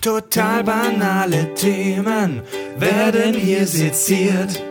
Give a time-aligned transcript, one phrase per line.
[0.00, 2.42] Total banale Themen
[2.78, 4.62] werden hier seziert.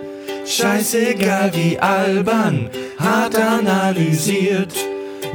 [0.44, 4.74] Scheißegal wie albern, hart analysiert.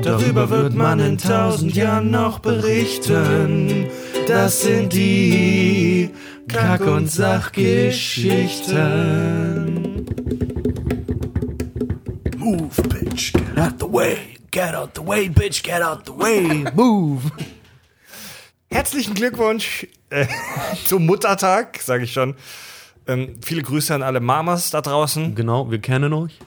[0.03, 3.87] Darüber wird man in tausend Jahren noch berichten.
[4.27, 6.11] Das sind die
[6.49, 10.07] Kack- und Sachgeschichten.
[12.37, 14.19] Move, bitch, get out the way.
[14.51, 16.65] Get out the way, bitch, get out the way.
[16.75, 17.31] Move.
[18.75, 20.27] Herzlichen Glückwunsch äh,
[20.89, 22.35] zum Muttertag, sage ich schon.
[23.07, 25.37] Ähm, viele Grüße an alle Mamas da draußen.
[25.37, 26.41] Genau, wir kennen euch.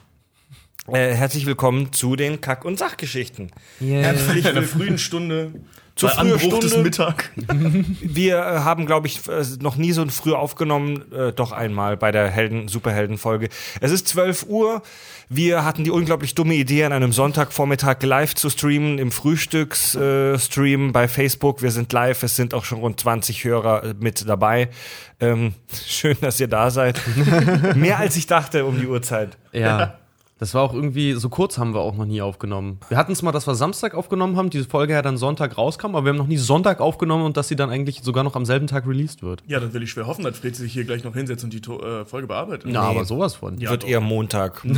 [0.88, 3.50] Äh, herzlich willkommen zu den Kack- und Sachgeschichten.
[3.80, 5.54] Herzlich in der frühen Stunde.
[5.98, 6.84] Zur bei frühen Anbruch des Stunde.
[6.84, 7.30] Mittag.
[8.00, 12.12] Wir äh, haben, glaube ich, äh, noch nie so früh aufgenommen, äh, doch einmal bei
[12.12, 13.48] der Helden Superhelden-Folge.
[13.80, 14.82] Es ist 12 Uhr.
[15.28, 20.38] Wir hatten die unglaublich dumme Idee, an einem Sonntagvormittag live zu streamen, im Frühstücksstream äh,
[20.38, 21.62] Stream bei Facebook.
[21.62, 24.70] Wir sind live, es sind auch schon rund 20 Hörer äh, mit dabei.
[25.18, 25.54] Ähm,
[25.86, 27.00] schön, dass ihr da seid.
[27.74, 29.36] Mehr als ich dachte um die Uhrzeit.
[29.52, 29.98] Ja.
[30.38, 32.78] Das war auch irgendwie, so kurz haben wir auch noch nie aufgenommen.
[32.88, 35.96] Wir hatten es mal, dass wir Samstag aufgenommen haben, diese Folge ja dann Sonntag rauskam,
[35.96, 38.44] aber wir haben noch nie Sonntag aufgenommen und dass sie dann eigentlich sogar noch am
[38.44, 39.42] selben Tag released wird.
[39.48, 41.60] Ja, dann will ich schwer hoffen, dass Fred sich hier gleich noch hinsetzt und die
[41.60, 42.70] To- äh, Folge bearbeitet.
[42.72, 43.58] Ja, aber sowas von.
[43.58, 43.88] Ja, Wird doch.
[43.88, 44.62] eher Montag.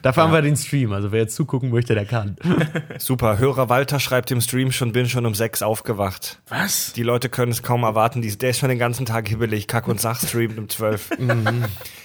[0.00, 2.36] Dafür haben wir den Stream, also wer jetzt zugucken möchte, der kann.
[2.98, 3.38] Super.
[3.38, 6.40] Hörer Walter schreibt im Stream schon, bin schon um sechs aufgewacht.
[6.48, 6.92] Was?
[6.94, 8.22] Die Leute können es kaum erwarten.
[8.22, 9.68] Die, der ist schon den ganzen Tag hibbelig.
[9.68, 11.10] Kack und Sach streamt um 12.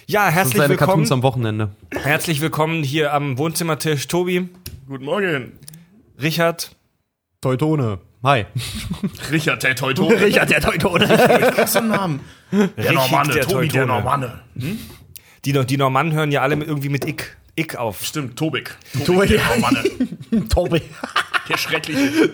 [0.08, 0.78] ja, Das herzlich seine willkommen.
[0.78, 1.70] Cartoons am Wochenende.
[1.92, 4.08] Herzlich willkommen hier am Wohnzimmertisch.
[4.08, 4.50] Tobi,
[4.88, 5.54] Guten Morgen.
[6.22, 6.76] Richard,
[7.42, 8.00] Teutone.
[8.24, 8.46] Hi.
[9.32, 10.20] Richard, der Teutone.
[10.20, 11.08] Richard, der Teutone.
[11.76, 12.20] Ein Namen?
[12.52, 13.88] Der Richtig, Normanne, der Tobi, der Teutone.
[13.88, 14.40] Normanne.
[15.46, 18.04] Die, die Normannen hören ja alle irgendwie mit Ick, Ick auf.
[18.06, 18.78] Stimmt, Tobik.
[18.94, 19.06] Tobi.
[19.06, 19.84] Tobik, der Normanne.
[20.50, 20.82] Tobi.
[21.50, 22.30] Der Schreckliche.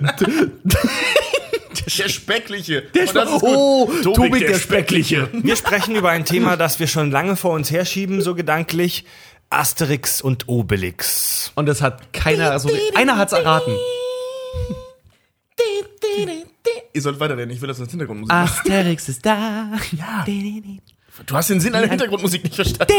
[1.97, 2.81] der Speckliche.
[2.93, 3.07] Der
[3.41, 5.29] Oh, Tobik, der Speckliche.
[5.31, 9.05] Wir sprechen über ein Thema, das wir schon lange vor uns herschieben, so gedanklich.
[9.49, 11.51] Asterix und Obelix.
[11.55, 13.75] Und das hat keiner, also einer hat's erraten.
[16.95, 18.33] Ihr sollt weiterreden, ich will das als Hintergrundmusik.
[18.33, 19.71] Asterix ist da.
[19.91, 20.25] Ja.
[21.27, 22.91] Du hast den Sinn einer Hintergrundmusik nicht verstanden.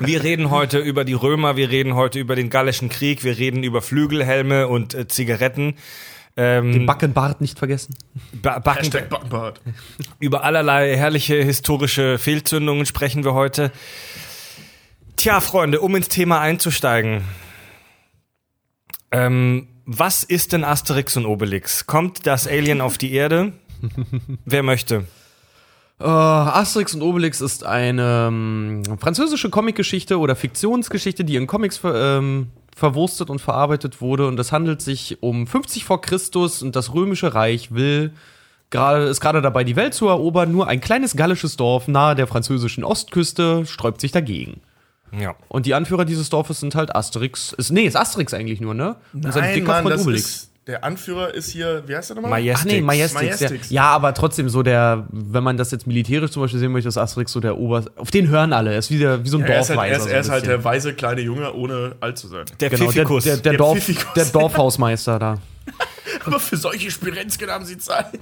[0.00, 3.62] Wir reden heute über die Römer, wir reden heute über den Gallischen Krieg, wir reden
[3.62, 5.76] über Flügelhelme und äh, Zigaretten.
[6.36, 7.94] Ähm, Backenbart nicht vergessen.
[8.32, 9.60] Ba Backen, Hashtag Backenbart.
[10.18, 13.70] über allerlei herrliche historische Fehlzündungen sprechen wir heute.
[15.16, 17.22] Tja, Freunde, um ins Thema einzusteigen.
[19.12, 21.86] Ähm, was ist denn Asterix und Obelix?
[21.86, 23.52] Kommt das Alien auf die Erde?
[24.44, 25.06] Wer möchte?
[26.04, 32.18] Äh, Asterix und Obelix ist eine ähm, französische Comicgeschichte oder Fiktionsgeschichte, die in Comics ver,
[32.18, 34.28] ähm, verwurstet und verarbeitet wurde.
[34.28, 38.12] Und es handelt sich um 50 vor Christus und das Römische Reich will
[38.74, 40.52] gerade ist gerade dabei, die Welt zu erobern.
[40.52, 44.60] Nur ein kleines gallisches Dorf nahe der französischen Ostküste sträubt sich dagegen.
[45.18, 45.36] Ja.
[45.48, 47.52] Und die Anführer dieses Dorfes sind halt Asterix.
[47.52, 48.96] Ist, nee, ist Asterix eigentlich nur, ne?
[49.12, 50.24] Und sein Nein, dicker Mann, Freund das Obelix.
[50.24, 52.30] ist, der Anführer ist hier, wie heißt der nochmal?
[52.30, 52.60] Majestix.
[52.60, 53.22] Ach nee, Majestix.
[53.22, 53.68] Majestix.
[53.68, 56.88] Der, ja, aber trotzdem so der, wenn man das jetzt militärisch zum Beispiel sehen möchte,
[56.88, 57.84] ist Asterix so der Ober...
[57.96, 58.72] Auf den hören alle.
[58.72, 59.92] Er ist wie, der, wie so ein er ist halt, Dorfweiser.
[59.92, 62.46] er ist, so er ist halt der weise kleine Junge, ohne alt zu sein.
[62.60, 63.24] Der Genau, der, Pfiffikus.
[63.24, 64.14] der, der, Der Dorf, Pfiffikus.
[64.14, 65.36] der Dorfhausmeister da.
[66.26, 68.18] Aber für solche Spirenzken haben sie Zeit.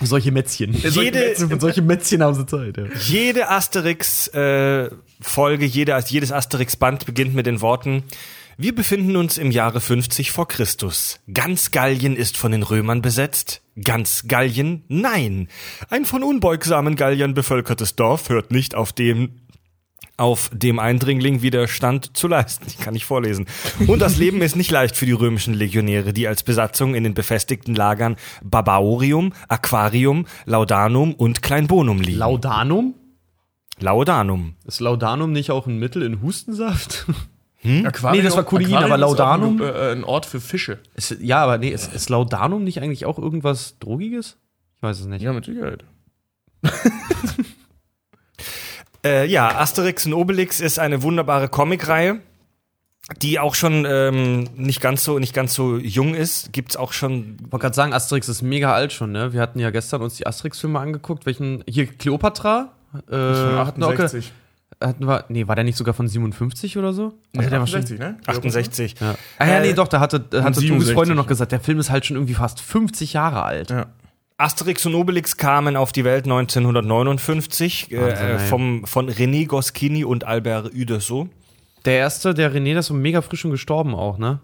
[0.00, 0.72] Solche Mätzchen.
[0.74, 2.84] Jede- Für solche Mätzchen haben sie Zeit, ja.
[3.06, 8.02] Jede Asterix-Folge, jede, jedes Asterix-Band beginnt mit den Worten:
[8.58, 11.20] Wir befinden uns im Jahre 50 vor Christus.
[11.32, 13.62] Ganz Gallien ist von den Römern besetzt.
[13.82, 14.84] Ganz Gallien?
[14.88, 15.48] Nein.
[15.88, 19.38] Ein von unbeugsamen Galliern bevölkertes Dorf hört nicht auf dem
[20.18, 22.66] auf dem Eindringling Widerstand zu leisten.
[22.68, 23.46] Ich kann nicht vorlesen.
[23.86, 27.14] Und das Leben ist nicht leicht für die römischen Legionäre, die als Besatzung in den
[27.14, 32.18] befestigten Lagern Barbaurium, Aquarium, Laudanum und Kleinbonum liegen.
[32.18, 32.94] Laudanum?
[33.80, 34.54] Laudanum.
[34.66, 37.06] Ist Laudanum nicht auch ein Mittel in Hustensaft?
[37.64, 39.62] Aquarium, Nee, das war Kulin, aber Aquarium ist auch Laudanum?
[39.62, 40.78] Ein, äh, ein Ort für Fische.
[40.94, 44.36] Ist, ja, aber nee, ist, ist Laudanum nicht eigentlich auch irgendwas Drogiges?
[44.76, 45.22] Ich weiß es nicht.
[45.22, 45.84] Ja, mit Sicherheit.
[49.04, 52.20] Äh, ja, Asterix und Obelix ist eine wunderbare Comicreihe,
[53.20, 56.52] die auch schon ähm, nicht ganz so nicht ganz so jung ist.
[56.52, 57.36] Gibt's auch schon.
[57.44, 59.32] Ich wollte gerade sagen, Asterix ist mega alt schon, ne?
[59.32, 61.26] Wir hatten ja gestern uns die Asterix-Filme angeguckt.
[61.26, 62.72] Welchen, hier, Kleopatra?
[63.08, 64.32] Äh, Von hatten wir auch ge- 68.
[64.86, 67.14] Hatten wir, nee, war der nicht sogar von 57 oder so?
[67.36, 68.18] Also der war schon- 68, ne?
[68.26, 68.94] 68.
[69.00, 69.14] Ja.
[69.38, 70.94] Ah ja, Äh, nee, doch, da hatte, da hatte Tobis 67.
[70.94, 73.70] Freundin noch gesagt, der Film ist halt schon irgendwie fast 50 Jahre alt.
[73.70, 73.86] Ja.
[74.38, 80.24] Asterix und Obelix kamen auf die Welt 1959 Wahnsinn, äh, vom, von René Goscinny und
[80.24, 81.28] Albert Uderso.
[81.84, 84.40] Der erste, der René, der ist so mega frisch schon gestorben auch, ne?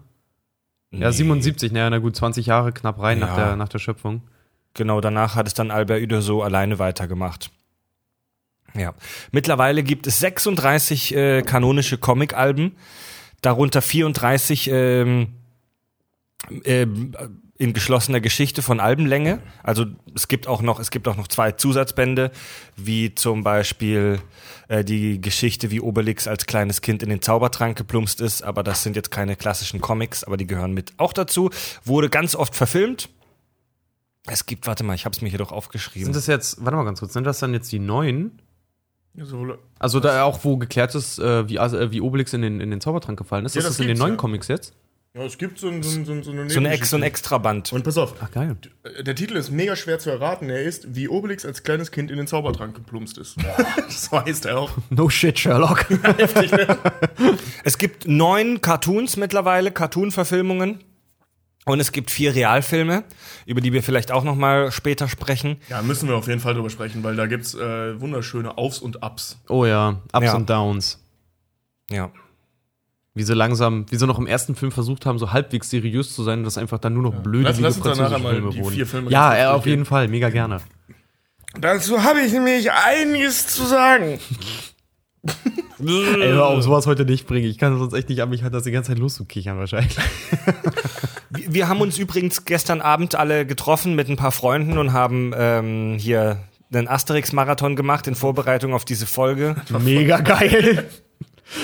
[0.91, 3.45] Ja, 77, naja, na gut, 20 Jahre knapp rein nach, Ja.
[3.47, 4.21] der, nach der Schöpfung.
[4.73, 7.51] Genau, danach hat es dann Albert Uderso alleine weitergemacht.
[8.75, 8.93] Ja.
[9.31, 12.75] Mittlerweile gibt es 36 äh, kanonische Comic-Alben,
[13.41, 15.27] darunter 34 ähm,
[16.63, 17.15] ähm,
[17.59, 19.41] in geschlossener Geschichte von Albenlänge.
[19.63, 19.85] Also
[20.15, 22.31] es gibt auch noch, es gibt auch noch zwei Zusatzbände,
[22.77, 24.21] wie zum Beispiel
[24.69, 28.83] äh, die Geschichte, wie Obelix als kleines Kind in den Zaubertrank geplumpst ist, aber das
[28.83, 31.49] sind jetzt keine klassischen Comics, aber die gehören mit auch dazu.
[31.83, 33.09] Wurde ganz oft verfilmt.
[34.25, 36.05] Es gibt, warte mal, ich habe es mir hier doch aufgeschrieben.
[36.05, 38.41] Sind das jetzt, warte mal ganz kurz, sind das dann jetzt die neuen?
[39.23, 42.71] So, Also da auch, wo geklärt ist, äh, wie, äh, wie Obelix in den, in
[42.71, 43.55] den Zaubertrank gefallen ist.
[43.55, 44.17] Ja, ist das das in den neuen ja.
[44.17, 44.73] Comics jetzt?
[45.15, 46.97] ja, es gibt so, ein, so, ein, so, ein, so eine so, eine Ex, so
[46.97, 47.03] ein.
[47.03, 47.73] Extraband.
[47.73, 48.55] Und pass auf, Ach, geil.
[49.01, 50.49] der Titel ist mega schwer zu erraten.
[50.49, 53.35] Er ist, wie Obelix als kleines Kind in den Zaubertrank geplumpst ist.
[53.89, 54.71] so heißt er auch.
[54.89, 55.85] No shit, Sherlock.
[57.63, 60.79] Es gibt neun Cartoons mittlerweile, Cartoon-Verfilmungen.
[61.65, 63.03] Und es gibt vier Realfilme,
[63.45, 65.57] über die wir vielleicht auch noch mal später sprechen.
[65.69, 69.03] Ja, müssen wir auf jeden Fall drüber sprechen, weil da gibt's äh, wunderschöne Aufs und
[69.03, 69.37] Abs.
[69.49, 70.35] Oh ja, Ups Ja.
[70.35, 70.99] und Downs.
[71.91, 72.09] Ja.
[73.13, 76.23] Wie sie langsam, wie sie noch im ersten Film versucht haben, so halbwegs seriös zu
[76.23, 78.69] sein und das einfach dann nur noch blöde Lass- lass uns danach französische einmal Filme
[78.69, 80.61] die vier Filme Ja, kurz äh, auf jeden Fall, mega gerne.
[81.59, 84.19] Dazu habe ich nämlich einiges zu sagen.
[85.25, 87.49] Ey, hör auf, sowas heute nicht bringen.
[87.49, 89.95] Ich kann sonst echt nicht an mich halt das die ganze Zeit loszukichern wahrscheinlich.
[91.29, 95.97] Wir haben uns übrigens gestern Abend alle getroffen mit ein paar Freunden und haben ähm,
[95.99, 96.39] hier
[96.73, 99.55] einen Asterix-Marathon gemacht in Vorbereitung auf diese Folge.
[99.79, 100.85] Mega geil.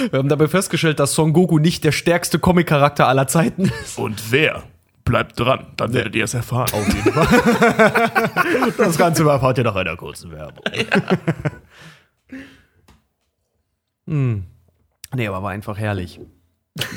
[0.10, 3.98] Wir haben dabei festgestellt, dass Son Goku nicht der stärkste Comic-Charakter aller Zeiten ist.
[3.98, 4.64] Und wer?
[5.04, 6.72] Bleibt dran, dann werdet ihr es erfahren.
[8.78, 10.64] Das Ganze erfahrt ihr nach einer kurzen Werbung.
[14.08, 14.44] hm.
[15.14, 16.20] Nee, aber war einfach herrlich.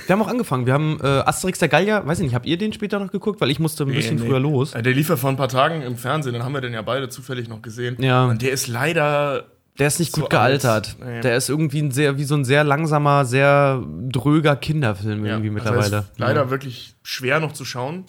[0.06, 0.66] Wir haben auch angefangen.
[0.66, 3.40] Wir haben äh, Asterix der Gallier, weiß ich nicht, habt ihr den später noch geguckt?
[3.40, 4.74] Weil ich musste ein bisschen früher los.
[4.74, 6.82] Äh, Der lief ja vor ein paar Tagen im Fernsehen, dann haben wir den ja
[6.82, 7.96] beide zufällig noch gesehen.
[8.02, 8.24] Ja.
[8.26, 9.44] Und der ist leider.
[9.78, 10.96] Der ist nicht So gut gealtert.
[11.00, 11.06] alt.
[11.08, 11.20] Nee.
[11.20, 15.70] Der ist irgendwie ein sehr, wie so ein sehr langsamer, sehr dröger Kinderfilm irgendwie also
[15.70, 15.96] mittlerweile.
[15.96, 16.50] er ist leider Ja.
[16.50, 18.04] wirklich schwer noch zu schauen.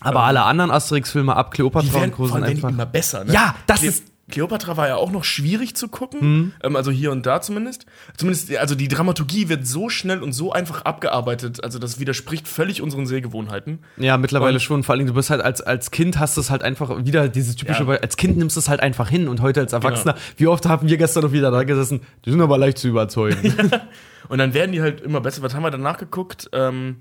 [0.00, 2.26] Aber alle anderen Asterix-Filme ab Kleopatra und Co.
[2.26, 2.68] sind einfach.
[2.68, 3.24] immer besser.
[3.24, 3.32] Ne?
[3.32, 4.34] Ja, das Cle ist- Mhm.
[4.34, 7.86] Kleopatra war ja auch noch schwierig zu gucken, ähm, also hier und da zumindest.
[8.16, 12.82] Zumindest, also die Dramaturgie wird so schnell und so einfach abgearbeitet, also das widerspricht völlig
[12.82, 13.80] unseren Sehgewohnheiten.
[13.96, 14.82] Ja, mittlerweile Und- schon.
[14.82, 17.56] Vor allem, du bist halt als, als Kind hast du es halt einfach wieder dieses
[17.56, 17.90] typische, Ja.
[18.00, 20.88] als Kind nimmst du es halt einfach hin und heute als Erwachsener, wie oft haben
[20.88, 23.54] wir gestern noch wieder da gesessen, die sind aber leicht zu überzeugen.
[24.28, 25.42] Und dann werden die halt immer besser.
[25.42, 26.48] Was haben wir danach geguckt?
[26.52, 26.98] Ähm,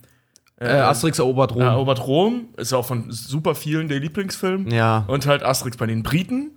[0.59, 1.61] äh, Asterix erobert Rom.
[1.61, 4.67] Erobert Rom ist ja auch von super vielen der Lieblingsfilm.
[4.69, 5.05] Ja.
[5.07, 6.51] Und halt Asterix bei den Briten.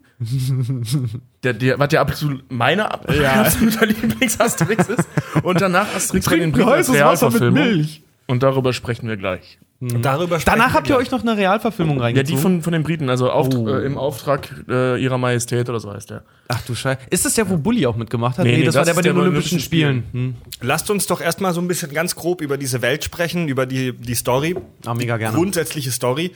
[1.43, 5.08] Der, der, was ja absolut meine ab absoluter Lieblings-Asterix ist.
[5.43, 7.87] Und danach Asterix bei den Briten Realverfilmung.
[8.26, 9.58] Und darüber sprechen wir gleich.
[9.81, 12.37] Darüber sprechen Danach habt ihr euch noch eine Realverfilmung Ja, reingezogen?
[12.37, 13.69] die von, von den Briten, also auf, Oh.
[13.69, 16.22] äh, im Auftrag äh, ihrer Majestät oder so heißt der.
[16.49, 17.00] Ach du Scheiße.
[17.10, 18.46] Ist das der, wo Bully auch mitgemacht hat?
[18.46, 20.05] Nee, nee, das, war das der bei den der bei Olympischen Spielen.
[20.12, 20.34] Hm.
[20.62, 23.93] Lasst uns doch erstmal so ein bisschen ganz grob über diese Welt sprechen, über die,
[23.93, 24.56] die Story.
[24.87, 25.37] Ah, mega gerne.
[25.37, 26.31] Grundsätzliche Story.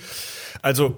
[0.60, 0.96] Also,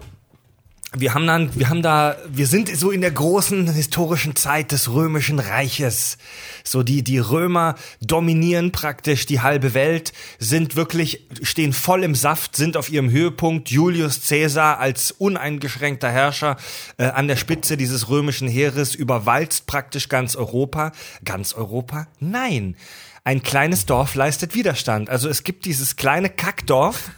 [0.97, 4.93] wir haben dann, wir haben da, wir sind so in der großen historischen Zeit des
[4.93, 6.19] römischen Reiches.
[6.65, 12.57] So die, die Römer dominieren praktisch die halbe Welt, sind wirklich, stehen voll im Saft,
[12.57, 13.71] sind auf ihrem Höhepunkt.
[13.71, 16.57] Julius Caesar als uneingeschränkter Herrscher
[16.97, 20.91] äh, an der Spitze dieses römischen Heeres überwalzt praktisch ganz Europa.
[21.25, 22.09] Ganz Europa?
[22.19, 22.75] Nein.
[23.23, 25.09] Ein kleines Dorf leistet Widerstand.
[25.09, 27.11] Also es gibt dieses kleine Kackdorf,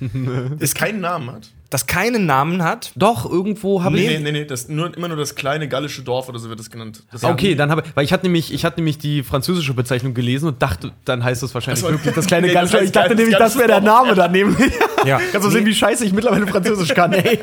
[0.58, 1.50] Das keinen Namen hat.
[1.74, 2.92] Das keinen Namen hat.
[2.94, 4.18] Doch, irgendwo habe Nee, ich.
[4.18, 6.70] nee, nee, nee, das nur, immer nur das kleine gallische Dorf oder so wird das
[6.70, 7.02] genannt.
[7.10, 10.46] Das Okay, dann habe weil ich hatte nämlich, ich hatte nämlich die französische Bezeichnung gelesen
[10.46, 11.90] und dachte, dann heißt es wahrscheinlich so.
[11.90, 14.04] wirklich das kleine Nee, das heißt ich dachte nämlich, das wäre der Dorf.
[14.04, 14.56] Name daneben.
[15.04, 15.20] Ja.
[15.32, 17.40] Kannst du sehen, wie scheiße ich mittlerweile Französisch kann, ey.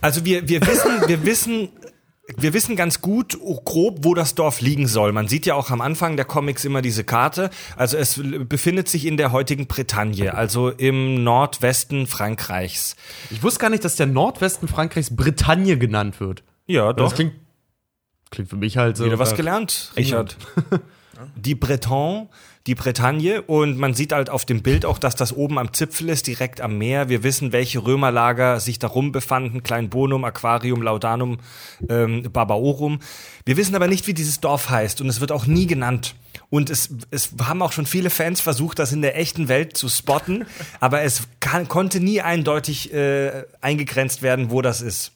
[0.00, 1.68] Also wir, wir wissen, wir wissen,
[2.36, 5.12] wir wissen ganz gut grob, wo das Dorf liegen soll.
[5.12, 7.50] Man sieht ja auch am Anfang der Comics immer diese Karte.
[7.76, 12.96] Also es befindet sich in der heutigen Bretagne, also im Nordwesten Frankreichs.
[13.30, 16.42] Ich wusste gar nicht, dass der Nordwesten Frankreichs Bretagne genannt wird.
[16.66, 17.04] Ja, doch.
[17.10, 17.34] Das klingt,
[18.30, 19.04] klingt für mich halt so.
[19.04, 20.36] Wieder was gelernt, Richard.
[21.36, 22.28] Die Breton,
[22.66, 26.08] die Bretagne und man sieht halt auf dem Bild auch, dass das oben am Zipfel
[26.08, 27.10] ist, direkt am Meer.
[27.10, 31.38] Wir wissen, welche Römerlager sich darum befanden, Kleinbonum, Aquarium, Laudanum,
[31.90, 33.00] ähm, Barbaorum.
[33.44, 36.14] Wir wissen aber nicht, wie dieses Dorf heißt und es wird auch nie genannt.
[36.48, 39.90] Und es, es haben auch schon viele Fans versucht, das in der echten Welt zu
[39.90, 40.46] spotten,
[40.80, 45.12] aber es kann, konnte nie eindeutig äh, eingegrenzt werden, wo das ist.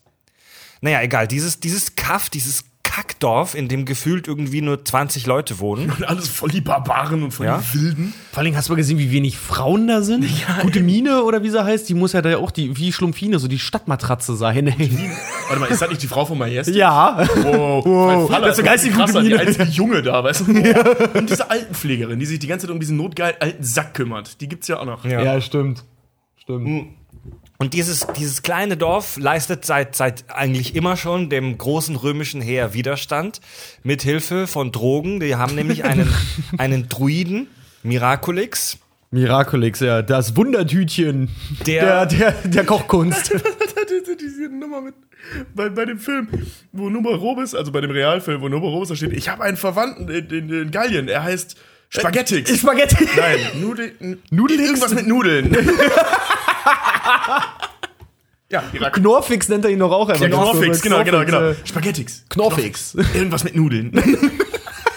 [0.82, 5.90] Naja, egal, dieses, dieses Kaff, dieses Kackdorf, in dem gefühlt irgendwie nur 20 Leute wohnen.
[5.90, 7.62] Und alles voll die Barbaren und voll Ja.
[7.74, 8.14] die Wilden.
[8.32, 10.24] Vor allem hast du mal gesehen, wie wenig Frauen da sind?
[10.62, 13.46] Gute Mine oder wie sie heißt, die muss ja da auch die, wie Schlumpfine, so
[13.46, 14.66] die Stadtmatratze sein.
[14.68, 14.90] Ey.
[15.48, 16.74] Warte mal, ist das nicht die Frau von Majestic?
[16.74, 17.26] Ja.
[17.42, 18.30] Wow, Wow.
[18.30, 19.40] Faller, Das ist so geistig krasser, gute die Mine.
[19.46, 20.46] einzige Junge da, weißt du?
[20.54, 21.14] Wow.
[21.14, 24.40] Und diese Altenpflegerin, die sich die ganze Zeit um diesen notgeilen alten Sack kümmert.
[24.40, 25.04] Die gibt's ja auch noch.
[25.04, 25.38] Ja.
[25.40, 25.84] stimmt.
[26.36, 26.88] Stimmt.
[27.60, 32.72] Und dieses, dieses kleine Dorf leistet seit, seit eigentlich immer schon dem großen römischen Heer
[32.72, 33.40] Widerstand
[33.82, 35.18] mit Hilfe von Drogen.
[35.18, 36.08] Die haben nämlich einen,
[36.58, 37.48] einen Druiden,
[37.82, 38.78] Miraculix,
[39.10, 41.30] Miraculix, ja, das Wundertütchen
[41.66, 43.32] Der- der, der, der Kochkunst.
[44.20, 44.94] diese, Nummer mit
[45.54, 46.28] bei, bei dem Film,
[46.72, 49.56] wo Nummer Robis, also bei dem Realfilm, wo Nummer Robis da steht, ich habe einen
[49.56, 51.56] Verwandten in, in, in Gallien, er heißt
[51.88, 52.56] Spaghettix.
[52.58, 53.08] Spaghetti.
[53.16, 53.92] Nein, Nudel,
[54.30, 54.68] Nudelix?
[54.68, 55.56] Irgendwas mit Nudeln.
[58.50, 58.94] Ja, Irak.
[58.94, 60.26] Knorfix nennt er ihn doch auch einfach.
[60.26, 61.40] Knorfix, genau, genau, genau.
[61.40, 62.24] äh, Spaghettix.
[62.28, 62.94] Knorfix.
[63.14, 63.92] Irgendwas mit Nudeln.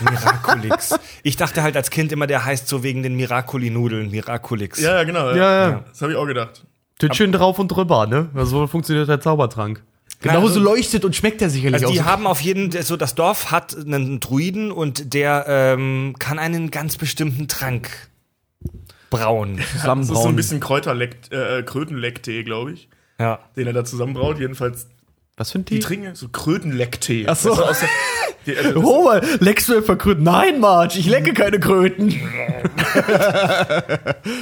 [0.02, 0.96] Miraculix.
[1.24, 4.80] Ich dachte halt als Kind immer, der heißt so wegen den Miraculi-Nudeln, Miraculix.
[4.80, 5.32] ja, ja, genau.
[5.32, 5.84] Ja, ja.
[5.90, 6.66] Das habe ich auch gedacht.
[6.98, 8.30] Tütchen drauf und drüber, ne?
[8.46, 9.84] So funktioniert der Zaubertrank.
[10.22, 12.06] Genauso also- leuchtet und schmeckt er sicherlich Also die auch.
[12.06, 16.98] haben auf jeden so das Dorf hat einen Druiden und der ähm, kann einen ganz
[16.98, 17.90] bestimmten Trank
[19.12, 19.58] brauen.
[19.86, 22.90] Das ist so ein bisschen Kräuterleck, äh, Krötenlecktee, glaube ich.
[23.20, 23.40] Ja.
[23.56, 24.40] Den er da zusammenbraut.
[24.40, 24.88] Jedenfalls,
[25.38, 25.80] Was für ein die Tee?
[25.82, 27.26] trinken so Krötenlecktee.
[27.28, 27.52] Ach so.
[27.52, 27.90] Also aus der,
[28.46, 30.24] die, also Oh, leckst du etwa Kröten?
[30.24, 32.10] Nein, Marge, ich lecke keine Kröten.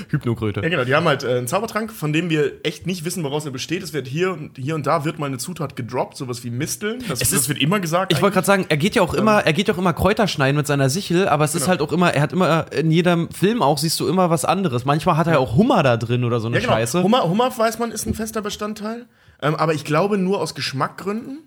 [0.09, 0.61] Hypnokröte.
[0.61, 3.45] Ja, genau, die haben halt äh, einen Zaubertrank, von dem wir echt nicht wissen, woraus
[3.45, 3.83] er besteht.
[3.83, 6.99] Es wird hier und hier und da wird mal eine Zutat gedroppt, sowas wie Misteln.
[7.07, 8.11] Das, Es das ist- wird immer gesagt.
[8.13, 10.27] Ich wollte gerade sagen, er geht ja auch immer, er geht ja auch immer Kräuter
[10.27, 13.29] schneiden mit seiner Sichel, aber es ist halt auch immer, er hat immer, in jedem
[13.31, 14.85] Film auch siehst du immer was anderes.
[14.85, 16.73] Manchmal hat er auch Hummer da drin oder so eine ja, genau.
[16.73, 17.03] Scheiße.
[17.03, 19.05] Hummer, Hummer, weiß man, ist ein fester Bestandteil.
[19.41, 21.39] Ähm, aber ich glaube nur aus Geschmackgründen.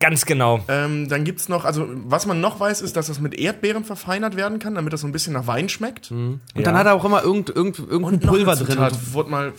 [0.00, 0.64] Ganz genau.
[0.68, 4.34] Ähm, dann gibt's noch, also was man noch weiß, ist, dass das mit Erdbeeren verfeinert
[4.34, 6.10] werden kann, damit das so ein bisschen nach Wein schmeckt.
[6.10, 8.76] Und dann hat er auch immer irgend, irgend, irgendein Pulver eine drin.
[8.76, 9.52] Zutat Und, wurde mal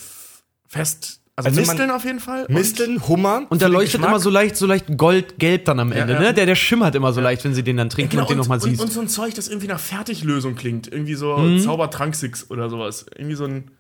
[0.68, 1.20] fest.
[1.36, 2.46] Also, Also Misteln auf jeden Fall.
[2.50, 3.44] Misteln, Hummer.
[3.50, 4.10] und den leuchtet Geschmack.
[4.10, 6.20] immer so leicht, so leicht goldgelb dann am Ende, ja.
[6.20, 6.34] ne?
[6.34, 8.58] Der, der schimmert immer so leicht, wenn sie den dann trinken Genau, und den nochmal
[8.60, 8.82] und, siehst.
[8.82, 10.92] und so ein Zeug, das irgendwie nach Fertiglösung klingt.
[10.92, 11.60] Irgendwie so Mhm.
[11.60, 13.06] Zaubertranksix oder sowas.
[13.16, 13.72] Irgendwie so ein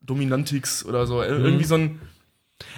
[0.00, 1.16] Dominantix oder so.
[1.16, 1.22] Mhm.
[1.44, 2.00] Irgendwie so ein.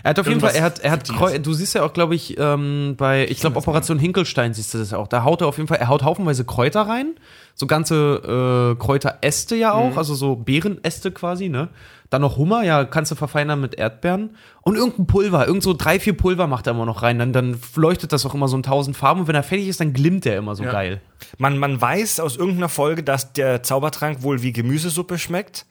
[0.03, 1.05] Er hat auf jeden Fall, er hat, er hat.
[1.09, 4.79] Kreu- du siehst ja auch, glaube ich, ähm, bei, ich glaube, Operation Hinkelstein siehst du
[4.79, 5.09] das ja auch.
[5.09, 7.15] Da haut er auf jeden Fall, er haut haufenweise Kräuter rein.
[7.55, 11.69] So ganze äh, Kräuteräste ja auch, also so Beerenäste quasi, ne?
[12.11, 14.37] Dann noch Hummer, ja, kannst du verfeinern mit Erdbeeren.
[14.63, 17.19] Und irgendein Pulver, irgend so drei, vier Pulver macht er immer noch rein.
[17.19, 19.21] Dann, dann leuchtet das auch immer so in tausend Farben.
[19.21, 20.73] Und wenn er fertig ist, dann glimmt er immer so Ja.
[20.73, 21.01] geil.
[21.39, 25.67] Man, man weiß aus irgendeiner Folge, dass der Zaubertrank wohl wie Gemüsesuppe schmeckt.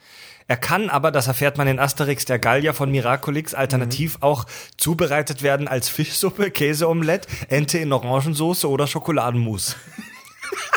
[0.50, 5.44] Er kann aber, das erfährt man in Asterix der Gallier von Miraculix, alternativ auch zubereitet
[5.44, 9.78] werden als Fischsuppe, Käseomelett, Ente in Orangensoße oder Schokoladenmus.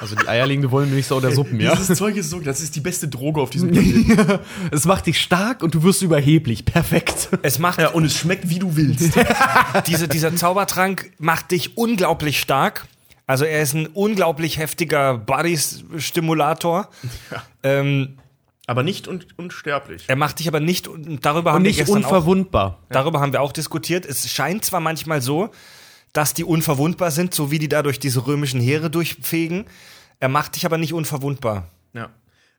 [0.03, 1.75] Also die eierlegende Wollmilchsau der Suppen, ja?
[1.77, 4.41] Dieses Zeug ist so, das ist die beste Droge auf diesem Planeten.
[4.71, 6.65] Es macht dich stark und du wirst überheblich.
[6.65, 7.29] Perfekt.
[7.43, 9.13] Es macht ja, und es schmeckt, wie du willst.
[9.87, 12.87] diese, dieser Zaubertrank macht dich unglaublich stark.
[13.27, 16.89] Also er ist ein unglaublich heftiger Body-Stimulator.
[17.63, 18.19] Ähm,
[18.67, 20.05] Aber nicht un unsterblich.
[20.07, 22.79] er macht dich aber nicht, und darüber Und haben wir nicht gestern auch unverwundbar.
[22.91, 24.07] Darüber haben wir auch diskutiert.
[24.07, 25.51] Es scheint zwar manchmal so,
[26.13, 29.65] dass die unverwundbar sind, so wie die da durch diese römischen Heere durchfegen.
[30.21, 31.69] Er macht dich aber nicht unverwundbar.
[31.93, 32.11] Ja.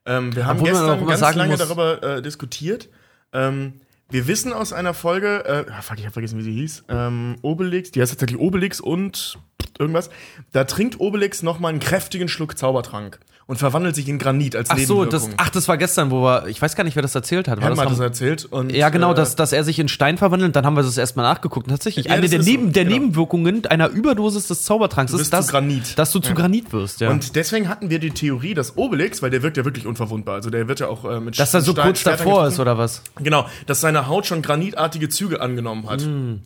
[0.04, 2.90] Ähm, wir haben Obwohl man auch gestern immer ganz sagen lange muss- darüber äh, diskutiert.
[3.32, 3.80] Ähm,
[4.10, 7.36] wir wissen aus einer Folge, äh, ah, fuck, ich hab vergessen, wie sie hieß, ähm,
[7.40, 9.38] Obelix, die heißt tatsächlich Obelix und
[9.78, 10.10] irgendwas.
[10.52, 14.78] Da trinkt Obelix nochmal einen kräftigen Schluck Zaubertrank und verwandelt sich in Granit als Ach
[14.78, 17.46] so, das, ach, das war gestern, wo wir, ich weiß gar nicht, wer das erzählt
[17.48, 17.58] hat.
[17.58, 18.44] War Helm das hat das haben- erzählt.
[18.46, 20.96] Und, ja, genau, äh, dass, dass er sich in Stein verwandelt, dann haben wir das
[20.96, 21.68] erstmal nachgeguckt.
[21.68, 22.96] Tatsächlich, Ja, eine der, ist so, Neben, der genau.
[22.96, 25.48] Nebenwirkungen einer Überdosis des Zaubertranks Du ist, dass,
[25.96, 27.00] dass du zu Granit wirst.
[27.00, 27.10] Ja.
[27.10, 30.50] Und deswegen hatten wir die Theorie, dass Obelix, weil der wirkt ja wirklich unverwundbar, also
[30.50, 32.78] der wird ja auch äh, mit dass er so Stein- kurz Schwertern davor ist, oder
[32.78, 33.02] was?
[33.22, 36.00] Genau, dass seine Haut schon granitartige Züge angenommen hat.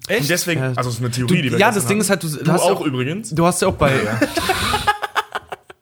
[0.08, 0.20] Echt?
[0.22, 2.00] Und deswegen, also das ist eine Du, Theorie, die wir ja, das Ding hatten.
[2.00, 3.30] ist halt, du, Du hast auch auch, übrigens.
[3.30, 3.92] du hast ja auch bei.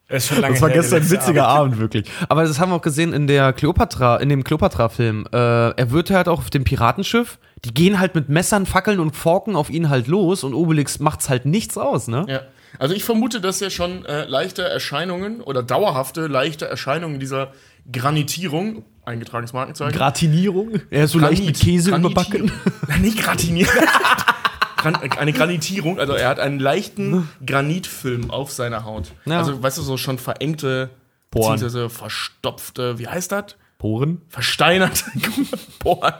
[0.07, 1.73] Das ist schon lange Das war her, gestern ein witziger Abend.
[1.73, 2.05] Abend, wirklich.
[2.29, 5.27] Aber das haben wir auch gesehen in der Cleopatra, in dem Cleopatra-Film.
[5.33, 7.39] Äh, er wird halt auch auf dem Piratenschiff.
[7.65, 11.29] Die gehen halt mit Messern, Fackeln und Forken auf ihn halt los und Obelix macht's
[11.29, 12.25] halt nichts aus, ne?
[12.29, 12.41] Ja.
[12.79, 17.51] Also ich vermute, dass er schon äh, leichte Erscheinungen oder dauerhafte leichte Erscheinungen dieser
[17.91, 19.97] Granitierung, eingetragenes Markenzeichen.
[19.97, 20.79] Gratinierung.
[20.89, 22.51] Er ist so leicht mit Käse überbacken.
[22.87, 23.71] Nein, nicht Gratinieren.
[24.77, 29.11] Eine Granitierung, also er hat einen leichten Granitfilm auf seiner Haut.
[29.25, 29.39] Ja.
[29.39, 30.89] Also, weißt du, so schon verengte,
[31.31, 31.53] Poren.
[31.53, 33.55] beziehungsweise verstopfte, wie heißt das?
[33.77, 34.21] Poren?
[34.29, 35.03] Versteinerte
[35.79, 36.13] Poren.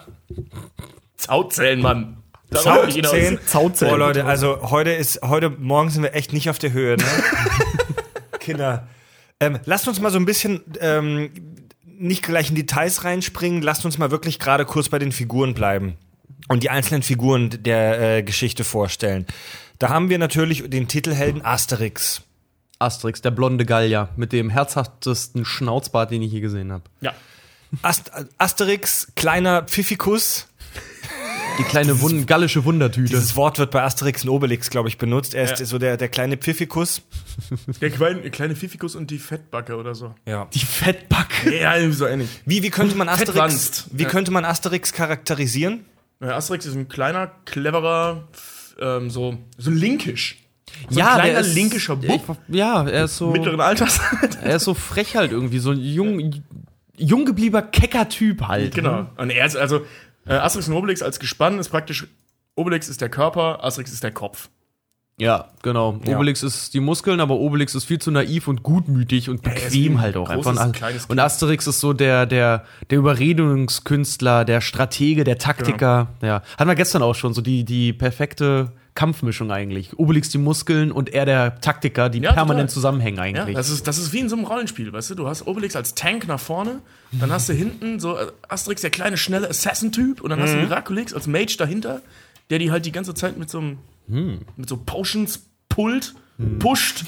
[1.30, 2.18] Hautzellen, Mann.
[2.52, 3.40] Zaunzähne.
[3.46, 3.92] Zaunzähne.
[3.92, 7.04] Boah, Leute, also heute ist, heute Morgen sind wir echt nicht auf der Höhe, ne?
[8.40, 8.88] Kinder.
[9.40, 11.30] Ähm, lasst uns mal so ein bisschen ähm,
[11.84, 15.98] nicht gleich in Details reinspringen, lasst uns mal wirklich gerade kurz bei den Figuren bleiben
[16.48, 19.26] und die einzelnen Figuren der äh, Geschichte vorstellen.
[19.80, 22.22] Da haben wir natürlich den Titelhelden Asterix.
[22.80, 26.84] Asterix, der blonde Gallier mit dem herzhaftesten Schnauzbart, den ich je gesehen habe.
[27.02, 27.14] Ja.
[27.82, 30.48] Ast Asterix, kleiner Pfiffikus.
[31.60, 33.10] Die kleine Wund gallische Wundertüte.
[33.10, 35.34] Dieses Wort wird bei Asterix und Obelix, glaube ich, benutzt.
[35.34, 35.66] Er ist ja.
[35.66, 37.02] so der, der kleine Pfiffikus.
[37.82, 40.16] Der kleine, kleine Pfiffikus und die Fettbacke oder so.
[40.26, 40.48] Ja.
[40.56, 41.56] Die Fettbacke.
[41.56, 42.30] Ja, so ähnlich.
[42.46, 44.10] Wie, wie könnte man Asterix, wie ja.
[44.10, 45.86] könnte man Asterix charakterisieren?
[46.20, 48.28] Asterix ist ein kleiner, cleverer,
[48.80, 50.38] ähm, so, so linkisch.
[50.90, 52.38] So ja, ein kleiner ist, linkischer Bub.
[52.48, 53.32] Ja, er ist so.
[53.32, 54.00] Mittleren Alters.
[54.42, 56.44] er ist so frech halt irgendwie, so ein jung,
[56.96, 58.76] jung gebliebener, kecker Typ halt.
[58.76, 59.02] Genau.
[59.02, 59.10] Ne?
[59.18, 59.86] Und er ist also,
[60.26, 62.08] äh, Asterix und Obelix als Gespann ist praktisch,
[62.56, 64.50] Obelix ist der Körper, Asterix ist der Kopf.
[65.20, 66.00] Ja, genau.
[66.06, 66.16] Ja.
[66.16, 70.02] Obelix ist die Muskeln, aber Obelix ist viel zu naiv und gutmütig und bequem ja,
[70.02, 71.10] halt auch großes, einfach.
[71.10, 76.10] Und Asterix ist so der, der, der Überredungskünstler, der Stratege, der Taktiker.
[76.20, 76.34] Genau.
[76.34, 76.44] Ja.
[76.60, 79.98] Hatten wir gestern auch schon, so die, die perfekte Kampfmischung eigentlich.
[79.98, 82.74] Obelix die Muskeln und er der Taktiker, die ja, permanent total.
[82.74, 83.54] zusammenhängen eigentlich.
[83.54, 85.16] Ja, das, ist, das ist wie in so einem Rollenspiel, weißt du?
[85.16, 86.82] Du hast Obelix als Tank nach vorne,
[87.12, 90.44] dann hast du hinten so äh, Asterix, der kleine, schnelle Assassin-Typ, und dann mhm.
[90.44, 90.64] hast du mhm.
[90.64, 92.02] Miraculix als Mage dahinter,
[92.50, 93.78] der die halt die ganze Zeit mit so einem
[94.08, 94.40] hm.
[94.56, 96.16] mit so Potions pullt
[96.60, 97.04] pusht.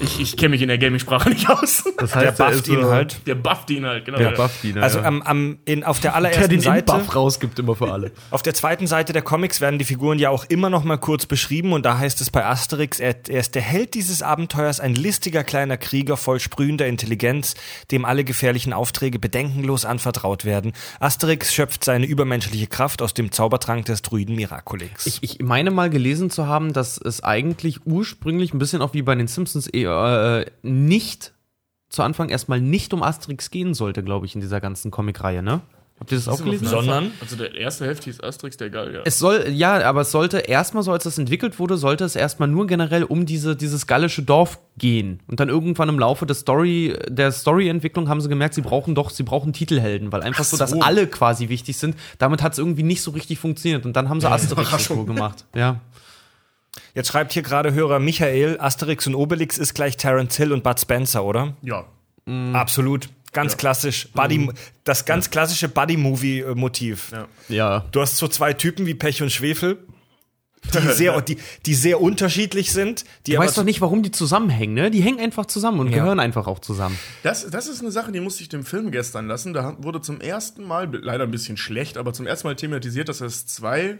[0.00, 1.84] Ich, ich kenne mich in der Gaming-Sprache nicht aus.
[1.98, 3.26] Das heißt, der bufft ihn halt.
[3.26, 4.18] Der bufft ihn halt, genau.
[4.18, 6.92] Der bufft ihn, also am, am, in, auf der allerersten der den Seite.
[6.92, 8.10] Buff rausgibt immer für alle.
[8.30, 11.26] Auf der zweiten Seite der Comics werden die Figuren ja auch immer noch mal kurz
[11.26, 14.94] beschrieben und da heißt es bei Asterix, er, er ist der Held dieses Abenteuers, ein
[14.94, 17.54] listiger kleiner Krieger voll sprühender Intelligenz,
[17.90, 20.72] dem alle gefährlichen Aufträge bedenkenlos anvertraut werden.
[20.98, 25.06] Asterix schöpft seine übermenschliche Kraft aus dem Zaubertrank des Druiden Miraculix.
[25.06, 28.94] Ich, ich meine mal gelesen zu haben, dass es eigentlich ursprünglich ein bisschen bisschen auch
[28.94, 31.32] wie bei den Simpsons äh, nicht
[31.88, 35.60] zu Anfang erstmal nicht um Asterix gehen sollte, glaube ich, in dieser ganzen Comicreihe, ne?
[36.00, 36.66] Habt ihr das, auch gelesen?
[36.66, 37.12] Sondern?
[37.20, 39.02] Also der erste Hälfte hieß Asterix der Gallier.
[39.04, 42.48] Es soll, ja, aber es sollte erstmal, so als das entwickelt wurde, sollte es erstmal
[42.48, 45.20] nur generell um diese, dieses gallische Dorf gehen.
[45.28, 49.10] Und dann irgendwann im Laufe der Story, der Storyentwicklung haben sie gemerkt, sie brauchen doch,
[49.10, 50.56] sie brauchen Titelhelden, weil einfach so.
[50.56, 51.94] so, dass alle quasi wichtig sind.
[52.18, 53.84] Damit hat es irgendwie nicht so richtig funktioniert.
[53.84, 55.44] Und dann haben sie Asterix so gemacht.
[55.54, 55.82] Ja.
[56.94, 60.78] Jetzt schreibt hier gerade Hörer Michael, Asterix und Obelix ist gleich Terence Hill und Bud
[60.78, 61.54] Spencer, oder?
[61.62, 61.86] Ja.
[62.26, 62.54] Mhm.
[62.54, 63.08] Absolut.
[63.32, 63.58] Ganz ja.
[63.58, 64.08] klassisch.
[64.12, 64.52] Buddy, mhm.
[64.84, 67.12] Das ganz klassische Buddy-Movie-Motiv.
[67.12, 67.28] Ja.
[67.48, 67.84] ja.
[67.92, 69.78] Du hast so zwei Typen wie Pech und Schwefel,
[70.74, 73.04] die sehr, die, die sehr unterschiedlich sind.
[73.26, 74.90] Die du weißt doch nicht, warum die zusammenhängen, ne?
[74.90, 75.98] Die hängen einfach zusammen und ja.
[75.98, 76.98] gehören einfach auch zusammen.
[77.22, 79.54] Das, das ist eine Sache, die musste ich dem Film gestern lassen.
[79.54, 83.22] Da wurde zum ersten Mal, leider ein bisschen schlecht, aber zum ersten Mal thematisiert, dass
[83.22, 83.98] es zwei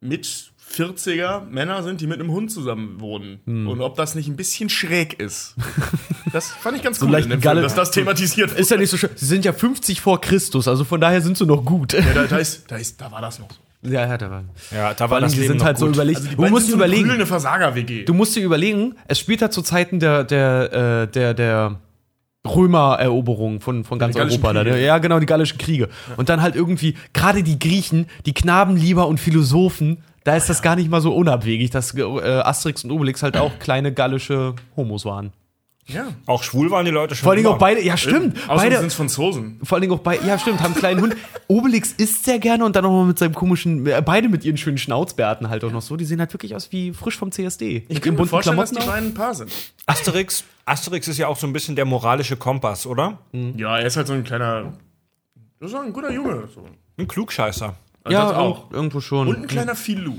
[0.00, 3.40] mit 40er Männer sind, die mit einem Hund zusammen wohnen.
[3.46, 3.68] Hm.
[3.68, 5.54] Und ob das nicht ein bisschen schräg ist.
[6.32, 8.60] Das fand ich ganz so cool, in dem Film, dass das thematisiert wird.
[8.60, 9.10] Ist ja nicht so schön.
[9.14, 11.92] Sie sind ja 50 vor Christus, also von daher sind sie noch gut.
[11.94, 13.56] Ja, da, da, ist, da, ist, da war das noch so.
[13.88, 14.44] Ja, ja, da war.
[14.70, 15.86] Ja, da war das die sind halt gut.
[15.86, 16.18] so überlegt.
[16.18, 17.10] Also du musst dir überlegen.
[17.10, 18.04] Eine Versager-WG.
[18.04, 21.78] Du musst dir überlegen, es spielt halt zu Zeiten der, der, äh, der, der
[22.46, 24.52] Römereroberung von, von ganz Europa.
[24.52, 25.88] Da, ja, genau, die gallischen Kriege.
[26.08, 26.14] Ja.
[26.16, 30.74] Und dann halt irgendwie, gerade die Griechen, die Knabenlieber und Philosophen, da ist das gar
[30.74, 35.32] nicht mal so unabwegig, dass äh, Asterix und Obelix halt auch kleine gallische Homos waren.
[35.86, 36.08] Ja.
[36.26, 37.22] Auch schwul waren die Leute schon.
[37.22, 38.36] Vor allen Dingen auch beide, ja stimmt.
[38.36, 39.60] Äh, beide sind Franzosen.
[39.62, 41.16] Vor allen Dingen auch beide, ja stimmt, haben einen kleinen Hund.
[41.46, 44.56] Obelix isst sehr gerne und dann auch mal mit seinem komischen, äh, beide mit ihren
[44.56, 45.96] schönen Schnauzbärten halt auch noch so.
[45.96, 47.86] Die sehen halt wirklich aus wie frisch vom CSD.
[47.88, 49.52] Ich kann mir vorstellen, Klamotten dass die beiden ein Paar sind.
[49.86, 53.18] Asterix, Asterix ist ja auch so ein bisschen der moralische Kompass, oder?
[53.30, 53.56] Mhm.
[53.56, 54.72] Ja, er ist halt so ein kleiner,
[55.60, 56.48] das ist ein guter Junge.
[56.52, 56.64] So.
[56.98, 57.76] Ein Klugscheißer.
[58.08, 58.70] Ja, auch.
[58.70, 59.28] irgendwo schon.
[59.28, 60.16] Und ein kleiner Filou.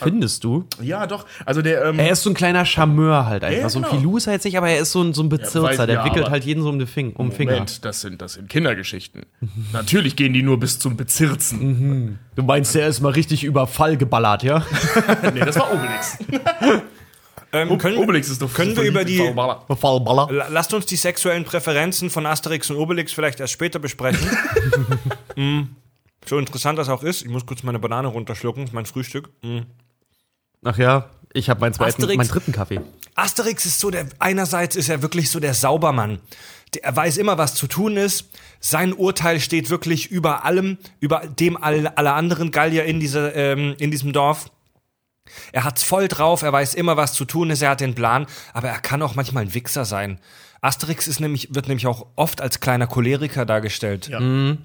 [0.00, 0.64] Findest du?
[0.80, 1.26] Ja, doch.
[1.44, 3.56] Also der, ähm, er ist so ein kleiner Charmeur halt einfach.
[3.56, 3.68] Ja, genau.
[3.68, 3.94] So ein genau.
[3.96, 5.72] Filou ist er jetzt nicht, aber er ist so ein, so ein Bezirzer.
[5.72, 7.52] Ja, der ja, wickelt halt jeden so um den, Fing, um Finger.
[7.52, 9.26] Moment, das sind, das sind Kindergeschichten.
[9.72, 11.58] Natürlich gehen die nur bis zum Bezirzen.
[11.58, 12.18] Mhm.
[12.36, 14.64] Du meinst, der ist mal richtig über Fall geballert, ja?
[15.34, 16.18] nee, das war Obelix.
[17.50, 19.16] Ähm, können, Obelix ist doch Können wir über die.
[19.16, 20.48] Fallballer.
[20.50, 24.28] Lasst uns die sexuellen Präferenzen von Asterix und Obelix vielleicht erst später besprechen.
[25.34, 25.62] mm.
[26.28, 29.30] So interessant das auch ist, ich muss kurz meine Banane runterschlucken, mein Frühstück.
[29.42, 29.60] Mm.
[30.62, 32.80] Ach ja, ich habe meinen zweiten, Asterix, meinen dritten Kaffee.
[33.14, 36.20] Asterix ist so der, einerseits ist er wirklich so der Saubermann.
[36.82, 38.28] Er weiß immer, was zu tun ist.
[38.60, 43.74] Sein Urteil steht wirklich über allem, über dem alle, alle anderen Gallier in, dieser, ähm,
[43.78, 44.50] in diesem Dorf.
[45.52, 48.26] Er hat's voll drauf, er weiß immer, was zu tun ist, er hat den Plan,
[48.52, 50.20] aber er kann auch manchmal ein Wichser sein.
[50.60, 54.08] Asterix ist nämlich, wird nämlich auch oft als kleiner Choleriker dargestellt.
[54.08, 54.20] Ja.
[54.20, 54.58] Mhm.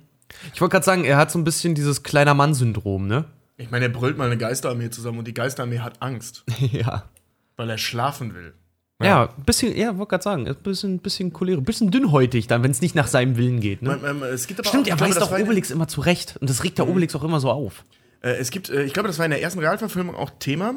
[0.54, 3.26] Ich wollte gerade sagen, er hat so ein bisschen dieses kleiner Mann-Syndrom, ne?
[3.58, 7.10] Ich meine, er brüllt mal eine Geisterarmee zusammen und die Geisterarmee hat Angst, ja.
[7.56, 8.54] weil er schlafen will.
[9.02, 12.64] Ja, ein bisschen, ja, wollte gerade sagen, ein bisschen, bisschen cholerisch, ein bisschen dünnhäutig dann,
[12.64, 13.82] wenn es nicht nach seinem Willen geht.
[13.82, 13.98] Ne?
[14.02, 16.38] Man, man, es gibt aber Stimmt, auch, er weist das doch Obelix immer zurecht.
[16.40, 17.84] Und das regt der Obelix auch immer so auf.
[18.22, 20.76] Äh, es gibt, äh, ich glaube, das war in der ersten Realverfilmung auch Thema.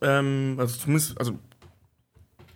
[0.00, 1.38] Ähm, also zumindest, also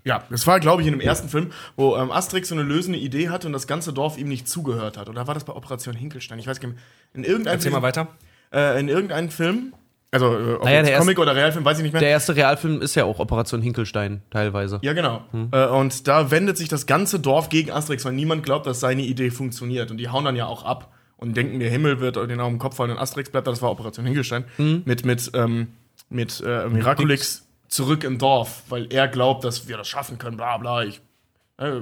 [0.04, 2.98] ja, das war, glaube ich, in dem ersten Film, wo ähm, Asterix so eine lösende
[2.98, 5.08] Idee hatte und das ganze Dorf ihm nicht zugehört hat.
[5.08, 6.38] Oder war das bei Operation Hinkelstein?
[6.38, 6.78] Ich weiß gar nicht.
[7.14, 8.08] In irgendeinem Erzähl mal weiter.
[8.52, 9.74] Äh, in irgendeinem Film,
[10.10, 12.00] also äh, ob Naja, der erste- Comic oder Realfilm, weiß ich nicht mehr.
[12.00, 14.78] Der erste Realfilm ist ja auch Operation Hinkelstein, teilweise.
[14.82, 15.22] ja, genau.
[15.32, 15.48] Hm.
[15.52, 19.02] Äh, und da wendet sich das ganze Dorf gegen Asterix, weil niemand glaubt, dass seine
[19.02, 19.90] Idee funktioniert.
[19.90, 22.58] Und die hauen dann ja auch ab und denken, der Himmel wird den auf dem
[22.58, 23.50] Kopf fallen und Asterix bleibt da.
[23.50, 24.44] Das war Operation Hinkelstein.
[24.56, 24.82] Hm.
[24.86, 25.68] Mit, mit, ähm,
[26.08, 30.56] mit äh, Miraculix zurück im Dorf, weil er glaubt, dass wir das schaffen können, bla
[30.58, 30.84] bla.
[30.84, 31.00] Ich,
[31.58, 31.80] äh,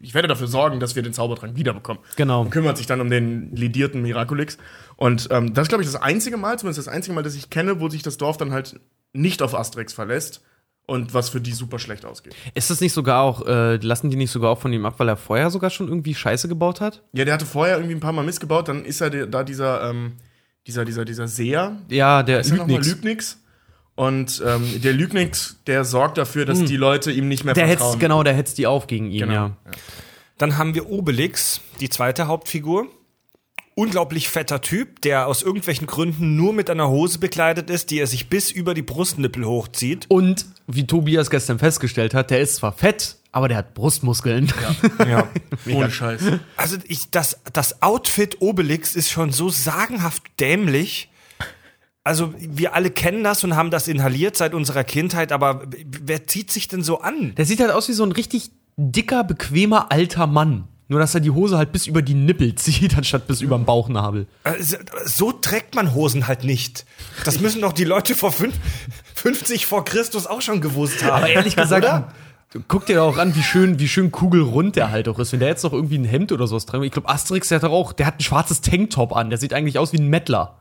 [0.00, 2.02] ich werde dafür sorgen, dass wir den Zaubertrank wiederbekommen.
[2.16, 2.42] Genau.
[2.42, 4.58] Und kümmert sich dann um den lidierten Miraculix.
[4.96, 7.50] Und ähm, das ist, glaube ich, das einzige Mal, zumindest das einzige Mal, das ich
[7.50, 8.78] kenne, wo sich das Dorf dann halt
[9.12, 10.42] nicht auf Asterix verlässt
[10.86, 12.34] und was für die super schlecht ausgeht.
[12.54, 15.08] Ist das nicht sogar auch, äh, lassen die nicht sogar auch von ihm ab, weil
[15.08, 17.02] er vorher sogar schon irgendwie Scheiße gebaut hat?
[17.12, 20.14] Ja, der hatte vorher irgendwie ein paar Mal missgebaut, dann ist er da dieser, ähm,
[20.66, 22.88] dieser, dieser, dieser Seher, Ja, der ist Lügnix.
[22.88, 23.38] Lügnix.
[23.94, 27.54] Und ähm, der Lügnix, der sorgt dafür, dass die Leute ihm nicht mehr.
[27.54, 27.90] Der vertrauen.
[27.90, 29.32] hetzt, genau, der hetzt die auf gegen ihn, Genau.
[29.32, 29.56] ja.
[30.38, 32.86] Dann haben wir Obelix, die zweite Hauptfigur.
[33.74, 38.06] Unglaublich fetter Typ, der aus irgendwelchen Gründen nur mit einer Hose bekleidet ist, die er
[38.06, 40.04] sich bis über die Brustnippel hochzieht.
[40.08, 44.52] Und wie Tobias gestern festgestellt hat, der ist zwar fett, aber der hat Brustmuskeln.
[45.08, 45.26] Ja.
[45.72, 46.20] Ohne Scheiß.
[46.56, 51.08] Also ich, das, das Outfit Obelix ist schon so sagenhaft dämlich.
[52.04, 56.50] Also wir alle kennen das und haben das inhaliert seit unserer Kindheit, aber wer zieht
[56.50, 57.34] sich denn so an?
[57.36, 60.64] Der sieht halt aus wie so ein richtig dicker, bequemer alter Mann.
[60.88, 63.64] Nur, dass er die Hose halt bis über die Nippel zieht, anstatt bis über den
[63.64, 64.26] Bauchnabel.
[64.44, 66.84] Also, So trägt man Hosen halt nicht.
[67.24, 68.54] Das müssen doch die Leute vor fünf,
[69.14, 71.12] 50 vor Christus auch schon gewusst haben.
[71.22, 72.12] Aber ehrlich gesagt, Oder?
[72.68, 75.32] guck dir doch auch an, wie schön, wie schön kugelrund der halt auch ist.
[75.32, 76.84] Wenn der jetzt noch irgendwie ein Hemd oder sowas trägt.
[76.84, 79.30] Ich glaube, Asterix, der hat doch auch, der hat ein schwarzes Tanktop an.
[79.30, 80.58] Der sieht eigentlich aus wie ein Mettler.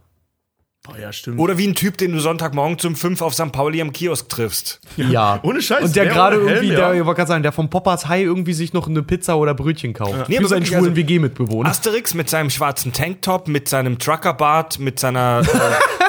[0.90, 1.40] Oh ja, stimmt.
[1.40, 3.52] Oder wie ein Typ, den du Sonntagmorgen zum 5 auf St.
[3.52, 4.80] Pauli am Kiosk triffst.
[4.98, 5.40] Ja.
[5.44, 6.90] Ohne Scheiß, Und der der gerade ohne Helm, irgendwie, ja.
[6.90, 9.54] der, ich wollte gerade sagen, der vom Poppers High irgendwie sich noch eine Pizza oder
[9.54, 10.28] Brötchen kauft.
[10.28, 11.70] Nee, Für seinen schwulen also- WG-Mitbewohner.
[11.70, 15.42] Asterix mit seinem schwarzen Tanktop, mit seinem Truckerbart, mit seiner.
[15.42, 15.48] Äh,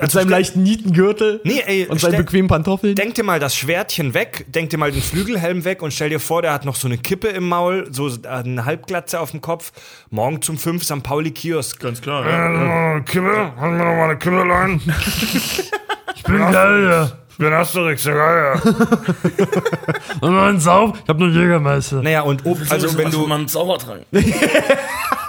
[0.00, 2.94] Mit seinem leichten Nietengürtel nee, ey, und seinen bequemen Pantoffeln.
[2.94, 6.20] Denk dir mal das Schwertchen weg, denk dir mal den Flügelhelm weg und stell dir
[6.20, 9.72] vor, der hat noch so eine Kippe im Maul, so eine Halbglatze auf dem Kopf.
[10.10, 11.02] Morgen zum 5 St.
[11.02, 11.80] Pauli Kiosk.
[11.80, 12.26] Ganz klar.
[12.26, 13.00] Ja.
[13.00, 13.52] Kippe?
[13.78, 14.80] Wir noch mal eine Kippe rein?
[16.16, 17.10] ich bin geil, ja.
[17.30, 18.60] Ich bin Asterix, der geil,
[20.20, 20.98] Und mal einen Sauf.
[21.00, 22.02] Ich hab nur Jägermeister.
[22.02, 24.04] Naja, und ob, also wenn du, einen Zaubertrank.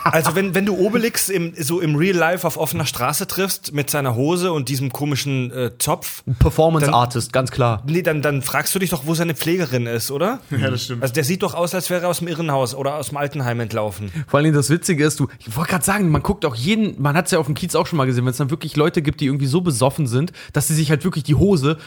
[0.04, 3.90] also wenn, wenn du Obelix im, so im Real Life auf offener Straße triffst, mit
[3.90, 7.84] seiner Hose und diesem komischen äh, Zopf, Performance Dann- Artist, ganz klar.
[7.86, 10.40] nee, dann, dann fragst du dich doch, wo seine Pflegerin ist, oder?
[10.52, 11.02] Ja, das stimmt.
[11.02, 13.60] Also der sieht doch aus, als wäre er aus dem Irrenhaus oder aus dem Altenheim
[13.60, 14.12] entlaufen.
[14.28, 17.02] Vor allen Dingen das Witzige ist, du, ich wollte gerade sagen, man guckt auch jeden,
[17.02, 18.76] man hat es ja auf dem Kiez auch schon mal gesehen, wenn es dann wirklich
[18.76, 21.78] Leute gibt, die irgendwie so besoffen sind, dass sie sich halt wirklich die Hose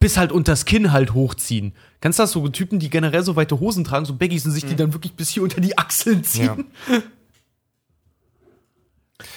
[0.00, 1.74] bis halt unters Kinn halt hochziehen.
[2.00, 2.32] Kennst du das?
[2.32, 5.12] So Typen, die generell so weite Hosen tragen, so Baggies und sich die dann wirklich
[5.14, 6.64] bis hier unter die Achseln ziehen.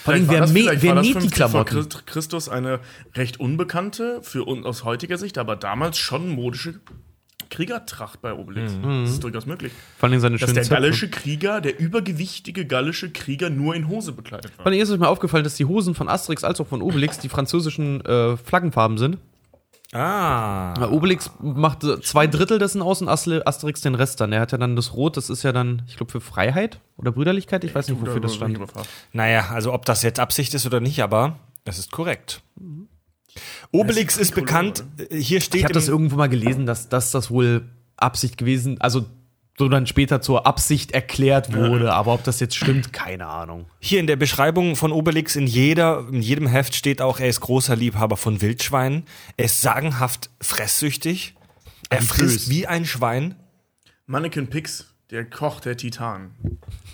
[0.04, 1.90] Vor allem, wer, das- wer war das näht die 50 vor Klamotten?
[1.90, 2.80] Christ- Christus eine
[3.16, 6.76] recht unbekannte, für uns aus heutiger Sicht, aber damals schon modische
[7.50, 8.74] Kriegertracht bei Obelix.
[8.82, 9.72] Das ist durchaus möglich.
[10.00, 14.52] Vor allem seine Dass der gallische Krieger, der übergewichtige gallische Krieger nur in Hose bekleidet
[14.58, 14.64] war.
[14.64, 17.20] Vor allem ist euch mal aufgefallen, dass die Hosen von Asterix als auch von Obelix
[17.20, 19.18] die französischen äh, Flaggenfarben sind.
[19.96, 20.90] Ah.
[20.90, 24.34] Obelix macht zwei Drittel dessen aus und Asterix den Rest dann.
[24.34, 27.14] Er hat ja dann das Rot, das ist ja dann, ich glaube, für Freiheit oder
[27.14, 27.64] Brüderlichkeit.
[27.64, 28.60] Ich weiß nicht, wofür das stand.
[29.14, 32.42] Naja, also ob das jetzt Absicht ist oder nicht, aber es ist korrekt.
[33.72, 37.32] Obelix ist bekannt, äh, hier steht Ich habe das irgendwo mal gelesen, dass, dass das
[37.32, 39.06] wohl Absicht gewesen, also
[39.58, 41.94] so dann später zur Absicht erklärt wurde.
[41.94, 43.66] Aber ob das jetzt stimmt, keine Ahnung.
[43.80, 47.40] hier in der Beschreibung von Obelix in jeder, in jedem Heft steht auch, er ist
[47.40, 49.04] großer Liebhaber von Wildschweinen.
[49.38, 51.36] Er ist sagenhaft fresssüchtig.
[51.90, 53.36] Er frisst wie ein Schwein.
[54.08, 56.32] Mannequin Pix, der Koch der Titan.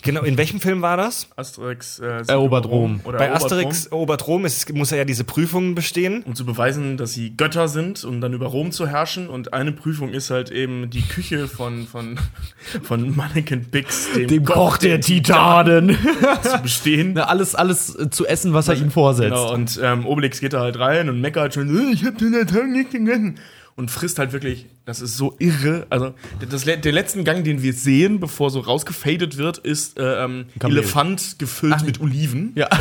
[0.02, 1.30] Genau, in welchem Film war das?
[1.36, 3.00] Asterix äh, Erobert Rom.
[3.04, 6.24] Oder Bei Asterix erobert Rom ist, muss er ja diese Prüfungen bestehen.
[6.24, 9.30] um zu beweisen, dass sie Götter sind, um dann über Rom zu herrschen.
[9.30, 12.20] Und eine Prüfung ist halt eben die Küche von, von,
[12.84, 15.98] von Mannequin Pix, Titanen.
[16.44, 17.14] zu bestehen.
[17.14, 19.30] Na, alles, alles äh, zu essen, was er ihm vorsetzt.
[19.30, 22.34] Genau, und ähm, Obelix geht da halt rein und meckert schon, "Äh, ich hab den
[22.34, 23.38] Tag nicht gegessen.
[23.76, 25.88] Und frisst halt wirklich, das ist so irre.
[25.90, 26.14] Also,
[26.50, 30.46] das, der letzten Gang, den wir sehen, bevor so rausgefadet wird, ist äh, ähm.
[30.62, 32.52] Elefant gefüllt mit Oliven.
[32.56, 32.70] Ja.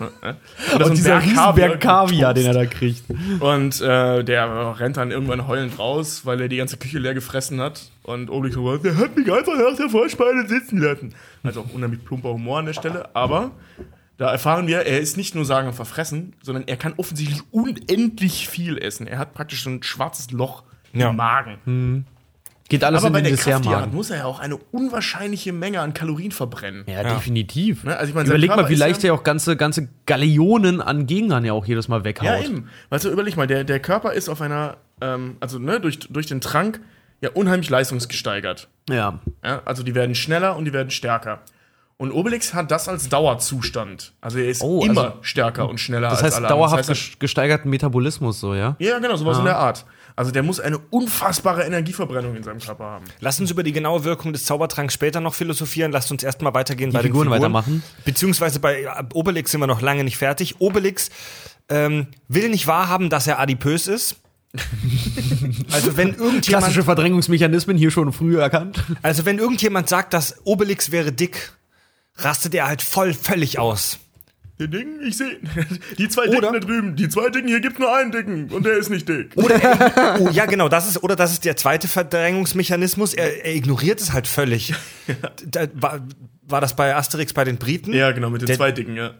[0.74, 3.04] Und, und dieser Riesenberg Kaviar, den er da kriegt.
[3.40, 7.60] Und äh, der rennt dann irgendwann heulend raus, weil er die ganze Küche leer gefressen
[7.60, 7.90] hat.
[8.02, 11.14] Und Obelix so, der hat mich einfach nach der Vorspeise sitzen lassen.
[11.42, 13.14] Also auch unheimlich plumper Humor an der Stelle.
[13.14, 13.50] Aber
[14.20, 18.48] da erfahren wir, er ist nicht nur sagen und verfressen, sondern er kann offensichtlich unendlich
[18.50, 19.06] viel essen.
[19.06, 21.08] Er hat praktisch so ein schwarzes Loch Ja.
[21.08, 21.56] im Magen.
[21.64, 22.04] Hm.
[22.68, 25.80] Geht alles Aber in bei den der Kraftjagd muss er ja auch eine unwahrscheinliche Menge
[25.80, 26.84] an Kalorien verbrennen.
[26.86, 27.82] Ja, definitiv.
[27.82, 29.56] Ne, also ich meine, sein Überleg mal, Körper wie ist leicht ja- er auch ganze,
[29.56, 32.26] ganze Galeonen an Gegnern ja auch jedes Mal weghaut.
[32.26, 32.68] Ja, eben.
[32.90, 36.26] Weißt du, überleg mal, der, der Körper ist auf einer, ähm, also ne, durch, durch
[36.26, 36.80] den Trank
[37.22, 38.68] ja unheimlich leistungsgesteigert.
[38.90, 39.18] Ja.
[39.42, 41.40] Ja, also die werden schneller und die werden stärker.
[42.00, 44.14] Und Obelix hat das als Dauerzustand.
[44.22, 46.58] Also er ist Oh, immer also- stärker und schneller Das als heißt, alle anderen.
[46.62, 48.74] dauerhaft Das heißt, ges- gesteigerten Metabolismus, so, ja?
[48.78, 49.84] ja, genau, sowas in der Art.
[50.16, 53.04] Also der muss eine unfassbare Energieverbrennung in seinem Körper haben.
[53.20, 55.92] Lasst uns über die genaue Wirkung des Zaubertranks später noch philosophieren.
[55.92, 57.52] Lasst uns erstmal weitergehen bei Figuren den Figuren.
[57.52, 57.82] weitermachen.
[58.06, 60.56] Beziehungsweise bei Obelix sind wir noch lange nicht fertig.
[60.58, 61.10] Obelix
[61.68, 64.16] ähm, will nicht wahrhaben, dass er adipös ist.
[65.72, 68.82] also wenn irgendjemand, Klassische Verdrängungsmechanismen hier schon früh erkannt.
[69.02, 71.52] also wenn irgendjemand sagt, dass Obelix wäre dick,
[72.16, 73.98] rastet er halt voll völlig aus.
[74.58, 75.38] Der Ding, ich sehe,
[75.98, 78.66] die zwei Oder- Dicken da drüben, die zwei Dicken, hier gibt's nur einen Dicken und
[78.66, 79.32] der ist nicht dick.
[79.36, 83.14] Oder er, oh, ja, genau, das ist, oder das ist der zweite Verdrängungsmechanismus.
[83.14, 84.74] Er, er ignoriert es halt völlig.
[85.46, 86.06] Da, war,
[86.42, 87.92] war das bei Asterix bei den Briten?
[87.94, 89.14] Ja, genau, mit den Der- zwei Dicken, ja.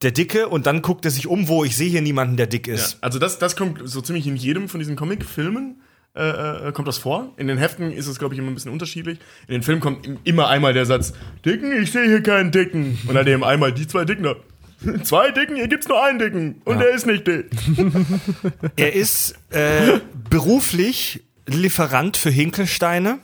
[0.00, 2.66] Der Dicke und dann guckt er sich um, wo ich sehe hier niemanden, der dick
[2.66, 2.98] Ja, ist.
[3.02, 5.80] also das, das kommt so ziemlich in jedem von diesen Comic-Filmen
[6.14, 7.32] äh, äh, kommt das vor.
[7.36, 9.18] In den Heften ist es, glaube ich, immer ein bisschen unterschiedlich.
[9.48, 11.12] In den Filmen kommt im- immer einmal der Satz,
[11.44, 12.98] Dicken, ich sehe hier keinen Dicken.
[13.06, 14.34] Und dann eben einmal die zwei Dicken da.
[15.04, 16.60] Zwei Dicken, hier gibt's nur einen Dicken.
[16.64, 17.46] Und der ist nicht dick.
[18.76, 23.20] Er ist äh, beruflich Lieferant für Hinkelsteine.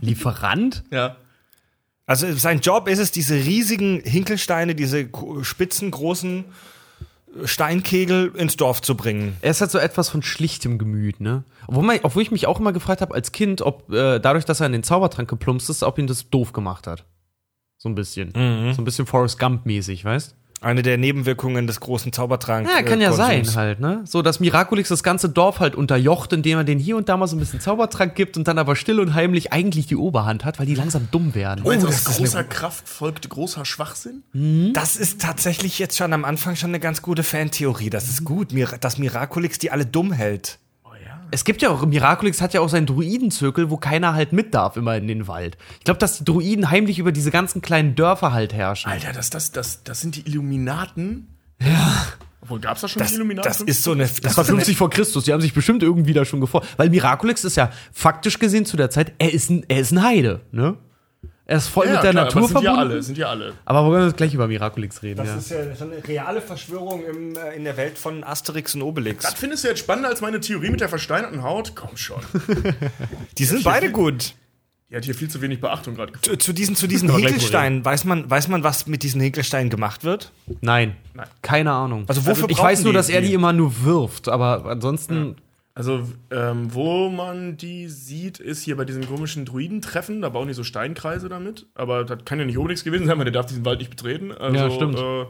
[0.00, 0.84] Lieferant?
[0.92, 1.16] Ja.
[2.06, 5.08] Also sein Job ist es, diese riesigen Hinkelsteine, diese
[5.42, 6.44] spitzen, großen
[7.44, 9.36] Steinkegel ins Dorf zu bringen.
[9.40, 11.44] Er ist halt so etwas von schlichtem Gemüt, ne?
[11.66, 14.60] Obwohl, man, obwohl ich mich auch immer gefragt habe als Kind, ob äh, dadurch, dass
[14.60, 17.04] er in den Zaubertrank geplumpst ist, ob ihn das doof gemacht hat.
[17.78, 18.32] So ein bisschen.
[18.74, 20.34] So ein bisschen Forrest Gump-mäßig, weißt?
[20.62, 22.70] Eine der Nebenwirkungen des großen Zaubertranks.
[22.74, 23.56] Ja, kann ja sein Konsums.
[23.56, 24.00] halt, ne?
[24.04, 27.26] So, dass Miraculix das ganze Dorf halt unterjocht, indem er den hier und da mal
[27.26, 30.58] so ein bisschen Zaubertrank gibt und dann aber still und heimlich eigentlich die Oberhand hat,
[30.58, 31.62] weil die langsam dumm werden.
[31.62, 34.22] Meinst du, das aus großer Kraft folgt großer Schwachsinn?
[34.72, 37.90] Das ist tatsächlich jetzt schon am Anfang schon eine ganz gute Fantheorie.
[37.90, 40.58] Das ist gut, Mir- dass Miraculix die alle dumm hält.
[41.30, 44.76] Es gibt ja auch, Miraculix hat ja auch seinen Druidenzirkel, wo keiner halt mit darf,
[44.76, 45.56] immer in den Wald.
[45.78, 48.90] Ich glaube, dass die Druiden heimlich über diese ganzen kleinen Dörfer halt herrschen.
[48.90, 51.28] Alter, das, das, das, das sind die Illuminaten.
[51.60, 52.06] Ja.
[52.42, 53.48] Obwohl, gab's da schon Das, die Illuminaten?
[53.50, 54.04] das ist so eine.
[54.04, 56.24] Das, Das war ist so eine 50 vor Christus, die haben sich bestimmt irgendwie da
[56.24, 56.64] schon gefreut.
[56.76, 60.02] Weil Miraculix ist ja faktisch gesehen zu der Zeit, er ist ein, er ist ein
[60.02, 60.76] Heide, ne?
[61.48, 62.90] Er ist voll ja, mit der klar, Natur aber sind ja verbunden.
[62.92, 63.52] alle, sind ja alle.
[63.64, 65.36] Aber wir wollen jetzt gleich über Miraculix reden, Das ja.
[65.36, 69.22] ist ja so eine reale Verschwörung im, äh, in der Welt von Asterix und Obelix.
[69.22, 71.72] Das findest du jetzt spannender als meine Theorie mit der versteinerten Haut?
[71.76, 72.20] Komm schon.
[73.38, 74.34] Die sind beide gut.
[74.90, 76.12] Die hat hier viel zu wenig Beachtung gerade.
[76.20, 80.04] Zu, zu diesen, zu diesen Hinkelsteinen, weiß man, weiß man, was mit diesen Hinkelsteinen gemacht
[80.04, 80.32] wird?
[80.60, 81.26] Nein, Nein.
[81.42, 82.04] keine Ahnung.
[82.08, 83.28] Also wofür ich brauchen weiß nur, die dass er die?
[83.28, 85.36] die immer nur wirft, aber ansonsten
[85.76, 90.22] Also, ähm, wo man die sieht, ist hier bei diesen komischen Druidentreffen.
[90.22, 91.66] Da bauen die so Steinkreise damit.
[91.74, 94.32] Aber das kann ja nicht Obelix gewesen sein, weil der darf diesen Wald nicht betreten.
[94.32, 94.96] Also, Ja, stimmt.
[94.98, 95.26] Äh,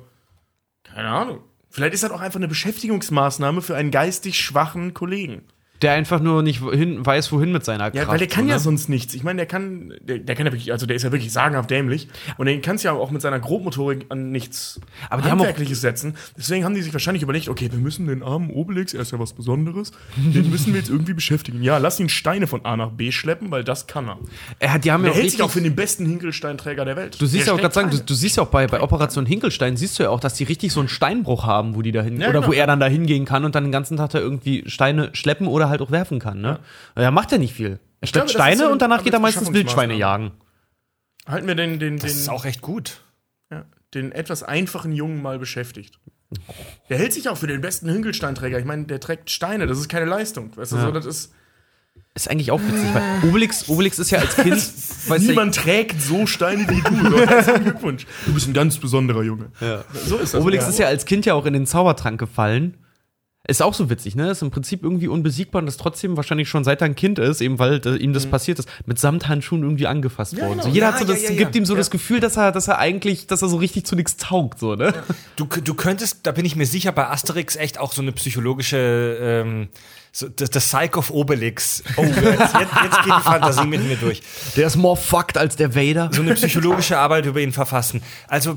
[0.84, 1.40] keine Ahnung.
[1.68, 5.42] Vielleicht ist das auch einfach eine Beschäftigungsmaßnahme für einen geistig schwachen Kollegen.
[5.82, 8.08] Der einfach nur nicht wohin, weiß, wohin mit seiner Ja, Kraft.
[8.08, 8.60] weil der kann so, ja ne?
[8.60, 9.14] sonst nichts.
[9.14, 11.70] Ich meine, der kann, der, der kann ja wirklich, also der ist ja wirklich sagenhaft
[11.70, 12.08] dämlich.
[12.38, 15.80] Und den kannst ja auch mit seiner Grobmotorik an nichts Aber die haben auch- Handwerkliches
[15.80, 16.14] setzen.
[16.36, 19.18] Deswegen haben die sich wahrscheinlich überlegt, okay, wir müssen den armen Obelix, er ist ja
[19.18, 21.62] was Besonderes, den müssen wir jetzt irgendwie beschäftigen.
[21.62, 24.18] Ja, lass ihn Steine von A nach B schleppen, weil das kann er.
[24.58, 27.20] Er die haben ja Der auch hält sich auch für den besten Hinkelsteinträger der Welt.
[27.20, 29.26] Du siehst Der ja auch gerade sagen, du, du siehst ja auch bei, bei Operation
[29.26, 32.02] Hinkelstein, siehst du ja auch, dass die richtig so einen Steinbruch haben, wo die da
[32.02, 32.48] hin, Ja, oder genau.
[32.48, 35.46] wo er dann da hingehen kann und dann den ganzen Tag da irgendwie Steine schleppen
[35.46, 36.58] oder halt auch werfen kann, ne?
[36.94, 37.80] Er macht ja nicht viel.
[38.00, 39.52] Er das ist Steine so und danach geht er meistens.
[39.52, 40.32] Wildschweine jagen.
[41.26, 43.00] Halten wir den, den, Das den, ist auch echt gut.
[43.50, 45.98] ja, den etwas einfachen Jungen mal beschäftigt.
[46.88, 48.58] Der hält sich auch für den besten Hinkelsteinträger.
[48.58, 50.56] Ich meine, der trägt Steine, das ist keine Leistung.
[50.56, 51.32] Weißt du, so, das ist.
[52.14, 54.54] Ist eigentlich auch witzig, weil Obelix, Obelix ist ja als Kind,
[55.08, 57.10] weiß Niemand trägt so Steine wie du.
[57.10, 58.06] So, Herzlichen Glückwunsch.
[58.24, 59.50] Du bist ein ganz besonderer Junge.
[60.06, 60.40] So ist das.
[60.40, 62.76] Obelix ist ja als Kind ja auch in den Zaubertrank gefallen.
[63.48, 64.30] Ist auch so witzig, ne?
[64.30, 67.40] Ist im Prinzip irgendwie unbesiegbar und ist trotzdem wahrscheinlich schon seit er ein Kind ist,
[67.40, 70.52] eben weil äh, ihm das passiert ist, mit Samthandschuhen irgendwie angefasst Ja, worden.
[70.52, 70.62] genau.
[70.64, 72.66] So, jeder Ja, hat so das, ja, gibt ihm so das Gefühl, dass er, dass
[72.68, 74.92] er eigentlich, dass er so richtig zu nichts taugt, so, ne?
[75.36, 79.16] Du, du könntest, da bin ich mir sicher, bei Asterix echt auch so eine psychologische,
[79.20, 79.68] ähm,
[80.12, 81.84] so, das, das Psych of Obelix.
[81.96, 84.22] Oh, jetzt, jetzt, jetzt geht die Fantasie mit mir durch.
[84.56, 86.10] Der ist more fucked als der Vader.
[86.12, 88.02] So eine psychologische Arbeit über ihn verfassen.
[88.26, 88.56] Also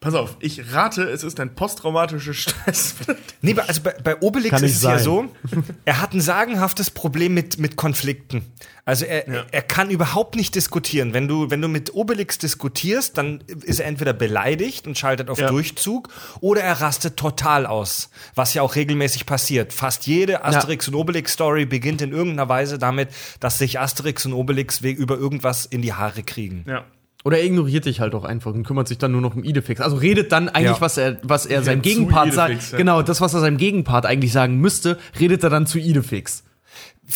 [0.00, 2.94] Pass auf, ich rate, es ist ein posttraumatischer Stress.
[3.40, 5.04] Nee, bei- also bei, bei Obelix Kann ist es ja sein.
[5.04, 5.28] so,
[5.84, 8.44] er hat ein sagenhaftes Problem mit, mit Konflikten.
[8.84, 9.44] Also er, Ja.
[9.52, 11.14] er kann überhaupt nicht diskutieren.
[11.14, 15.38] Wenn du, wenn du mit Obelix diskutierst, dann ist er entweder beleidigt und schaltet auf
[15.38, 15.46] Ja.
[15.48, 16.08] Durchzug
[16.40, 18.10] oder er rastet total aus.
[18.34, 19.72] Was ja auch regelmäßig passiert.
[19.72, 24.32] Fast jede Asterix und Obelix Story beginnt in irgendeiner Weise damit, dass sich Asterix und
[24.32, 26.64] Obelix über irgendwas in die Haare kriegen.
[26.66, 26.84] ja.
[27.24, 29.80] Oder er ignoriert dich halt auch einfach und kümmert sich dann nur noch um Idefix.
[29.80, 30.80] Also redet dann eigentlich, Ja.
[30.80, 32.72] was er, was er Ja, seinem Gegenpart sagt.
[32.72, 32.78] Ja.
[32.78, 36.42] Genau, das, was er seinem Gegenpart eigentlich sagen müsste, redet er dann zu Idefix.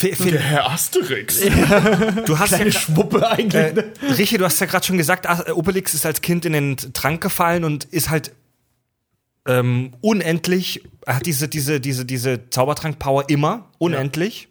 [0.03, 1.40] Der Herr Asterix.
[2.27, 3.55] Du hast ja Kleine gra- Schwuppe eigentlich.
[3.55, 3.85] Äh,
[4.19, 7.21] Richie, du hast ja gerade schon gesagt, As- Obelix ist als Kind in den Trank
[7.23, 8.33] gefallen und ist halt
[9.47, 14.49] ähm, unendlich, er hat diese, diese, diese, diese Zaubertrank-Power immer, unendlich.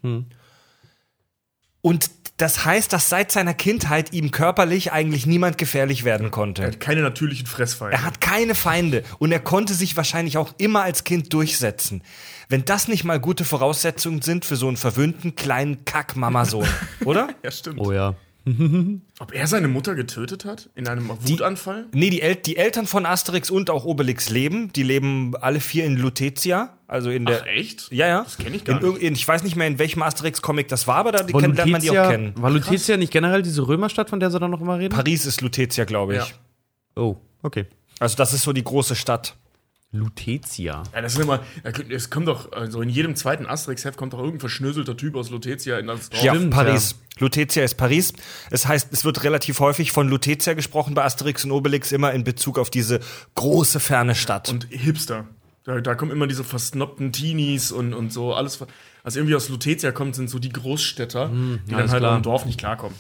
[1.82, 6.70] Und das heißt, dass seit seiner Kindheit ihm körperlich eigentlich niemand gefährlich werden konnte.
[6.72, 7.96] Keine natürlichen Fressfeinde.
[7.96, 12.04] Er hat keine Feinde und er konnte sich wahrscheinlich auch immer als Kind durchsetzen.
[12.50, 16.68] Wenn das nicht mal gute Voraussetzungen sind für so einen verwöhnten kleinen Kack-Mamasohn,
[17.06, 17.30] oder?
[17.42, 17.80] ja, stimmt.
[17.80, 18.16] oh ja.
[19.20, 20.70] Ob er seine Mutter getötet hat?
[20.76, 21.86] In einem Wutanfall?
[21.94, 24.72] Nee, die, El die Eltern von Asterix und auch Obelix leben.
[24.74, 26.78] Die leben alle vier in Lutetia.
[26.88, 27.42] Also in der.
[27.42, 27.92] Ach, echt?
[27.92, 28.24] Ja, ja.
[28.24, 30.86] Das kenn ich gar in, irg- in, Ich weiß nicht mehr, in welchem Asterix-Comic das
[30.88, 32.34] war, aber da die kennt, lernt man die auch kennen.
[32.38, 34.94] war Lutetia nicht generell diese Römerstadt, von der sie dann noch immer reden?
[34.94, 36.20] Paris ist Lutetia, glaube ich.
[36.20, 37.02] Ja.
[37.02, 37.66] oh, okay.
[38.00, 39.36] Also das ist so die große Stadt.
[39.96, 40.84] Lutetia.
[40.94, 41.40] Ja, das ist immer,
[41.90, 45.80] es kommt doch, also in jedem zweiten Asterix-Heft kommt doch irgendein verschnöselter Typ aus Lutetia
[45.80, 46.24] in das Dorf.
[46.24, 46.96] Ja, Paris.
[47.20, 48.14] Lutetia ist Paris.
[48.52, 52.24] Es heißt, es wird relativ häufig von Lutetia gesprochen bei Asterix und Obelix, immer in
[52.24, 53.00] Bezug auf diese
[53.36, 54.50] große, ferne Stadt.
[54.50, 55.26] Und Hipster.
[55.64, 58.60] Da, da kommen immer diese versnobten Teenies und, und so alles.
[59.04, 62.18] Also irgendwie aus Lutetia kommt, sind so die Großstädter, die dann halt klar.
[62.18, 62.96] im Dorf nicht klarkommen.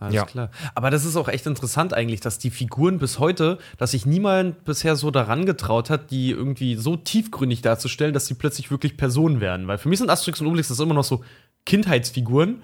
[0.00, 0.24] Alles Ja.
[0.24, 0.50] klar.
[0.74, 4.64] Aber das ist auch echt interessant eigentlich, dass die Figuren bis heute, dass sich niemand
[4.64, 9.40] bisher so daran getraut hat, die irgendwie so tiefgründig darzustellen, dass sie plötzlich wirklich Personen
[9.40, 9.66] werden.
[9.66, 11.24] Weil für mich sind Asterix und Obelix das immer noch so
[11.66, 12.62] Kindheitsfiguren.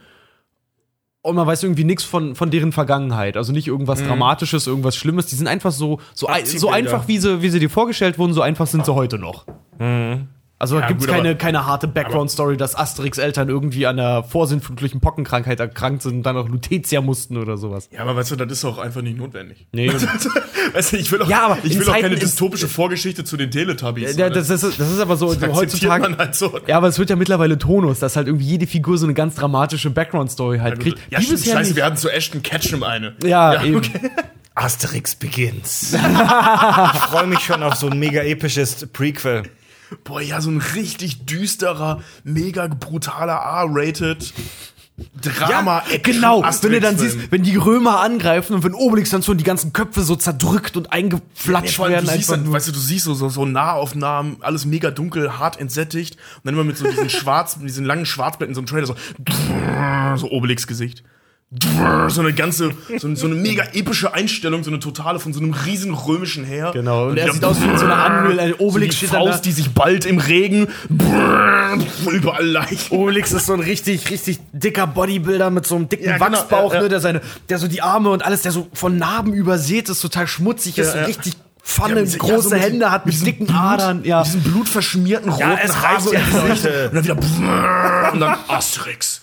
[1.23, 3.37] Und man weiß irgendwie nichts von, von deren Vergangenheit.
[3.39, 5.25] Also nicht irgendwas Dramatisches, irgendwas Schlimmes.
[5.27, 8.43] Die sind einfach so, so, so einfach, wie sie, wie sie dir vorgestellt wurden, so
[8.43, 9.47] einfach sind sie heute noch.
[10.65, 14.99] Also Ja, gibt es keine, keine harte Background-Story, dass Asterix Eltern irgendwie an einer vorsinnflutlichen
[14.99, 17.91] Pockenkrankheit erkrankt sind und dann auch Lutetia mussten oder sowas.
[17.93, 19.67] Ja, aber weißt du, das ist auch einfach nicht notwendig.
[19.73, 19.91] Nee.
[20.73, 23.37] weißt du, ich will auch, Ja, aber ich will auch keine ist- dystopische Vorgeschichte zu
[23.37, 24.17] den Teletubbies.
[24.17, 26.03] Ja, das, ist, das ist aber so heutzutage.
[26.09, 26.59] man halt so.
[26.67, 29.35] Ja, aber es wird ja mittlerweile Tonus, dass halt irgendwie jede Figur so eine ganz
[29.35, 30.99] dramatische Background-Story halt kriegt.
[31.11, 31.77] ja, Die stimmt, scheiße, nicht.
[31.77, 33.13] wir hatten zu Ashton Ketchum eine.
[33.23, 33.83] Ja, eben.
[34.55, 35.93] Asterix Begins.
[36.95, 39.43] ich freue mich schon auf so ein mega episches Prequel.
[40.03, 44.33] Boah, ja, so ein richtig düsterer, mega brutaler R-rated
[45.21, 49.23] Drama Ja, genau, wenn du dann siehst, wenn die Römer angreifen und wenn Obelix dann
[49.23, 52.07] so die ganzen Köpfe so zerdrückt und eingeflatscht allem, werden.
[52.07, 55.59] du siehst dann, weißt du, du siehst so, so, so Nahaufnahmen, alles mega dunkel, hart
[55.59, 58.87] entsättigt und dann immer mit so diesen schwarz, mit diesen langen Schwarzblättern, so einem Trailer,
[58.87, 58.95] so,
[60.17, 61.03] so Obelix-Gesicht.
[62.09, 65.53] So eine ganze, so, so eine mega epische Einstellung, so eine totale von so einem
[65.53, 66.73] riesen römischen Heer.
[66.73, 69.25] Genau, und er sieht aus wie so einer Unreal, ein so Obelix die steht dann
[69.25, 69.31] da.
[69.33, 70.67] Faust, die sich bald im Regen,
[72.11, 72.97] überall Leichen.
[72.97, 76.73] Obelix ist so ein richtig, richtig dicker Bodybuilder mit so einem dicken Ja, genau, Wachsbauch,
[76.73, 76.83] ja, ja.
[76.83, 80.01] ne, der seine, der so die Arme und alles, der so von Narben übersät ist,
[80.01, 81.07] total schmutzig ist, Ja, ja.
[81.07, 84.19] richtig Pfanne, Ja, mit- ja, große so Hände hat, mit dicken Blut, Adern, ja.
[84.19, 86.33] Mit diesem blutverschmierten roten Ja, es reicht so Gesicht.
[86.65, 86.89] Leute.
[86.91, 89.21] Und dann wieder und dann Asterix.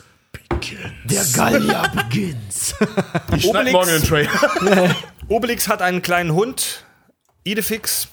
[1.06, 2.38] Der Gallier beginnt.
[3.36, 3.71] Ich schneid Obelix.
[3.71, 4.95] morgen den Trailer.
[5.28, 6.86] Obelix hat einen kleinen Hund,
[7.43, 8.08] Idefix.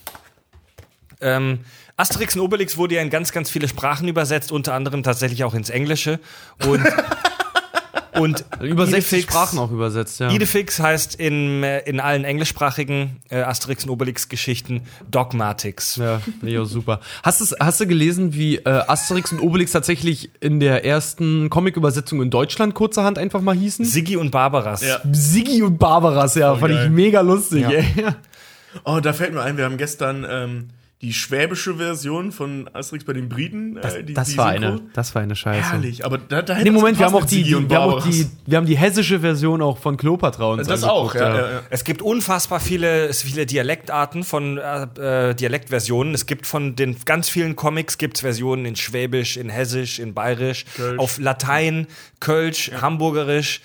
[1.20, 1.60] Ähm,
[1.96, 5.54] Asterix und Obelix wurde ja in ganz, ganz viele Sprachen übersetzt, unter anderem tatsächlich auch
[5.54, 6.20] ins Englische.
[6.64, 6.86] Und,
[8.20, 10.30] und Über 60 Idefix- Sprachen auch übersetzt, ja.
[10.30, 15.96] Idefix heißt in, äh, in allen englischsprachigen äh, Asterix und Obelix-Geschichten Dogmatics.
[15.96, 16.20] Ja,
[16.60, 17.00] auch super.
[17.22, 22.22] Hast, du's, hast du gelesen, wie äh, Asterix und Obelix tatsächlich in der ersten Comic-Übersetzung
[22.22, 23.84] in Deutschland kurzerhand einfach mal hießen?
[23.84, 24.82] Siggi und Barbaras.
[24.84, 25.00] Ja.
[25.12, 26.86] Siggi und Barbaras, ja, fand geil.
[26.86, 27.70] ich mega lustig, Ja.
[27.70, 27.84] ey.
[28.84, 30.68] Oh, da fällt mir ein, wir haben gestern ähm,
[31.00, 33.76] die schwäbische Version von Asterix bei den Briten.
[33.76, 34.66] Äh, die, Das die war Synchro.
[34.66, 35.70] eine, das war eine Scheiße.
[35.70, 37.80] Herrlich, aber da, da hätte Nee, es Moment, wir haben, auch die, die, und wir,
[37.80, 41.20] haben auch die, wir haben die hessische Version auch von Cleopatra uns Das auch, ja,
[41.36, 41.62] ja, ja.
[41.70, 46.14] Es gibt unfassbar viele, viele Dialektarten von äh, Dialektversionen.
[46.14, 50.64] Es gibt von den ganz vielen Comics gibt's Versionen in Schwäbisch, in Hessisch, in Bayerisch,
[50.76, 50.98] Kölsch.
[50.98, 51.86] auf Latein,
[52.18, 53.60] Kölsch, Hamburgerisch,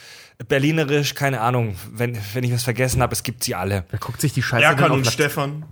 [0.47, 1.75] Berlinerisch, keine Ahnung.
[1.91, 3.85] Wenn, wenn ich was vergessen habe, es gibt sie alle.
[3.89, 5.65] Wer guckt sich die Scheiße Erkan denn auf und Stefan.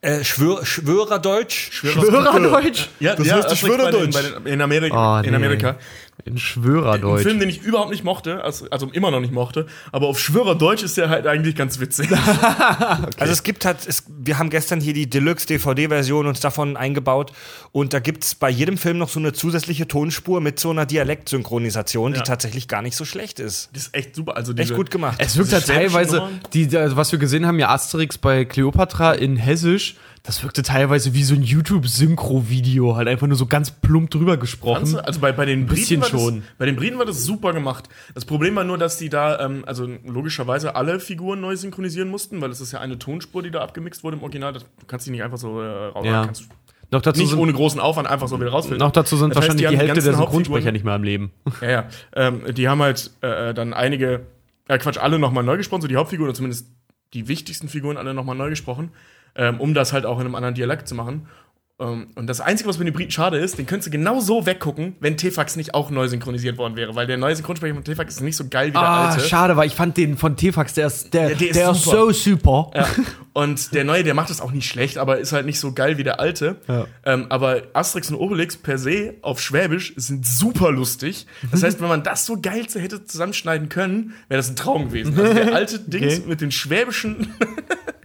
[0.00, 1.72] Äh, Schwör, Schwörerdeutsch.
[1.72, 2.86] Schwörerdeutsch?
[3.00, 4.12] Ja, Das ja, heißt Schwörerdeutsch.
[4.14, 5.18] bei den- bei den- In Amerika.
[5.18, 5.28] Oh, nee.
[5.28, 5.76] in Amerika.
[6.24, 7.22] In Ein Schwörerdeutsch.
[7.22, 10.82] Film, den ich überhaupt nicht mochte, also, also immer noch nicht mochte, aber auf Schwörerdeutsch
[10.82, 12.08] ist der halt eigentlich ganz witzig.
[13.18, 17.32] Also es gibt halt, es, wir haben gestern hier die Deluxe-DVD-Version uns davon eingebaut
[17.72, 22.12] und da gibt's bei jedem Film noch so eine zusätzliche Tonspur mit so einer Dialektsynchronisation,
[22.12, 22.24] die Ja.
[22.24, 23.70] tatsächlich gar nicht so schlecht ist.
[23.72, 24.36] Das ist echt super.
[24.36, 25.16] Also Echt diese, gut gemacht.
[25.20, 29.36] Es wirkt halt teilweise, die, also was wir gesehen haben, ja Asterix bei Cleopatra in
[29.36, 29.96] Hessisch,
[30.28, 35.00] das wirkte teilweise wie so ein YouTube-Synchro-Video, halt einfach nur so ganz plump drüber gesprochen.
[35.00, 36.40] Also bei, bei den bisschen Briten war schon.
[36.40, 37.88] Das, bei den Briten war das super gemacht.
[38.12, 42.42] Das Problem war nur, dass die da, ähm, also logischerweise alle Figuren neu synchronisieren mussten,
[42.42, 44.52] weil es ist ja eine Tonspur, die da abgemixt wurde im Original.
[44.52, 46.04] Das, du kannst die nicht einfach so äh, raus.
[46.04, 46.30] Ja.
[46.90, 48.86] Noch dazu nicht sind, ohne großen Aufwand einfach so wieder rausfiltern.
[48.86, 51.32] noch dazu sind Das heißt, wahrscheinlich haben die Hälfte der Synchronsprecher nicht mehr am Leben.
[51.62, 51.88] Ja, ja.
[52.14, 54.26] Ähm, die haben halt äh, dann einige,
[54.68, 56.68] äh, Quatsch, alle nochmal neu gesprochen, so die Hauptfiguren, oder zumindest
[57.14, 58.90] die wichtigsten Figuren alle nochmal neu gesprochen,
[59.34, 61.26] ähm, um das halt auch in einem anderen Dialekt zu machen.
[61.80, 64.46] Ähm, und das Einzige, was bei den Briten schade ist, den könntest du genau so
[64.46, 68.14] weggucken, wenn Tefax nicht auch neu synchronisiert worden wäre, weil der neue Synchronsprecher von Tefax
[68.16, 69.24] ist nicht so geil wie der Ah, alte.
[69.24, 71.84] schade, weil ich fand den von Tefax, der ist, der, Ja, der der, ist ist,
[71.84, 71.96] super.
[71.96, 72.70] so super.
[72.74, 72.86] Ja.
[73.38, 75.96] Und der neue, der macht das auch nicht schlecht, aber ist halt nicht so geil
[75.96, 76.56] wie der alte.
[76.66, 76.86] Ja.
[77.04, 81.24] Ähm, aber Asterix und Obelix per se auf Schwäbisch sind super lustig.
[81.52, 85.16] Das heißt, wenn man das so geil hätte zusammenschneiden können, wäre das ein Traum gewesen.
[85.16, 87.32] Also der alte Dings mit den schwäbischen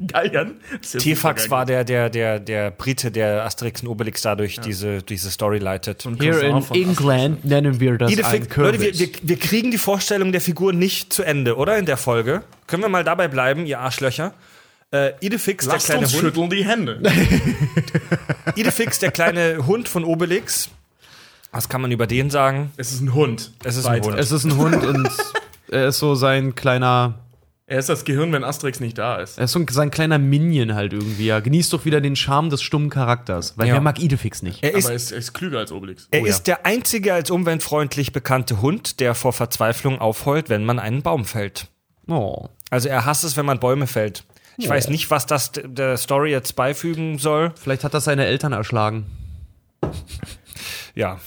[0.80, 5.02] ist ja T-Fax war der, der, der, der Brite, der Asterix und Obelix dadurch diese,
[5.02, 6.04] diese Story leitet.
[6.04, 6.16] geil.
[6.20, 10.32] Hier in England nennen wir das ein Idefix, Leute, wir, wir, wir kriegen die Vorstellung
[10.32, 11.76] der Figur nicht zu Ende, oder?
[11.80, 12.44] In der Folge.
[12.68, 14.36] Können wir mal dabei bleiben, ihr Arschlöcher?
[14.94, 16.22] Äh, Idefix, der Lasst kleine uns Hund.
[16.22, 17.02] schütteln die Hände.
[18.56, 20.70] Idefix, der kleine Hund von Obelix.
[21.52, 22.72] Was kann man über den sagen?
[22.78, 23.52] es ist ein Hund.
[23.64, 24.10] Es ist ein Weiter.
[24.10, 24.20] Hund.
[24.20, 25.10] es ist ein Hund und
[25.70, 27.16] er ist so sein kleiner,
[27.68, 29.38] Er ist das Gehirn, wenn Asterix nicht da ist.
[29.38, 31.28] er ist so sein kleiner Minion halt irgendwie.
[31.30, 33.58] Er genießt doch wieder den Charme des stummen Charakters.
[33.58, 33.74] Weil Ja.
[33.76, 34.64] wer mag Idefix nicht?
[34.64, 36.08] Er Aber ist, er ist, er ist klüger als Obelix.
[36.12, 36.30] er Oh ja.
[36.32, 41.26] ist der einzige als umweltfreundlich bekannte Hund, der vor Verzweiflung aufheult, wenn man einen Baum
[41.26, 41.68] fällt.
[42.08, 42.48] Oh.
[42.70, 44.24] Also er hasst es, wenn man Bäume fällt.
[44.58, 47.54] Ich weiß nicht, was das der Story jetzt beifügen soll.
[47.62, 49.06] Vielleicht hat das seine Eltern erschlagen.
[50.96, 51.20] Ja.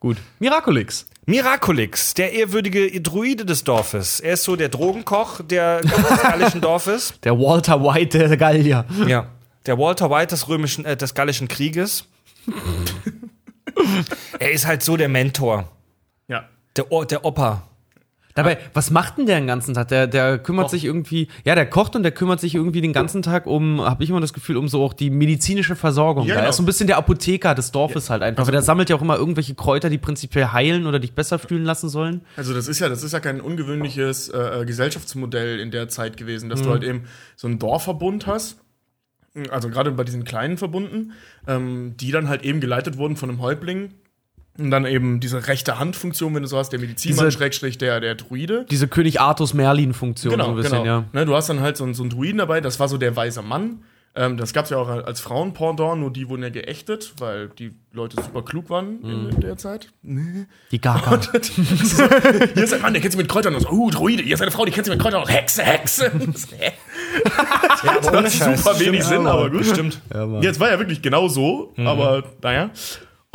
[0.00, 0.16] Gut.
[0.38, 1.06] Miraculix.
[1.26, 4.20] Miraculix, der ehrwürdige Druide des Dorfes.
[4.20, 7.12] Er ist so der Drogenkoch der des gallischen Dorfes.
[7.24, 8.86] Der Walter White der Gallier.
[9.06, 9.26] Ja.
[9.66, 12.06] Der Walter White des römischen, äh, des gallischen Krieges.
[14.38, 15.68] er ist halt so der Mentor.
[16.28, 16.48] Ja.
[16.76, 17.68] Der, O- der Opa.
[18.34, 19.88] Dabei, was macht denn der den ganzen Tag?
[19.88, 23.22] Der, der kümmert sich irgendwie, ja, der kocht und der kümmert sich irgendwie den ganzen
[23.22, 26.26] Tag um, habe ich immer das Gefühl, um so auch die medizinische Versorgung.
[26.26, 26.50] Ja, er genau.
[26.50, 28.46] ist so ein bisschen der Apotheker des Dorfes halt einfach.
[28.46, 31.64] weil der sammelt ja auch immer irgendwelche Kräuter, die prinzipiell heilen oder dich besser fühlen
[31.64, 32.22] lassen sollen.
[32.36, 36.48] Also das ist ja, das ist ja kein ungewöhnliches äh, Gesellschaftsmodell in der Zeit gewesen,
[36.48, 37.04] dass du halt eben
[37.36, 38.58] so einen Dorfverbund hast.
[39.50, 41.12] Also gerade bei diesen kleinen Verbunden,
[41.46, 43.94] ähm, die dann halt eben geleitet wurden von einem Häuptling.
[44.58, 48.00] Und dann eben diese rechte Handfunktion, wenn du so hast, der Medizinmann, Diese- Schrägstrich, der,
[48.00, 48.66] der Druide.
[48.70, 50.84] Diese König Artus Merlin-Funktion Genau, so ein bisschen, genau.
[50.84, 51.04] ja.
[51.12, 53.16] Ne, du hast dann halt so, einen- so einen Druiden dabei, das war so der
[53.16, 53.82] weise Mann.
[54.14, 57.72] Ähm, das gab es ja auch als Frauenpendant, nur die wurden ja geächtet, weil die
[57.94, 59.08] Leute super klug waren Mhm.
[59.10, 59.88] in, in der Zeit.
[60.02, 60.44] Nee.
[60.70, 61.18] Die Gaga.
[62.54, 63.64] Hier ist ein Mann, der kennt sich mit Kräutern aus.
[63.70, 64.22] Uh, Druide.
[64.22, 65.30] Hier ist eine Frau, die kennt sich mit Kräutern aus.
[65.30, 66.12] Hexe, Hexe.
[66.58, 66.72] Hä?
[67.84, 68.62] Ja, ohne Scheiß.
[68.62, 69.64] super wenig Sinn, aber gut.
[69.64, 69.98] Stimmt.
[70.42, 72.68] Jetzt war ja wirklich genau so, aber naja.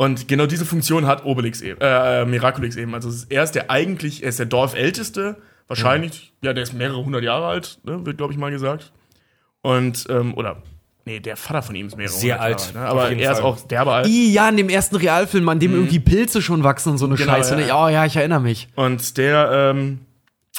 [0.00, 2.94] Und genau diese Funktion hat Obelix eben, äh, Miraculix eben.
[2.94, 5.36] Also er ist der eigentlich, er ist der Dorfälteste,
[5.66, 8.92] wahrscheinlich, ja, der ist mehrere hundert Jahre alt, ne, wird, glaube ich, mal gesagt.
[9.60, 10.62] Und, ähm, oder,
[11.04, 13.02] nee, der Vater von ihm ist mehrere Sehr hundert alt, Jahre alt, ne?
[13.02, 13.44] aber er ist Fall.
[13.50, 14.06] auch derbe alt.
[14.06, 17.16] I, ja, in dem ersten Realfilm, an dem irgendwie Pilze schon wachsen und so eine
[17.16, 17.54] Genau, Scheiße.
[17.54, 17.66] ja, ne?
[17.66, 17.84] ja.
[17.84, 18.68] Oh ja, ich erinnere mich.
[18.76, 19.98] Und der, ähm,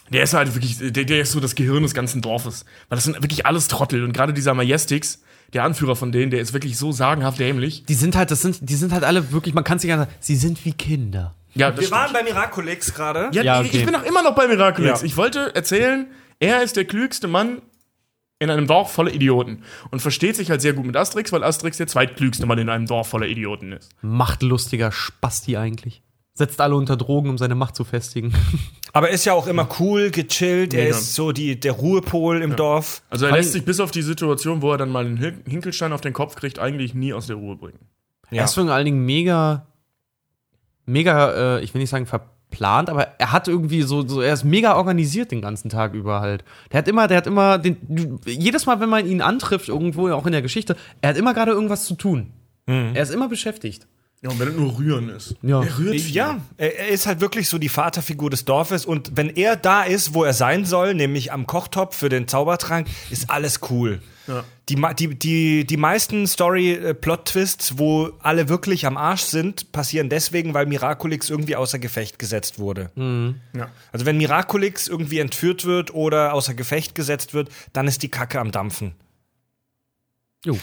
[0.09, 2.65] der ist halt wirklich, der, der ist so das Gehirn des ganzen Dorfes.
[2.89, 4.03] Weil das sind wirklich alles Trottel.
[4.03, 5.21] Und gerade dieser Majestix,
[5.53, 7.83] der Anführer von denen, der ist wirklich so sagenhaft dämlich.
[7.85, 10.11] Die sind halt, das sind, die sind halt alle wirklich, man kann sich gar nicht,
[10.19, 11.35] sie sind wie Kinder.
[11.55, 13.29] Ja, das Wir waren bei Miraculix gerade.
[13.33, 13.77] Ja, Ja, ich- okay.
[13.79, 15.01] ich bin auch immer noch bei Miraculix.
[15.01, 15.05] Ja.
[15.05, 16.07] Ich wollte erzählen,
[16.39, 17.61] er ist der klügste Mann
[18.41, 19.63] in einem Dorf voller Idioten.
[19.91, 22.85] Und versteht sich halt sehr gut mit Asterix, weil Asterix der zweitklügste Mann in einem
[22.85, 23.89] Dorf voller Idioten ist.
[24.01, 26.03] Machtlustiger Spasti eigentlich.
[26.35, 28.33] Setzt alle unter Drogen, um seine Macht zu festigen.
[28.93, 30.73] Aber ist ja auch immer cool, gechillt.
[30.73, 33.01] Er ist so die, der Ruhepol im Dorf.
[33.09, 35.93] Also er lässt sich bis auf die Situation, wo er dann mal einen Hin- Hinkelstein
[35.93, 37.79] auf den Kopf kriegt, eigentlich nie aus der Ruhe bringen.
[38.31, 38.39] Ja.
[38.39, 39.65] Er ist vor allen Dingen mega,
[40.85, 44.43] mega, äh, ich will nicht sagen verplant, aber er hat irgendwie so, so, er ist
[44.43, 46.43] mega organisiert den ganzen Tag über halt.
[46.71, 50.25] Der hat immer, der hat immer, den, jedes Mal, wenn man ihn antrifft, irgendwo, auch
[50.25, 52.33] in der Geschichte, er hat immer gerade irgendwas zu tun.
[52.65, 53.87] Er ist immer beschäftigt.
[54.21, 55.35] Ja, und wenn er nur rühren ist.
[55.41, 55.63] Ja.
[55.63, 56.13] Er rührt viel.
[56.13, 60.13] Ja, er, ist halt wirklich so die Vaterfigur des Dorfes und wenn er da ist,
[60.13, 64.01] wo er sein soll, nämlich am Kochtopf für den Zaubertrank, ist alles cool.
[64.27, 64.43] Ja.
[64.67, 70.65] Die, die, die, die meisten Story-Plot-Twists, wo alle wirklich am Arsch sind, passieren deswegen, weil
[70.65, 72.91] Miraculix irgendwie außer Gefecht gesetzt wurde.
[72.95, 73.69] Ja.
[73.91, 78.39] Also wenn Miraculix irgendwie entführt wird oder außer Gefecht gesetzt wird, dann ist die Kacke
[78.39, 78.93] am Dampfen.
[80.45, 80.59] Jo.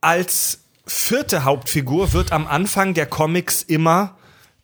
[0.00, 4.16] Als vierte Hauptfigur wird am Anfang der Comics immer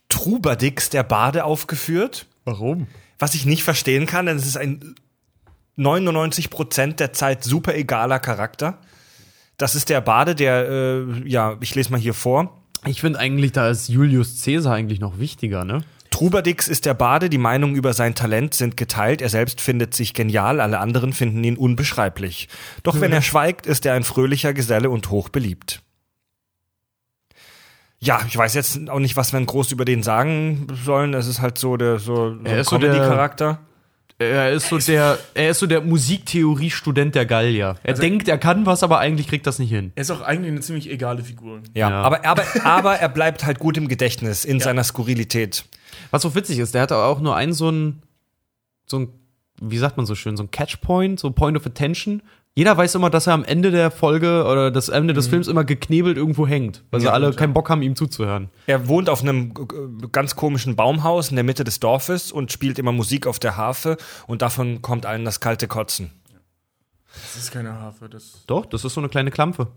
[0.09, 2.27] Trubadix, der Bade, aufgeführt.
[2.45, 2.87] Warum?
[3.18, 4.95] Was ich nicht verstehen kann, denn es ist ein
[5.79, 8.79] 99% der Zeit super egaler Charakter.
[9.57, 12.62] Das ist der Bade, der, äh, ja, ich lese mal hier vor.
[12.87, 15.85] Ich finde eigentlich, da ist Julius Caesar eigentlich noch wichtiger, ne?
[16.11, 20.12] Trubadix ist der Bade, die Meinungen über sein Talent sind geteilt, er selbst findet sich
[20.12, 22.49] genial, alle anderen finden ihn unbeschreiblich.
[22.83, 25.83] Doch wenn er schweigt, ist er ein fröhlicher Geselle und hochbeliebt.
[28.03, 31.13] Ja, ich weiß jetzt auch nicht, was wir groß über den sagen sollen.
[31.15, 33.61] Es ist halt so der so, so Er ist so der- Comedy-Charakter.
[34.19, 37.77] Er ist so der, er ist so der Musiktheorie-Student der Gallier.
[37.83, 39.93] Er denkt, er kann was, aber eigentlich kriegt das nicht hin.
[39.95, 41.63] Er ist auch eigentlich eine ziemlich egale Figur.
[41.75, 42.03] Ja, Ja.
[42.03, 45.65] Aber, aber, aber er bleibt halt gut im Gedächtnis in seiner Skurrilität.
[46.11, 48.03] Was so witzig ist, der hat auch nur einen so ein,
[48.87, 49.09] so ein,
[49.63, 52.21] wie sagt man so schön, so ein Catchpoint, so Point of Attention.
[52.57, 55.65] Jeder weiß immer, dass er am Ende der Folge oder das Ende des Films immer
[55.65, 57.39] geknebelt irgendwo hängt, weil sie Ja, alle gut, ja.
[57.39, 58.51] keinen Bock haben, ihm zuzuhören.
[58.67, 62.79] Er wohnt auf einem äh, ganz komischen Baumhaus in der Mitte des Dorfes und spielt
[62.79, 63.97] immer Musik auf der Harfe
[64.27, 66.11] und davon kommt allen das kalte Kotzen.
[67.13, 69.69] Das ist keine Harfe, das, Doch, das ist so eine kleine Klampfe.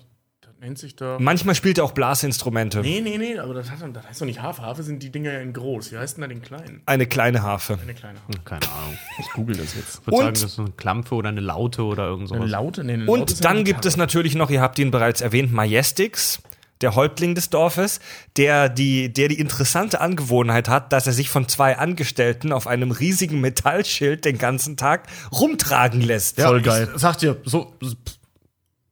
[0.63, 1.17] Nennt sich da.
[1.19, 2.79] Manchmal spielt er auch Blasinstrumente.
[2.81, 4.61] Nee, nee, nee, aber das, hat, das heißt doch nicht Harfe.
[4.61, 5.91] Harfe sind die Dinger ja in groß.
[5.91, 6.81] Wie heißt denn da den kleinen?
[6.85, 7.77] Eine kleine Harfe.
[7.81, 8.39] Eine kleine Harfe.
[8.45, 8.97] Keine Ahnung.
[9.19, 9.99] Ich google das jetzt.
[10.01, 12.39] Ich würde Und- sagen, das ist so eine Klampfe oder eine Laute oder irgend Eine
[12.39, 12.51] sowas.
[12.51, 12.83] Laute?
[12.83, 15.21] Nee, eine Laute Und ja dann eine gibt es natürlich noch, ihr habt ihn bereits
[15.21, 16.41] erwähnt, Majestix,
[16.81, 17.99] der Häuptling des Dorfes,
[18.35, 22.91] der die, der die interessante Angewohnheit hat, dass er sich von zwei Angestellten auf einem
[22.91, 26.41] riesigen Metallschild den ganzen Tag rumtragen lässt.
[26.41, 26.89] Voll geil.
[26.93, 27.73] Ich sag dir, so,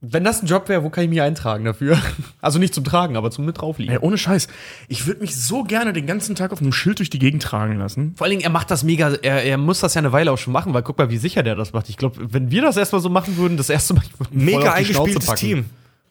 [0.01, 1.97] wenn das ein Job wäre, wo kann ich mich eintragen dafür?
[2.43, 3.93] Also nicht zum Tragen, aber zum mit draufliegen.
[3.93, 4.47] Ey, ohne Scheiß.
[4.87, 7.77] Ich würde mich so gerne den ganzen Tag auf einem Schild durch die Gegend tragen
[7.77, 8.15] lassen.
[8.17, 10.39] Vor allen Dingen, er macht das mega, er, er muss das ja eine Weile auch
[10.39, 11.87] schon machen, weil guck mal, wie sicher der das macht.
[11.89, 14.85] Ich glaube, wenn wir das erstmal so machen würden, das erste Mal, Mega auf die
[14.85, 15.39] Schnauze eingespieltes packen.
[15.39, 15.65] Team.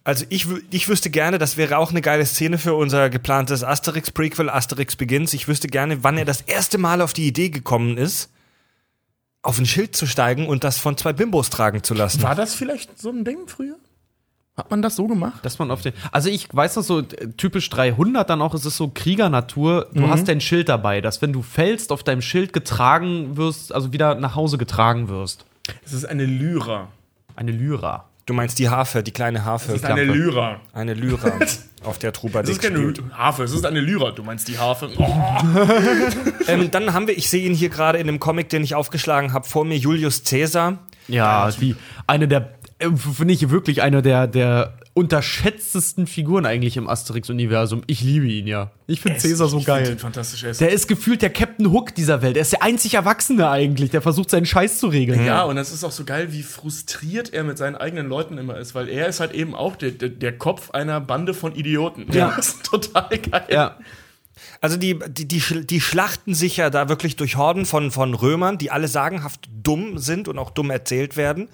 [0.04, 4.48] Also ich, ich wüsste gerne, das wäre auch eine geile Szene für unser geplantes Asterix-Prequel,
[4.48, 5.34] Asterix Begins.
[5.34, 8.30] Ich wüsste gerne, wann er das erste Mal auf die Idee gekommen ist,
[9.42, 12.22] auf ein Schild zu steigen und das von zwei Bimbos tragen zu lassen.
[12.22, 13.76] War das vielleicht so ein Ding früher?
[14.56, 15.42] Hat man das so gemacht?
[15.42, 18.76] Dass man auf den, also ich weiß noch so, typisch 300 dann auch, ist es
[18.76, 23.38] so Kriegernatur, du hast dein Schild dabei, dass wenn du fällst, auf deinem Schild getragen
[23.38, 25.46] wirst, also wieder nach Hause getragen wirst.
[25.84, 26.88] Es ist eine Lyra.
[27.36, 28.04] Eine Lyra.
[28.26, 29.72] Du meinst die Harfe, die kleine Harfe.
[29.72, 30.60] Es ist eine Lyra.
[30.74, 31.32] Eine Lyra,
[31.82, 33.02] auf der Es Trubadix ist keine spielt.
[33.12, 34.10] Harfe, es ist eine Lyra.
[34.10, 34.90] Du meinst die Harfe.
[34.96, 35.06] Oh.
[36.46, 39.32] Ähm, dann haben wir, ich sehe ihn hier gerade in dem Comic, den ich aufgeschlagen
[39.32, 40.78] habe, vor mir, Julius Caesar.
[41.06, 41.76] Ja, die,
[42.06, 47.82] eine der, äh, finde ich wirklich eine der, der unterschätztesten Figuren eigentlich im Asterix-Universum.
[47.86, 48.72] Ich liebe ihn ja.
[48.86, 49.98] Ich finde Caesar so Ich find geil.
[49.98, 50.42] Fantastisch.
[50.42, 52.36] Er ist Der ist gefühlt der Captain Hook dieser Welt.
[52.36, 55.24] Er ist der einzig Erwachsene eigentlich, der versucht, seinen Scheiß zu regeln.
[55.24, 58.58] Ja, und das ist auch so geil, wie frustriert er mit seinen eigenen Leuten immer
[58.58, 62.06] ist, weil er ist halt eben auch der, der, der Kopf einer Bande von Idioten.
[62.12, 62.34] Ja.
[62.40, 63.44] Das ist total geil.
[63.50, 63.76] ja.
[64.60, 68.58] Also die, die, die, die schlachten sich ja da wirklich durch Horden von, von Römern,
[68.58, 71.48] die alle sagenhaft dumm sind und auch dumm erzählt werden.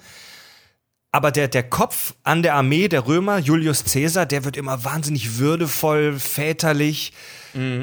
[1.17, 5.39] Aber der, der Kopf an der Armee der Römer, Julius Caesar, der wird immer wahnsinnig
[5.39, 7.11] würdevoll, väterlich,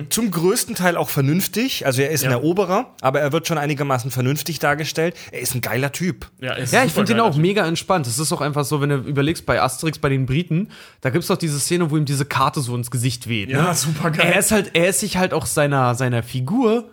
[0.09, 1.85] zum größten Teil auch vernünftig.
[1.85, 2.37] Also er ist ein Ja.
[2.37, 5.16] Eroberer, aber er wird schon einigermaßen vernünftig dargestellt.
[5.32, 6.30] Er ist ein geiler Typ.
[6.55, 8.07] ist Ja, ich finde den geil, auch mega entspannt.
[8.07, 10.68] Es ist auch einfach so, wenn du überlegst, bei Asterix, bei den Briten,
[11.01, 13.49] da gibt's doch diese Szene, wo ihm diese Karte so ins Gesicht weht.
[13.49, 13.74] Ja, ne?
[13.74, 14.30] super geil.
[14.32, 16.91] Er ist halt, er ist sich halt auch seiner, seiner Figur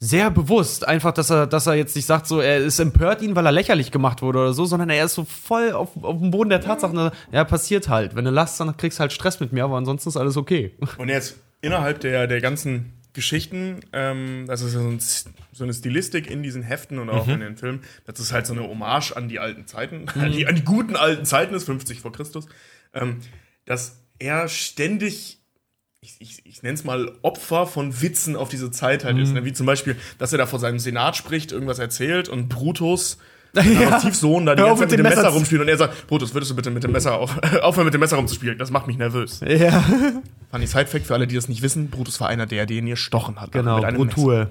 [0.00, 0.88] sehr bewusst.
[0.88, 3.52] Einfach, dass er, dass er jetzt nicht sagt, so, er ist empört ihn, weil er
[3.52, 6.62] lächerlich gemacht wurde oder so, sondern er ist so voll auf, auf dem Boden der
[6.62, 7.10] Tatsachen.
[7.30, 8.16] Ja, passiert halt.
[8.16, 10.74] Wenn du lachst, dann kriegst du halt Stress mit mir, aber ansonsten ist alles okay.
[10.96, 15.74] Und jetzt innerhalb der, der ganzen Geschichten, ähm, das ist ja so, ein, so eine
[15.74, 19.12] Stilistik in diesen Heften und auch in den Filmen, das ist halt so eine Hommage
[19.12, 22.46] an die alten Zeiten, an, die, an die guten alten Zeiten des 50 vor Christus,
[22.94, 23.18] ähm,
[23.66, 25.39] dass er ständig
[26.02, 29.32] ich, ich, ich nenne es mal Opfer von Witzen auf diese Zeit halt ist.
[29.34, 29.44] Ne?
[29.44, 33.18] Wie zum Beispiel, dass er da vor seinem Senat spricht, irgendwas erzählt und Brutus,
[33.54, 36.32] der Adoptivsohn, da die ganze Zeit mit dem Messer Messer rumspielt und er sagt, Brutus,
[36.32, 38.56] würdest du bitte mit dem Messer auf, aufhören mit dem Messer rumzuspielen?
[38.58, 39.40] Das macht mich nervös.
[39.46, 39.84] Ja,
[40.50, 43.40] Funny Side-Fact für alle, die das nicht wissen: Brutus war einer der, den ihr stochen
[43.40, 43.52] hat.
[43.52, 43.76] genau.
[43.76, 44.50] Mit einem Brutur.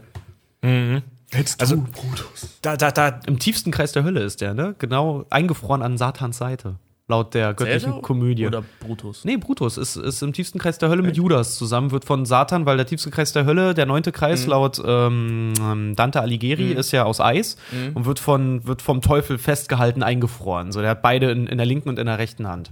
[0.61, 1.01] Messer.
[1.31, 2.49] Hättest Also- du, Brutus.
[2.61, 4.75] Da, da, da, Im tiefsten Kreis der Hölle ist der, ne?
[4.79, 6.75] Genau eingefroren an Satans Seite.
[7.09, 8.45] Laut der göttlichen Cäsar Komödie.
[8.47, 9.25] Oder Brutus?
[9.25, 12.65] Nee, Brutus ist, ist im tiefsten Kreis der Hölle mit Judas zusammen, wird von Satan,
[12.65, 14.49] weil der tiefste Kreis der Hölle, der neunte Kreis Mhm.
[14.51, 17.95] laut ähm, ähm, Dante Alighieri, ist ja aus Eis Mhm.
[17.95, 20.71] und wird, von, wird vom Teufel festgehalten, eingefroren.
[20.71, 22.71] So, der hat beide in, in der linken und in der rechten Hand.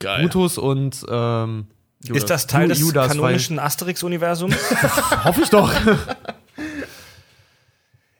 [0.00, 0.22] Geil.
[0.22, 1.66] Brutus und ähm,
[2.08, 4.54] Ist das Teil des Judas, kanonischen Asterix-Universums?
[5.24, 5.72] hoffe ich doch.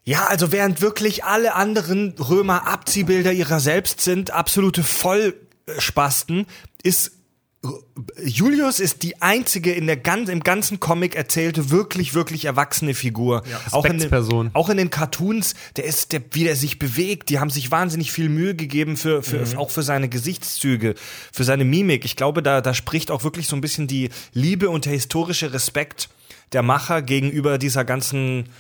[0.07, 4.83] Ja, also während wirklich alle anderen Römer Abziehbilder ihrer selbst sind, absolute
[5.67, 6.47] Vollspasten,
[6.83, 7.13] ist
[8.23, 13.43] Julius ist die einzige in der ganz, im ganzen Comic erzählte wirklich, wirklich erwachsene Figur.
[13.71, 17.39] auch, in den, auch in den Cartoons, der ist, der, wie der sich bewegt, die
[17.39, 20.95] haben sich wahnsinnig viel Mühe gegeben für, für auch für seine Gesichtszüge,
[21.33, 22.05] für seine Mimik.
[22.05, 25.55] Ich glaube, da, da spricht auch wirklich so ein bisschen die Liebe und der historische
[25.55, 26.11] Respekt
[26.53, 28.51] der Macher gegenüber dieser ganzen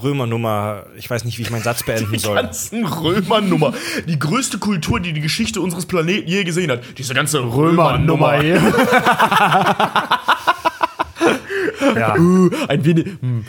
[0.00, 0.86] Römernummer.
[0.96, 2.36] Ich weiß nicht, wie ich meinen Satz beenden soll.
[2.36, 3.74] ganzen Römernummer.
[4.06, 6.82] Die größte Kultur, die die Geschichte unseres Planeten je gesehen hat.
[6.96, 8.40] Diese ganze Römernummer.
[8.40, 8.60] hier.
[11.96, 12.14] Ja.
[12.68, 13.06] Ein wenig.
[13.20, 13.44] Hm.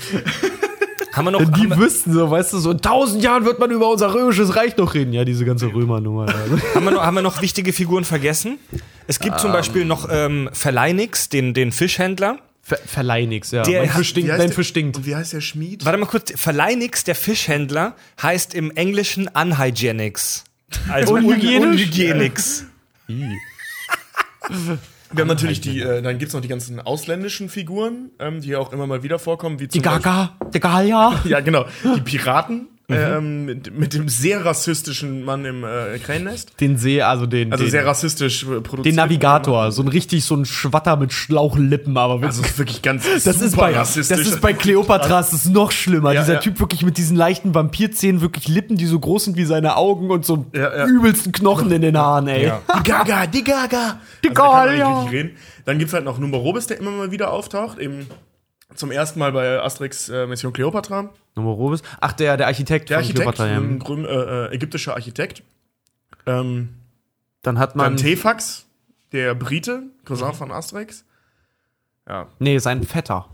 [1.14, 3.72] Haben wir noch, haben Die wüssten so, weißt du, so in tausend Jahren wird man
[3.72, 5.12] über unser römisches Reich noch reden.
[5.12, 6.28] Ja, diese ganze Römernummer.
[6.76, 8.58] Haben, wir noch, haben wir noch wichtige Figuren vergessen?
[9.08, 12.38] Es gibt zum Beispiel noch ähm, Verleinix, den, den Fischhändler.
[12.70, 13.64] Ver verleih nix, ja.
[13.64, 14.98] Der mein Fisch stinkt, Wie heißt dein der- Fisch stinkt.
[14.98, 15.86] Und wie heißt der Schmied?
[15.86, 20.44] Warte mal kurz, Verleinix, der Fischhändler, heißt im Englischen Unhygienics.
[20.88, 21.16] Also?
[21.16, 22.66] Unhygienix.
[25.12, 28.72] Wir haben natürlich die, äh, dann gibt's noch die ganzen ausländischen Figuren, ähm, die auch
[28.72, 31.20] immer mal wieder vorkommen, wie Die zum Beispiel, Gaga, der Galia.
[31.26, 31.66] ja genau,
[31.96, 36.60] die Piraten ähm, mit, mit dem sehr rassistischen Mann im äh, Krähennest.
[36.60, 38.86] Den See, also den, Also den, sehr rassistisch äh, produziert.
[38.86, 39.72] den Navigator.
[39.72, 42.58] So ein richtig, so ein Schwatter mit Schlauchlippen, aber Also wirklich.
[42.58, 44.20] wirklich ganz das ist, bei, das rassistisch.
[44.28, 46.14] ist bei Kleopatras das ist noch schlimmer.
[46.14, 46.40] Ja, Dieser ja.
[46.40, 50.10] Typ wirklich mit diesen leichten Vampirzähnen, wirklich Lippen, die so groß sind wie seine Augen
[50.12, 50.86] und so Ja, ja.
[50.88, 52.46] übelsten Knochen in den Haaren, ey.
[52.48, 52.62] Ja.
[52.80, 54.00] Die Gaga, die Gaga.
[54.24, 55.00] Die Also, Gaga.
[55.02, 55.32] richtig reden.
[55.66, 57.78] Dann gibt's halt noch Numerobis, der immer mal wieder auftaucht.
[57.80, 58.08] Eben
[58.76, 61.10] zum ersten Mal bei Asterix äh, Mission Cleopatra.
[61.44, 61.78] Nummer.
[62.02, 63.58] Ach, der, der Architekt Der von Architekt, Kleopatra, ja.
[63.58, 64.10] ein grün, äh,
[64.48, 65.44] äh, ägyptischer Architekt.
[66.26, 66.70] Ähm,
[67.42, 67.96] Dann hat man.
[67.96, 68.66] dann Tefax,
[69.12, 71.06] der Brite, Cousin von Asterix.
[72.08, 73.28] Ja, Nee, sein Vetter.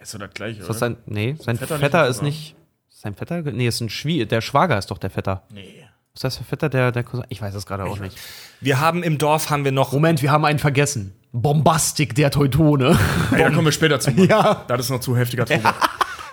[0.00, 0.78] ist so das gleiche, Ist das oder?
[0.78, 2.54] sein, nee, sein Vetter Vetter, nicht, ist nicht.
[2.88, 3.42] Sein Vetter?
[3.42, 5.44] Nee, ist ein Schwie Der Schwager ist doch der Vetter.
[5.52, 5.84] Nee.
[6.14, 7.24] Ist das der Vetter, der, der Cousin?
[7.28, 8.16] Ich weiß es gerade auch nicht.
[8.60, 11.14] Wir haben im Dorf haben wir noch Moment, wir haben einen vergessen.
[11.32, 12.98] Bombastik der Teutone.
[13.30, 14.10] Hey, da kommen wir später zu.
[14.16, 14.64] Ja.
[14.66, 15.62] Das ist noch zu heftiger Trubel.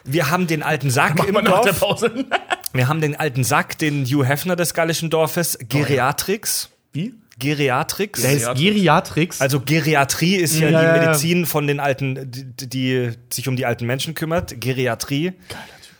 [0.05, 1.79] wir haben den alten Sack im Dorf.
[1.79, 2.11] Pause.
[2.73, 6.69] Wir haben den alten Sack, den Hugh Hefner des gallischen Dorfes, Geriatrix.
[6.91, 7.13] Wie?
[7.39, 8.21] Geriatrix.
[8.21, 9.39] Der ist Geriatrix.
[9.39, 10.99] Also Geriatrie ist ja Ja, die.
[10.99, 14.59] Medizin von den alten, die, die sich um die alten Menschen kümmert.
[14.59, 15.33] Geriatrie.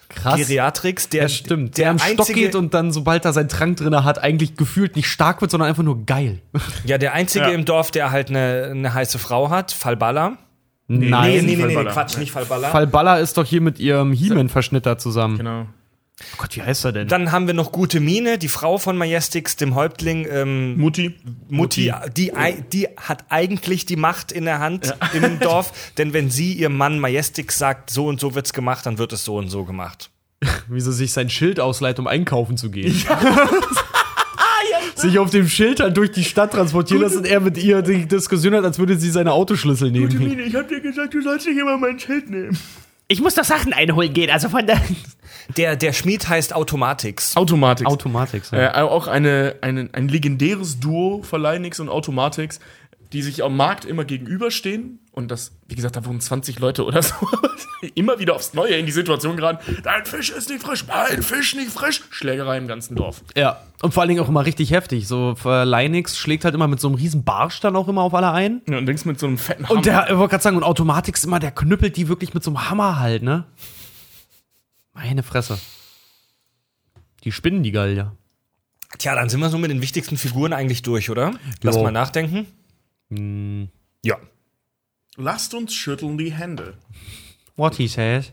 [0.10, 0.38] krass.
[0.38, 1.78] Geriatrix, der ja, stimmt.
[1.78, 4.56] Der, der am Stock einzige, geht und dann, sobald er seinen Trank drin hat, eigentlich
[4.58, 6.40] gefühlt nicht stark wird, sondern einfach nur geil.
[6.86, 7.52] ja, der einzige Ja.
[7.52, 9.72] im Dorf, der halt eine, eine heiße Frau hat,
[10.88, 11.10] Falballa.
[11.10, 11.46] Nein.
[11.46, 11.90] nee, nee, nee, nee.
[11.90, 12.70] Quatsch, nicht Falballa.
[12.70, 15.38] Falballa ist doch hier mit ihrem He-Man-Verschnitt da zusammen.
[15.38, 15.66] Genau.
[16.22, 17.08] Oh Gott, wie heißt er denn?
[17.10, 21.14] Dann haben wir noch gute Mine, die Frau von Majestix, dem Häuptling ähm, Mutti.
[21.50, 26.30] Mutti, die, ei- die hat eigentlich die Macht in der Hand im Dorf, denn wenn
[26.30, 29.50] sie ihrem Mann Majestix sagt, so und so wird's gemacht, dann wird es so und
[29.50, 30.10] so gemacht.
[30.70, 32.94] Wie sie sich sein Schild ausleiht, um einkaufen zu gehen.
[35.06, 38.06] sich auf dem Schild halt durch die Stadt transportieren lassen und er mit ihr die
[38.06, 40.18] Diskussion hat, als würde sie seine Autoschlüssel nehmen.
[40.18, 42.58] Mine, ich hab dir gesagt, du sollst nicht immer mein Schild nehmen.
[43.08, 44.82] Ich muss doch Sachen einholen gehen, also von der.
[45.58, 47.38] Der, der Schmied heißt Automatix.
[47.38, 47.86] Automatik.
[47.86, 48.44] Automatik.
[48.52, 52.60] Äh, auch eine, eine, ein legendäres Duo von Linux und Automatix,
[53.14, 55.00] die sich am Markt immer gegenüberstehen.
[55.12, 57.16] Und das, wie gesagt, da wurden 20 Leute oder so
[57.96, 59.78] immer wieder aufs Neue in die Situation geraten.
[59.84, 62.02] Dein Fisch ist nicht frisch, mein Fisch nicht frisch.
[62.10, 63.24] Schlägerei im ganzen Dorf.
[63.36, 63.62] Ja.
[63.82, 65.08] Und vor allen Dingen auch immer richtig heftig.
[65.08, 68.14] So, für Linux schlägt halt immer mit so einem riesen Barsch dann auch immer auf
[68.14, 68.62] alle ein.
[68.68, 69.78] Ja, und links mit so einem fetten Hammer.
[69.78, 72.44] Und der, ich wollte gerade sagen, und Automatik ist immer, der knüppelt die wirklich mit
[72.44, 73.46] so einem Hammer halt, ne?
[74.94, 75.60] Meine Fresse.
[77.24, 78.16] Die spinnen die Gallier.
[78.98, 81.34] Tja, dann sind wir so mit den wichtigsten Figuren eigentlich durch, oder?
[81.62, 81.84] Lass Jo.
[81.84, 82.48] mal nachdenken.
[83.10, 84.18] Ja.
[85.18, 86.74] Lasst uns schütteln die Hände.
[87.56, 88.32] What he says.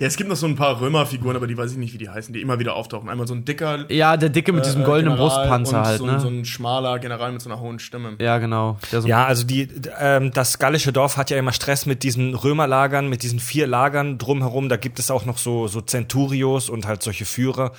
[0.00, 2.10] Ja, es gibt noch so ein paar Römerfiguren, aber die weiß ich nicht, wie die
[2.10, 3.08] heißen, die immer wieder auftauchen.
[3.08, 5.98] Einmal so ein dicker Ja, der Dicke mit diesem äh, goldenen General Brustpanzer und halt,
[5.98, 6.20] so, ne?
[6.20, 8.16] so ein schmaler General mit so einer hohen Stimme.
[8.20, 8.78] ja, genau.
[8.92, 9.68] Der so Ja, also die,
[9.98, 14.18] ähm, das gallische Dorf hat ja immer Stress mit diesen Römerlagern, mit diesen vier Lagern
[14.18, 14.68] drumherum.
[14.68, 17.72] Da gibt es auch noch so, so Centurios und halt solche Führer.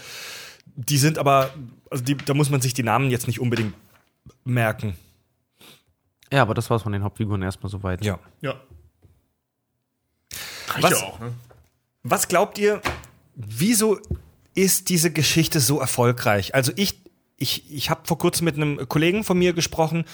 [0.76, 1.52] Die sind aber,
[1.92, 3.76] also die, da muss man sich die Namen jetzt nicht unbedingt
[4.46, 4.96] merken.
[6.32, 8.04] Ja, aber das war's von den Hauptfiguren erstmal soweit.
[8.04, 8.20] Ja.
[8.42, 8.56] Ja.
[10.70, 11.34] Reicht Was- ja auch, ne?
[12.04, 12.82] Was glaubt ihr,
[13.36, 14.00] wieso
[14.56, 16.56] ist diese Geschichte so erfolgreich?
[16.56, 17.02] Also ich
[17.40, 20.06] ich, ich habe vor kurzem mit einem Kollegen von mir gesprochen,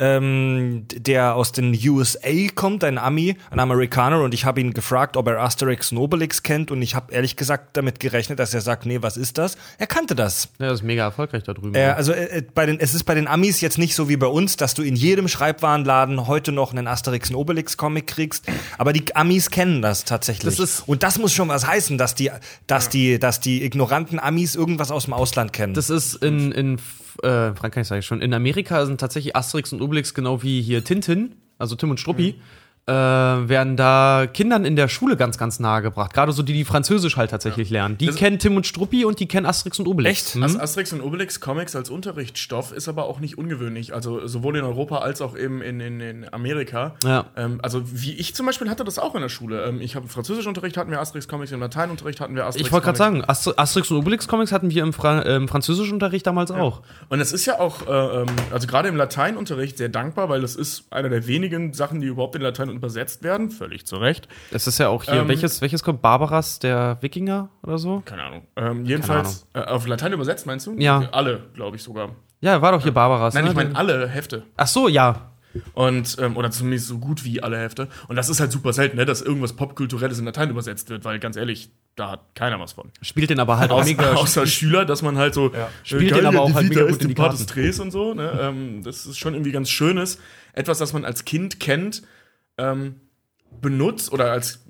[0.00, 5.16] ähm, der aus den USA kommt, ein Ami, ein Amerikaner, und ich habe ihn gefragt,
[5.16, 8.60] ob er Asterix und Obelix kennt, und ich habe ehrlich gesagt damit gerechnet, dass er
[8.60, 9.56] sagt, nee, was ist das?
[9.78, 10.50] Er kannte das.
[10.58, 11.74] Ja, das ist mega erfolgreich da drüben.
[11.74, 14.28] Äh, also äh, bei den, es ist bei den Amis jetzt nicht so wie bei
[14.28, 18.44] uns, dass du in jedem Schreibwarenladen heute noch einen Asterix und Obelix Comic kriegst,
[18.78, 20.56] aber die Amis kennen das tatsächlich.
[20.56, 22.30] Das ist- und das muss schon was heißen, dass die,
[22.66, 25.74] dass die, dass die ignoranten Amis irgendwas aus dem Ausland kennen.
[25.74, 26.78] Das ist in, in
[27.22, 30.84] äh, Frankreich sage ich schon, in Amerika sind tatsächlich Asterix und Obelix genau wie hier
[30.84, 32.36] Tintin, also Tim und Struppi,
[32.88, 36.14] äh, werden da Kindern in der Schule ganz, ganz nahe gebracht.
[36.14, 37.98] Gerade so die, die Französisch halt tatsächlich lernen.
[37.98, 40.26] Die Das- kennen Tim und Struppi und die kennen Asterix und Obelix.
[40.28, 40.36] Echt?
[40.36, 40.42] Mhm.
[40.44, 43.94] As- Asterix und Obelix Comics als Unterrichtsstoff ist aber auch nicht ungewöhnlich.
[43.94, 46.94] Also sowohl in Europa als auch eben in, in, in Amerika.
[47.04, 47.26] Ja.
[47.36, 49.64] Ähm, also wie ich zum Beispiel hatte das auch in der Schule.
[49.64, 52.66] Ähm, ich habe Französischunterricht hatten wir Asterix Comics, im Lateinunterricht hatten wir Asterix.
[52.66, 55.48] Ich wollte gerade sagen, Aster Asterix und Obelix Comics hatten wir im, Fra äh, im
[55.48, 56.82] Französischunterricht damals auch.
[57.10, 57.90] Und es ist ja auch, äh,
[58.22, 62.06] ähm, also gerade im Lateinunterricht sehr dankbar, weil es ist eine der wenigen Sachen, die
[62.06, 63.50] überhaupt in Latein übersetzt werden.
[63.50, 64.28] Völlig zu Recht.
[64.50, 66.00] Das ist ja auch hier, Ähm, welches, welches kommt?
[66.00, 68.02] Barbaras, der Wikinger oder so?
[68.04, 68.46] Keine Ahnung.
[68.56, 70.74] Ähm, jedenfalls, äh, auf Latein übersetzt meinst du?
[70.78, 71.08] Ja.
[71.12, 72.10] Alle, glaube ich sogar.
[72.40, 73.34] Ja, war doch hier Barbaras.
[73.34, 73.50] Nein, ne?
[73.50, 74.44] ich meine alle Hefte.
[74.56, 75.32] Ach so, ja.
[75.74, 77.88] Und, ähm, oder zumindest so gut wie alle Hefte.
[78.06, 81.18] Und das ist halt super selten, ne, dass irgendwas Popkulturelles in Latein übersetzt wird, weil
[81.18, 82.90] ganz ehrlich, da hat keiner was von.
[83.02, 84.12] Spielt den aber halt auch mega.
[84.14, 85.50] außer Schüler, dass man halt so
[85.82, 87.80] Spielt den aber auch halt mega gut in die Karten.
[87.80, 88.38] Und so, ne?
[88.40, 90.18] ähm, das ist schon irgendwie ganz schönes.
[90.52, 92.02] Etwas, das man als Kind kennt,
[92.58, 92.96] ähm,
[93.60, 94.64] benutzt oder als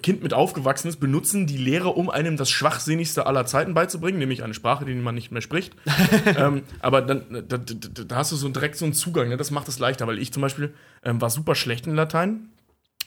[0.00, 4.42] Kind mit aufgewachsen ist, benutzen die Lehrer, um einem das Schwachsinnigste aller Zeiten beizubringen, nämlich
[4.42, 5.74] eine Sprache, die man nicht mehr spricht.
[6.36, 9.36] ähm, aber dann, da, da, da hast du so direkt so einen Zugang, ne?
[9.36, 10.72] das macht es leichter, weil ich zum Beispiel
[11.04, 12.48] ähm, war super schlecht in Latein,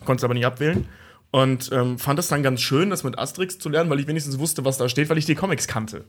[0.04, 0.88] konnte es aber nicht abwählen.
[1.32, 4.40] Und ähm, fand es dann ganz schön, das mit Asterix zu lernen, weil ich wenigstens
[4.40, 6.06] wusste, was da steht, weil ich die Comics kannte.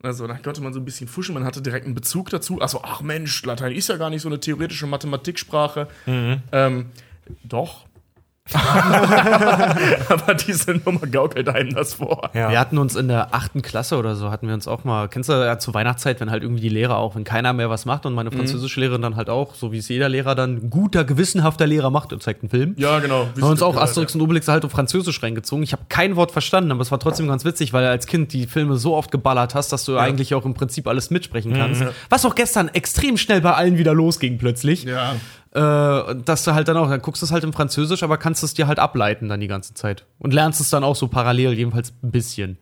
[0.00, 2.60] Also da konnte man so ein bisschen fuschen, man hatte direkt einen Bezug dazu.
[2.60, 5.88] Achso, ach Mensch, Latein ist ja gar nicht so eine theoretische Mathematiksprache.
[6.52, 6.86] Ähm,
[7.42, 7.86] doch.
[8.52, 12.30] Aber diese Nummer gaukelt einem das vor.
[12.34, 12.50] Ja.
[12.50, 15.30] Wir hatten uns in der achten Klasse oder so, hatten wir uns auch mal, kennst
[15.30, 18.04] du ja zur Weihnachtszeit, wenn halt irgendwie die Lehrer auch, wenn keiner mehr was macht
[18.04, 21.04] und meine französische Lehrerin dann halt auch, so wie es jeder Lehrer dann, ein guter,
[21.04, 22.74] gewissenhafter Lehrer macht und zeigt einen Film.
[22.76, 23.28] Ja, genau.
[23.34, 25.62] Wir haben uns auch Asterix und Obelix halt auf Französisch reingezogen.
[25.62, 28.34] Ich habe kein Wort verstanden, aber es war trotzdem ganz witzig, weil du als Kind
[28.34, 31.82] die Filme so oft geballert hast, dass du eigentlich auch im Prinzip alles mitsprechen kannst.
[32.10, 34.84] Was auch gestern extrem schnell bei allen wieder losging plötzlich.
[34.84, 35.14] Ja.
[35.54, 38.42] Äh, dass du halt dann auch, dann guckst du es halt im Französisch, aber kannst
[38.42, 40.04] es dir halt ableiten dann die ganze Zeit.
[40.18, 42.58] Und lernst es dann auch so parallel, jedenfalls ein bisschen.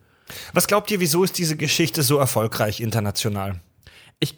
[0.53, 3.59] Was glaubt ihr, wieso ist diese Geschichte so erfolgreich international?
[4.19, 4.37] Ich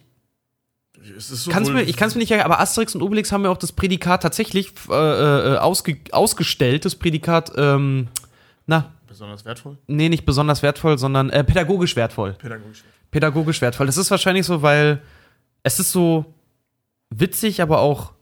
[1.17, 3.43] Es ist kann's mir, ich kann es mir nicht erklären, aber Asterix und Obelix haben
[3.43, 8.07] ja auch das Prädikat tatsächlich äh, äh, ausge, ausgestellt, das Prädikat, ähm,
[8.67, 9.77] na, besonders wertvoll.
[9.87, 12.33] nee, nicht besonders wertvoll, sondern äh, pädagogisch wertvoll.
[12.33, 12.85] Pädagogisch.
[13.11, 13.85] Pädagogisch wertvoll.
[13.85, 15.01] Das ist wahrscheinlich so, weil
[15.63, 16.33] es ist so
[17.09, 18.14] witzig, aber auch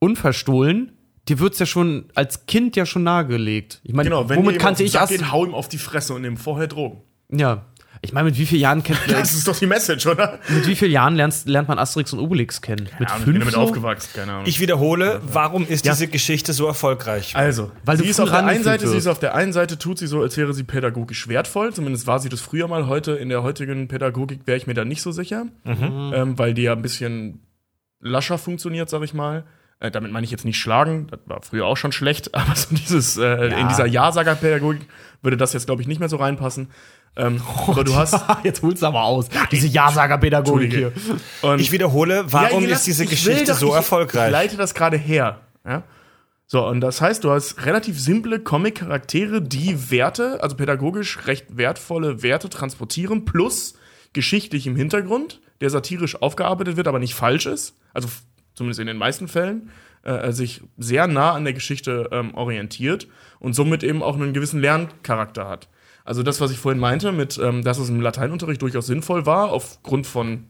[0.00, 0.92] unverstohlen.
[1.28, 3.80] Dir wird's ja schon als Kind ja schon nahegelegt.
[3.84, 5.22] Ich meine, Genau, wenn womit kannte ich Asterix?
[5.22, 5.32] Asterix?
[5.32, 7.02] Hau ihm auf die Fresse und nimm vorher Drogen.
[7.30, 7.66] Ja.
[8.00, 10.38] Ich meine, mit wie vielen Jahren kennt Das ist doch die Message, oder?
[10.48, 12.88] mit wie vielen Jahren lernst, lernt man Asterix und Obelix kennen?
[12.98, 13.60] Mit Ja, ich bin fünf damit so?
[13.60, 14.46] aufgewachsen, keine Ahnung.
[14.46, 17.34] Ich wiederhole, warum ist diese Geschichte so erfolgreich?
[17.36, 19.06] Also, Weil du sie ist auf der einen Seite, sie wirst.
[19.06, 21.74] ist auf der einen Seite tut sie so, als wäre sie pädagogisch wertvoll.
[21.74, 22.86] Zumindest war sie das früher mal.
[22.86, 26.62] Heute in der heutigen Pädagogik wäre ich mir da nicht so sicher, ähm, weil die
[26.62, 27.40] ja ein bisschen
[28.00, 29.44] lascher funktioniert, sag ich mal.
[29.80, 32.74] Äh, damit meine ich jetzt nicht schlagen, das war früher auch schon schlecht, aber so
[32.74, 34.86] dieses äh, in dieser Ja-Sager-Pädagogik
[35.22, 36.70] würde das jetzt glaube ich nicht mehr so reinpassen.
[37.16, 38.14] Ähm, aber du hast
[38.44, 39.28] Jetzt holst du aber aus.
[39.50, 40.92] Diese Ja-Sager-Pädagogik hier.
[41.42, 44.26] Und Ich wiederhole, warum Ja, ist diese Geschichte doch- so ich, erfolgreich?
[44.26, 45.40] Ich leite das gerade her.
[45.66, 45.82] Ja?
[46.46, 52.22] So, und das heißt, du hast relativ simple Comic-Charaktere, die Werte, also pädagogisch recht wertvolle
[52.22, 53.74] Werte transportieren, plus
[54.14, 57.76] geschichtlich im Hintergrund, der satirisch aufgearbeitet wird, aber nicht falsch ist.
[57.92, 58.08] Also
[58.58, 59.70] zumindest in den meisten Fällen.
[60.02, 63.08] Äh, sich sehr nah an der Geschichte ähm, orientiert
[63.40, 65.68] und somit eben auch einen gewissen Lerncharakter hat.
[66.04, 69.50] Also das, was ich vorhin meinte, mit, ähm, dass es im Lateinunterricht durchaus sinnvoll war,
[69.50, 70.44] aufgrund von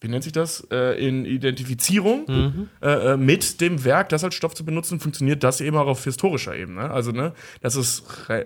[0.00, 4.54] wie nennt sich das, äh, in Identifizierung äh, äh, mit dem Werk, das als Stoff
[4.54, 6.90] zu benutzen, funktioniert das eben auch auf historischer Ebene.
[6.90, 8.04] Also, ne, dass, es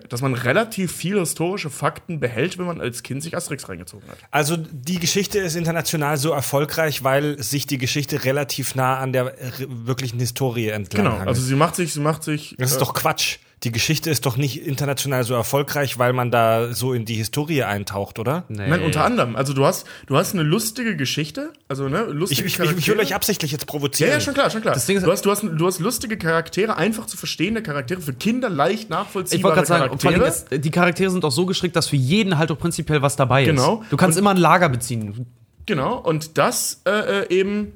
[0.09, 4.17] dass man relativ viele historische Fakten behält, wenn man als Kind sich Asterix reingezogen hat.
[4.31, 9.33] Also die Geschichte ist international so erfolgreich, weil sich die Geschichte relativ nah an der
[9.67, 11.27] wirklichen Historie entlang Genau, hangelt.
[11.29, 12.55] also sie macht sich, sie macht sich.
[12.57, 13.37] das ist äh, doch Quatsch.
[13.63, 17.63] Die Geschichte ist doch nicht international so erfolgreich, weil man da so in die Historie
[17.63, 18.43] eintaucht, oder?
[18.49, 18.67] Nee.
[18.67, 19.37] Nein, unter anderem.
[19.37, 22.87] Also du hast, du hast eine lustige Geschichte, also ne, lustige ich, ich, ich, ich
[22.89, 24.09] will euch absichtlich jetzt provozieren.
[24.09, 24.75] Ja, ja, schon klar, schon klar.
[24.75, 28.89] du, hast, du, hast, du hast lustige Charaktere, einfach zu verstehende Charaktere, für Kinder leicht
[28.89, 30.59] nachvollziehbare ich gerade sagen, Charaktere.
[30.59, 33.81] die Charaktere sind auch so gestrickt, dass für jeden halt auch prinzipiell was dabei genau.
[33.81, 33.91] ist.
[33.91, 35.25] Du kannst und, immer ein Lager beziehen.
[35.65, 37.71] Genau, und das äh, äh eben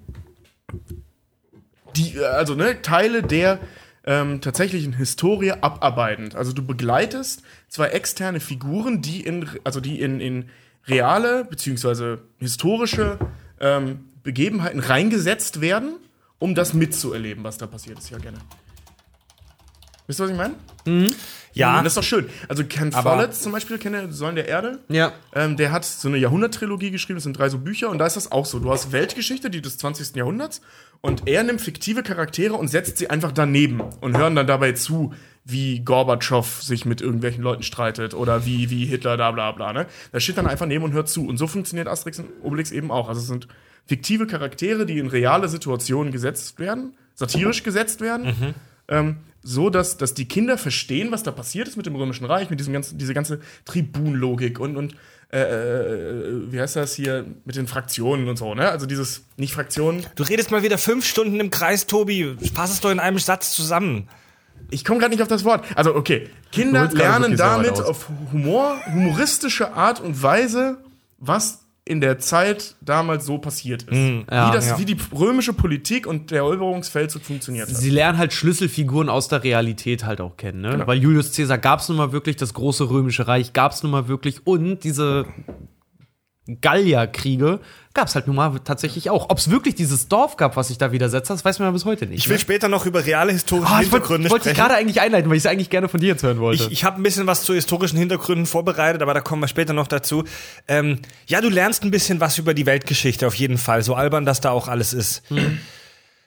[1.96, 3.60] die, äh, also ne, Teile der
[4.08, 6.36] ähm, tatsächlichen Historie abarbeitend.
[6.36, 10.50] Also du begleitest zwei externe Figuren, die in, also die in, in
[10.88, 13.20] reale beziehungsweise historische
[13.60, 15.98] ähm, Begebenheiten reingesetzt werden,
[16.40, 18.10] um das mitzuerleben, was da passiert ist.
[18.10, 18.40] Ja, gerne.
[20.08, 20.56] Wisst ihr, was ich meine?
[20.88, 21.14] Mhm.
[21.54, 21.78] Ja.
[21.78, 22.30] Und das ist doch schön.
[22.48, 24.80] Also Ken Follett zum Beispiel, kenne Säulen der Erde.
[24.90, 25.14] Ja.
[25.34, 28.16] Ähm, der hat so eine Jahrhunderttrilogie geschrieben, das sind drei so Bücher und da ist
[28.16, 28.60] das auch so.
[28.60, 30.16] Du hast Weltgeschichte, die des 20.
[30.16, 30.62] Jahrhunderts
[31.02, 35.14] und er nimmt fiktive Charaktere und setzt sie einfach daneben und hören dann dabei zu,
[35.46, 39.74] wie Gorbatschow sich mit irgendwelchen Leuten streitet oder wie, wie Hitler, da bla bla.
[39.74, 39.88] Ne?
[40.12, 41.26] Da steht dann einfach neben und hört zu.
[41.26, 43.08] Und so funktioniert Asterix und Obelix eben auch.
[43.10, 43.48] Also es sind
[43.86, 48.26] fiktive Charaktere, die in reale Situationen gesetzt werden, satirisch gesetzt werden.
[48.28, 48.54] Mhm.
[48.90, 52.50] Ähm, so dass, dass die Kinder verstehen, was da passiert ist mit dem Römischen Reich,
[52.50, 54.96] mit diesem ganzen, diese ganze Tribunlogik und, und
[55.32, 58.70] äh, äh, wie heißt das hier, mit den Fraktionen und so, ne?
[58.70, 60.06] Also dieses, nicht Fraktionen.
[60.16, 62.38] Du redest mal wieder fünf Stunden im Kreis, Tobi.
[62.54, 64.08] Fass es doch in einem Satz zusammen.
[64.70, 65.66] Ich komme gerade nicht auf das Wort.
[65.76, 66.30] Also, okay.
[66.52, 70.78] Kinder lernen damit auf Humor, humoristische Art und Weise,
[71.20, 73.92] was in der Zeit damals so passiert ist.
[73.92, 74.80] Mm, ja, wie, das, ja.
[74.80, 77.76] wie die römische Politik und der Eroberungsfeldzug funktioniert hat.
[77.76, 80.72] Sie lernen halt Schlüsselfiguren aus der Realität halt auch kennen, ne?
[80.72, 80.88] Genau.
[80.88, 83.92] Weil Julius Caesar gab es nun mal wirklich, das große römische Reich gab es nun
[83.92, 85.26] mal wirklich und diese
[86.48, 87.60] Gallierkriege
[87.94, 89.30] gab es halt nun mal tatsächlich auch.
[89.30, 91.72] Ob es wirklich dieses Dorf gab, was sich da widersetzt hat, das weiß man ja
[91.72, 92.20] bis heute nicht.
[92.20, 92.42] Ich will ne?
[92.42, 94.46] später noch über reale historische oh, Hintergründe wollt, sprechen.
[94.46, 96.64] Wollte ich gerade eigentlich einleiten, weil ich es eigentlich gerne von dir jetzt hören wollte.
[96.64, 99.74] Ich, ich habe ein bisschen was zu historischen Hintergründen vorbereitet, aber da kommen wir später
[99.74, 100.24] noch dazu.
[100.68, 103.84] Ähm, ja, du lernst ein bisschen was über die Weltgeschichte auf jeden Fall.
[103.84, 105.24] So albern, dass da auch alles ist.
[105.30, 105.60] Hm.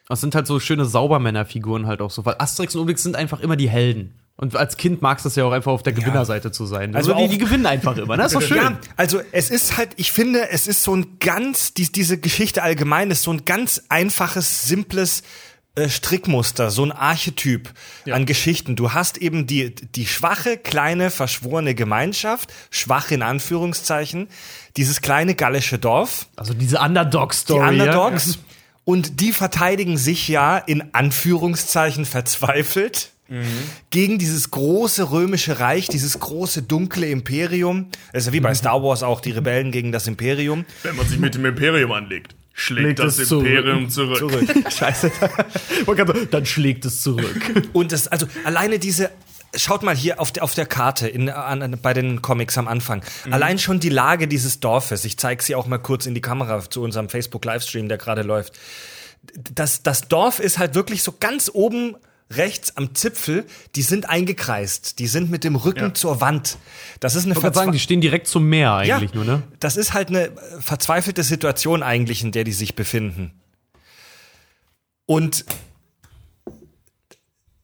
[0.08, 3.40] Das sind halt so schöne Saubermännerfiguren halt auch so, weil Asterix und Obelix sind einfach
[3.40, 4.19] immer die Helden.
[4.40, 6.96] Und als Kind magst du es ja auch einfach auf der Gewinnerseite zu sein.
[6.96, 8.16] Also, also die, die, gewinnen einfach immer.
[8.16, 8.56] Das ist doch schön.
[8.56, 12.62] Ja, also es ist halt, ich finde, es ist so ein ganz, die, diese Geschichte
[12.62, 15.24] allgemein ist so ein ganz einfaches, simples
[15.74, 17.70] äh, Strickmuster, so ein Archetyp
[18.06, 18.14] ja.
[18.14, 18.76] an Geschichten.
[18.76, 24.28] Du hast eben die, die schwache, kleine, verschworene Gemeinschaft, schwach in Anführungszeichen,
[24.78, 26.28] dieses kleine gallische Dorf.
[26.36, 27.76] Also diese Underdog-Story.
[27.76, 28.36] Die Underdogs.
[28.36, 28.40] Ja.
[28.86, 33.44] Und die verteidigen sich ja in Anführungszeichen verzweifelt Mhm.
[33.90, 37.86] gegen dieses große römische Reich, dieses große dunkle Imperium.
[38.12, 40.64] Das ist ja wie bei Star Wars auch die Rebellen gegen das Imperium.
[40.82, 44.18] Wenn man sich mit dem Imperium anlegt schlägt das Imperium zurück.
[44.18, 44.70] zurück.
[44.70, 45.10] Scheiße.
[46.30, 47.68] Dann schlägt es zurück.
[47.72, 49.10] Und das, also alleine diese
[49.56, 53.02] Schaut mal hier auf der, auf der Karte in, an, bei den Comics am Anfang.
[53.24, 53.32] Mhm.
[53.32, 55.04] Allein schon die Lage dieses Dorfes.
[55.04, 58.52] Ich zeige sie auch mal kurz in die Kamera zu unserem Facebook-Livestream, der gerade läuft.
[59.52, 61.96] Das, das Dorf ist halt wirklich so ganz oben
[62.30, 64.98] rechts am Zipfel, die sind eingekreist.
[64.98, 65.94] Die sind mit dem Rücken ja.
[65.94, 66.58] zur Wand.
[67.00, 69.42] Das ist eine ich sagen, die stehen direkt zum Meer eigentlich ja, nur, ne?
[69.58, 73.32] Das ist halt eine verzweifelte Situation eigentlich, in der die sich befinden.
[75.06, 75.44] Und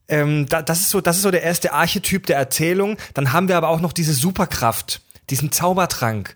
[0.09, 2.97] ähm, da, das ist so, das ist so der erste Archetyp der Erzählung.
[3.13, 6.35] Dann haben wir aber auch noch diese Superkraft, diesen Zaubertrank.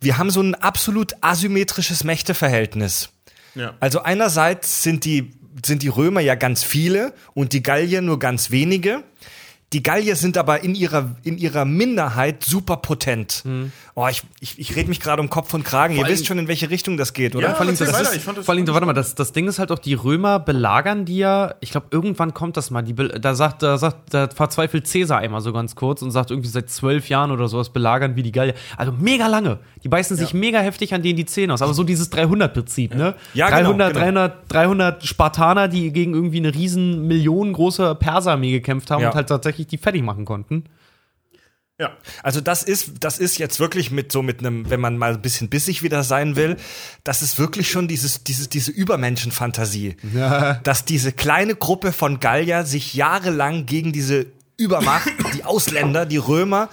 [0.00, 3.10] Wir haben so ein absolut asymmetrisches Mächteverhältnis.
[3.54, 3.74] Ja.
[3.80, 5.32] Also einerseits sind die
[5.64, 9.02] sind die Römer ja ganz viele und die Gallier nur ganz wenige.
[9.72, 13.44] Die Gallier sind aber in ihrer, in ihrer Minderheit super potent.
[13.44, 13.72] Mhm.
[13.98, 15.96] Oh, ich, ich, ich rede mich gerade um Kopf und Kragen.
[15.96, 17.48] Vor Ihr wisst schon, in welche Richtung das geht, oder?
[17.48, 19.72] Ja, vor allem, das, das ist, vor allem warte mal, das, das Ding ist halt
[19.72, 23.62] auch, die Römer belagern die ja, ich glaube, irgendwann kommt das mal, die, da sagt,
[23.62, 27.30] da sagt, da verzweifelt Cäsar einmal so ganz kurz und sagt irgendwie seit zwölf Jahren
[27.30, 28.54] oder sowas belagern wie die Gallier.
[28.76, 29.58] Also mega lange.
[29.82, 30.38] Die beißen sich ja.
[30.38, 31.62] mega heftig an denen die Zähne aus.
[31.62, 33.14] Aber so dieses 300-Prinzip, ne?
[33.34, 34.00] Ja, 300, genau, genau.
[34.00, 39.08] 300, 300 Spartaner, die gegen irgendwie eine riesen millionengroße Perserarmee gekämpft haben ja.
[39.08, 40.64] und halt tatsächlich tatsächlich die fertig machen konnten.
[41.78, 41.92] Ja.
[42.22, 45.20] Also das ist, das ist jetzt wirklich mit so mit einem, wenn man mal ein
[45.20, 46.56] bisschen bissig wieder sein will,
[47.04, 49.96] das ist wirklich schon dieses, dieses, diese Übermenschenfantasie.
[50.14, 50.54] Ja.
[50.54, 56.70] Dass diese kleine Gruppe von Gallier sich jahrelang gegen diese Übermacht, die Ausländer, die Römer,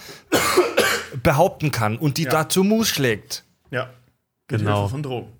[1.21, 2.31] behaupten kann und die ja.
[2.31, 3.43] da zu Mus schlägt.
[3.71, 3.89] Ja.
[4.47, 4.89] Genau.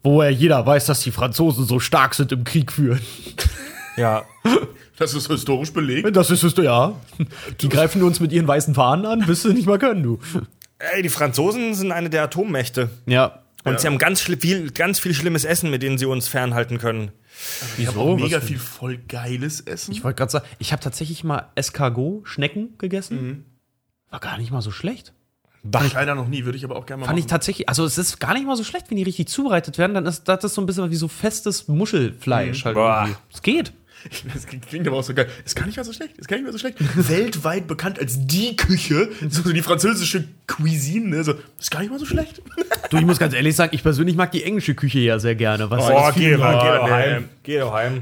[0.01, 3.01] Wo ja jeder weiß, dass die Franzosen so stark sind im Krieg führen.
[3.95, 4.23] Ja.
[4.97, 6.15] Das ist historisch belegt.
[6.15, 6.95] Das ist, ja.
[7.61, 10.19] Die greifen uns mit ihren weißen Fahnen an, bis sie nicht mehr können, du.
[10.77, 12.89] Ey, die Franzosen sind eine der Atommächte.
[13.05, 13.39] Ja.
[13.63, 13.79] Und ja.
[13.79, 17.11] sie haben ganz viel, ganz viel schlimmes Essen, mit denen sie uns fernhalten können.
[17.77, 19.93] Ich habe auch mega viel voll geiles Essen.
[19.93, 23.45] Ich wollte gerade sagen, ich habe tatsächlich mal Escargot, Schnecken gegessen.
[24.09, 25.13] War gar nicht mal so schlecht.
[25.71, 27.29] Fand ich leider noch nie, würde ich aber auch gerne mal Fand ich machen.
[27.29, 30.05] tatsächlich, also es ist gar nicht mal so schlecht, wenn die richtig zubereitet werden, dann
[30.05, 33.03] ist das ist so ein bisschen wie so festes Muschelfleisch halt Boah.
[33.05, 33.19] irgendwie.
[33.33, 33.73] Es geht.
[34.33, 35.27] Das klingt aber auch so geil.
[35.45, 36.17] Ist gar nicht mal so schlecht.
[36.17, 36.77] Ist gar nicht mal so schlecht.
[37.09, 41.09] Weltweit bekannt als die Küche, so die französische Cuisine.
[41.17, 41.23] Ne?
[41.23, 42.41] So, ist gar nicht mal so schlecht.
[42.89, 45.71] Du, ich muss ganz ehrlich sagen, ich persönlich mag die englische Küche ja sehr gerne.
[45.71, 46.91] Was Boah, das geh, mal, geh Oh, doch nee.
[46.91, 47.29] heim.
[47.41, 48.01] Geh doch heim.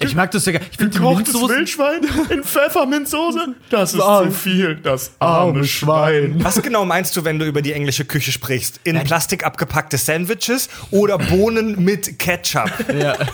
[0.00, 0.66] ich mag das sehr gerne.
[0.72, 3.54] Ich finde Gekochtes Wildschwein in Pfefferminzsoße.
[3.70, 4.74] Das ist zu viel.
[4.76, 6.42] Das arme Schwein.
[6.42, 8.80] Was genau meinst du, wenn du über die englische Küche sprichst?
[8.82, 12.72] In Plastik abgepackte Sandwiches oder Bohnen mit Ketchup?
[12.92, 13.16] Ja.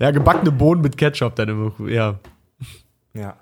[0.00, 1.72] ja, gebackene Bohnen mit Ketchup dann immer.
[1.88, 2.18] Ja.
[3.14, 3.36] Ja.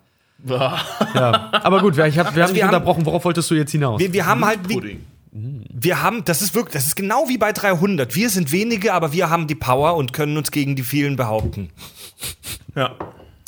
[1.14, 1.50] ja.
[1.62, 3.06] Aber gut, wir, ich hab, wir haben dich haben- unterbrochen.
[3.06, 4.00] Worauf wolltest du jetzt hinaus?
[4.00, 4.98] Wir, wir haben halt, wie,
[5.32, 8.14] wir haben, das ist wirklich, das ist genau wie bei 300.
[8.14, 11.70] Wir sind wenige, aber wir haben die Power und können uns gegen die vielen behaupten.
[12.76, 12.92] Ja.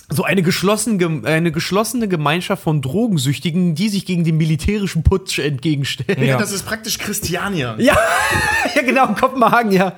[0.09, 5.39] So eine, geschlossen, gem- eine geschlossene Gemeinschaft von Drogensüchtigen, die sich gegen den militärischen Putsch
[5.41, 6.23] entgegenstellen.
[6.25, 6.39] Ja.
[6.39, 7.75] Das ist praktisch Christiania.
[7.79, 7.97] Ja,
[8.77, 9.95] ja genau, Kopenhagen, ja.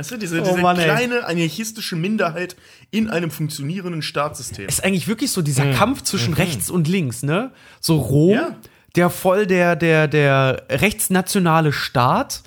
[0.00, 0.84] Weißt du, diese, Oh diese Mann, ey.
[0.84, 2.56] kleine anarchistische Minderheit
[2.90, 4.66] in einem funktionierenden Staatssystem.
[4.66, 7.52] Ist eigentlich wirklich so dieser Kampf zwischen rechts und links, ne?
[7.80, 8.56] So Rom, Ja.
[8.96, 12.42] der voll der, der, der rechtsnationale Staat,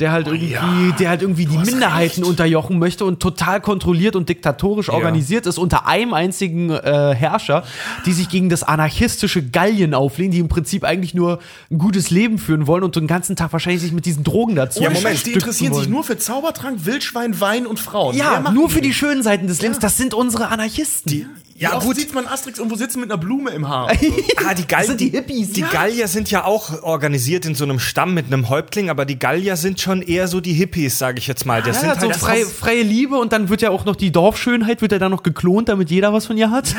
[0.00, 0.92] der halt irgendwie, ja.
[0.98, 2.28] der halt irgendwie die Minderheiten recht.
[2.28, 7.62] unterjochen möchte und total kontrolliert und diktatorisch organisiert ist unter einem einzigen äh, Herrscher,
[8.04, 11.38] die sich gegen das anarchistische Gallien auflehnen, die im Prinzip eigentlich nur
[11.70, 14.82] ein gutes Leben führen wollen und den ganzen Tag wahrscheinlich sich mit diesen Drogen dazu
[14.82, 15.92] Ja, Moment, die interessieren sich wollen.
[15.92, 18.16] nur für Zaubertrank, Wildschwein, Wein und Frauen.
[18.16, 19.78] Ja, nur die für die schönen Seiten des Lebens.
[19.78, 21.20] Das sind unsere Anarchisten.
[21.20, 21.26] Ja,
[21.56, 21.96] Ja, oft gut.
[21.96, 23.90] sieht man Asterix irgendwo sitzen mit einer Blume im Haar.
[24.46, 25.68] Ah, die Gallier, sind die Hippies, Die ja.
[25.68, 29.56] Gallier sind ja auch organisiert in so einem Stamm mit einem Häuptling, aber die Gallier
[29.56, 31.62] sind schon eher so die Hippies, sage ich jetzt mal.
[31.62, 34.10] Das Ja, sind hat so halt freie, Liebe und dann wird ja auch noch die
[34.12, 36.74] Dorfschönheit, wird ja dann noch geklont, damit jeder was von ihr hat.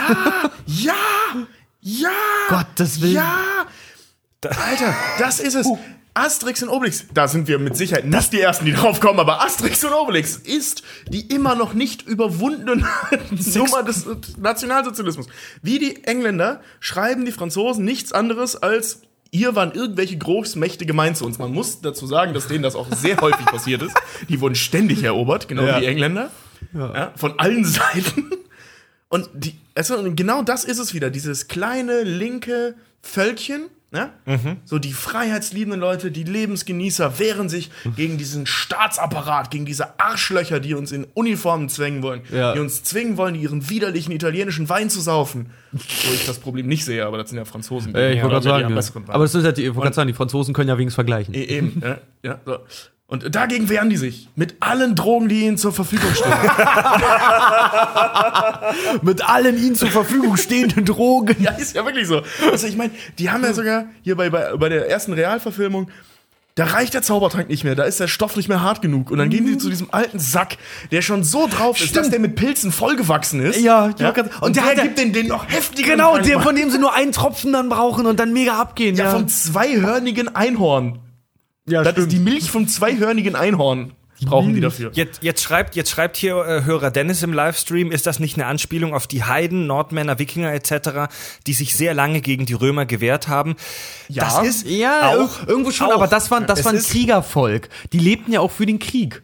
[0.67, 0.93] Ja!
[1.88, 2.09] Ja!
[2.49, 3.13] Gottes Willen.
[3.13, 3.38] Ja!
[4.43, 5.67] Alter, das ist es.
[6.16, 9.41] Asterix und Obelix, da sind wir mit Sicherheit nicht die Ersten, die drauf kommen, aber
[9.41, 12.88] Asterix und Obelix ist die immer noch nicht überwundene
[13.55, 14.05] Nummer des
[14.38, 15.28] Nationalsozialismus.
[15.61, 19.01] Wie die Engländer schreiben die Franzosen nichts anderes als
[19.32, 21.39] Ihr waren irgendwelche Großmächte gemeint zu uns.
[21.39, 23.93] Man muss dazu sagen, dass denen das auch sehr häufig passiert ist.
[24.30, 26.32] Die wurden ständig erobert, genau wie die Engländer.
[26.74, 28.32] Ja, von allen Seiten.
[29.09, 33.66] Und die, also und genau das ist es wieder, dieses kleine linke Völkchen,
[33.96, 34.58] ne?
[34.66, 40.74] so die freiheitsliebenden Leute, die Lebensgenießer wehren sich gegen diesen Staatsapparat, gegen diese Arschlöcher, die
[40.76, 42.54] uns in Uniformen zwängen wollen, Ja.
[42.54, 45.48] die uns zwingen wollen, ihren widerlichen italienischen Wein zu saufen.
[45.72, 47.96] Wo ich das Problem nicht sehe, aber das sind ja Franzosen.
[47.96, 49.14] Äh, ich die wollte gerade sagen, ja ja.
[49.14, 51.34] aber das ist ja die, ich sagen, die Franzosen können ja wenigstens vergleichen.
[51.34, 52.60] E- Eben, ja, ja, so.
[53.08, 54.30] Und dagegen wehren die sich.
[54.36, 56.34] Mit allen Drogen, die ihnen zur Verfügung stehen.
[59.03, 61.36] Mit allen ihnen zur Verfügung stehenden Drogen.
[61.39, 62.22] Ja, ist ja wirklich so.
[62.51, 65.89] Also ich meine, die haben ja sogar hier bei, bei, bei der ersten Realverfilmung,
[66.56, 69.12] da reicht der Zaubertrank nicht mehr, da ist der Stoff nicht mehr hart genug.
[69.12, 70.58] Und dann gehen die zu diesem alten Sack,
[70.91, 73.60] der schon so drauf ist, dass der mit Pilzen vollgewachsen ist.
[73.60, 76.39] Ja, grad- Und, und der der, hat ja- gibt den, den noch heftigen Genau, der,
[76.39, 78.95] von dem sie nur einen Tropfen dann brauchen und dann mega abgehen.
[78.95, 80.99] ja, vom zweihörnigen Einhorn.
[81.68, 83.93] Ja Das ist die Milch vom zweihörnigen Einhorn.
[84.24, 84.91] Brauchen die dafür.
[84.93, 88.45] Jetzt, jetzt, schreibt, jetzt schreibt hier äh, Hörer Dennis im Livestream, ist das nicht eine
[88.45, 91.13] Anspielung auf die Heiden, Nordmänner, Wikinger etc.,
[91.47, 93.55] die sich sehr lange gegen die Römer gewehrt haben?
[94.07, 94.24] Ja.
[94.24, 95.95] Das ist Ja, auch, ir- irgendwo schon, auch.
[95.95, 97.68] aber das waren, das waren Kriegervolk.
[97.91, 99.22] Die lebten ja auch für den Krieg.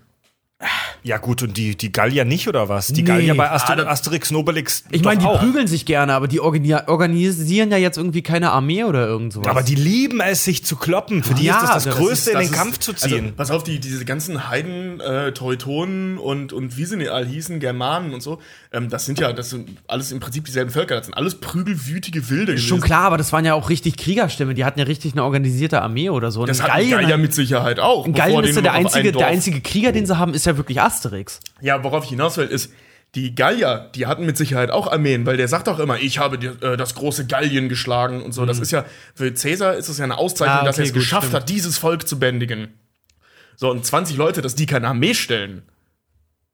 [1.04, 2.88] Ja gut, und die, die Gallier nicht, oder was?
[2.88, 3.08] Die Nee.
[3.08, 5.40] Gallier bei Aster Ah, Asterix Nobelix Ich meine, die auch.
[5.40, 9.48] prügeln sich gerne, aber die organi- organisieren ja jetzt irgendwie keine Armee oder irgend sowas.
[9.48, 11.24] Aber die lieben es, sich zu kloppen.
[11.24, 12.92] Für die Ja, ist das das das Größte, ist- in das den ist- Kampf zu
[12.92, 13.34] Also, ziehen.
[13.36, 17.60] pass auf, die, diese ganzen Heiden, äh, Teutonen und, und wie sie nicht all hießen,
[17.60, 18.40] Germanen und so,
[18.72, 22.30] ähm, das sind ja, das sind alles im Prinzip dieselben Völker, das sind alles prügelwütige
[22.30, 22.58] Wilde.
[22.60, 22.86] Schon gewesen.
[22.86, 24.54] klar, aber das waren ja auch richtig Kriegerstämme.
[24.54, 26.42] Die hatten ja richtig eine organisierte Armee oder so.
[26.42, 28.06] Und Das in hat Gallien, Gallier mit Sicherheit auch.
[28.06, 30.82] in Gallien ist ja der einzige, der einzige Krieger, den sie haben, ist ja wirklich
[30.82, 31.40] Asterix.
[31.62, 32.72] Ja, worauf ich hinaus will, ist,
[33.16, 36.38] die Gallier, die hatten mit Sicherheit auch Armeen, weil der sagt auch immer, ich habe
[36.40, 38.46] die, äh, das große Gallien geschlagen und so.
[38.46, 38.86] Das ist ja,
[39.16, 41.42] für Cäsar ist es ja eine Auszeichnung, Ah, dass er okay, es gut, geschafft stimmt.
[41.42, 42.70] hat, dieses Volk zu bändigen.
[43.58, 45.64] So, und 20 Leute, dass die keine Armee stellen.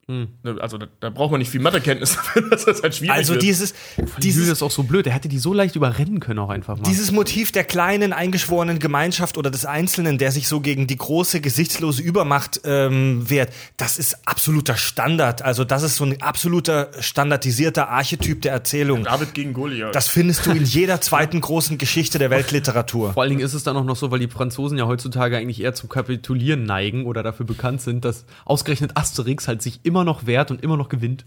[0.09, 0.29] Hm.
[0.41, 3.33] Ne, Also, da, da braucht man nicht viel Mathekenntnis dafür, dass das halt schwierig Also
[3.33, 3.43] wird.
[3.43, 5.05] dieses, Dieses dieses, ist auch so blöd.
[5.05, 6.83] Der hätte die so leicht überrennen können auch einfach mal.
[6.83, 11.41] dieses Motiv der kleinen eingeschworenen Gemeinschaft oder des Einzelnen, der sich so gegen die große
[11.41, 15.41] gesichtslose Übermacht ähm, wehrt, das ist absoluter Standard.
[15.41, 19.03] Also das ist so ein absoluter standardisierter Archetyp der Erzählung.
[19.03, 19.93] David gegen Goliath.
[19.93, 23.11] Das findest du in jeder zweiten großen Geschichte der Weltliteratur.
[23.11, 25.59] Vor allen Dingen ist es dann auch noch so, weil die Franzosen ja heutzutage eigentlich
[25.59, 30.03] eher zum Kapitulieren neigen oder dafür bekannt sind, dass ausgerechnet Asterix halt sich immer immer
[30.05, 31.25] noch wehrt und immer noch gewinnt.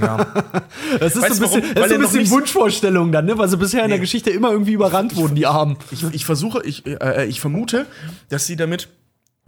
[0.00, 0.26] Ja.
[1.00, 1.60] Das ist Weißt so ein warum?
[1.60, 3.36] bisschen, das ist ein bisschen Wunschvorstellung dann, ne?
[3.36, 5.76] Weil sie bisher in der Geschichte immer irgendwie überrannt wurden, die Armen.
[5.90, 7.86] Ich, ich versuche, ich, äh, ich vermute,
[8.28, 8.88] dass sie damit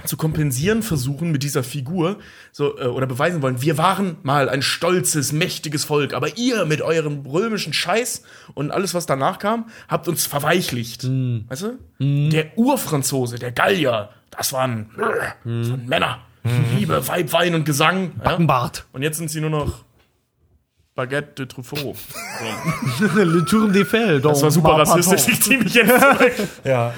[0.04, 2.18] zu kompensieren versuchen mit dieser Figur
[2.50, 6.82] so äh, oder beweisen wollen, wir waren mal ein stolzes, mächtiges Volk, aber ihr mit
[6.82, 8.22] eurem römischen Scheiß
[8.54, 11.04] und alles, was danach kam, habt uns verweichlicht.
[11.04, 11.78] Weißt du?
[12.00, 16.18] Der Urfranzose, der Gallier, das waren, das waren Männer.
[16.76, 18.12] Liebe, Weib, Wein und Gesang.
[18.24, 18.36] Ja?
[18.36, 18.86] Bart.
[18.92, 19.84] Und jetzt sind sie nur noch
[20.94, 21.96] Baguette de Truffaut.
[22.98, 23.06] So.
[23.22, 24.20] Le Tour des Fell.
[24.20, 26.48] Das war super rassistisch, ich ziehe mich jetzt zurück.
[26.64, 26.92] ja.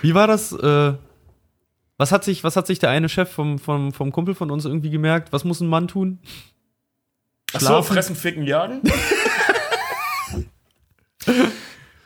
[0.00, 0.52] Wie war das?
[0.52, 0.92] Äh,
[1.96, 4.64] was, hat sich, was hat sich der eine Chef vom, vom, vom Kumpel von uns
[4.64, 5.32] irgendwie gemerkt?
[5.32, 6.20] Was muss ein Mann tun?
[7.52, 7.92] Ach so, Schlafen.
[7.92, 8.82] fressen, ficken, jagen?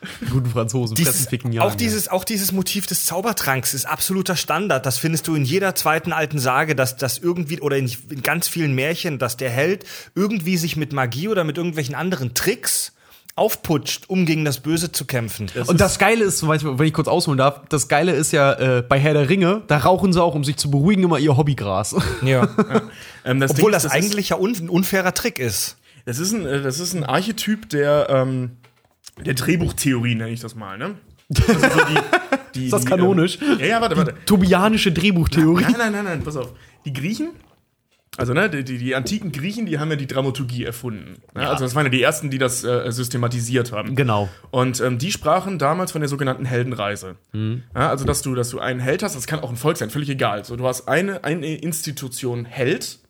[0.31, 1.29] Guten Franzosen, Dieses,
[1.59, 4.87] auch, dieses, auch dieses Motiv des Zaubertranks ist absoluter Standard.
[4.87, 8.49] Das findest du in jeder zweiten alten Sage, dass das irgendwie, oder in, in ganz
[8.49, 9.85] vielen Märchen, dass der Held
[10.15, 12.93] irgendwie sich mit Magie oder mit irgendwelchen anderen Tricks
[13.37, 15.49] aufputscht, um gegen das Böse zu kämpfen.
[15.67, 18.55] Und das Geile ist, zum Beispiel, wenn ich kurz ausholen darf, das Geile ist ja
[18.55, 21.37] äh, bei Herr der Ringe, da rauchen sie auch, um sich zu beruhigen, immer ihr
[21.37, 21.95] Hobbygras.
[22.23, 22.49] ja.
[23.25, 25.79] Ähm, das Obwohl Ding das, ist, eigentlich ja un, ein unfairer Trick ist.
[26.05, 28.53] Das ist ein, äh, das ist ein Archetyp der, ähm,
[29.25, 30.95] der Drehbuchtheorie, nenne ich das mal, ne?
[31.49, 31.99] Also so die,
[32.55, 33.39] die, Ist das die, kanonisch?
[33.43, 34.14] Ähm, ja, ja, warte, warte.
[34.27, 35.64] Tobianische Drehbuchtheorie.
[35.64, 36.53] Nein, nein, nein, nein, pass auf.
[36.85, 37.31] Die Griechen,
[38.17, 41.23] also ne, die, die, die antiken Griechen, die haben ja die Dramaturgie erfunden.
[41.35, 41.49] Ne?
[41.49, 43.95] Also das waren ja die ersten, die das äh, systematisiert haben.
[43.95, 44.29] Genau.
[44.51, 47.17] Und ähm, die sprachen damals von der sogenannten Heldenreise.
[47.33, 49.91] Ja, also, dass du, dass du einen Held hast, das kann auch ein Volk sein,
[49.91, 50.45] völlig egal.
[50.45, 53.01] So, du hast eine, eine Institution Held,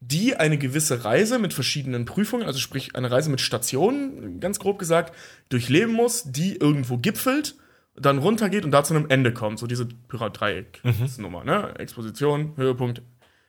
[0.00, 4.78] die eine gewisse Reise mit verschiedenen Prüfungen, also sprich eine Reise mit Stationen, ganz grob
[4.78, 5.14] gesagt,
[5.48, 7.56] durchleben muss, die irgendwo gipfelt,
[7.94, 9.58] dann runtergeht und da zu einem Ende kommt.
[9.58, 11.74] So diese Pyramid-Dreieck-Nummer, ne?
[11.78, 13.02] Exposition, Höhepunkt,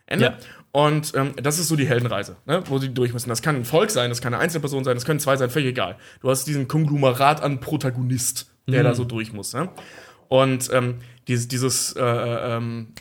[0.06, 0.26] Ende.
[0.26, 0.38] Ja.
[0.72, 2.64] Und ähm, das ist so die Heldenreise, ne?
[2.68, 3.30] wo sie durch müssen.
[3.30, 5.70] Das kann ein Volk sein, das kann eine Einzelperson sein, das können zwei sein, völlig
[5.70, 5.98] egal.
[6.22, 9.54] Du hast diesen Konglomerat an Protagonist, der da so durch muss.
[9.54, 9.70] Ne?
[10.30, 10.96] Und ähm,
[11.28, 12.94] dieses, dieses äh, ähm,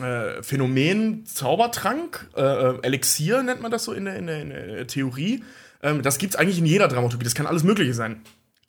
[0.00, 4.50] äh, Phänomen Zaubertrank, äh, äh, Elixier nennt man das so in der, in der, in
[4.50, 5.42] der Theorie,
[5.82, 7.24] ähm, das gibt's eigentlich in jeder Dramaturgie.
[7.24, 8.20] Das kann alles Mögliche sein.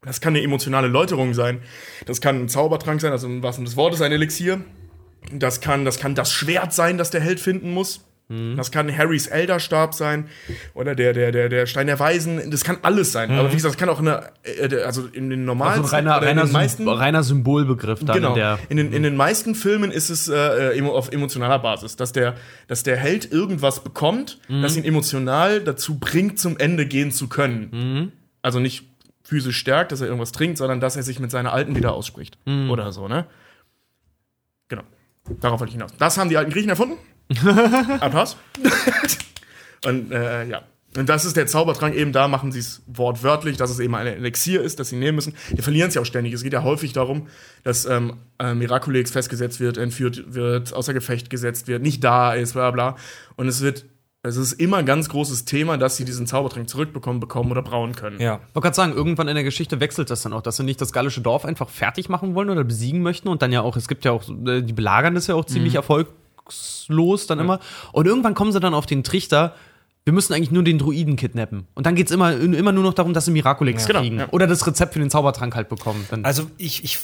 [0.04, 1.62] Das kann eine emotionale Läuterung sein.
[2.06, 4.62] Das kann ein Zaubertrank sein, also im Sinne des Wortes ein Elixier.
[5.32, 8.06] Das kann, das kann das Schwert sein, das der Held finden muss.
[8.56, 10.28] Das kann Harrys Elderstab sein
[10.74, 12.50] oder der, der, der, der Stein der Weisen.
[12.52, 13.32] Das kann alles sein.
[13.32, 16.26] Aber wie gesagt, das kann auch eine, äh, also in den normalen Also ein reiner,
[16.26, 18.30] reiner, den meisten, reiner Symbolbegriff dann genau.
[18.30, 18.60] in der.
[18.70, 22.36] in, den, in den meisten Filmen ist es äh, emo- auf emotionaler Basis, dass der,
[22.68, 28.12] dass der Held irgendwas bekommt, das ihn emotional dazu bringt, zum Ende gehen zu können.
[28.42, 28.86] Also nicht
[29.24, 32.38] physisch stärkt, dass er irgendwas trinkt, sondern dass er sich mit seiner Alten wieder ausspricht.
[32.70, 33.26] Oder so, ne?
[34.68, 34.84] Genau.
[35.40, 35.92] Darauf wollte ich hinaus.
[36.00, 36.96] Das haben die alten Griechen erfunden.
[38.00, 38.38] Applaus.
[39.86, 40.64] Und äh, ja.
[40.98, 44.08] Und das ist der Zaubertrank eben, da machen sie es wortwörtlich, dass es eben ein
[44.08, 45.36] Elixier ist, das sie nehmen müssen.
[45.52, 46.34] Die verlieren es ja auch ständig.
[46.34, 47.28] Es geht ja häufig darum,
[47.64, 52.54] dass ähm, äh, Miraculex festgesetzt wird, entführt wird, außer Gefecht gesetzt wird, nicht da ist,
[52.54, 52.98] bla bla.
[53.38, 53.86] Und es wird,
[54.24, 57.96] es ist immer ein ganz großes Thema, dass sie diesen Zaubertrank zurückbekommen, bekommen oder brauen
[57.96, 58.20] können.
[58.20, 58.42] Ja.
[58.50, 60.82] Ich wollte gerade sagen, irgendwann in der Geschichte wechselt das dann auch, dass sie nicht
[60.82, 63.88] das gallische Dorf einfach fertig machen wollen oder besiegen möchten und dann ja auch, es
[63.88, 65.76] gibt ja auch, äh, die belagern das ja auch ziemlich
[66.52, 67.60] erfolgslos dann immer.
[67.92, 69.56] Und irgendwann kommen sie dann auf den Trichter,
[70.04, 71.68] wir müssen eigentlich nur den Druiden kidnappen.
[71.76, 74.18] Und dann geht's immer, immer nur noch darum, dass sie Miraculix Genau, kriegen.
[74.20, 74.28] ja.
[74.32, 76.06] Oder das Rezept für den Zaubertrank halt bekommen.
[76.10, 76.98] Dann Also ich, ich,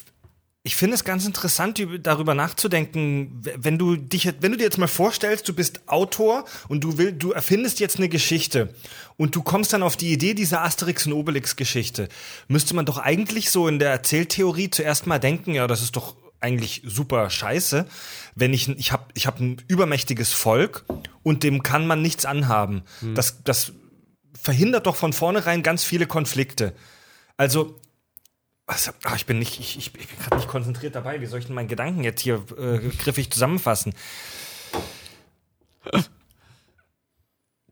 [0.63, 4.79] ich finde es ganz interessant, über- darüber nachzudenken, wenn du dich, wenn du dir jetzt
[4.79, 8.73] mal vorstellst, du bist Autor und du will, du erfindest jetzt eine Geschichte
[9.15, 12.09] und du kommst dann auf die Idee dieser Asterix und Obelix Geschichte,
[12.47, 16.15] müsste man doch eigentlich so in der Erzähltheorie zuerst mal denken, ja, das ist doch
[16.39, 17.87] eigentlich super scheiße,
[18.35, 20.85] wenn ich ich habe ich habe ein übermächtiges Volk
[21.23, 22.83] und dem kann man nichts anhaben.
[23.15, 23.73] Das das
[24.39, 26.73] verhindert doch von vornherein ganz viele Konflikte.
[27.37, 27.79] Also
[28.67, 31.21] was, ach, ich bin nicht, ich, ich, ich bin gerade nicht konzentriert dabei.
[31.21, 33.93] Wie soll ich denn meinen Gedanken jetzt hier äh, griffig zusammenfassen?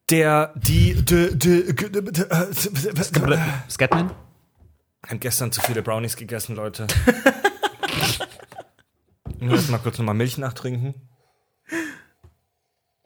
[0.10, 2.54] Der, die, de, de, de, de, äh,
[3.70, 4.12] Scatman?
[5.04, 6.88] Ich habe gestern zu viele Brownies gegessen, Leute.
[9.40, 10.96] Ich muss mal kurz nochmal Milch nachtrinken.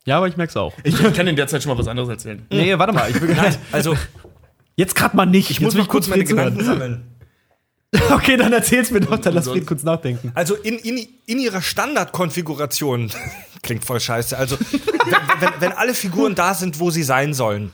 [0.05, 0.73] Ja, aber ich merk's auch.
[0.83, 2.45] Ich, ich kann in der Zeit schon mal was anderes erzählen.
[2.51, 3.09] Nee, warte mal.
[3.09, 3.95] Ich will, Nein, also
[4.75, 5.51] jetzt gerade mal nicht.
[5.51, 7.03] ich muss noch kurz meine Gedanken sammeln.
[8.11, 10.31] Okay, dann erzähl's mir doch, dann lass Fred kurz nachdenken.
[10.35, 13.09] Also in, in, in ihrer Standardkonfiguration,
[13.63, 17.73] klingt voll scheiße, also wenn, wenn, wenn alle Figuren da sind, wo sie sein sollen,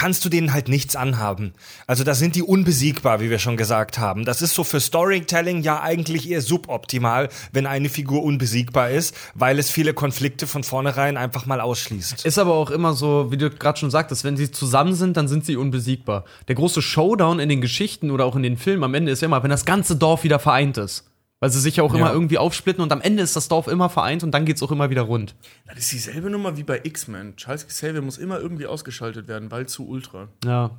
[0.00, 1.52] kannst du denen halt nichts anhaben.
[1.86, 4.24] Also da sind die unbesiegbar, wie wir schon gesagt haben.
[4.24, 9.58] Das ist so für Storytelling ja eigentlich eher suboptimal, wenn eine Figur unbesiegbar ist, weil
[9.58, 12.24] es viele Konflikte von vornherein einfach mal ausschließt.
[12.24, 15.28] Ist aber auch immer so, wie du gerade schon sagtest, wenn sie zusammen sind, dann
[15.28, 16.24] sind sie unbesiegbar.
[16.48, 19.26] Der große Showdown in den Geschichten oder auch in den Filmen am Ende ist ja
[19.26, 21.09] immer, wenn das ganze Dorf wieder vereint ist.
[21.40, 23.88] Weil sie sich ja auch immer irgendwie aufsplitten und am Ende ist das Dorf immer
[23.88, 25.34] vereint und dann geht's auch immer wieder rund.
[25.66, 27.36] Das ist dieselbe Nummer wie bei X-Men.
[27.36, 30.28] Charles Xavier muss immer irgendwie ausgeschaltet werden, weil zu ultra.
[30.44, 30.78] Ja.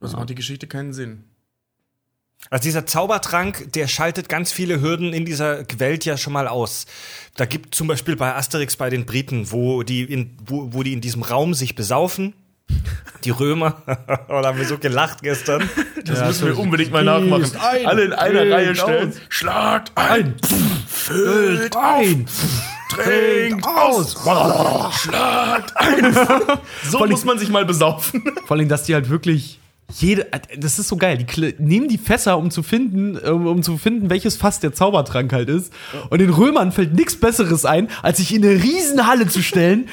[0.00, 1.24] Also macht die Geschichte keinen Sinn.
[2.48, 6.86] Also dieser Zaubertrank, der schaltet ganz viele Hürden in dieser Welt ja schon mal aus.
[7.36, 10.94] Da gibt zum Beispiel bei Asterix bei den Briten, wo die in, wo, wo die
[10.94, 12.32] in diesem Raum sich besaufen.
[13.24, 13.82] Die Römer,
[14.28, 15.68] oh, da haben wir so gelacht gestern.
[16.04, 17.52] Das müssen wir unbedingt mal nachmachen.
[17.60, 19.10] ein, Alle in einer Reihe stellen.
[19.10, 19.16] aus.
[19.28, 20.36] Schlagt ein,
[20.88, 22.26] füllt Ein!
[22.90, 24.16] trinkt aus,
[25.00, 26.16] schlagt ein.
[26.88, 28.24] So muss man sich mal besaufen.
[28.46, 29.60] Vor allem, dass die halt wirklich
[29.98, 30.26] jede,
[30.56, 31.18] das ist so geil.
[31.18, 35.32] Die nehmen die Fässer, um zu finden, um, um zu finden, welches Fass der Zaubertrank
[35.32, 35.72] halt ist.
[36.10, 39.88] Und den Römern fällt nichts Besseres ein, als sich in eine Riesenhalle zu stellen.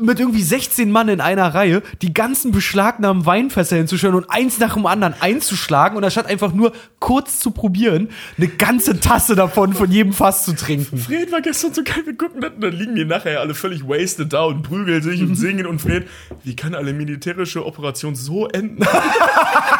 [0.00, 4.74] Mit irgendwie 16 Mann in einer Reihe, die ganzen beschlagnahmten Weinfässer hinzustellen und eins nach
[4.74, 9.90] dem anderen einzuschlagen und anstatt einfach nur kurz zu probieren, eine ganze Tasse davon von
[9.90, 10.98] jedem Fass zu trinken.
[10.98, 13.82] Fred war gestern so geil, wir gucken das und dann liegen die nachher alle völlig
[13.86, 16.06] wasted da und prügeln sich und singen und Fred,
[16.44, 18.86] wie kann eine militärische Operation so enden?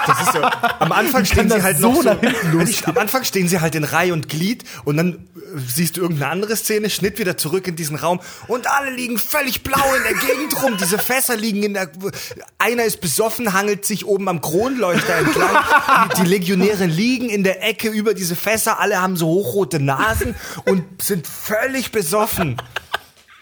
[0.04, 2.86] Das ist ja, am Anfang stehen sie halt so noch so, nach hinten Wenn ich,
[2.88, 5.18] am Anfang stehen sie halt in Reihe und Glied und dann äh,
[5.64, 9.62] siehst du irgendeine andere Szene, Schnitt wieder zurück in diesen Raum und alle liegen völlig
[9.62, 10.76] blau in der Gegend rum.
[10.76, 11.90] Diese Fässer liegen in der,
[12.58, 15.56] einer ist besoffen, hangelt sich oben am Kronleuchter entlang.
[16.16, 20.34] Die, die Legionäre liegen in der Ecke über diese Fässer, alle haben so hochrote Nasen
[20.64, 22.56] und sind völlig besoffen.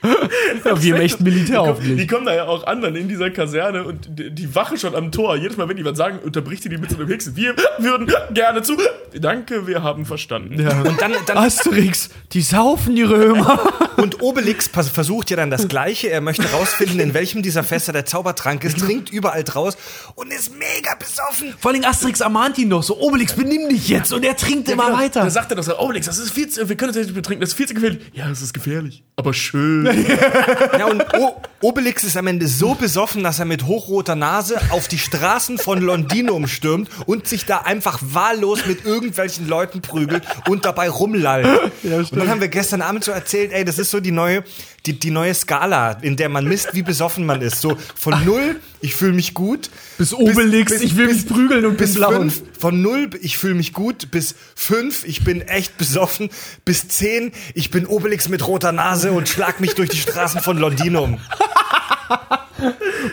[0.64, 2.10] Ja, wir echt Militär Die aufgelegt.
[2.10, 5.10] kommen da ja auch an dann in dieser Kaserne und die, die Wache schon am
[5.12, 5.36] Tor.
[5.36, 7.36] Jedes Mal, wenn die was sagen, unterbricht sie die mit so einem Hexen.
[7.36, 8.76] Wir würden gerne zu.
[9.14, 10.54] Danke, wir haben verstanden.
[10.60, 13.60] Und dann, dann Asterix, die saufen die Römer.
[13.96, 16.08] Und Obelix versucht ja dann das Gleiche.
[16.08, 19.76] Er möchte rausfinden, in welchem dieser Fässer der Zaubertrank ist, trinkt überall draus
[20.14, 21.54] und ist mega besoffen.
[21.58, 24.12] Vor allem Asterix ermahnt ihn noch so, Obelix, benimm dich jetzt.
[24.12, 25.22] Und er trinkt immer weiter.
[25.22, 27.40] Da sagt er doch so, Obelix, das ist viel zu, wir können das nicht betrinken,
[27.42, 28.00] das ist viel zu gefährlich.
[28.14, 29.89] Ja, das ist gefährlich, aber schön.
[30.78, 34.88] Ja, und o Obelix ist am Ende so besoffen, dass er mit hochroter Nase auf
[34.88, 40.64] die Straßen von Londinum stürmt und sich da einfach wahllos mit irgendwelchen Leuten prügelt und
[40.64, 41.46] dabei rumlallt.
[41.82, 44.42] und dann haben wir gestern Abend so erzählt, ey, das ist so die neue,
[44.86, 47.60] die, die neue Skala, in der man misst, wie besoffen man ist.
[47.60, 49.68] So von null, ich fühle mich gut.
[49.98, 54.10] Bis Obelix, ich will mich prügeln und bis fünf, von null, ich fühle mich gut,
[54.10, 56.30] bis fünf, ich bin echt besoffen,
[56.64, 60.58] bis zehn, ich bin Obelix mit roter Nase und schlag mich durch die Straßen von
[60.58, 61.18] Londinum.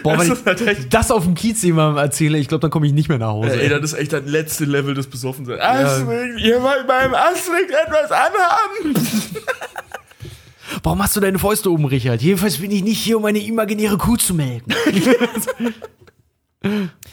[0.03, 2.72] Boah, wenn Das halt ich echt- das auf dem Kiez jemandem erzähle, ich glaube, dann
[2.72, 3.60] komme ich nicht mehr nach Hause.
[3.61, 5.61] Ey, das ist echt das letzte Level des Besoffenseins.
[5.61, 8.94] Asterix, ihr wollt beim Asterix etwas anhaben.
[10.84, 12.22] Warum hast du deine Fäuste oben, Richard?
[12.22, 14.73] Jedenfalls bin ich nicht hier, um eine imaginäre Kuh zu melken.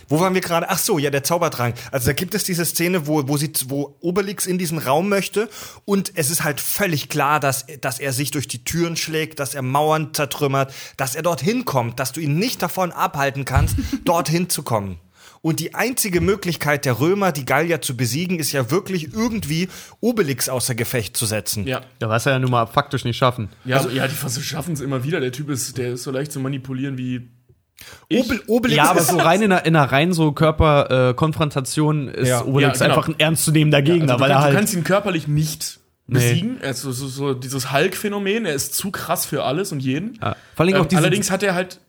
[0.08, 0.68] Wo waren wir gerade?
[0.70, 1.76] Ach so, ja, der Zaubertrank.
[1.90, 5.48] Also da gibt es diese Szene, wo, wo, sie, wo Obelix in diesen Raum möchte
[5.84, 9.54] und es ist halt völlig klar, dass, dass er sich durch die Türen schlägt, dass
[9.54, 14.48] er Mauern zertrümmert, dass er dorthin kommt, dass du ihn nicht davon abhalten kannst, dorthin
[14.48, 14.98] zu kommen.
[15.44, 19.68] Und die einzige Möglichkeit der Römer, die Gallier zu besiegen, ist ja wirklich irgendwie
[20.00, 21.66] Obelix außer Gefecht zu setzen.
[21.66, 21.82] Ja.
[22.00, 23.50] Ja, was er ja nun mal faktisch nicht schaffen.
[23.66, 25.20] Ja, also, ja, die schaffen es immer wieder.
[25.20, 27.28] Der Typ ist, der ist so leicht zu manipulieren wie.
[28.12, 32.28] Obel, Obelix Ja, aber so rein in einer, in einer rein so Körperkonfrontation äh, ist
[32.28, 32.44] Ja.
[32.44, 32.98] Obelix Ja, genau.
[32.98, 34.54] einfach ein ernstzunehmender Gegner, Also, du, weil kann, er du halt.
[34.56, 36.18] kannst ihn körperlich nicht Nee.
[36.18, 36.58] besiegen.
[36.60, 38.44] Er ist so, so, dieses Hulk-Phänomen.
[38.44, 40.18] Er ist zu krass für alles und jeden.
[40.20, 40.36] Ja.
[40.54, 41.80] Vor allem auch Ähm, diese, allerdings hat er halt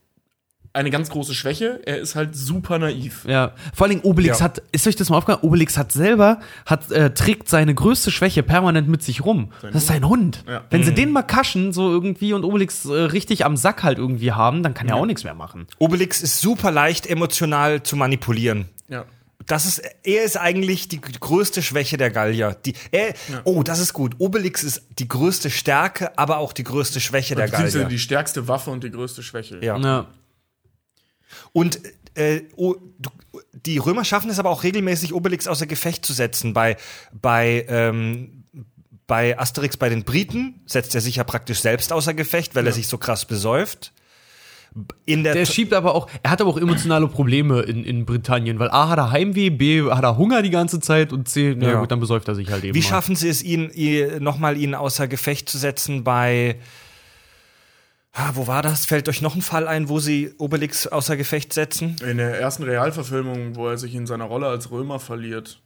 [0.76, 1.82] eine ganz große Schwäche.
[1.86, 3.26] Er ist halt super naiv.
[3.28, 4.46] Ja, vor allem Obelix Ja.
[4.46, 5.44] hat, ist euch das mal aufgefallen?
[5.48, 9.52] Obelix hat selber, hat, äh, trägt seine größte Schwäche permanent mit sich rum.
[9.62, 10.44] das ist sein Hund.
[10.48, 10.64] Ja.
[10.70, 14.32] Wenn sie den mal kaschen, so irgendwie, und Obelix äh, richtig am Sack halt irgendwie
[14.34, 15.68] haben, dann kann er auch nichts mehr machen.
[15.80, 18.66] Obelix ist super leicht emotional zu manipulieren.
[18.90, 19.06] Ja.
[19.48, 22.58] Das ist, er ist eigentlich die größte Schwäche der Gallier.
[22.66, 24.16] Die, er, Oh, das ist gut.
[24.18, 27.86] Obelix ist die größte Stärke, aber auch die größte Schwäche der Gallier.
[27.86, 29.60] die stärkste Waffe und die größte Schwäche.
[29.64, 29.78] Ja.
[29.78, 30.08] Ja.
[31.54, 31.80] Und
[32.16, 33.10] äh, oh, du,
[33.66, 36.54] die Römer schaffen es aber auch regelmäßig, Obelix außer Gefecht zu setzen.
[36.54, 36.78] Bei,
[37.14, 38.44] bei, ähm,
[39.08, 42.74] bei Asterix bei den Briten setzt er sich ja praktisch selbst außer Gefecht, weil er
[42.74, 43.92] sich so krass besäuft.
[45.06, 48.60] In der, Der schiebt aber auch, er hat aber auch emotionale Probleme in, in Britannien,
[48.60, 51.72] weil A hat er Heimweh, B hat er Hunger die ganze Zeit und C, na
[51.72, 51.80] Ja.
[51.80, 52.76] gut, dann besäuft er sich halt eben.
[52.76, 52.86] Wie mal.
[52.86, 56.58] schaffen sie es, ihn, ihn nochmal ihn außer Gefecht zu setzen bei
[58.18, 58.86] Ah, wo war das?
[58.86, 61.98] Fällt euch noch ein Fall ein, wo sie Obelix außer Gefecht setzen?
[62.02, 65.62] In der ersten Realverfilmung, wo er sich in seiner Rolle als Römer verliert.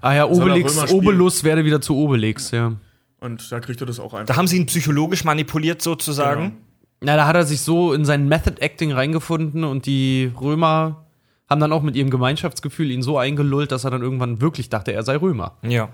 [0.00, 0.90] Ah ja, Obelix?
[0.90, 2.72] Obelus werde wieder zu Obelix, ja.
[3.20, 4.34] Und da kriegt er das auch einfach.
[4.34, 6.42] Da haben sie ihn psychologisch manipuliert sozusagen.
[6.42, 6.56] Genau.
[7.02, 11.06] Na, da hat er sich so in sein Method Acting reingefunden und die Römer
[11.50, 14.92] haben dann auch mit ihrem Gemeinschaftsgefühl ihn so eingelullt, dass er dann irgendwann wirklich dachte,
[14.92, 15.58] er sei Römer.
[15.62, 15.90] Ja.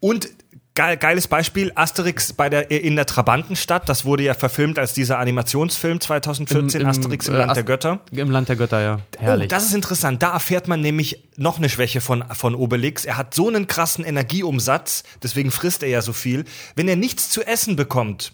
[0.00, 0.30] Und
[0.74, 5.18] geil, geiles Beispiel, Asterix bei der, in der Trabantenstadt, das wurde ja verfilmt als dieser
[5.18, 8.00] Animationsfilm 2014, Im- im, Asterix im äh, Land Ast- der Götter.
[8.10, 9.00] Im Land der Götter, ja.
[9.18, 9.46] Herrlich.
[9.46, 10.22] Oh, das ist interessant.
[10.22, 13.04] Da erfährt man nämlich noch eine Schwäche von, von Obelix.
[13.04, 16.44] Er hat so einen krassen Energieumsatz, deswegen frisst er ja so viel.
[16.76, 18.32] Wenn er nichts zu essen bekommt,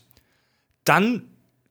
[0.85, 1.23] dann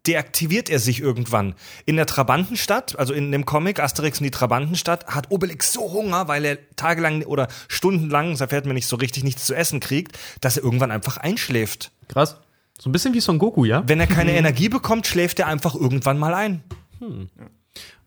[0.07, 1.53] deaktiviert er sich irgendwann.
[1.85, 6.27] In der Trabantenstadt, also in dem Comic Asterix in die Trabantenstadt, hat Obelix so Hunger,
[6.27, 10.17] weil er tagelang oder stundenlang, das erfährt man nicht so richtig, nichts zu essen kriegt,
[10.41, 11.91] dass er irgendwann einfach einschläft.
[12.07, 12.38] Krass.
[12.79, 13.84] So ein bisschen wie Son Goku, ja?
[13.88, 16.63] Wenn er keine Energie bekommt, schläft er einfach irgendwann mal ein.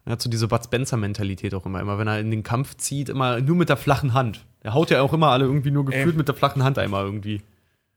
[0.04, 1.80] Er hat so diese Bud Spencer-Mentalität auch immer.
[1.80, 4.44] Immer wenn er in den Kampf zieht, immer nur mit der flachen Hand.
[4.62, 6.18] Er haut ja auch immer alle irgendwie nur gefühlt Ey.
[6.18, 7.42] mit der flachen Hand einmal irgendwie.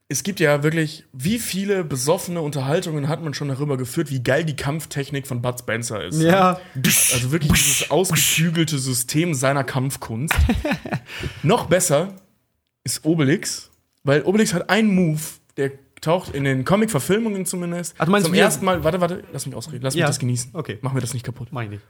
[0.10, 4.44] Es gibt ja wirklich, wie viele besoffene Unterhaltungen hat man schon darüber geführt, wie geil
[4.44, 6.24] die Kampftechnik von Bud Spencer ist.
[6.24, 10.36] Also wirklich dieses ausgeklügelte System seiner Kampfkunst.
[11.44, 12.16] Noch besser
[12.84, 13.72] ist Obelix,
[14.04, 15.22] weil Obelix hat einen Move,
[15.58, 15.72] der
[16.02, 17.96] taucht in den Comic-Verfilmungen zumindest.
[17.98, 18.84] Ach, du meinst, zum er- ersten Mal.
[18.84, 20.02] Warte, warte, lass mich ausreden, lass Ja.
[20.06, 20.52] mich das genießen.
[20.54, 20.78] Okay.
[20.82, 21.48] Mach mir das nicht kaputt.
[21.52, 21.84] Mach ich nicht.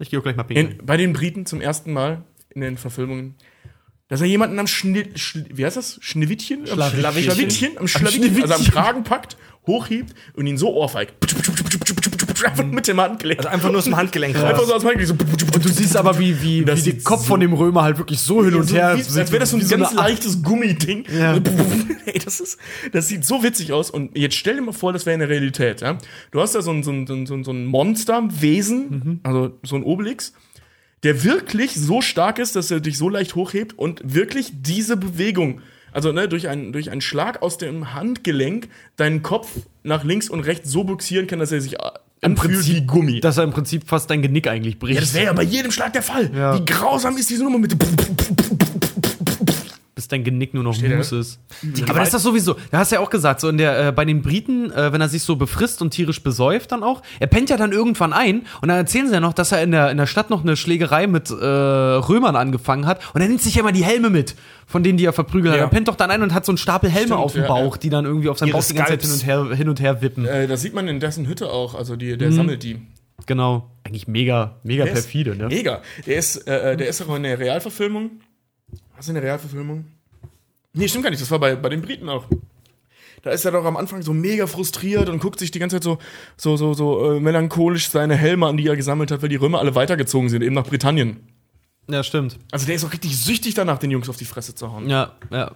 [0.00, 0.80] Ich gehe auch gleich mal pinkeln.
[0.80, 3.36] In, bei den Briten zum ersten Mal in den Verfilmungen,
[4.14, 5.98] dass er jemanden am Schnitt, Schli- wie heißt das?
[6.00, 6.60] Schneewittchen?
[6.70, 7.22] Am Schlawittchen.
[7.24, 9.36] Schlawittchen, am Schlawittchen, also am Kragen packt,
[9.66, 11.14] hochhebt und ihn so ohrfeigt.
[12.44, 13.38] Einfach mit dem Handgelenk.
[13.40, 14.44] Also einfach nur aus dem Handgelenk raus.
[14.44, 15.20] Einfach so aus dem Handgelenk.
[15.20, 15.54] So.
[15.56, 18.20] Und du siehst aber, wie, wie, wie der Kopf so- von dem Römer halt wirklich
[18.20, 18.96] so hin und so her.
[18.96, 21.04] wie, als wäre das so ein ganz eine Art- leichtes Gummiding.
[21.12, 21.34] Ja.
[22.06, 22.58] Ey, das, ist,
[22.92, 23.90] das sieht so witzig aus.
[23.90, 25.80] Und jetzt stell dir mal vor, das wäre in der Realität.
[25.80, 25.98] Ja?
[26.30, 29.58] Du hast da so ein, so ein, so ein, so ein- so ein Monsterwesen, also
[29.62, 30.32] so ein Obelix,
[31.04, 35.60] der wirklich so stark ist, dass er dich so leicht hochhebt und wirklich diese Bewegung,
[35.92, 39.48] also ne, durch, einen, durch einen Schlag aus dem Handgelenk, deinen Kopf
[39.82, 41.90] nach links und rechts so buxieren kann, dass er sich äh,
[42.22, 43.20] anfühlt wie Gummi.
[43.20, 44.94] Dass er im Prinzip fast dein Genick eigentlich bricht.
[44.94, 46.30] ja, das wäre ja bei jedem Schlag der Fall.
[46.34, 46.58] Ja.
[46.58, 47.78] Wie grausam ist diese Nummer mit dem
[49.94, 50.94] bis dein Genick nur noch Steht?
[50.94, 51.40] Mousse ist.
[51.88, 52.56] Aber das ist das sowieso.
[52.70, 55.00] Da hast du ja auch gesagt, so in der, äh, bei den Briten, äh, wenn
[55.00, 58.42] er sich so befrisst und tierisch besäuft dann auch, er pennt ja dann irgendwann ein
[58.60, 60.56] und dann erzählen sie ja noch, dass er in der, in der Stadt noch eine
[60.56, 64.34] Schlägerei mit äh, Römern angefangen hat und er nimmt sich ja immer die Helme mit,
[64.66, 65.58] von denen die er verprügelt hat.
[65.58, 65.66] Ja.
[65.66, 67.48] Er pennt doch dann ein und hat so einen Stapel Helme Stimmt, auf dem ja,
[67.48, 67.80] Bauch, ja.
[67.80, 70.02] die dann irgendwie auf seinem Bauch die ganze Zeit hin und her, hin und her
[70.02, 70.26] wippen.
[70.26, 71.74] Äh, das sieht man in dessen Hütte auch.
[71.74, 72.80] Also die, der sammelt die.
[73.26, 73.70] Genau.
[73.84, 75.48] Eigentlich mega, mega Der ist perfide, ne?
[75.48, 75.82] Mega.
[76.06, 78.10] Der ist, äh, äh, der ist auch in der Realverfilmung.
[78.96, 79.84] Was in der Realverfilmung?
[80.72, 81.22] Nee, stimmt gar nicht.
[81.22, 82.26] Das war bei, bei den Briten auch.
[83.22, 85.84] Da ist er doch am Anfang so mega frustriert und guckt sich die ganze Zeit
[85.84, 85.98] so,
[86.36, 89.60] so, so, so äh, melancholisch seine Helme an, die er gesammelt hat, weil die Römer
[89.60, 91.20] alle weitergezogen sind, eben nach Britannien.
[91.88, 92.38] Ja, stimmt.
[92.50, 94.88] Also der ist auch richtig süchtig danach, den Jungs auf die Fresse zu hauen.
[94.88, 95.52] Ja, ja.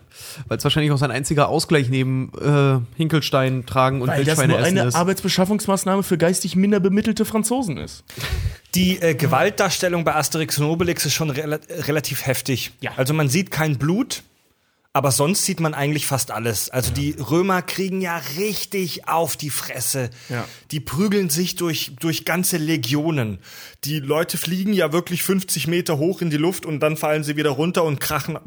[0.47, 4.59] Weil es wahrscheinlich auch sein einziger Ausgleich neben äh, Hinkelstein tragen und Weil das nur
[4.59, 4.95] essen eine ist.
[4.95, 8.05] Arbeitsbeschaffungsmaßnahme für geistig minder bemittelte Franzosen ist.
[8.75, 12.73] Die äh, Gewaltdarstellung bei Asterix und Obelix ist schon rela relativ heftig.
[12.81, 12.93] Ja.
[12.97, 14.23] Also man sieht kein Blut,
[14.93, 16.71] aber sonst sieht man eigentlich fast alles.
[16.71, 20.11] Also die Römer kriegen ja richtig auf die Fresse.
[20.29, 20.45] Ja.
[20.71, 23.39] Die prügeln sich durch, durch ganze Legionen.
[23.85, 27.37] Die Leute fliegen ja wirklich 50 Meter hoch in die Luft und dann fallen sie
[27.37, 28.39] wieder runter und krachen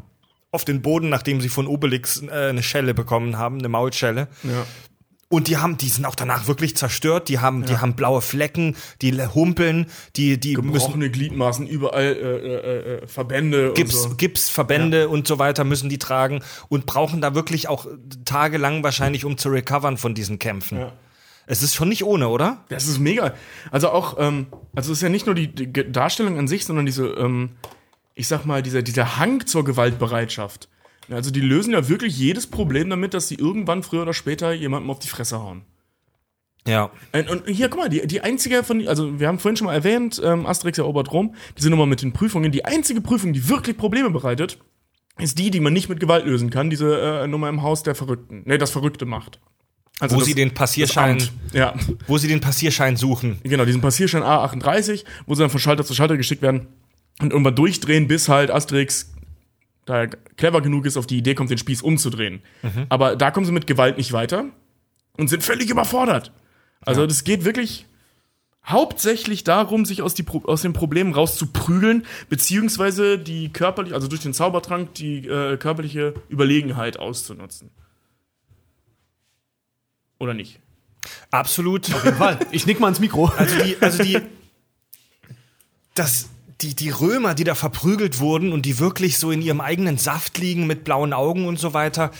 [0.50, 4.28] auf den Boden, nachdem sie von Obelix äh, eine Schelle bekommen haben, eine Maulschelle.
[4.42, 4.66] Ja.
[5.32, 7.30] Und die haben, die sind auch danach wirklich zerstört.
[7.30, 12.36] Die haben, die haben blaue Flecken, die humpeln, die, die müssen Gebrochene Gliedmaßen, überall äh,
[12.36, 14.16] äh, äh, Verbände Gips, und so.
[14.16, 17.86] Gipsverbände und so weiter müssen die tragen und brauchen da wirklich auch
[18.26, 20.80] tagelang wahrscheinlich, um zu recovern von diesen Kämpfen.
[20.80, 20.92] Ja.
[21.46, 22.66] Es ist schon nicht ohne, oder?
[22.68, 23.32] Das ist mega.
[23.70, 26.84] Also auch, ähm, also es ist ja nicht nur die, die Darstellung an sich, sondern
[26.84, 27.52] diese, ähm,
[28.14, 30.68] ich sag mal, dieser, dieser Hang zur Gewaltbereitschaft.
[31.12, 34.90] Also die lösen ja wirklich jedes Problem damit, dass sie irgendwann früher oder später jemandem
[34.90, 35.62] auf die Fresse hauen.
[36.66, 36.90] Ja.
[37.12, 39.74] Und, und hier, guck mal, die, die einzige von, also wir haben vorhin schon mal
[39.74, 43.76] erwähnt, ähm, Asterix erobert Rom, diese Nummer mit den Prüfungen, die einzige Prüfung, die wirklich
[43.76, 44.58] Probleme bereitet,
[45.18, 47.94] ist die, die man nicht mit Gewalt lösen kann, diese äh, Nummer im Haus der
[47.94, 48.42] Verrückten.
[48.46, 49.40] Ne, das Verrückte macht.
[49.98, 51.22] Also Wo das- sie den Passierschein.
[51.52, 51.74] Ja.
[52.06, 53.38] wo sie den Passierschein suchen.
[53.42, 56.68] Genau, diesen Passierschein A38, wo sie dann von Schalter zu Schalter geschickt werden
[57.20, 59.12] und irgendwann durchdrehen, bis halt Asterix,
[59.84, 62.42] da er clever genug ist, auf die Idee kommt, den Spieß umzudrehen.
[62.88, 64.46] Aber da kommen sie mit Gewalt nicht weiter
[65.16, 66.32] und sind völlig überfordert.
[66.80, 67.86] Also das geht wirklich
[68.64, 74.34] hauptsächlich darum, sich aus, die, aus den Problemen rauszuprügeln, beziehungsweise die körperliche, also durch den
[74.34, 77.70] Zaubertrank, die äh, körperliche Überlegenheit auszunutzen.
[80.18, 80.60] Oder nicht?
[81.32, 81.92] Absolut.
[81.92, 82.38] Auf jeden Fall.
[82.52, 83.26] Ich nick mal ins Mikro.
[83.26, 84.18] Also die, also die,
[85.94, 86.28] das,
[86.60, 90.38] die, die Römer, die da verprügelt wurden und die wirklich so in ihrem eigenen Saft
[90.38, 92.10] liegen mit blauen Augen und so weiter,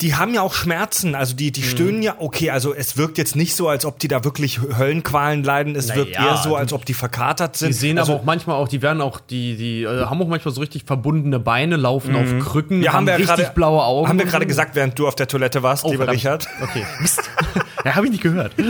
[0.00, 3.36] die haben ja auch Schmerzen, also die, die stöhnen ja, okay, also es wirkt jetzt
[3.36, 6.72] nicht so, als ob die da wirklich Höllenqualen leiden, es Naja, wirkt eher so, als
[6.72, 7.68] ob die verkatert sind.
[7.68, 10.26] Die sehen also, aber auch manchmal auch, die werden auch, die, die äh, haben auch
[10.26, 13.82] manchmal so richtig verbundene Beine, laufen auf Krücken, ja, haben wir ja richtig gerade, blaue
[13.84, 14.08] Augen.
[14.08, 16.18] Haben wir gerade gesagt, während du auf der Toilette warst, Oh, lieber verdammt.
[16.18, 16.48] Richard.
[16.62, 17.22] Okay, Mist.
[17.84, 18.52] ja, habe ich nicht gehört.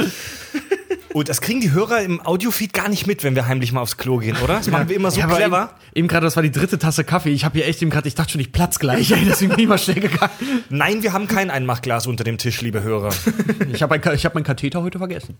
[1.16, 3.96] Und das kriegen die Hörer im Audiofeed gar nicht mit, wenn wir heimlich mal aufs
[3.96, 4.58] Klo gehen, oder?
[4.58, 5.62] Das machen wir immer so Ja, clever.
[5.62, 7.30] Eben, eben gerade, das war die dritte Tasse Kaffee.
[7.30, 9.10] Ich habe hier echt eben gerade, ich dachte schon, ich platz gleich.
[9.12, 10.30] Ey, deswegen bin ich mal schnell gegangen.
[10.68, 13.14] Nein, wir haben kein Einmachglas unter dem Tisch, liebe Hörer.
[13.72, 15.38] Ich habe hab meinen Katheter heute vergessen.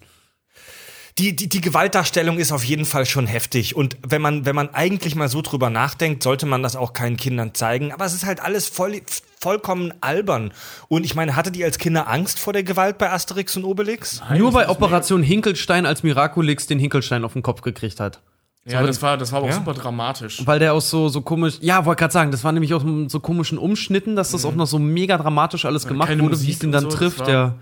[1.18, 3.76] Die, die, die Gewaltdarstellung ist auf jeden Fall schon heftig.
[3.76, 7.18] Und wenn man, wenn man eigentlich mal so drüber nachdenkt, sollte man das auch keinen
[7.18, 7.92] Kindern zeigen.
[7.92, 9.02] Aber es ist halt alles voll,
[9.46, 10.50] vollkommen albern.
[10.88, 14.20] Und ich meine, hattet ihr als Kinder Angst vor der Gewalt bei Asterix und Obelix?
[14.36, 18.20] Nur bei Operation Hinkelstein, als Miraculix den Hinkelstein auf den Kopf gekriegt hat.
[18.68, 19.56] Ja, das war, das war aber auch Ja.
[19.58, 20.44] super dramatisch.
[20.44, 23.20] Weil der aus so, so komisch, ja, wollte gerade sagen, das war nämlich aus so
[23.20, 26.54] komischen Umschnitten, dass das auch noch so mega dramatisch alles gemacht keine wurde, wie Musik
[26.54, 27.54] es den und dann so, trifft, ja.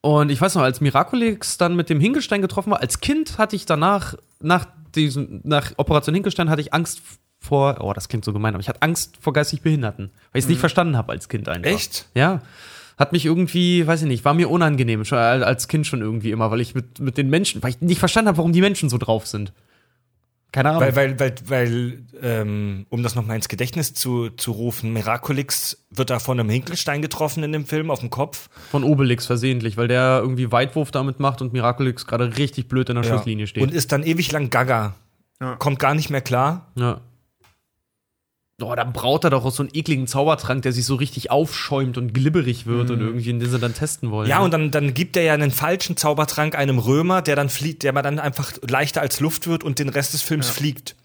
[0.00, 3.56] Und ich weiß noch, als Miraculix dann mit dem Hinkelstein getroffen war, als Kind hatte
[3.56, 7.00] ich danach, nach diesem, nach Operation Hinkelstein hatte ich Angst
[7.40, 10.44] vor, oh, das klingt so gemein, aber ich hatte Angst vor geistig Behinderten, weil ich
[10.44, 11.70] es nicht verstanden habe als Kind einfach.
[11.70, 12.08] Echt?
[12.14, 12.42] Ja.
[12.98, 16.32] Hat mich irgendwie, weiß ich nicht, war mir unangenehm, schon al- als Kind schon irgendwie
[16.32, 18.88] immer, weil ich mit, mit den Menschen, weil ich nicht verstanden habe, warum die Menschen
[18.88, 19.52] so drauf sind.
[20.50, 20.80] Keine Ahnung.
[20.82, 26.08] Weil, weil, weil, weil ähm, um das nochmal ins Gedächtnis zu, zu rufen, Miraculix wird
[26.08, 28.48] da von einem Hinkelstein getroffen in dem Film auf dem Kopf.
[28.70, 32.96] Von Obelix versehentlich, weil der irgendwie Weitwurf damit macht und Miraculix gerade richtig blöd in
[32.96, 33.62] der Schusslinie steht.
[33.62, 34.94] Und ist dann ewig lang gaga.
[35.38, 35.56] Ja.
[35.56, 36.72] Kommt gar nicht mehr klar.
[36.74, 37.00] ja.
[38.60, 41.96] Oh, dann braut er doch aus so einen ekligen Zaubertrank, der sich so richtig aufschäumt
[41.96, 44.28] und glibberig wird und irgendwie, den sie dann testen wollen.
[44.28, 47.84] Ja, und dann, dann gibt er ja einen falschen Zaubertrank einem Römer, der dann fliegt,
[47.84, 50.96] der mal dann einfach leichter als Luft wird und den Rest des Films fliegt.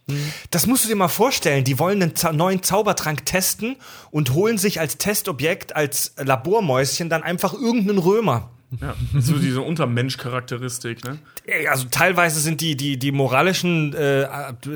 [0.49, 1.63] Das musst du dir mal vorstellen.
[1.63, 3.75] Die wollen einen Zau neuen Zaubertrank testen
[4.09, 8.49] und holen sich als Testobjekt, als Labormäuschen dann einfach irgendeinen Römer.
[8.81, 11.19] Ja, so diese Untermensch-Charakteristik, ne?
[11.69, 14.27] Also teilweise sind die, die, die moralischen äh,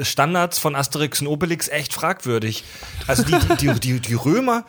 [0.04, 2.64] Standards von Asterix und Obelix echt fragwürdig.
[3.08, 4.66] Also die, die, die, die, die Römer,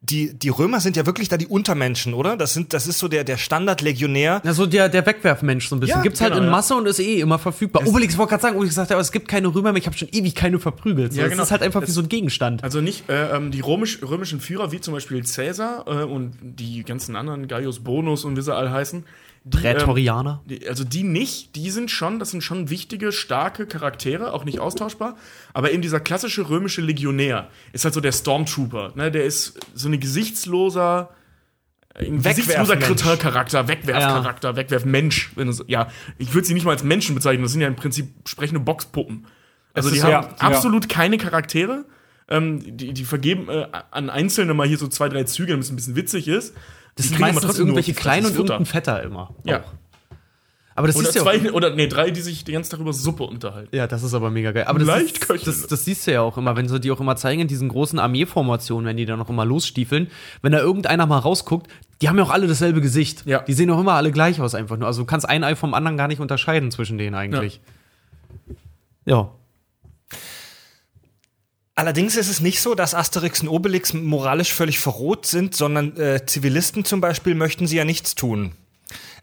[0.00, 2.36] die, die Römer sind ja wirklich da die Untermenschen, oder?
[2.36, 4.40] Das, sind, das ist so der, der Standardlegionär.
[4.44, 5.96] Ja, so der, der Wegwerfmensch so ein bisschen.
[5.96, 6.50] Ja, Gibt's halt genau, in ja.
[6.56, 7.86] Masse und ist eh immer verfügbar.
[7.86, 9.96] Obelix, ich wollte gerade sagen, Obelix sagt, aber es gibt keine Römer mehr, ich habe
[9.96, 11.12] schon ewig keine verprügelt.
[11.12, 11.42] So, Ja, Es genau.
[11.42, 12.62] ist halt einfach wie Es- so ein Gegenstand.
[12.62, 16.84] Also nicht äh, ähm, die römisch, römischen Führer, wie zum Beispiel Caesar äh, und die
[16.84, 19.04] ganzen anderen, Gaius Bonus und wie sie alle heißen.
[19.48, 20.42] Die, Prätorianer.
[20.50, 24.58] Ähm, also die nicht, die sind schon, das sind schon wichtige, starke Charaktere, auch nicht
[24.58, 25.16] austauschbar.
[25.54, 28.92] Aber eben dieser klassische römische Legionär ist halt so der Stormtrooper.
[28.96, 29.12] Ne?
[29.12, 31.10] Der ist so eine gesichtsloser,
[31.94, 33.22] ein gesichtsloser Wegwerfmensch.
[33.22, 35.30] Charakter, Wegwerfcharakter, Wegwerfmensch.
[35.36, 37.68] Wenn du so, ja, ich würde sie nicht mal als Menschen bezeichnen, das sind ja
[37.68, 39.26] im Prinzip sprechende Boxpuppen.
[39.74, 41.84] Also die haben ja- absolut keine Charaktere.
[42.28, 45.70] Ähm, die, die vergeben äh, an Einzelne mal hier so zwei, drei Züge, damit es
[45.70, 46.52] ein bisschen witzig ist.
[46.96, 49.34] Das Die sind meistens irgendwelche kleinen und irgendein Fetter immer.
[49.44, 49.60] Ja.
[49.60, 49.72] Auch.
[50.74, 52.80] Aber das Oder ist ja auch- zwei, oder nee, drei, die sich den ganzen Tag
[52.80, 53.74] über Suppe unterhalten.
[53.74, 54.64] Ja, das ist aber mega geil.
[54.66, 57.00] Aber das, Leicht ist, das, das siehst du ja auch immer, wenn sie die auch
[57.00, 60.08] immer zeigen in diesen großen Armeeformationen, wenn die da noch immer losstiefeln.
[60.42, 61.70] Wenn da irgendeiner mal rausguckt,
[62.02, 63.24] die haben ja auch alle dasselbe Gesicht.
[63.24, 63.38] Ja.
[63.40, 64.86] Die sehen auch immer alle gleich aus einfach nur.
[64.86, 67.60] Also du kannst ein Ei vom anderen gar nicht unterscheiden zwischen denen eigentlich.
[69.06, 69.30] Ja.
[71.78, 76.24] Allerdings ist es nicht so, dass Asterix und Obelix moralisch völlig verroht sind, sondern äh,
[76.24, 78.52] Zivilisten zum Beispiel möchten sie ja nichts tun.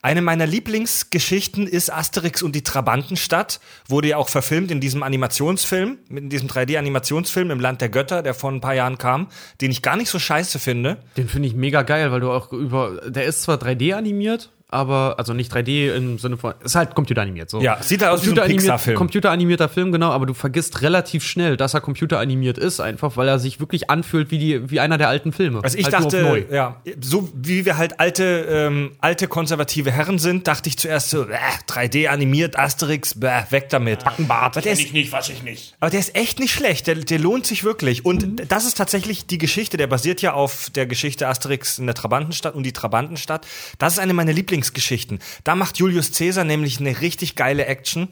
[0.04, 3.60] Eine meiner Lieblingsgeschichten ist Asterix und die Trabantenstadt.
[3.88, 8.36] Wurde ja auch verfilmt in diesem Animationsfilm, in diesem 3D-Animationsfilm im Land der Götter, der
[8.36, 9.30] vor ein paar Jahren kam,
[9.62, 10.98] den ich gar nicht so scheiße finde.
[11.18, 13.10] Den finde ich mega geil, weil du auch über.
[13.10, 15.16] Der ist zwar 3D animiert, aber.
[15.18, 16.54] Also nicht 3D im Sinne von.
[16.64, 17.50] Ist halt computeranimiert.
[17.50, 17.62] So.
[17.62, 18.98] Ja, sieht halt aus wie so ein Pixar-Film.
[18.98, 23.40] Computeranimierter Film, genau, aber du vergisst relativ schnell, dass er computeranimiert ist, einfach weil er
[23.40, 25.64] sich wirklich anfühlt wie, die, wie einer der alten Filme.
[25.64, 26.44] Also ich Halt nur auf dachte, neu.
[26.52, 31.24] ja, so wie wir halt alte, ähm, alte konservative Herren sind, dachte ich zuerst so,
[31.24, 31.38] äh,
[31.68, 34.04] 3D animiert, Asterix, bäh, weg damit.
[34.04, 34.58] Backenbart.
[34.58, 35.76] Aber der, ist, nicht, was ich nicht.
[35.80, 38.06] aber der ist echt nicht schlecht, der, der lohnt sich wirklich.
[38.06, 41.96] Und das ist tatsächlich die Geschichte, der basiert ja auf der Geschichte Asterix in der
[41.96, 43.46] Trabantenstadt und die Trabantenstadt.
[43.78, 44.34] Das ist eine meiner
[44.64, 45.20] Lieblingsgeschichten.
[45.44, 48.08] Da macht Julius Caesar nämlich eine richtig geile Action.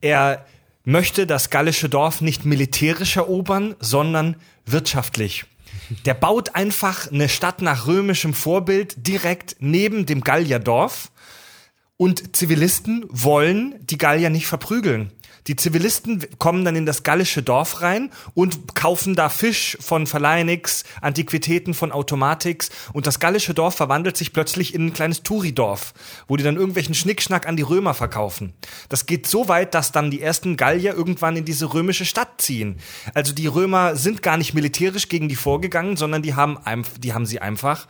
[0.00, 0.44] Er
[0.84, 4.36] möchte das gallische Dorf nicht militärisch erobern, sondern
[4.66, 5.44] wirtschaftlich.
[6.04, 11.10] Der baut einfach eine Stadt nach römischem Vorbild direkt neben dem Gallierdorf.
[11.96, 15.12] Und Zivilisten wollen die Gallier nicht verprügeln.
[15.48, 20.84] Die Zivilisten kommen dann in das gallische Dorf rein und kaufen da Fisch von Verleinix,
[21.00, 25.94] Antiquitäten von Automatix und das gallische Dorf verwandelt sich plötzlich in ein kleines Touridorf,
[26.28, 28.52] wo die dann irgendwelchen Schnickschnack an die Römer verkaufen.
[28.90, 32.76] Das geht so weit, dass dann die ersten Gallier irgendwann in diese römische Stadt ziehen.
[33.14, 36.58] Also die Römer sind gar nicht militärisch gegen die vorgegangen, sondern die haben,
[37.00, 37.88] die haben sie einfach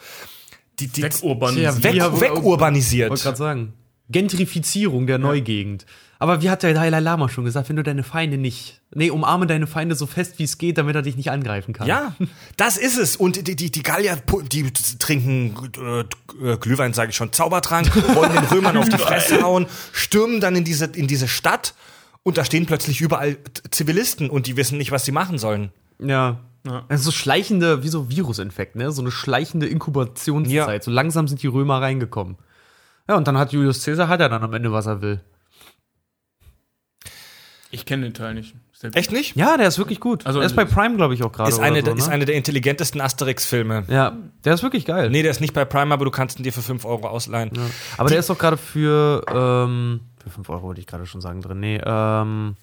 [0.78, 1.82] die, die wegurbanisiert.
[1.82, 3.10] Weg, wegurbanisiert.
[3.10, 3.72] Wollte gerade sagen.
[4.10, 5.86] Gentrifizierung der Neugegend.
[6.20, 9.46] Aber wie hat der Dalai Lama schon gesagt, wenn du deine Feinde nicht, nee, umarme
[9.46, 11.86] deine Feinde so fest wie es geht, damit er dich nicht angreifen kann.
[11.86, 12.14] Ja,
[12.56, 13.16] das ist es.
[13.16, 14.18] Und die, die, die Gallier,
[14.50, 15.54] die trinken
[16.42, 20.56] äh, Glühwein, sage ich schon, Zaubertrank, wollen den Römern auf die Fresse hauen, stürmen dann
[20.56, 21.74] in diese, in diese Stadt
[22.24, 23.36] und da stehen plötzlich überall
[23.70, 25.70] Zivilisten und die wissen nicht, was sie machen sollen.
[26.00, 26.40] Ja.
[26.66, 26.84] Ja.
[26.88, 28.90] Also so schleichende, wie so Virusinfekt, ne?
[28.90, 30.82] So eine schleichende Inkubationszeit.
[30.82, 30.82] Ja.
[30.82, 32.36] So langsam sind die Römer reingekommen.
[33.08, 35.20] Ja, und dann hat Julius Caesar hat er dann am Ende, was er will.
[37.70, 38.54] Ich kenne den Teil nicht.
[38.94, 39.36] Echt nicht?
[39.36, 40.24] Ja, der ist wirklich gut.
[40.24, 41.50] Also, er ist bei Prime, glaube ich, auch gerade.
[41.50, 41.98] Ist, eine, so, ne?
[41.98, 43.84] ist eine der intelligentesten Asterix-Filme.
[43.88, 45.10] Ja, der ist wirklich geil.
[45.10, 47.50] Nee, der ist nicht bei Prime, aber du kannst ihn dir für 5 Euro ausleihen.
[47.54, 47.62] Ja.
[47.96, 51.20] Aber Die, der ist doch gerade für, ähm, für 5 Euro, wollte ich gerade schon
[51.20, 51.60] sagen, drin.
[51.60, 52.56] Nee, ähm,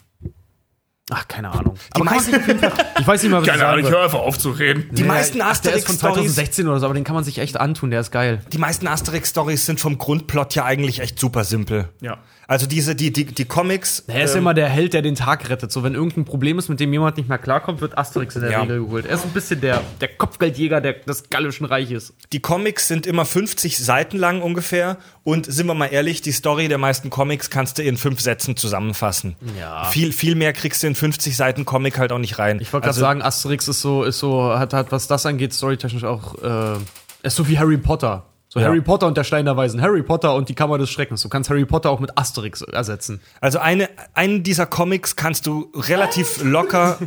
[1.11, 1.75] Ach, keine Ahnung.
[1.95, 2.33] Die aber meisten,
[2.99, 4.89] ich weiß nicht mal, was Keine Ahnung, ich höre einfach auf zu reden.
[4.91, 7.91] Die nee, meisten Asterix von 2016 oder so, aber den kann man sich echt antun,
[7.91, 8.41] der ist geil.
[8.51, 11.89] Die meisten Asterix Stories sind vom Grundplot ja eigentlich echt super simpel.
[12.01, 12.17] Ja.
[12.47, 14.03] Also diese, die, die, die Comics.
[14.07, 15.71] Er ist ähm, immer der Held, der den Tag rettet.
[15.71, 18.51] So, wenn irgendein Problem ist, mit dem jemand nicht mehr klarkommt, wird Asterix in der
[18.51, 18.61] ja.
[18.61, 19.05] Regel geholt.
[19.05, 22.13] Er ist ein bisschen der, der Kopfgeldjäger der, des Gallischen Reiches.
[22.31, 24.97] Die Comics sind immer 50 Seiten lang ungefähr.
[25.23, 28.55] Und sind wir mal ehrlich, die Story der meisten Comics kannst du in fünf Sätzen
[28.55, 29.35] zusammenfassen.
[29.59, 29.85] Ja.
[29.85, 32.59] Viel, viel mehr kriegst du in 50 Seiten Comic halt auch nicht rein.
[32.61, 35.51] Ich wollte also, gerade sagen, Asterix ist so, ist so, hat, hat, was das angeht,
[35.51, 36.77] storytechnisch auch, äh,
[37.23, 38.23] ist so wie Harry Potter.
[38.55, 38.67] So ja.
[38.67, 41.21] Harry Potter und der Stein der Weisen, Harry Potter und die Kammer des Schreckens.
[41.21, 43.19] Du kannst Harry Potter auch mit Asterix ersetzen.
[43.41, 46.97] Also eine, einen dieser Comics kannst du relativ locker.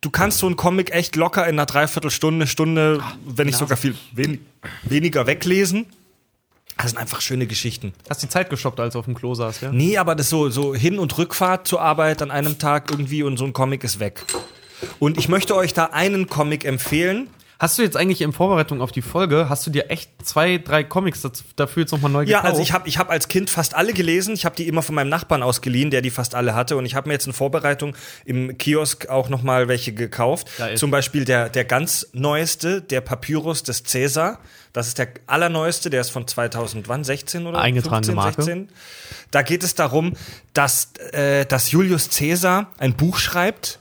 [0.00, 3.76] Du kannst so einen Comic echt locker in einer Dreiviertelstunde, Stunde, Ach, wenn nicht sogar
[3.76, 4.44] viel wen,
[4.82, 5.86] weniger weglesen.
[6.76, 7.92] Das sind einfach schöne Geschichten.
[8.08, 9.70] Hast die Zeit gestoppt, als du auf dem Klo saß, ja?
[9.70, 13.36] Nee, aber das so, so Hin- und Rückfahrt zur Arbeit an einem Tag irgendwie und
[13.36, 14.24] so ein Comic ist weg.
[14.98, 17.28] Und ich möchte euch da einen Comic empfehlen,
[17.60, 20.82] Hast du jetzt eigentlich in Vorbereitung auf die Folge, hast du dir echt zwei, drei
[20.82, 21.20] Comics
[21.56, 22.42] dafür jetzt nochmal neu gekauft?
[22.42, 24.32] Ja, also ich habe ich hab als Kind fast alle gelesen.
[24.32, 26.78] Ich habe die immer von meinem Nachbarn ausgeliehen, der die fast alle hatte.
[26.78, 30.48] Und ich habe mir jetzt in Vorbereitung im Kiosk auch nochmal welche gekauft.
[30.76, 34.38] Zum Beispiel der, der ganz neueste, der Papyrus des Cäsar.
[34.72, 38.42] Das ist der allerneueste, der ist von 2016 oder Eingetragene 15, Marke.
[38.42, 38.68] 16.
[39.30, 40.14] Da geht es darum,
[40.54, 43.80] dass, äh, dass Julius Caesar ein Buch schreibt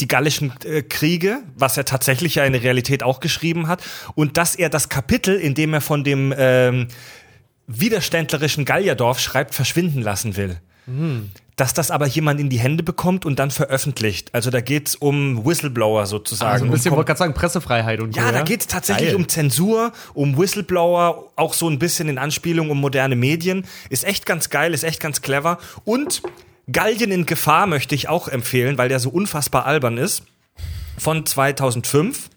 [0.00, 3.82] die gallischen äh, Kriege, was er tatsächlich ja in der Realität auch geschrieben hat,
[4.14, 6.88] und dass er das Kapitel, in dem er von dem ähm,
[7.66, 10.58] widerständlerischen Gallierdorf schreibt, verschwinden lassen will.
[10.86, 11.30] Mhm.
[11.56, 14.34] Dass das aber jemand in die Hände bekommt und dann veröffentlicht.
[14.34, 16.50] Also da geht's um Whistleblower sozusagen.
[16.50, 18.28] Also ein bisschen, um wollte gerade sagen, Pressefreiheit und ja, so.
[18.28, 19.16] Ja, da geht's tatsächlich Geil.
[19.16, 23.64] um Zensur, um Whistleblower, auch so ein bisschen in Anspielung um moderne Medien.
[23.88, 25.58] Ist echt ganz geil, ist echt ganz clever.
[25.84, 26.22] Und
[26.70, 30.22] Gallien in Gefahr möchte ich auch empfehlen, weil der so unfassbar albern ist.
[30.96, 32.30] Von 2005.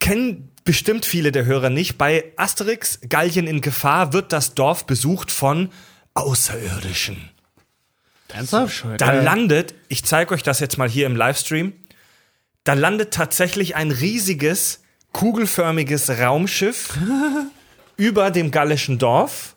[0.00, 1.96] Kennen bestimmt viele der Hörer nicht.
[1.96, 5.70] Bei Asterix Gallien in Gefahr wird das Dorf besucht von
[6.14, 7.30] Außerirdischen.
[8.32, 8.84] Ernsthaft?
[8.98, 11.74] Da landet, ich zeige euch das jetzt mal hier im Livestream,
[12.64, 14.82] da landet tatsächlich ein riesiges,
[15.12, 16.98] kugelförmiges Raumschiff
[17.96, 19.56] über dem gallischen Dorf.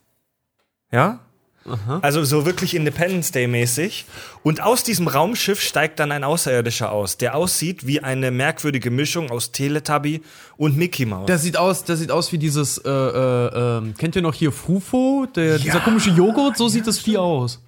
[0.92, 1.25] Ja,
[1.68, 2.00] Aha.
[2.04, 4.06] Also so wirklich Independence Day mäßig.
[4.44, 9.32] Und aus diesem Raumschiff steigt dann ein Außerirdischer aus, der aussieht wie eine merkwürdige Mischung
[9.32, 10.22] aus Teletubby
[10.58, 11.26] und Mickey Mouse.
[11.26, 14.52] Der sieht aus, der sieht aus wie dieses, äh, äh, äh, kennt ihr noch hier
[14.52, 15.26] Frufo?
[15.36, 15.58] Der, ja.
[15.58, 17.62] Dieser komische Joghurt, so sieht das Vieh aus.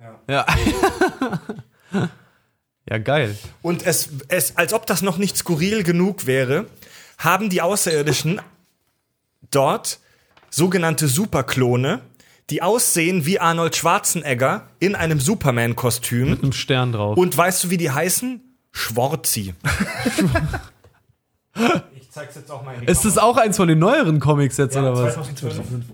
[0.00, 0.18] Ja.
[0.28, 0.46] Ja.
[2.90, 3.36] ja, geil.
[3.62, 6.66] Und es, es, als ob das noch nicht skurril genug wäre,
[7.18, 8.40] haben die Außerirdischen
[9.52, 10.00] dort
[10.50, 12.00] sogenannte Superklone
[12.50, 16.30] die aussehen wie Arnold Schwarzenegger in einem Superman-Kostüm.
[16.30, 17.16] Mit einem Stern drauf.
[17.16, 18.40] Und weißt du, wie die heißen?
[18.70, 19.54] Schwarzi.
[21.96, 24.56] ich zeig's jetzt auch mal in die Ist das auch eins von den neueren Comics
[24.56, 25.14] jetzt, ja, oder was?
[25.14, 25.84] 2005.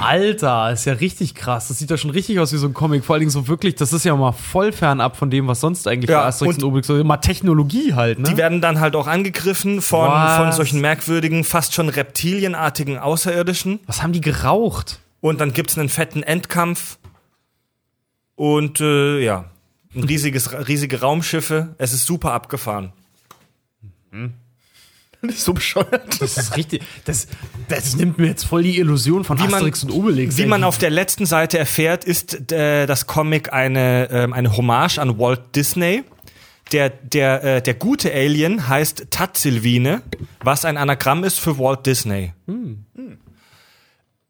[0.00, 1.68] Alter, ist ja richtig krass.
[1.68, 3.04] Das sieht ja schon richtig aus wie so ein Comic.
[3.04, 5.86] Vor allen Dingen so wirklich, das ist ja mal voll fernab von dem, was sonst
[5.86, 8.28] eigentlich ja, bei Asterix und, und Obelix so mal Technologie halt, ne?
[8.28, 13.78] Die werden dann halt auch angegriffen von, von solchen merkwürdigen, fast schon reptilienartigen Außerirdischen.
[13.86, 15.00] Was haben die geraucht?
[15.20, 16.98] Und dann gibt's einen fetten Endkampf.
[18.36, 19.50] Und äh, ja,
[19.94, 21.74] ein riesiges, riesige Raumschiffe.
[21.78, 22.92] Es ist super abgefahren.
[24.10, 24.34] Mhm.
[25.20, 26.20] Das ist so bescheuert.
[26.20, 26.80] Das ist richtig.
[27.04, 27.26] Das,
[27.68, 30.36] das nimmt mir jetzt voll die Illusion von Wie man- Asterix und Obelix.
[30.36, 34.98] Wie man auf der letzten Seite erfährt, ist äh, das Comic eine, ähm, eine Hommage
[35.00, 36.04] an Walt Disney.
[36.70, 40.02] Der, der, äh, der gute Alien heißt Tatzilvine,
[40.44, 42.32] was ein Anagramm ist für Walt Disney.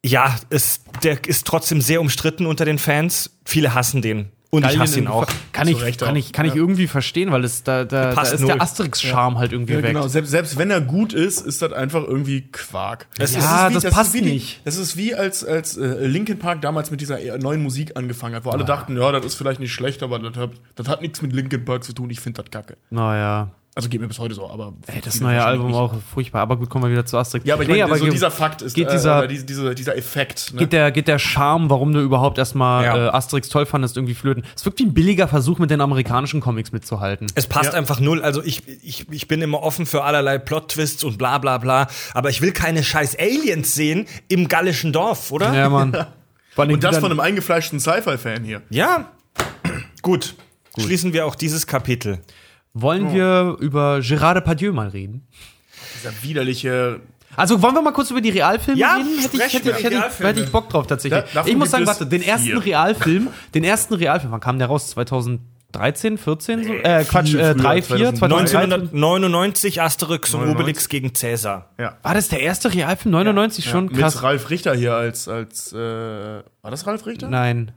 [0.04, 3.30] Ja, es, der ist trotzdem sehr umstritten unter den Fans.
[3.44, 4.30] Viele hassen den.
[4.50, 5.26] Und ich Gallien hasse ihn auch.
[5.52, 6.14] Kann ich, kann auch.
[6.16, 8.52] ich, kann ich irgendwie verstehen, weil es da, da, da passt ist null.
[8.52, 9.92] der Asterix-Charme halt irgendwie Ja, weg.
[9.92, 10.08] genau.
[10.08, 13.08] Selbst, selbst wenn er gut ist, ist das einfach irgendwie Quark.
[13.18, 14.62] Es Ja, das ist passt wie nicht.
[14.64, 18.36] Das ist wie als, als äh, Linkin Park damals mit dieser eher neuen Musik angefangen
[18.36, 21.02] hat, wo alle dachten, ja, das ist vielleicht nicht schlecht, aber das hat, das hat
[21.02, 22.08] nichts mit Linkin Park zu tun.
[22.08, 22.78] Ich finde das kacke.
[22.88, 23.50] Naja.
[23.78, 24.72] Also geht mir bis heute so, aber.
[24.88, 26.40] Ey, das neue Album auch furchtbar.
[26.42, 27.46] Aber gut, kommen wir wieder zu Asterix.
[27.46, 29.44] Ja, aber ich Nee, meine, so ge- dieser Fakt ist, geht äh, dieser- oder diese,
[29.44, 30.52] diese, dieser Effekt.
[30.52, 30.58] Ne?
[30.58, 33.06] geht der, geht der Charme, warum du überhaupt erstmal Ja.
[33.06, 34.42] äh, Asterix toll fandest, irgendwie flöten.
[34.56, 37.28] Es wirkt wie ein billiger Versuch, mit den amerikanischen Comics mitzuhalten.
[37.36, 37.78] Es passt Ja.
[37.78, 38.20] einfach null.
[38.20, 41.86] Also ich, ich, ich bin immer offen für allerlei Plot-Twists und bla bla bla.
[42.14, 45.54] Aber ich will keine scheiß Aliens sehen im gallischen Dorf, oder?
[45.54, 45.92] Ja, Mann.
[46.56, 48.62] Vor allem Und das von einem eingefleischten Sci-Fi-Fan hier.
[48.70, 49.12] Ja.
[50.02, 50.34] Gut.
[50.76, 52.18] Schließen wir auch dieses Kapitel.
[52.74, 55.26] Wollen wir über Gérard Depardieu mal reden?
[55.96, 57.00] Dieser widerliche.
[57.36, 59.18] Also wollen wir mal kurz über die Realfilme Ja, reden?
[59.20, 61.22] Hätte ich, sprechen hätte, hätte, hätte ich Bock drauf tatsächlich.
[61.32, 62.64] Da- ich muss sagen, warte, den ersten vier.
[62.64, 64.88] Realfilm, den ersten Realfilm, wann kam der raus?
[64.90, 66.64] 2013, 14?
[66.64, 66.72] So?
[66.72, 68.56] Äh, Quatsch, äh, früher, 3, 4, 2013.
[68.58, 70.60] 1999 Asterix und 99.
[70.60, 71.70] Obelix gegen Cäsar.
[71.78, 71.96] Ja.
[72.02, 73.12] War das der erste Realfilm?
[73.12, 73.86] 99 schon?
[73.86, 74.22] Mit Krass.
[74.22, 75.28] Ralf Richter hier als.
[75.28, 77.28] als äh, war das Ralf Richter?
[77.28, 77.72] Nein.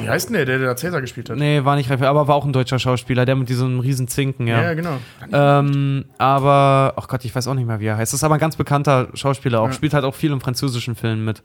[0.00, 1.36] Wie heißt denn der, der, der Cäsar gespielt hat?
[1.36, 4.46] Nee, war nicht Ralf, aber war auch ein deutscher Schauspieler, der mit diesem riesen Zinken,
[4.46, 4.56] ja.
[4.56, 4.98] Ja, ja genau.
[5.32, 8.12] Ähm, aber, ach Gott, ich weiß auch nicht mehr, wie er heißt.
[8.12, 9.72] Das ist aber ein ganz bekannter Schauspieler auch.
[9.72, 11.42] Spielt halt auch viel in französischen Filmen mit.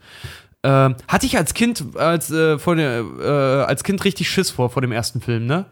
[0.64, 4.82] Ähm, hatte ich als Kind, als, äh, vor äh, als Kind richtig Schiss vor, vor
[4.82, 5.66] dem ersten Film, ne?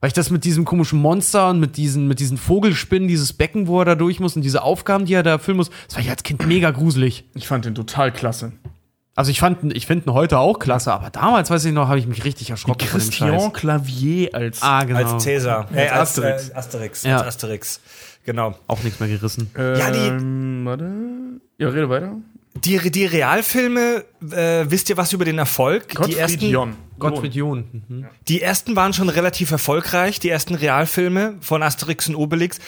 [0.00, 3.68] Weil ich das mit diesem komischen Monster und mit diesen, mit diesen Vogelspinnen, dieses Becken,
[3.68, 6.02] wo er da durch muss und diese Aufgaben, die er da erfüllen muss, das war
[6.02, 7.24] ich als Kind mega gruselig.
[7.34, 8.52] Ich fand den total klasse.
[9.22, 12.00] Also ich fand, ich finde ihn heute auch klasse, aber damals, weiß ich noch, habe
[12.00, 13.30] ich mich richtig erschrocken von dem Scheiß.
[13.30, 14.60] Christian Clavier als.
[14.62, 14.98] Ah, genau.
[14.98, 15.68] Als Cäsar.
[15.72, 16.32] Äh, als Asterix.
[16.32, 16.50] Asterix.
[16.50, 17.02] Äh, Asterix.
[17.04, 17.16] Ja.
[17.18, 17.80] Als Asterix.
[18.24, 18.58] Genau.
[18.66, 19.48] Auch nichts mehr gerissen.
[19.56, 20.90] Ja, die- Ähm, warte.
[21.56, 22.16] Ja, rede weiter.
[22.64, 25.88] Die, die Realfilme, äh, wisst ihr was über den Erfolg?
[25.90, 26.74] die, Gottfried ersten, Jon.
[26.98, 27.64] Gottfried John.
[27.88, 28.06] Mhm.
[28.26, 32.58] die ersten waren schon relativ erfolgreich, die ersten Realfilme von Asterix und Obelix.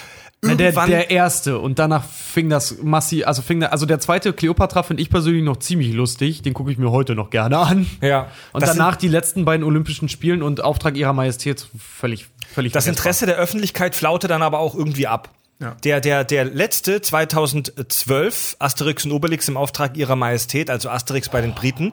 [0.45, 4.33] Der, Irgendwann, der erste und danach fing das massiv, also fing da, also der zweite
[4.33, 7.87] Cleopatra finde ich persönlich noch ziemlich lustig, den gucke ich mir heute noch gerne an.
[8.03, 12.87] ja, Und danach die letzten beiden Olympischen Spielen und Auftrag ihrer Majestät völlig, völlig Das.
[12.87, 15.31] Interesse der Öffentlichkeit flaute dann aber auch irgendwie ab.
[15.61, 15.77] Ja.
[15.85, 21.41] Der, der, der letzte, 2012, Asterix und Obelix im Auftrag ihrer Majestät, also Asterix bei
[21.41, 21.93] den Briten.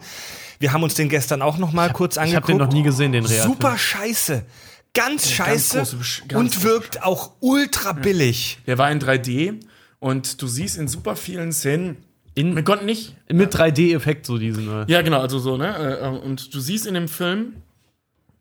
[0.59, 2.49] Wir haben uns den gestern auch noch mal kurz Ich habe angeguckt.
[2.49, 3.53] den noch nie gesehen, den Realfilm.
[3.53, 4.43] Super scheiße.
[4.93, 8.59] Ganz scheiße große Besch- ganz und große wirkt auch ultra billig.
[8.67, 9.59] Der war in 3D
[9.99, 11.97] und du siehst in super vielen Szenen.
[12.35, 13.15] In- wir konnten nicht.
[13.31, 14.67] Mit 3D-Effekt so diesen.
[14.69, 14.85] äh.
[14.91, 15.99] Ja, genau, also so, ne?
[16.01, 17.53] äh, Und du siehst in dem Film,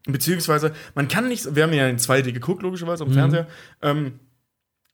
[0.06, 3.46] beziehungsweise, man kann nicht, wir haben ja in 2D geguckt, logischerweise, am Fernseher,
[3.82, 4.18] ähm,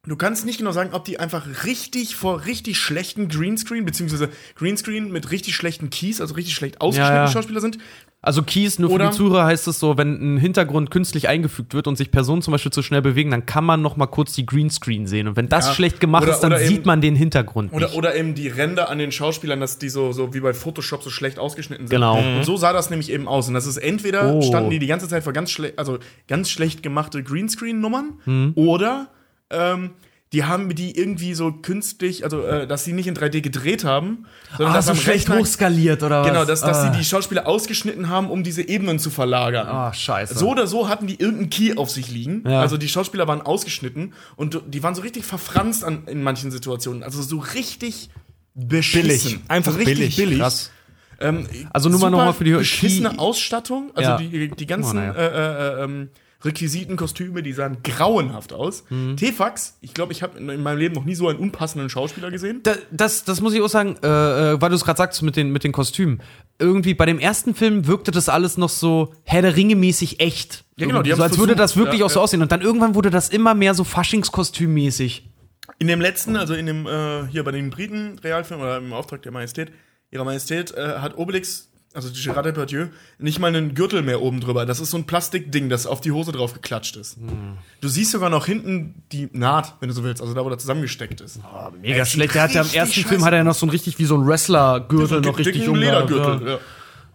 [0.08, 5.10] Du kannst nicht genau sagen, ob die einfach richtig vor richtig schlechten Greenscreen, beziehungsweise Greenscreen
[5.10, 7.32] mit richtig schlechten Keys, also richtig schlecht ausgeschnittene Ja, ja.
[7.32, 7.78] Schauspieler sind.
[8.27, 11.74] Also Keys, nur für Oder- die Zuhörer heißt es so, wenn ein Hintergrund künstlich eingefügt
[11.74, 14.32] wird und sich Personen zum Beispiel zu schnell bewegen, dann kann man noch mal kurz
[14.32, 15.28] die Greenscreen sehen.
[15.28, 15.74] Und wenn das Ja.
[15.74, 17.97] schlecht gemacht Oder- ist, dann sieht eben- man den Hintergrund Oder, nicht.
[17.97, 21.11] oder eben die Ränder an den Schauspielern, dass die so, so wie bei Photoshop so
[21.11, 21.94] schlecht ausgeschnitten sind.
[21.97, 22.19] Genau.
[22.19, 23.47] Und so sah das nämlich eben aus.
[23.47, 24.43] Und das ist entweder Oh.
[24.43, 28.53] standen die die ganze Zeit vor ganz schlecht, also ganz schlecht gemachte Greenscreen-Nummern Mhm.
[28.57, 29.07] oder
[29.51, 29.90] ähm,
[30.36, 34.26] die haben die irgendwie so künstlich, also äh, dass sie nicht in 3D gedreht haben,
[34.58, 36.28] sondern Ah, dass so am schlecht Rechner- hochskaliert oder was?
[36.28, 36.92] Genau, dass, dass ah.
[36.92, 39.66] sie die Schauspieler ausgeschnitten haben, um diese Ebenen zu verlagern.
[39.66, 40.36] Ah, scheiße.
[40.38, 42.44] So oder so hatten die irgendeinen Key auf sich liegen.
[42.46, 42.60] Ja.
[42.60, 47.02] Also die Schauspieler waren ausgeschnitten und die waren so richtig verfranst an, in manchen Situationen.
[47.02, 48.10] Also so richtig
[48.54, 49.02] beschissen.
[49.32, 49.40] Billig.
[49.48, 50.16] Einfach so richtig billig.
[50.16, 50.38] billig.
[50.38, 50.70] Krass.
[51.18, 53.90] Ähm, Also nur mal super noch mal für die beschissene Ausstattung.
[53.94, 54.16] Also Ja.
[54.18, 55.12] die, die ganzen Oh, naja.
[55.14, 56.08] äh, äh, ähm,
[56.42, 58.84] Requisiten, Kostüme, die sahen grauenhaft aus.
[58.90, 59.16] Mhm.
[59.16, 62.30] T-Fax, ich glaube, ich habe in, in meinem Leben noch nie so einen unpassenden Schauspieler
[62.30, 62.60] gesehen.
[62.62, 64.06] Da, das, das muss ich auch sagen, äh,
[64.52, 66.20] äh, weil du es gerade sagst mit den, mit den Kostümen.
[66.58, 70.64] Irgendwie bei dem ersten Film wirkte das alles noch so Herr der Ringe mäßig echt.
[70.76, 72.24] Ja, genau, die so als würde versucht, das wirklich ja, auch so ja.
[72.24, 72.42] aussehen.
[72.42, 75.30] Und dann irgendwann wurde das immer mehr so Faschingskostümmäßig.
[75.78, 79.22] In dem letzten, also in dem, äh, hier bei den Briten Realfilm oder im Auftrag
[79.22, 79.72] der Majestät,
[80.10, 84.66] ihrer Majestät, äh, hat Obelix, also Gérard Depardieu, nicht mal einen Gürtel mehr oben drüber.
[84.66, 87.16] Das ist so ein Plastikding, das auf die Hose drauf geklatscht ist.
[87.81, 90.59] Du siehst sogar noch hinten die Naht, wenn du so willst, also da, wo der
[90.59, 91.40] zusammengesteckt ist.
[91.81, 92.35] Mega schlecht.
[92.35, 94.16] Der hat ja im ersten scheiße Film hat er noch so ein richtig wie so
[94.16, 96.47] ein Wrestler-Gürtel noch richtig umgehabt, Ledergürtel.
[96.47, 96.52] Ja.
[96.55, 96.60] Ja.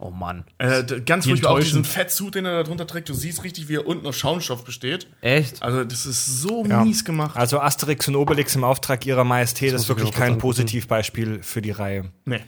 [0.04, 0.46] Oh Mann.
[0.58, 1.84] Äh, ganz Wie furchtbar auch diesen.
[1.86, 3.08] Fettsuit, den er da drunter trägt.
[3.08, 5.06] Du siehst richtig, wie er unten aus Schaumstoff besteht.
[5.22, 5.62] Echt?
[5.62, 7.38] Also, das ist so mies gemacht.
[7.38, 10.40] Also Asterix und Obelix im Auftrag ihrer Majestät muss ist ich wirklich kein.
[10.40, 12.12] Positivbeispiel für die Reihe.
[12.26, 12.40] Nee.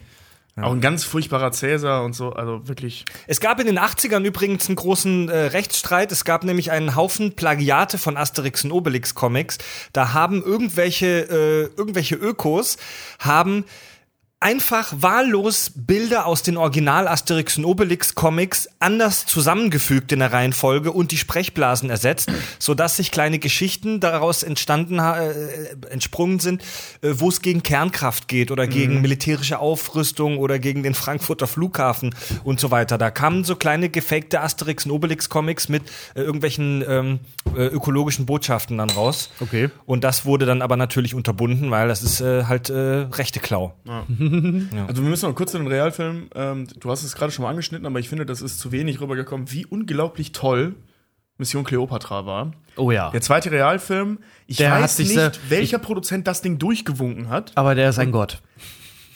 [0.56, 3.04] Auch ein ganz furchtbarer Cäsar und so, also wirklich.
[3.26, 6.12] Es gab in den 80ern übrigens einen großen äh, Rechtsstreit.
[6.12, 9.58] Es gab nämlich einen Haufen Plagiate von Asterix und Obelix Comics.
[9.92, 12.76] Da haben irgendwelche, äh, irgendwelche Ökos
[13.18, 13.64] haben
[14.44, 20.92] einfach wahllos Bilder aus den Original Asterix und Obelix Comics anders zusammengefügt in der Reihenfolge
[20.92, 25.32] und die Sprechblasen ersetzt, sodass sich kleine Geschichten daraus entstanden äh,
[25.88, 26.60] entsprungen sind,
[27.00, 32.14] äh, wo es gegen Kernkraft geht oder gegen militärische Aufrüstung oder gegen den Frankfurter Flughafen
[32.44, 32.98] und so weiter.
[32.98, 35.84] Da kamen so kleine gefakte Asterix und Obelix Comics mit
[36.14, 37.20] äh, irgendwelchen ähm,
[37.56, 39.30] äh, ökologischen Botschaften dann raus.
[39.40, 39.70] Okay.
[39.86, 43.40] Und das wurde dann aber natürlich unterbunden, weil das ist äh, halt äh, rechte
[44.88, 46.28] Also wir müssen noch kurz zu den Realfilm.
[46.34, 49.00] Ähm, du hast es gerade schon mal angeschnitten, aber ich finde, das ist zu wenig
[49.00, 50.74] rübergekommen, wie unglaublich toll
[51.38, 52.52] Mission Cleopatra war.
[52.76, 53.10] Oh ja.
[53.10, 54.18] Der zweite Realfilm.
[54.46, 57.52] Ich Der weiß nicht, sehr- welcher Produzent das Ding durchgewunken hat.
[57.56, 58.40] Aber der ist ein Gott.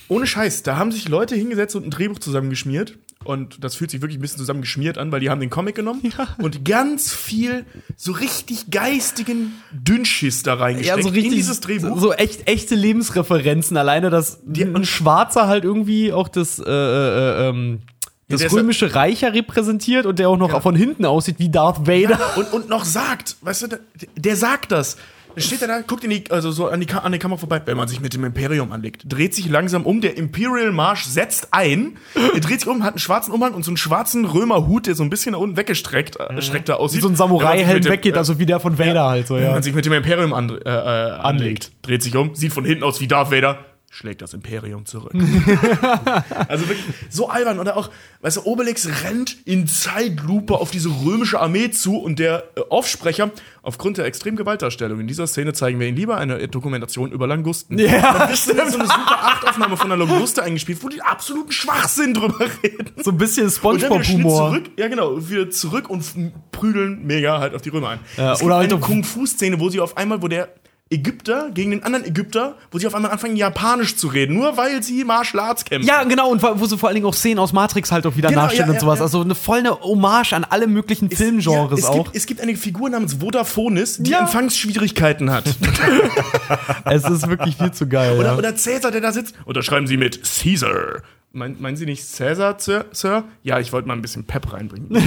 [0.08, 2.98] Ohne Scheiß, da haben sich Leute hingesetzt und ein Drehbuch zusammengeschmiert.
[3.28, 6.00] Und das fühlt sich wirklich ein bisschen zusammengeschmiert an, weil die haben den Comic genommen
[6.38, 12.00] und ganz viel so richtig geistigen Dünnschiss da reingesteckt in dieses Drehbuch.
[12.00, 13.76] So echt, echte Lebensreferenzen.
[13.76, 17.80] Alleine, dass ein Schwarzer halt irgendwie auch das, äh, äh, ähm,
[18.28, 21.86] das ist- römische Reich ja repräsentiert und der auch noch von hinten aussieht wie Darth
[21.86, 22.18] Vader.
[22.38, 23.78] und, und noch sagt, weißt du, der,
[24.16, 24.96] der sagt das.
[25.40, 27.76] Steht er da, guckt in die, also so an die, an die Kamera vorbei, wenn
[27.76, 31.96] man sich mit dem Imperium anlegt, dreht sich langsam um, der Imperial Marsch setzt ein,
[32.14, 35.02] er dreht sich um, hat einen schwarzen Umhang und so einen schwarzen Römerhut, der so
[35.02, 36.98] ein bisschen nach unten weggestreckt äh, streckter aussieht.
[36.98, 39.52] Wie so ein Wenn Samurai-Helm weggeht, also wie der von Vader halt so, Wenn ja.
[39.52, 42.84] man sich mit dem Imperium an, äh, äh, anlegt, dreht sich um, sieht von hinten
[42.84, 43.58] aus wie Darth Vader,
[43.90, 45.12] schlägt das Imperium zurück.
[46.48, 47.58] also wirklich so albern.
[47.58, 47.90] Oder auch,
[48.20, 53.30] weißt du, Obelix rennt in Zeitlupe auf diese römische Armee zu und der äh, Aufsprecher,
[53.62, 57.78] aufgrund der extremen Gewaltdarstellung in dieser Szene zeigen wir Ihnen lieber eine Dokumentation über Langusten.
[57.78, 62.14] Ja, Dann ist so eine super Achtaufnahme von einer Languste eingespielt, wo die absoluten Schwachsinn
[62.14, 62.90] drüber reden.
[63.02, 64.60] So ein bisschen Spongebob-Humor.
[64.76, 66.04] ja genau, wieder zurück und
[66.52, 68.00] prügeln mega halt auf die Römer ein.
[68.16, 70.48] Ja, es oder halt eine Kung-Fu-Szene, wo sie auf einmal, wo der
[70.90, 74.82] Ägypter gegen den anderen Ägypter, wo sie auf einmal anfangen, Japanisch zu reden, nur weil
[74.82, 75.86] sie Martial Arts kämpfen.
[75.86, 78.30] Ja, genau, und wo so vor allen Dingen auch Szenen aus Matrix halt auch wieder
[78.30, 78.98] Genau, nachstellen ja, und sowas.
[79.00, 79.04] ja.
[79.04, 82.04] Also eine voll eine Hommage an alle möglichen Es- Filmgenres es auch.
[82.04, 84.12] Gibt, es gibt eine Figur namens Vodaphonis, die.
[84.12, 85.44] Empfangsschwierigkeiten hat.
[86.86, 88.18] es ist wirklich viel zu geil.
[88.18, 89.34] Oder, oder Cäsar, der da sitzt.
[89.44, 91.02] Unterschreiben Sie mit Caesar.
[91.32, 92.86] Mein, meinen Sie nicht Cäsar, Sir?
[92.92, 93.24] Sir?
[93.42, 94.88] Ja, ich wollte mal ein bisschen Pep reinbringen.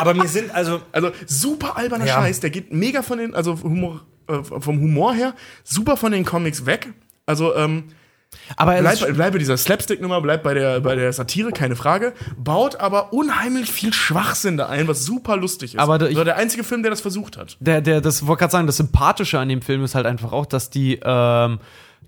[0.00, 2.14] Aber mir sind also Also super alberner Ja.
[2.14, 6.24] Scheiß, der geht mega von den, also Humor, äh, vom Humor her, super von den
[6.24, 6.92] Comics weg.
[7.26, 7.84] Also ähm,
[8.56, 12.12] Aber bleib, bleib bei dieser Slapstick-Nummer, bleib bei der, bei der Satire, keine Frage.
[12.36, 15.80] Baut aber unheimlich viel Schwachsinn da ein, was super lustig ist.
[15.80, 17.56] Aber da- ich- so der einzige Film, der das versucht hat.
[17.60, 20.46] der, der, das wollte gerade sagen, das Sympathische an dem Film ist halt einfach auch,
[20.46, 21.58] dass die, ähm,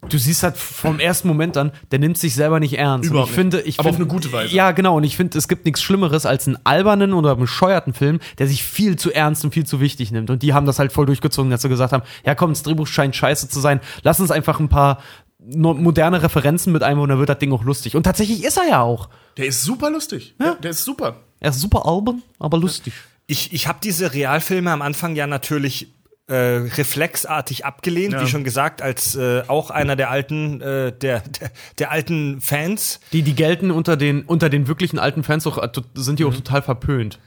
[0.08, 3.08] du siehst halt vom ersten Moment an, der nimmt sich selber nicht ernst.
[3.08, 3.68] Überhaupt ich finde, nicht.
[3.68, 4.54] ich Aber find, auf eine gute Weise.
[4.54, 4.96] Ja, genau.
[4.96, 8.64] Und ich finde, es gibt nichts Schlimmeres als einen albernen oder bescheuerten Film, der sich
[8.64, 10.30] viel zu ernst und viel zu wichtig nimmt.
[10.30, 12.86] Und die haben das halt voll durchgezogen, dass sie gesagt haben, ja komm, das Drehbuch
[12.86, 13.80] scheint scheiße zu sein.
[14.02, 14.98] Lass uns einfach ein paar
[15.44, 17.96] moderne Referenzen mit einbauen, dann wird das Ding auch lustig.
[17.96, 19.08] Und tatsächlich ist er ja auch.
[19.36, 20.34] Der ist super lustig.
[20.40, 20.54] Ja.
[20.54, 21.16] Der ist super.
[21.40, 22.92] Er ist super albern, aber lustig.
[23.26, 25.92] Ich, ich habe diese Realfilme am Anfang ja natürlich
[26.28, 28.22] äh, reflexartig abgelehnt, Ja.
[28.22, 33.00] wie schon gesagt, als äh, auch einer der alten, äh, der, der, der alten Fans.
[33.12, 36.34] Die, die gelten unter den, unter den wirklichen alten Fans auch, äh, sind die auch
[36.34, 37.18] total verpönt.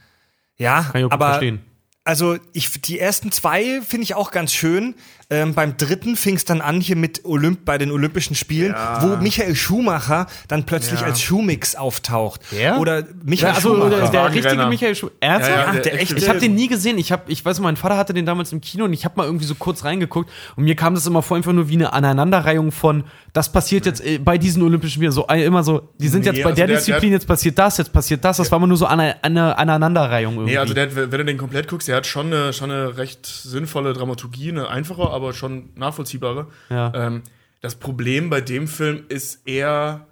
[0.56, 1.60] Ja, Kann ich auch gut aber verstehen.
[2.04, 4.94] also ich, die ersten zwei finde ich auch ganz schön.
[5.28, 9.16] Ähm, beim dritten fing es dann an hier mit Olymp bei den Olympischen Spielen, wo
[9.16, 12.42] Michael Schumacher dann plötzlich als Schumix auftaucht.
[12.52, 12.78] Wer?
[12.78, 13.90] Oder Michael Ja, also Schumacher.
[14.02, 15.16] der, der richtige Michael Schumacher.
[15.18, 15.56] Ernsthaft?
[15.56, 16.96] Ja, ja, der der echte- Ich habe den nie gesehen.
[16.98, 19.24] Ich habe, ich weiß, mein Vater hatte den damals im Kino und ich habe mal
[19.26, 22.70] irgendwie so kurz reingeguckt und mir kam das immer vor einfach nur wie eine Aneinanderreihung
[22.70, 26.20] von, das passiert jetzt äh, bei diesen Olympischen Spielen so äh, immer so, die sind
[26.20, 28.36] Nee, jetzt bei also der, der- Disziplin, der- jetzt passiert das, jetzt passiert das.
[28.36, 30.52] Das war immer nur so eine, eine Aneinanderreihung irgendwie.
[30.52, 33.26] Nee, also der, wenn du den komplett guckst, der hat schon eine, schon eine recht
[33.26, 36.46] sinnvolle Dramaturgie, eine einfache, aber schon nachvollziehbare.
[36.70, 36.92] Ja.
[36.94, 37.22] Ähm,
[37.60, 40.06] das Problem bei dem Film ist eher.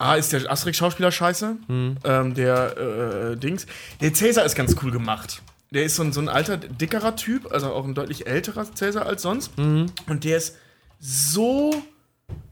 [0.00, 1.56] A, ist der Asterix-Schauspieler scheiße.
[1.66, 1.96] Hm.
[2.04, 3.66] Ähm, der äh, Dings.
[4.00, 5.42] Der Cäsar ist ganz cool gemacht.
[5.70, 9.06] Der ist so ein, so ein alter, dickerer Typ, also auch ein deutlich älterer Cäsar
[9.06, 9.58] als sonst.
[9.58, 9.86] Mhm.
[10.06, 10.56] Und der ist
[10.98, 11.74] so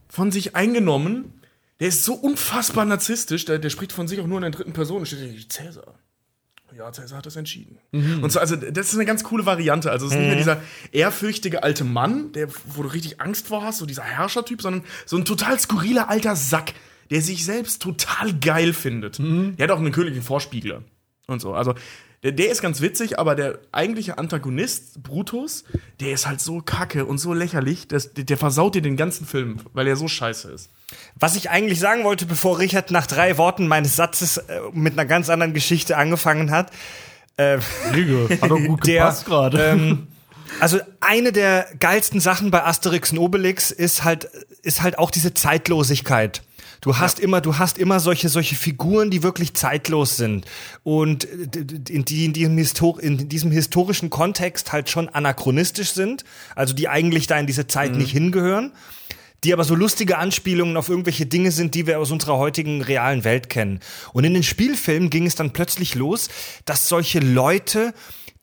[0.09, 1.33] von sich eingenommen.
[1.81, 4.73] Der ist so unfassbar narzisstisch, der, der spricht von sich auch nur in der dritten
[4.73, 5.01] Person.
[5.01, 5.95] Da steht Cäsar.
[6.77, 7.79] Ja, Cäsar hat das entschieden.
[7.93, 8.23] Mhm.
[8.23, 9.91] Und so, also, das ist eine ganz coole Variante.
[9.91, 10.61] Also, es ist nicht mehr dieser
[10.93, 15.17] ehrfürchtige alte Mann, der, wo du richtig Angst vor hast, so dieser Herrschertyp, sondern so
[15.17, 16.75] ein total skurriler alter Sack.
[17.11, 19.19] der sich selbst total geil findet.
[19.19, 20.83] Der hat auch einen königlichen Vorspiegler
[21.27, 21.55] und so.
[21.55, 21.75] Also
[22.27, 25.63] der, der ist ganz witzig, aber der eigentliche Antagonist, Brutus,
[26.01, 29.25] der ist halt so kacke und so lächerlich, dass, der, der versaut dir den ganzen
[29.27, 30.69] Film, weil er so scheiße ist.
[31.15, 35.05] Was ich eigentlich sagen wollte, bevor Richard nach drei Worten meines Satzes äh, mit einer
[35.05, 36.73] ganz anderen Geschichte angefangen hat.
[37.37, 37.59] Äh,
[38.41, 39.63] Hat doch gut der, gepasst gerade.
[39.63, 40.09] ähm,
[40.59, 44.25] also eine der geilsten Sachen bei Asterix und Obelix ist halt,
[44.63, 46.43] ist halt auch diese Zeitlosigkeit.
[46.81, 50.45] Du hast immer, du hast immer solche, solche Figuren, die wirklich zeitlos sind
[50.83, 56.25] und äh, in, die, in, diesem Histor in diesem historischen Kontext halt schon anachronistisch sind,
[56.55, 58.73] also die eigentlich da in diese Zeit nicht hingehören,
[59.45, 63.25] die aber so lustige Anspielungen auf irgendwelche Dinge sind, die wir aus unserer heutigen realen
[63.25, 63.81] Welt kennen.
[64.13, 66.29] Und in den Spielfilmen ging es dann plötzlich los,
[66.65, 67.95] dass solche Leute,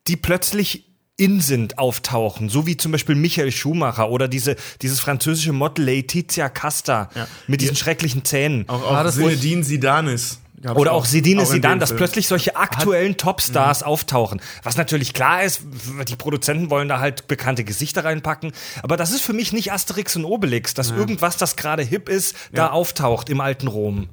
[0.07, 0.92] die plötzlich
[1.23, 6.49] in sind, auftauchen, so wie zum Beispiel Michael Schumacher oder diese, dieses französische Model Laetitia
[6.49, 7.09] Casta
[7.47, 8.67] mit diesen schrecklichen Zähnen.
[8.67, 10.39] Auch, auch das Zinedine Sidanis.
[10.63, 11.97] gab's Oder auch Sedine Sidan, dass Film.
[11.97, 14.41] plötzlich solche aktuellen Topstars auftauchen.
[14.63, 15.61] Was natürlich klar ist,
[16.07, 18.51] die Produzenten wollen da halt bekannte Gesichter reinpacken.
[18.81, 22.35] Aber das ist für mich nicht Asterix und Obelix, dass irgendwas, das gerade hip ist,
[22.51, 24.09] da auftaucht im alten Rom.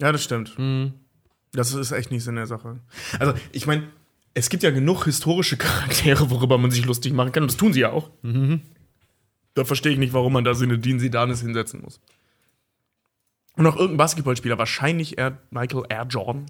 [0.00, 0.56] Ja, das stimmt.
[1.52, 2.80] Das ist echt nicht Sinn der Sache.
[3.18, 3.88] Also, ich meine,
[4.34, 7.44] es gibt ja genug historische Charaktere, worüber man sich lustig machen kann.
[7.44, 8.10] Und das tun sie ja auch.
[9.54, 12.00] Da verstehe ich nicht, warum man da Sinedin Sidanis hinsetzen muss.
[13.56, 16.46] Und auch irgendein Basketballspieler, wahrscheinlich Air, Michael Air Jordan.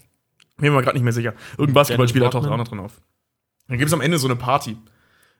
[0.58, 1.34] Bin mir gerade nicht mehr sicher.
[1.52, 3.00] Irgendein Basketballspieler taucht auch noch drin auf.
[3.68, 4.76] Dann gibt es am Ende so eine Party.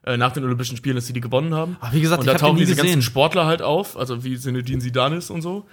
[0.03, 1.77] Äh, nach den Olympischen Spielen, dass sie die gewonnen haben.
[1.79, 3.01] Ach, wie gesagt, und da tauchen nie diese ganzen gesehen.
[3.03, 5.67] Sportler halt auf, also wie Sinedin Sidanis und so.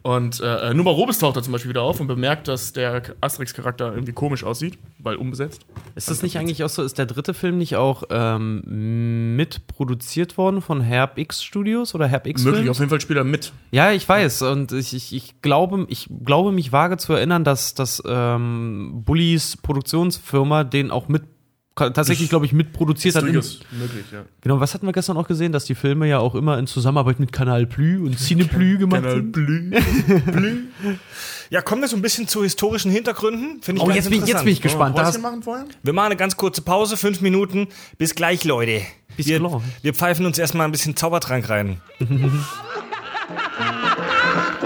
[0.00, 3.92] Und äh, Numa Robes taucht da zum Beispiel wieder auf und bemerkt, dass der Asterix-Charakter
[3.92, 5.66] irgendwie komisch aussieht, weil umbesetzt.
[5.94, 10.62] Ist das nicht eigentlich auch so, ist der dritte Film nicht auch ähm, mitproduziert worden
[10.62, 12.76] von Herb X Studios oder Herb X Möglich, Films?
[12.76, 13.52] auf jeden Fall spielt er mit.
[13.70, 17.74] Ja, ich weiß und ich, ich, ich glaube, ich glaube mich vage zu erinnern, dass
[17.74, 21.22] dass ähm, Bullies Produktionsfirma den auch mit
[21.76, 23.24] tatsächlich, glaube ich, mitproduziert hat.
[23.24, 23.44] Möglich,
[24.12, 24.24] ja.
[24.40, 27.18] genau, was hatten wir gestern auch gesehen, dass die Filme ja auch immer in Zusammenarbeit
[27.20, 29.32] mit Kanal Plü und Cineplü gemacht sind.
[29.32, 29.70] Blü.
[31.50, 33.60] Ja, kommen wir so ein bisschen zu historischen Hintergründen.
[33.62, 34.98] Finde ich Oh, jetzt bin, ich- jetzt bin ich gespannt.
[34.98, 35.66] Hast, machen vorher?
[35.82, 37.68] Wir machen eine ganz kurze Pause, fünf Minuten.
[37.98, 38.80] Bis gleich, Leute.
[39.16, 41.80] Bis wir, wir pfeifen uns erstmal ein bisschen Zaubertrank rein.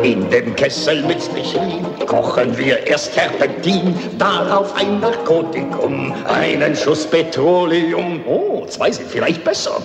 [0.02, 8.20] In dem Kessel mit Strichlin kochen wir erst Terpentin, darauf ein Narkotikum, einen Schuss Petroleum.
[8.26, 9.82] Oh, zwei sind vielleicht besser.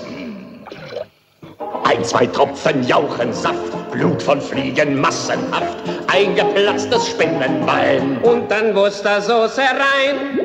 [1.84, 5.78] Ein, zwei Tropfen Jauchensaft, Blut von Fliegen massenhaft,
[6.08, 8.20] eingeplatztes Spinnenbein.
[8.22, 10.40] Und dann Wustersoße rein.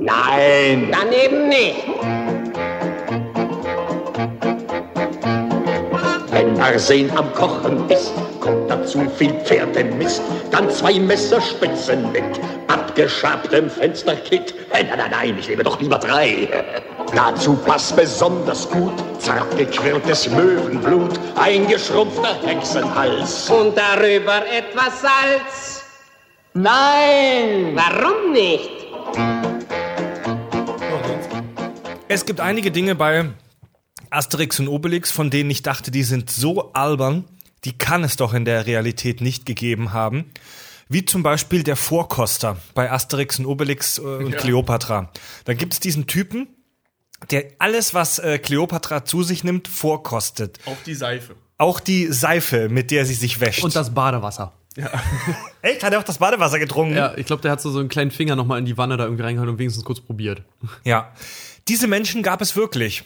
[0.00, 1.84] Nein, Dann eben nicht.
[6.36, 10.20] Wenn Arsen am Kochen ist, kommt dazu viel Pferdemist.
[10.50, 12.24] Dann zwei Messerspitzen mit
[12.68, 14.54] abgeschabtem Fensterkit.
[14.70, 16.46] Äh, Nein, nein, nein, ich nehme doch lieber drei.
[17.14, 23.48] Dazu passt besonders gut zart gequirltes Möwenblut, ein geschrumpfter Hexenhals.
[23.48, 25.84] Und darüber etwas Salz.
[26.52, 27.72] Nein!
[27.74, 28.70] Warum nicht?
[32.08, 33.24] Es gibt einige Dinge bei
[34.10, 37.24] Asterix und Obelix, von denen ich dachte, die sind so albern,
[37.64, 40.26] die kann es doch in der Realität nicht gegeben haben.
[40.88, 45.10] Wie zum Beispiel der Vorkoster bei Asterix und Obelix äh, und Cleopatra.
[45.44, 46.46] Da gibt es diesen Typen,
[47.30, 50.60] der alles, was äh, Cleopatra zu sich nimmt, vorkostet.
[50.66, 51.34] Auch die Seife.
[51.58, 53.64] Auch die Seife, mit der sie sich wäscht.
[53.64, 54.52] und das Badewasser.
[55.62, 55.82] Echt?
[55.82, 56.96] Hat er auch das Badewasser getrunken?
[56.96, 59.04] Ja, ich glaube, der hat so, so einen kleinen Finger nochmal in die Wanne da
[59.04, 60.42] irgendwie reingehauen und wenigstens kurz probiert.
[60.84, 61.12] Ja.
[61.66, 63.04] Diese Menschen gab es wirklich.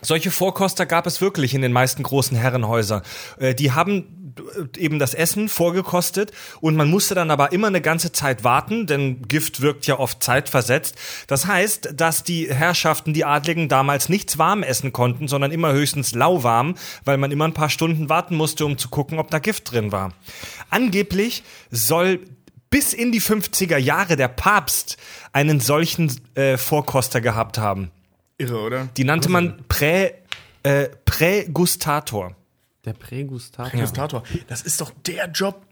[0.00, 3.02] Solche Vorkoster gab es wirklich in den meisten großen Herrenhäusern.
[3.38, 7.80] Äh, Die haben äh, eben das Essen vorgekostet und man musste dann aber immer eine
[7.80, 10.94] ganze Zeit warten, denn Gift wirkt ja oft zeitversetzt.
[11.26, 16.14] Das heißt, dass die Herrschaften, die Adligen damals nichts warm essen konnten, sondern immer höchstens
[16.14, 19.72] lauwarm, weil man immer ein paar Stunden warten musste, um zu gucken, ob da Gift
[19.72, 20.12] drin war.
[20.70, 22.20] Angeblich soll
[22.70, 24.98] bis in die 50er Jahre der Papst
[25.32, 27.90] einen solchen äh, Vorkoster gehabt haben.
[28.38, 28.88] Irre, oder?
[28.96, 30.12] Die nannte man Prä,
[30.62, 32.36] äh, Prägustator.
[32.84, 33.70] Der Prägustator.
[33.70, 34.22] Prägustator.
[34.46, 35.62] Das ist doch der Job.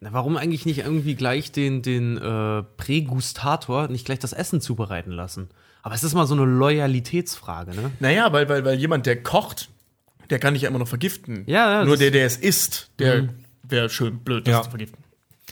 [0.00, 5.12] Na, warum eigentlich nicht irgendwie gleich den, den äh, Prägustator nicht gleich das Essen zubereiten
[5.12, 5.48] lassen?
[5.82, 7.90] Aber es ist mal so eine Loyalitätsfrage, ne?
[8.00, 9.68] Naja, weil, weil, weil jemand, der kocht,
[10.30, 11.42] der kann dich ja immer noch vergiften.
[11.46, 13.28] Ja, ja, Nur der, der es isst, der
[13.64, 14.62] wäre schön blöd, das Ja.
[14.62, 15.02] zu vergiften.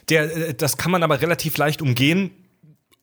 [0.09, 2.31] Der, äh, das kann man aber relativ leicht umgehen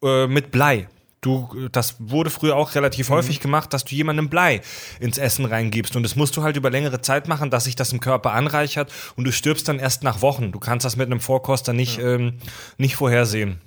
[0.02, 0.88] äh, mit Blei.
[1.28, 4.62] Du, das wurde früher auch relativ häufig gemacht, dass du jemandem Blei
[5.00, 5.96] ins Essen reingibst.
[5.96, 8.92] Und das musst du halt über längere Zeit machen, dass sich das im Körper anreichert
[9.16, 10.52] und du stirbst dann erst nach Wochen.
[10.52, 12.36] Du kannst das mit einem Vorkoster nicht, ähm,
[12.78, 13.60] nicht vorhersehen.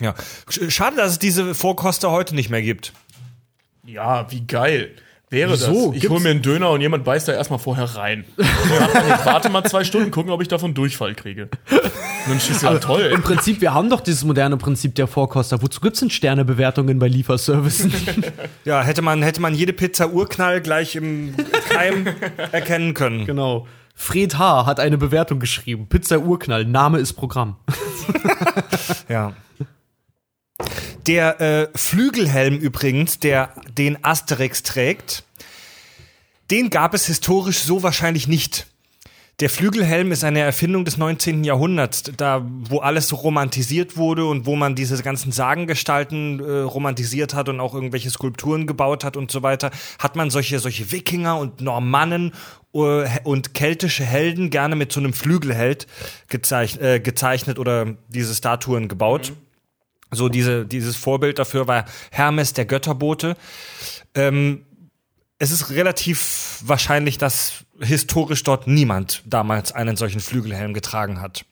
[0.00, 0.14] Ja.
[0.50, 2.92] Sch- Schade, dass es diese Vorkoster heute nicht mehr gibt.
[3.84, 4.94] Ja, wie geil.
[5.30, 5.92] Wäre Wieso?
[5.92, 6.02] das?
[6.02, 8.24] Ich hole mir einen Döner und jemand beißt da erstmal vorher rein.
[8.38, 11.50] Jetzt warte mal zwei Stunden, gucken, ob ich davon Durchfall kriege.
[11.70, 11.82] Und
[12.28, 13.10] dann schießt ja toll.
[13.12, 15.60] Im Prinzip, wir haben doch dieses moderne Prinzip der Vorkoster.
[15.60, 17.92] Wozu gibt's denn Sternebewertungen bei Lieferservices?
[18.64, 21.34] Ja, hätte man, hätte man jede Pizza Urknall gleich im
[21.70, 22.06] Keim
[22.52, 23.24] erkennen können.
[23.26, 23.66] genau.
[23.94, 24.66] Fred H.
[24.66, 25.88] hat eine Bewertung geschrieben.
[25.88, 27.56] Pizza Urknall, Name ist Programm.
[29.08, 29.32] Ja.
[31.06, 35.24] Der äh, Flügelhelm übrigens, der den Asterix trägt,
[36.50, 38.66] den gab es historisch so wahrscheinlich nicht.
[39.40, 41.44] Der Flügelhelm ist eine Erfindung des 19.
[41.44, 47.34] Jahrhunderts, da wo alles so romantisiert wurde und wo man diese ganzen Sagengestalten äh, romantisiert
[47.34, 49.70] hat und auch irgendwelche Skulpturen gebaut hat und so weiter,
[50.00, 52.32] hat man solche solche Wikinger und Normannen
[52.74, 55.86] äh, und keltische Helden gerne mit so einem Flügelheld
[56.28, 59.32] gezeich äh, gezeichnet oder diese Statuen gebaut.
[60.10, 63.36] So diese, dieses Vorbild dafür war Hermes, der Götterbote.
[64.14, 64.64] Ähm,
[65.38, 71.44] es ist relativ wahrscheinlich, dass historisch dort niemand damals einen solchen Flügelhelm getragen hat.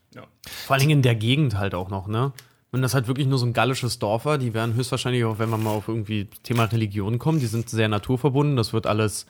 [0.66, 2.32] Vor allen Dingen in der Gegend halt auch noch, ne?
[2.72, 5.48] Wenn das halt wirklich nur so ein gallisches Dorf war, die werden höchstwahrscheinlich auch, wenn
[5.50, 8.56] wir mal auf irgendwie Thema Religion kommen, die sind sehr naturverbunden.
[8.56, 9.26] Das wird alles,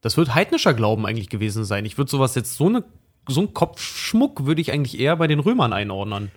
[0.00, 1.84] das wird heidnischer Glauben eigentlich gewesen sein.
[1.84, 2.84] Ich würde sowas jetzt so eine,
[3.26, 6.30] so ein Kopfschmuck würde ich eigentlich eher bei den Römern einordnen.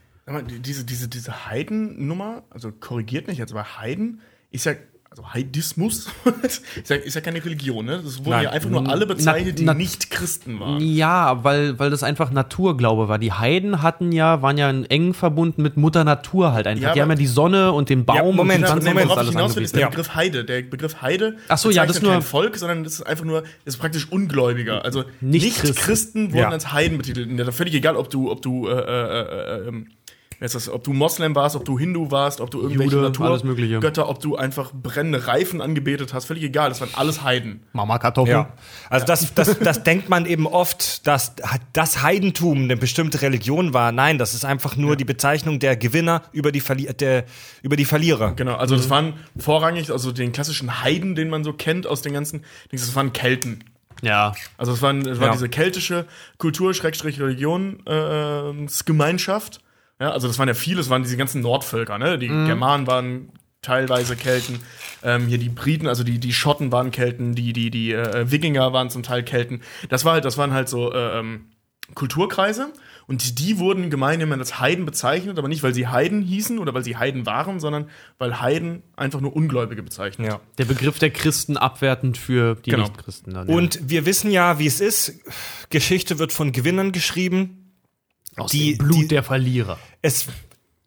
[0.66, 4.22] Diese, diese, diese Heiden-Nummer, also korrigiert mich jetzt, aber Heiden
[4.52, 4.74] ist ja,
[5.10, 6.08] also Heidismus
[6.44, 8.00] ist ja, ist ja keine Religion, ne?
[8.02, 8.44] Das wurden Nein.
[8.46, 10.80] ja einfach nur alle bezeichnet, die nicht Christen waren.
[10.80, 13.20] Ja, weil, weil das einfach Naturglaube war.
[13.20, 16.82] Die Heiden hatten ja, waren ja eng verbunden mit Mutter Natur halt einfach.
[16.90, 19.10] Ja, die haben ja die Sonne und den Baum Ja, Moment, und die Moment, und
[19.10, 19.88] worauf ich hinaus will, ist der.
[19.88, 20.46] Begriff Heide.
[20.46, 23.26] Der Begriff Heide Ach so, ja, das bezeichnet nur- kein Volk, sondern das ist einfach
[23.26, 24.86] nur, das ist praktisch Ungläubiger.
[24.86, 26.26] Also Nicht Nicht-Christen Christen.
[26.32, 26.50] wurden Ja.
[26.52, 27.28] als Heiden betitelt.
[27.28, 29.72] Und völlig egal, ob du, ob du, äh, äh, äh,
[30.42, 33.08] ist das, ob du Moslem warst, ob du Hindu warst, ob du irgendwelche Jude.
[33.10, 36.70] Naturgötter, ob du einfach brennende Reifen angebetet hast, völlig egal.
[36.70, 37.62] Das waren alles Heiden.
[37.74, 38.32] Mama Kartoffel.
[38.34, 38.54] Ja,
[38.90, 41.34] also das, das, das denkt man eben oft, dass
[41.74, 43.92] das Heidentum eine bestimmte Religion war.
[43.92, 47.26] Nein, das ist einfach nur die Bezeichnung der Gewinner über die, Verli der,
[47.62, 48.34] über die Verlierer.
[48.34, 52.14] Genau, also das waren vorrangig, also den klassischen Heiden, den man so kennt aus den
[52.14, 53.64] ganzen, das waren Kelten.
[54.02, 54.34] Ja.
[54.58, 55.34] Also es, waren, es war Ja.
[55.34, 56.08] diese keltische
[56.40, 56.74] Kultur,
[60.02, 62.18] Ja, also das waren ja viele, es waren diese ganzen Nordvölker, ne?
[62.18, 63.30] Die Germanen waren
[63.62, 64.60] teilweise Kelten,
[65.04, 68.74] ähm, hier die Briten, also die, die Schotten waren Kelten, die, die, die äh, Wikinger
[68.74, 69.62] waren zum Teil Kelten.
[69.90, 71.52] Das war halt, das waren halt so äh, ähm,
[71.94, 72.74] Kulturkreise
[73.06, 76.84] und die wurden gemeinhin als Heiden bezeichnet, aber nicht, weil sie Heiden hießen oder weil
[76.84, 77.88] sie Heiden waren, sondern
[78.18, 80.28] weil Heiden einfach nur Ungläubige bezeichnet.
[80.28, 80.40] Ja.
[80.58, 82.86] Der Begriff der Christen abwertend für die Genau.
[82.86, 83.48] Nichtchristen dann.
[83.48, 83.54] ja.
[83.54, 85.20] Und wir wissen ja, wie es ist.
[85.70, 87.61] Geschichte wird von Gewinnern geschrieben.
[88.38, 89.80] Aus die- dem Blut die- der Verlierer.
[90.02, 90.28] es,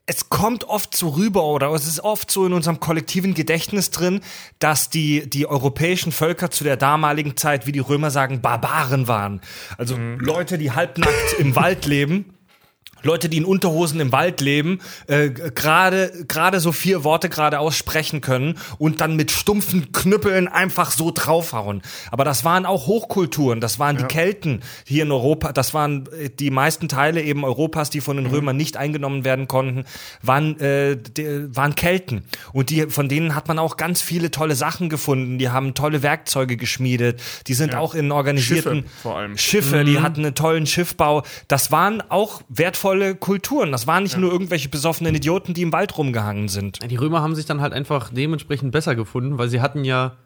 [0.06, 4.20] es kommt oft so rüber oder es ist oft so in unserem kollektiven Gedächtnis drin,
[4.58, 9.40] dass die, die europäischen Völker zu der damaligen Zeit, wie die Römer sagen, Barbaren waren.
[9.78, 12.33] Also Leute, die halbnackt im Wald leben.
[13.04, 18.20] Leute, die in Unterhosen im Wald leben, äh, gerade gerade so vier Worte gerade aussprechen
[18.20, 21.82] können und dann mit stumpfen Knüppeln einfach so draufhauen.
[22.10, 26.30] Aber das waren auch Hochkulturen, das waren die Kelten hier in Europa, das waren äh,
[26.30, 29.84] die meisten Teile eben Europas, die von den Römern nicht eingenommen werden konnten,
[30.22, 34.54] waren äh, die, waren Kelten und die von denen hat man auch ganz viele tolle
[34.54, 35.38] Sachen gefunden.
[35.38, 39.36] Die haben tolle Werkzeuge geschmiedet, die sind auch in organisierten Schiffe vor allem.
[39.36, 41.22] Schiffe, die hatten einen tollen Schiffbau.
[41.48, 43.72] Das waren auch wertvolle Kulturen.
[43.72, 46.78] Das waren nicht nur irgendwelche besoffenen Idioten, die im Wald rumgehangen sind.
[46.90, 50.16] Die Römer haben sich dann halt einfach dementsprechend besser gefunden, weil sie hatten ja,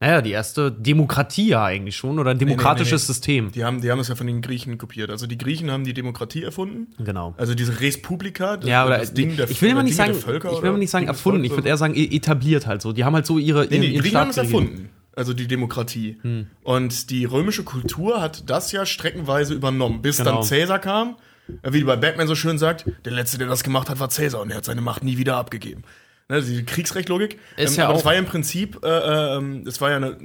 [0.00, 3.14] naja, die erste Demokratie ja eigentlich schon oder ein demokratisches nee, nee.
[3.14, 3.52] System.
[3.52, 5.10] Die haben, die haben es ja von den Griechen kopiert.
[5.10, 6.88] Also die Griechen haben die Demokratie erfunden.
[6.98, 7.34] Genau.
[7.38, 9.96] Also diese Res Publica, das, Ja, oder das Ding der ich will oder mal nicht
[9.96, 12.66] sagen, der Völker, ich will mal nicht sagen erfunden, ich würde eher sagen e- etabliert
[12.66, 12.92] halt so.
[12.92, 14.90] Die haben halt so ihre Nee, nee, die Griechen haben es erfunden.
[15.16, 16.18] Also die Demokratie.
[16.22, 16.48] Hm.
[16.64, 20.32] Und die römische Kultur hat das ja streckenweise übernommen, bis Genau.
[20.34, 21.16] dann Cäsar kam.
[21.62, 24.40] Äh, Wie bei Batman so schön sagt, der Letzte, der das gemacht hat, war Cäsar
[24.40, 25.82] und er hat seine Macht nie wieder abgegeben.
[26.28, 27.38] Ne, die Kriegsrechtlogik.
[27.56, 28.88] Ist ähm, ja aber auch- das war ja im Prinzip, äh,
[29.36, 30.16] ähm, das war ja eine.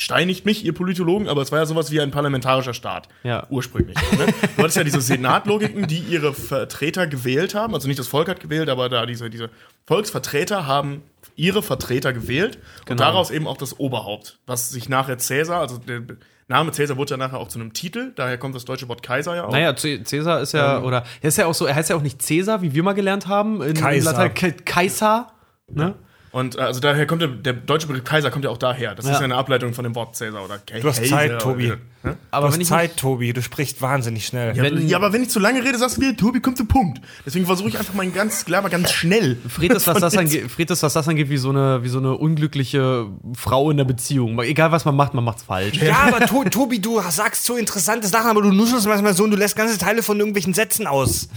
[0.00, 3.08] Steinigt mich, ihr Politologen, aber es war ja sowas wie ein parlamentarischer Staat.
[3.24, 3.48] Ja.
[3.50, 3.96] Ursprünglich.
[4.16, 4.26] Ne?
[4.56, 7.74] Du hattest ja diese Senatlogiken, die ihre Vertreter gewählt haben.
[7.74, 9.50] Also nicht das Volk hat gewählt, aber da diese, diese
[9.86, 11.02] Volksvertreter haben
[11.34, 13.02] ihre Vertreter gewählt und Genau.
[13.02, 16.02] daraus eben auch das Oberhaupt, was sich nachher Cäsar, also der
[16.48, 19.36] Name Cäsar wurde ja nachher auch zu einem Titel, daher kommt das deutsche Wort Kaiser
[19.36, 19.52] ja auch.
[19.52, 20.60] Naja, Cäsar ist Ähm.
[20.60, 22.82] ja, oder, er ist ja auch so, er heißt ja auch nicht Cäsar, wie wir
[22.82, 23.62] mal gelernt haben.
[23.62, 24.10] In, Kaiser.
[24.10, 25.32] In Latein, Kaiser.
[25.70, 25.94] Ne?
[26.30, 28.94] Und äh, also daher kommt der, der deutsche Begriff Kaiser kommt ja auch daher.
[28.94, 29.12] Das Ja.
[29.12, 30.82] ist ja eine Ableitung von dem Wort Cäsar oder Kaiser.
[30.82, 31.74] Du hast Zeit, Tobi.
[32.04, 33.32] Oder, Aber du wenn hast ich Zeit, Tobi.
[33.32, 34.56] Du sprichst wahnsinnig schnell.
[34.56, 36.68] ja, Wenn- ja, aber wenn ich zu lange rede, sagst du mir, Tobi, kommt zum
[36.68, 37.00] Punkt.
[37.26, 39.36] Deswegen versuche ich einfach mal ganz klar, mal ganz schnell.
[39.48, 41.98] Fred ist, was das, angeht, Fred ist, was das angeht, wie so, eine, wie so
[41.98, 44.38] eine unglückliche Frau in der Beziehung.
[44.42, 45.78] Egal, was man macht, man macht's falsch.
[45.82, 49.32] Ja, aber to Tobi, du sagst so interessante Sachen, aber du nuschelst manchmal so und
[49.32, 51.28] du lässt ganze Teile von irgendwelchen Sätzen aus.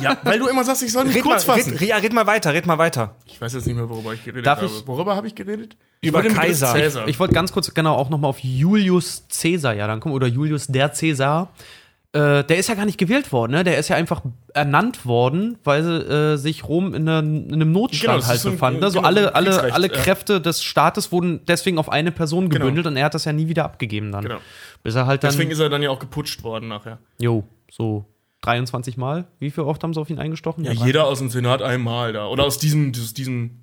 [0.00, 1.76] Ja, weil du immer sagst, ich soll mich Red mal, kurz fassen.
[1.76, 3.16] red, ja, red mal weiter, red mal weiter.
[3.26, 4.66] Ich weiß jetzt nicht mehr, worüber ich geredet Darf habe.
[4.74, 5.76] ich- Worüber habe ich geredet?
[6.04, 6.72] Über Kaiser.
[6.74, 7.08] Cäsar.
[7.08, 10.66] Ich wollte ganz kurz genau auch nochmal auf Julius Caesar ja dann kommen, oder Julius
[10.66, 11.50] der Caesar.
[12.14, 13.64] Äh, der ist ja gar nicht gewählt worden, ne?
[13.64, 14.20] Der ist ja einfach
[14.52, 18.80] ernannt worden, weil äh, sich Rom in, einer, in einem Genau, Notstand das halt befand.
[18.80, 18.90] Ne?
[18.90, 19.92] So genau, alle, alle, alle ja.
[19.94, 22.64] Kräfte des Staates wurden deswegen auf eine Person Genau.
[22.66, 24.24] gebündelt und er hat das ja nie wieder abgegeben dann.
[24.24, 24.38] Genau.
[24.82, 25.30] Bis er halt dann.
[25.30, 26.98] Deswegen ist er dann ja auch geputscht worden nachher.
[27.18, 28.04] jo, so
[28.42, 29.24] 23 Mal.
[29.38, 30.64] Wie viel oft haben sie auf ihn eingestochen?
[30.64, 32.26] Ja, jeder aus dem Senat einmal da.
[32.26, 33.60] Oder aus diesem, aus diesem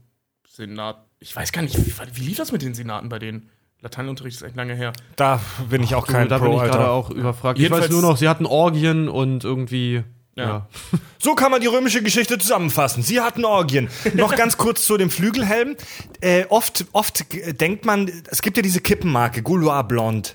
[0.48, 1.06] Senat.
[1.20, 3.50] Ich weiß gar nicht, wie, wie lief das mit den Senaten bei denen?
[3.82, 4.94] Lateinunterricht ist echt lange her.
[5.16, 5.40] Da
[5.70, 7.60] bin ich auch Du, kein da bin Pro, ich gerade auch überfragt.
[7.60, 10.04] Ich weiß Jedenfalls- nur noch, sie hatten Orgien und irgendwie.
[10.36, 10.44] Ja.
[10.46, 10.68] ja.
[11.22, 13.04] So kann man die römische Geschichte zusammenfassen.
[13.04, 13.90] Sie hatten Orgien.
[14.14, 15.76] Noch ganz kurz zu dem Flügelhelm.
[16.22, 17.26] Äh, oft, oft
[17.60, 20.30] denkt man, es gibt ja diese Kippenmarke, Gouloir Blonde.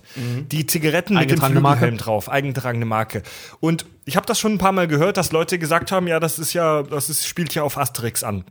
[0.51, 1.79] Die Zigaretten mit dem Eingetragene Marke.
[1.79, 3.23] Flügelhelm drauf, eingetragene Marke.
[3.61, 6.39] Und ich habe das schon ein paar Mal gehört, dass Leute gesagt haben, ja, das
[6.39, 8.45] ist ja, das ist, spielt ja auf Asterix an.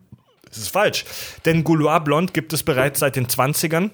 [0.54, 1.06] Das ist falsch.
[1.46, 3.90] Denn Gouloir Blonde gibt es bereits seit den 20ern.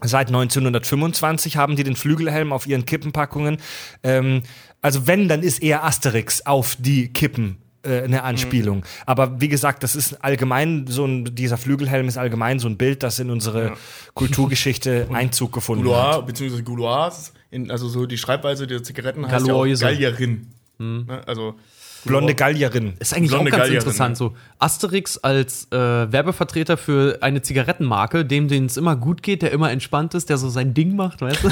[0.00, 3.58] Seit 1925 haben die den Flügelhelm auf ihren Kippenpackungen.
[4.02, 4.42] Ähm,
[4.80, 8.84] also wenn, dann ist eher Asterix auf die Kippen äh, eine Anspielung.
[9.06, 13.02] Aber wie gesagt, das ist allgemein so ein, dieser Flügelhelm ist allgemein so ein Bild,
[13.02, 13.74] das in unsere
[14.14, 15.92] Kulturgeschichte Einzug gefunden hat.
[15.92, 19.84] Gouloir, beziehungsweise Gouloirs, in, also so die Schreibweise der Zigaretten heißt ja auch Galoise.
[19.84, 20.48] Gallierin.
[20.78, 21.22] Ne?
[21.26, 21.54] Also
[22.04, 22.94] Blonde Gallierin.
[22.98, 24.16] Ist eigentlich Blonde auch ganz Gallierin, interessant.
[24.16, 29.52] So Asterix als äh, Werbevertreter für eine Zigarettenmarke, dem denen es immer gut geht, der
[29.52, 31.50] immer entspannt ist, der so sein Ding macht, weißt du?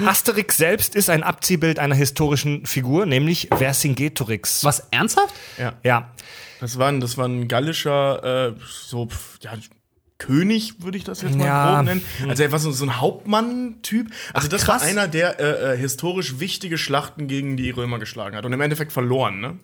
[0.06, 4.64] Asterix selbst ist ein Abziehbild einer historischen Figur, nämlich Vercingetorix.
[4.64, 5.34] Was ernsthaft?
[5.58, 5.74] ja.
[5.82, 6.10] Ja.
[6.60, 9.08] Das war ein, das war ein gallischer, äh, so,
[9.40, 9.52] ja,
[10.18, 11.76] König, würde ich das jetzt mal Ja.
[11.76, 12.02] grob nennen.
[12.28, 14.08] Also er war so, so ein Hauptmann-Typ.
[14.32, 14.82] Also das krass.
[14.82, 18.60] war einer, der äh, äh, historisch wichtige Schlachten gegen die Römer geschlagen hat und im
[18.60, 19.58] Endeffekt verloren, ne?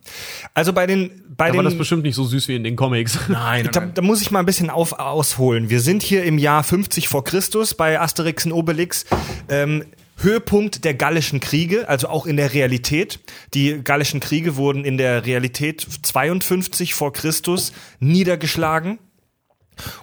[0.55, 2.77] Also bei den, bei Da den war das bestimmt nicht so süß wie in den
[2.77, 3.19] Comics.
[3.29, 5.71] Nein, Da, da muss ich mal ein bisschen auf, ausholen.
[5.71, 9.07] Wir sind hier im Jahr 50 vor Christus bei Asterix und Obelix.
[9.49, 9.85] Ähm,
[10.19, 13.19] Höhepunkt der Gallischen Kriege, also auch in der Realität.
[13.55, 18.99] Die Gallischen Kriege wurden in der Realität 52 vor Christus niedergeschlagen.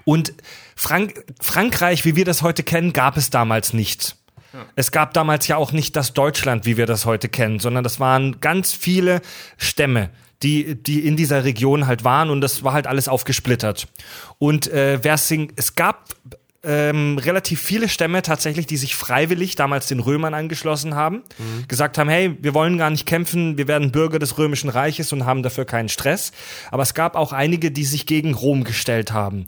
[0.05, 0.33] Und
[0.75, 4.15] Frank Frankreich, wie wir das heute kennen, gab es damals nicht.
[4.75, 7.99] Es gab damals ja auch nicht das Deutschland, wie wir das heute kennen, sondern das
[7.99, 9.21] waren ganz viele
[9.57, 10.09] Stämme,
[10.41, 13.87] die, die in dieser Region halt waren und das war halt alles aufgesplittert.
[14.37, 16.15] Und äh, Versing, es gab
[16.63, 21.23] ähm, relativ viele Stämme tatsächlich, die sich freiwillig damals den Römern angeschlossen haben,
[21.67, 25.25] gesagt haben, hey, wir wollen gar nicht kämpfen, wir werden Bürger des römischen Reiches und
[25.25, 26.31] haben dafür keinen Stress.
[26.71, 29.45] Aber es gab auch einige, die sich gegen Rom gestellt haben.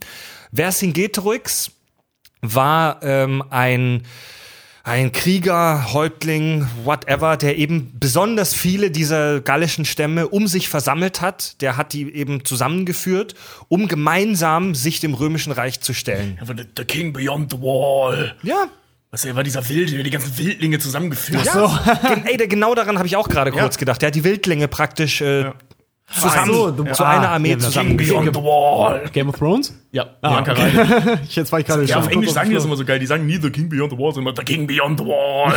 [0.53, 1.71] Vercingetorix
[2.41, 4.03] war ähm, ein
[4.83, 11.61] ein Krieger, Häuptling, whatever, der eben besonders viele dieser gallischen Stämme um sich versammelt hat.
[11.61, 13.35] Der hat die eben zusammengeführt,
[13.67, 16.39] um gemeinsam sich dem römischen Reich zu stellen.
[16.77, 18.35] The, King Beyond the Wall.
[18.43, 18.67] Ja.
[19.11, 22.97] Was, er war dieser Wilde, der die ganzen Wildlinge zusammengeführt Ja, Gen- ey, genau daran
[22.97, 24.01] habe ich auch gerade kurz gedacht.
[24.01, 25.51] Der hat die Wildlinge praktisch äh,
[26.13, 28.21] zusammen so, du- zu ah, einer Armee ja, zusammengeführt.
[28.23, 29.09] Beyond the Wall.
[29.13, 29.73] Game of Thrones?
[29.91, 31.17] Ja, Ah, Bianca okay.
[31.29, 32.99] Jetzt war ich gerade Ja, auf schon Englisch sagen die das immer so geil.
[32.99, 35.53] Die sagen nie The King Beyond the Wall, sondern The King Beyond the Wall.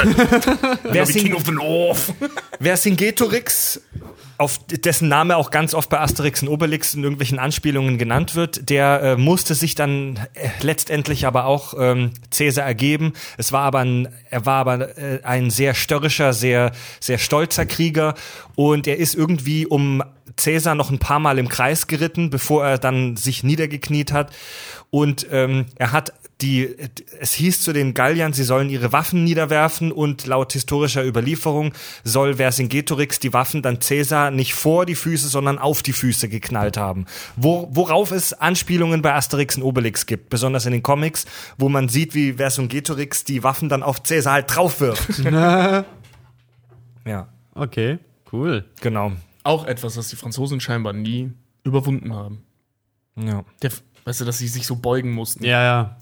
[0.84, 2.12] Wer the singt- King of the North.
[2.60, 3.80] Vercingetorix,
[4.38, 8.68] auf dessen Name auch ganz oft bei Asterix und Obelix in irgendwelchen Anspielungen genannt wird,
[8.68, 13.12] der äh, musste sich dann äh, letztendlich aber auch ähm, Caesar ergeben.
[13.38, 18.14] Es war aber ein, er war aber äh, ein sehr störrischer, sehr sehr stolzer Krieger.
[18.56, 20.02] Und er ist irgendwie um
[20.36, 24.32] Caesar noch ein paar Mal im Kreis geritten, bevor er dann sich niedergekniet hat.
[24.90, 26.12] Und ähm, er hat
[26.44, 26.76] die,
[27.18, 31.72] es hieß zu den Galliern, sie sollen ihre Waffen niederwerfen und laut historischer Überlieferung
[32.04, 36.76] soll Vercingetorix die Waffen dann Caesar nicht vor die Füße, sondern auf die Füße geknallt
[36.76, 37.06] haben.
[37.36, 41.24] Wo, worauf es Anspielungen bei Asterix und Obelix gibt, besonders in den Comics,
[41.56, 45.18] wo man sieht, wie Vercingetorix die Waffen dann auf Caesar halt drauf wirft.
[45.24, 45.84] ja,
[47.54, 47.98] Okay,
[48.32, 48.64] cool.
[48.80, 49.12] genau.
[49.44, 52.42] Auch etwas, was die Franzosen scheinbar nie überwunden haben.
[53.16, 53.44] Ja.
[53.62, 53.70] Der,
[54.04, 55.44] weißt du, dass sie sich so beugen mussten.
[55.44, 55.96] Ja, ja.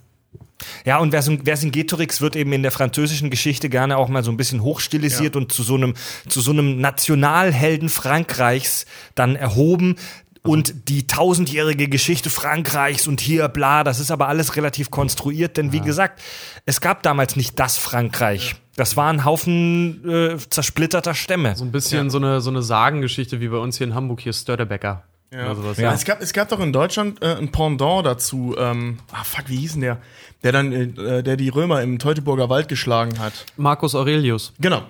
[0.84, 4.36] Ja, und Vercin- Vercingetorix wird eben in der französischen Geschichte gerne auch mal so ein
[4.36, 5.40] bisschen hochstilisiert Ja.
[5.40, 5.94] und zu so einem,
[6.28, 9.96] zu so einem Nationalhelden Frankreichs dann erhoben.
[10.44, 15.70] und die tausendjährige Geschichte Frankreichs und hier bla, das ist aber alles relativ konstruiert, denn
[15.70, 16.20] wie gesagt,
[16.66, 18.56] es gab damals nicht das Frankreich.
[18.74, 21.54] Das war ein Haufen äh, zersplitterter Stämme.
[21.54, 24.32] So ein bisschen so, eine, so eine Sagengeschichte wie bei uns hier in Hamburg, hier
[24.32, 25.04] Störtebecker.
[25.32, 25.54] Ja.
[25.54, 28.56] Sowas, Es, gab, es gab doch in Deutschland äh, ein Pendant dazu.
[28.58, 29.98] Ähm, ah, fuck, wie hieß denn der?
[30.44, 33.46] Der dann, äh, der die Römer im Teutoburger Wald geschlagen hat.
[33.56, 34.52] Marcus Aurelius.
[34.60, 34.82] Genau.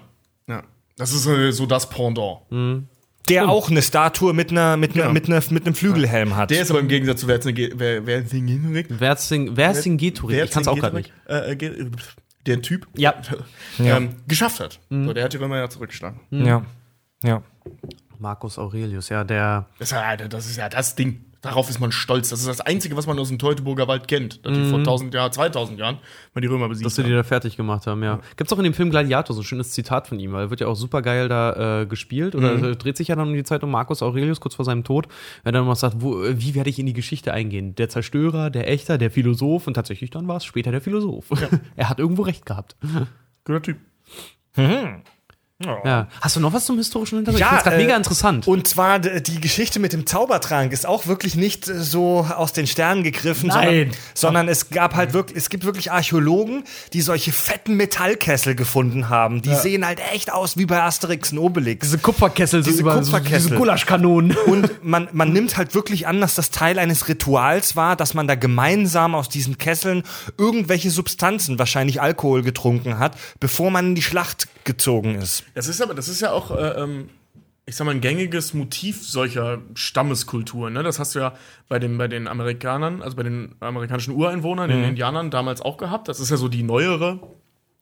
[0.48, 0.62] Ja.
[0.96, 2.38] Das ist äh, so das Pendant.
[3.28, 5.12] Der auch eine Statue mit einer mit einer Genau.
[5.14, 6.50] mit einer mit einem Flügelhelm hat.
[6.50, 8.98] Der ist aber im Gegensatz zu Vercinge- Ver- Vercingetorix.
[9.54, 10.44] Vercingetorix.
[10.44, 11.12] Ich kann es auch gerade nicht.
[11.28, 11.90] Äh, äh, ge-
[12.46, 13.14] der Typ Ja.
[13.78, 14.80] ähm, geschafft hat.
[14.90, 16.20] So, der hat die Römer ja zurückgeschlagen.
[16.30, 16.64] ja.
[17.24, 17.42] Ja.
[18.18, 19.66] Marcus Aurelius, ja, der.
[19.78, 21.24] Das ist, ja, das ist ja das Ding.
[21.42, 22.28] Darauf ist man stolz.
[22.28, 24.46] Das ist das Einzige, was man aus dem Teutoburger Wald kennt.
[24.46, 25.98] Dass die vor 1000 Jahren, 2000 Jahren
[26.34, 28.20] mal die Römer besiegt Dass sie die da fertig gemacht haben, ja.
[28.36, 30.60] Gibt's auch in dem Film Gladiator so ein schönes Zitat von ihm, weil er wird
[30.60, 33.42] ja auch super geil da äh, gespielt oder äh, dreht sich ja dann um die
[33.42, 35.08] Zeit um Marcus Aurelius kurz vor seinem Tod,
[35.42, 37.74] wenn er dann noch sagt, wo, äh, wie werde ich in die Geschichte eingehen?
[37.74, 41.26] Der Zerstörer, der Echter, der Philosoph und tatsächlich dann war es später der Philosoph.
[41.76, 42.76] er hat irgendwo recht gehabt.
[43.44, 43.78] Guter Typ.
[45.64, 46.06] Ja.
[46.20, 47.40] Hast du noch was zum historischen Hintergrund?
[47.40, 48.46] Ja, ich äh, mega interessant.
[48.46, 52.66] Und zwar die Geschichte mit dem Zaubertrank ist auch wirklich nicht äh, so aus den
[52.66, 53.90] Sternen gegriffen, sondern, Nein.
[54.14, 59.42] sondern es gab halt wirklich, es gibt wirklich Archäologen, die solche fetten Metallkessel gefunden haben.
[59.42, 61.86] Die sehen halt echt aus wie bei Asterix und Obelix.
[61.86, 63.48] diese Kupferkessel, Diese Kupferkessel.
[63.48, 64.36] diese Gulaschkanonen.
[64.46, 68.26] Und man, man nimmt halt wirklich an, dass das Teil eines Rituals war, dass man
[68.26, 70.02] da gemeinsam aus diesen Kesseln
[70.38, 75.44] irgendwelche Substanzen, wahrscheinlich Alkohol, getrunken hat, bevor man in die Schlacht gezogen ist.
[75.54, 77.08] Das ist aber, das ist ja auch, äh, ähm,
[77.66, 80.72] ich sag mal, ein gängiges Motiv solcher Stammeskulturen.
[80.72, 80.82] Ne?
[80.82, 81.34] Das hast du ja
[81.68, 86.08] bei den, bei den Amerikanern, also bei den amerikanischen Ureinwohnern, den Indianern damals auch gehabt.
[86.08, 87.20] Das ist ja so die neuere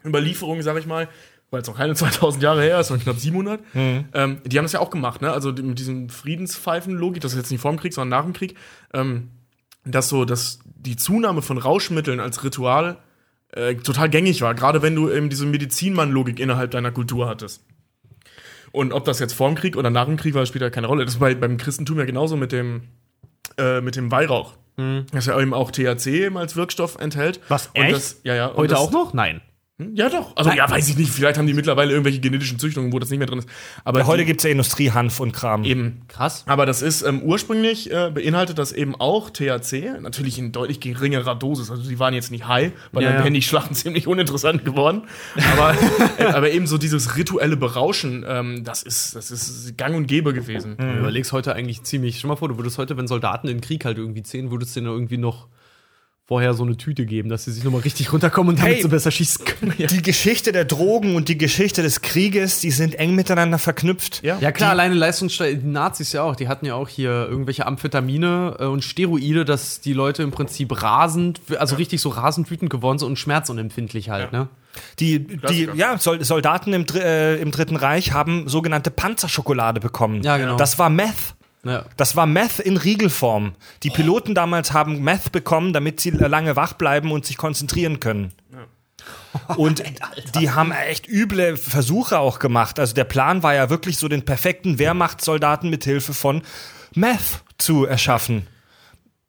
[0.05, 1.09] Überlieferung, sag ich mal,
[1.51, 3.61] weil es noch keine 2000 Jahre her ist, sondern knapp 700.
[4.13, 5.33] Ähm, die haben das ja auch gemacht, ne?
[5.33, 8.57] Also mit diesem Friedenspfeifen-Logik, das ist jetzt nicht vor dem Krieg, sondern nach dem Krieg,
[8.93, 9.31] ähm,
[9.85, 12.99] dass so, dass die Zunahme von Rauschmitteln als Ritual
[13.53, 17.65] äh, total gängig war, gerade wenn du eben diese Medizinmann-Logik innerhalb deiner Kultur hattest.
[18.73, 20.87] Und ob das jetzt vor dem Krieg oder nach dem Krieg war, spielt ja keine
[20.87, 21.05] Rolle.
[21.05, 22.83] Das ist bei, beim Christentum ja genauso mit dem,
[23.59, 24.55] äh, mit dem Weihrauch.
[25.13, 27.41] Das ja eben auch THC eben als Wirkstoff enthält.
[27.49, 27.95] Was, Und echt?
[27.95, 28.53] Das, ja, ja.
[28.55, 29.13] Heute das, auch noch?
[29.13, 29.41] Nein.
[29.95, 30.37] Ja, doch.
[30.37, 31.11] Also, ja, weiß ich nicht.
[31.11, 33.49] Vielleicht haben die mittlerweile irgendwelche genetischen Züchtungen, wo das nicht mehr drin ist.
[33.85, 35.65] Aber Heute die- gibt's ja Industriehanf und Kram.
[35.65, 36.03] eben.
[36.09, 36.45] Krass.
[36.47, 41.35] Aber das ist ähm, ursprünglich äh, beinhaltet das eben auch THC, natürlich in deutlich geringerer
[41.35, 41.71] Dosis.
[41.71, 43.25] Also die waren jetzt nicht high, weil Ja, dann ja.
[43.25, 45.03] wären die Schlachten ziemlich uninteressant geworden.
[45.53, 45.75] Aber,
[46.19, 50.33] äh, aber eben so dieses rituelle Berauschen, ähm, das ist das ist Gang und Gäbe
[50.33, 50.77] gewesen.
[50.79, 52.19] Du überlegst heute eigentlich ziemlich.
[52.19, 54.75] Stell mal vor, du würdest heute, wenn Soldaten in den Krieg halt irgendwie ziehen, würdest
[54.77, 55.49] du denen irgendwie noch
[56.31, 58.83] vorher so eine Tüte geben, dass sie sich nochmal richtig runterkommen und damit Hey.
[58.83, 59.75] sie besser schießen können.
[59.77, 64.23] Die Geschichte der Drogen und die Geschichte des Krieges, die sind eng miteinander verknüpft.
[64.23, 64.39] Ja.
[64.41, 68.55] Ja klar, alleine Leistungssteiger, die Nazis ja auch, die hatten ja auch hier irgendwelche Amphetamine
[68.61, 73.01] äh, und Steroide, dass die Leute im Prinzip rasend, also richtig so rasend wütend geworden
[73.01, 74.47] sind und schmerzunempfindlich halt, ne?
[75.01, 80.23] Die, die ja, Sol- Soldaten im, äh, im Dritten Reich haben sogenannte Panzerschokolade bekommen.
[80.23, 80.57] Ja, genau.
[80.57, 81.35] Das war Meth.
[81.65, 81.85] Ja.
[81.97, 83.55] Das war Meth in Riegelform.
[83.83, 88.33] Die Piloten damals haben Meth bekommen, damit sie lange wach bleiben und sich konzentrieren können.
[89.57, 89.83] Und
[90.39, 92.79] die haben echt üble Versuche auch gemacht.
[92.79, 96.43] Also der Plan war ja wirklich so den perfekten Wehrmachtssoldaten mit Hilfe von
[96.95, 98.47] Meth zu erschaffen.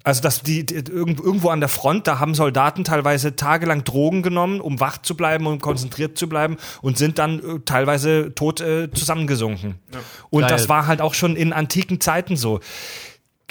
[0.03, 4.21] Also dass die, die irgend- irgendwo an der Front, da haben Soldaten teilweise tagelang Drogen
[4.23, 8.61] genommen, um wach zu bleiben und konzentriert zu bleiben und sind dann äh, teilweise tot
[8.61, 9.75] äh, zusammengesunken.
[10.29, 10.49] Und Geil.
[10.49, 12.59] das war halt auch schon in antiken Zeiten so.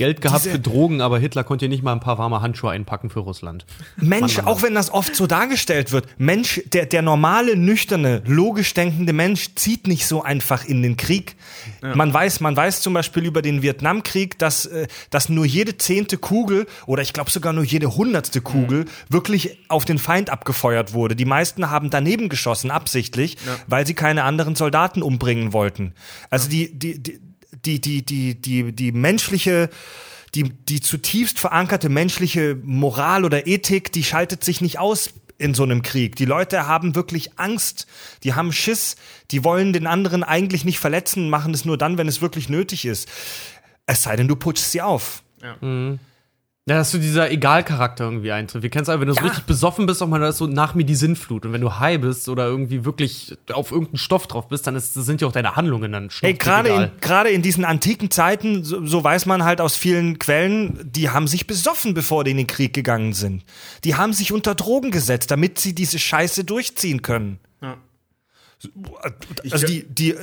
[0.01, 2.71] Geld gehabt Diese- für Drogen, aber Hitler konnte hier nicht mal ein paar warme Handschuhe
[2.71, 3.67] einpacken für Russland.
[3.99, 8.23] Mensch, Mann, Mann, auch wenn das oft so dargestellt wird, Mensch, der, der normale, nüchterne,
[8.25, 11.37] logisch denkende Mensch zieht nicht so einfach in den Krieg.
[11.83, 16.17] Man weiß, man weiß zum Beispiel über den Vietnamkrieg, dass, äh, dass nur jede zehnte
[16.17, 21.15] Kugel oder ich glaube sogar nur jede hundertste Kugel wirklich auf den Feind abgefeuert wurde.
[21.15, 23.37] Die meisten haben daneben geschossen, absichtlich,
[23.67, 25.93] weil sie keine anderen Soldaten umbringen wollten.
[26.31, 27.21] Also die, die, die,
[27.65, 29.71] die, die, die, die, die menschliche,
[30.35, 35.63] die, die zutiefst verankerte menschliche Moral oder Ethik, die schaltet sich nicht aus in so
[35.63, 36.17] einem Krieg.
[36.17, 37.87] Die Leute haben wirklich Angst,
[38.25, 38.97] die haben Schiss,
[39.31, 42.85] die wollen den anderen eigentlich nicht verletzen, machen es nur dann, wenn es wirklich nötig
[42.85, 43.09] ist.
[43.87, 45.23] Es sei denn, du putschst sie auf.
[45.43, 45.57] Ja,
[46.67, 48.63] dass so dieser Egal-Charakter irgendwie eintritt.
[48.63, 49.27] Wir kennen es einfach, wenn du so Ja.
[49.27, 51.45] richtig besoffen bist, auch mal das so nach mir die Sinnflut.
[51.47, 54.95] Und wenn du high bist oder irgendwie wirklich auf irgendeinen Stoff drauf bist, dann ist,
[54.95, 58.87] sind ja auch deine Handlungen dann Hey, gerade in, gerade in diesen antiken Zeiten, so,
[58.87, 62.47] so weiß man halt aus vielen Quellen, die haben sich besoffen, bevor die in den
[62.47, 63.43] Krieg gegangen sind.
[63.85, 67.41] Die haben sich unter Drogen gesetzt, damit sie diese Scheiße durchziehen können.
[68.63, 69.53] Ja.
[69.53, 70.15] Also die, die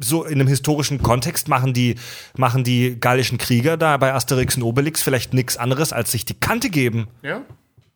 [0.00, 1.96] so in einem historischen Kontext machen die,
[2.36, 6.34] machen die gallischen Krieger da bei Asterix und Obelix vielleicht nichts anderes, als sich die
[6.34, 7.08] Kante geben.
[7.22, 7.42] Ja?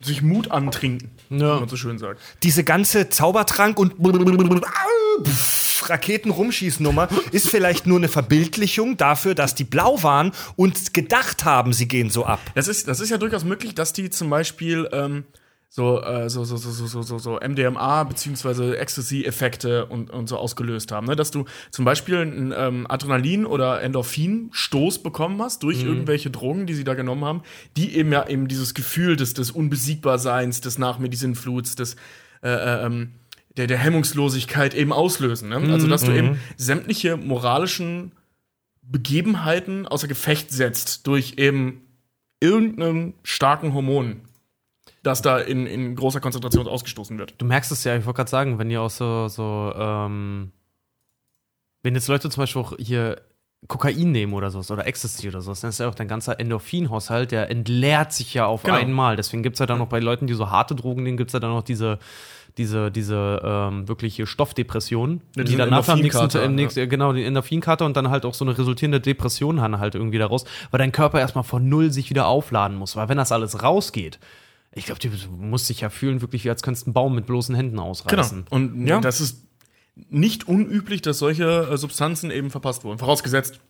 [0.01, 2.21] Sich Mut antrinken, wie man so schön sagt.
[2.43, 3.95] Diese ganze Zaubertrank und
[5.89, 6.87] Raketen rumschießen
[7.31, 12.11] ist vielleicht nur eine Verbildlichung dafür, dass die blau waren und gedacht haben, sie gehen
[12.11, 12.41] so ab.
[12.55, 15.25] Das ist, das ist ja durchaus möglich, dass die zum Beispiel ähm,
[15.75, 20.37] so, äh, so, so, so, so, so, so, so MDMA beziehungsweise Ecstasy-Effekte und, und so
[20.37, 21.07] ausgelöst haben.
[21.07, 21.17] Ne?
[21.17, 26.75] Dass du zum Beispiel einen ähm, Adrenalin- oder Endorphin-Stoß bekommen hast durch irgendwelche Drogen, die
[26.75, 27.43] sie da genommen haben,
[27.79, 31.97] die eben ja eben dieses Gefühl des, des Unbesiegbarseins, des Nachmedizinfluts, des
[32.43, 33.13] äh, äh, ähm,
[33.57, 35.49] der, der Hemmungslosigkeit eben auslösen.
[35.49, 35.57] Ne?
[35.73, 38.13] Also, dass du eben sämtliche moralischen
[38.83, 41.81] Begebenheiten außer Gefecht setzt durch eben
[42.41, 44.21] irgendeinen starken Hormon,
[45.03, 47.35] das da in, in großer Konzentration ausgestoßen wird.
[47.39, 50.53] Du merkst es ja, ich wollte gerade sagen, wenn ihr auch so, so, ähm,
[51.83, 53.21] wenn jetzt Leute zum Beispiel auch hier
[53.69, 57.31] Kokain nehmen oder sowas oder Ecstasy oder sowas, dann ist ja auch dein ganzer Endorphinhaushalt,
[57.31, 58.77] der entleert sich ja auf Genau.
[58.77, 59.15] einmal.
[59.17, 61.33] Deswegen gibt es ja dann noch bei Leuten, die so harte Drogen nehmen, gibt es
[61.33, 61.99] ja dann noch diese,
[62.59, 67.85] diese, diese ähm, wirkliche Stoffdepression, Ja, die danach am nächsten, im nächsten, genau, die Endorphinkarte
[67.85, 71.21] und dann halt auch so eine resultierende Depression haben halt irgendwie daraus, weil dein Körper
[71.21, 72.97] erstmal von null sich wieder aufladen muss.
[72.97, 74.19] Weil wenn das alles rausgeht,
[74.75, 77.27] ich glaube, du musst dich ja fühlen, wirklich wie als könntest du einen Baum mit
[77.27, 77.89] bloßen Händen Genau.
[77.91, 78.47] ausreißen.
[78.51, 79.01] Und Ja.
[79.01, 79.43] das ist
[80.09, 82.99] nicht unüblich, dass solche äh, Substanzen eben verpasst wurden.
[82.99, 83.61] Vorausgesetzt,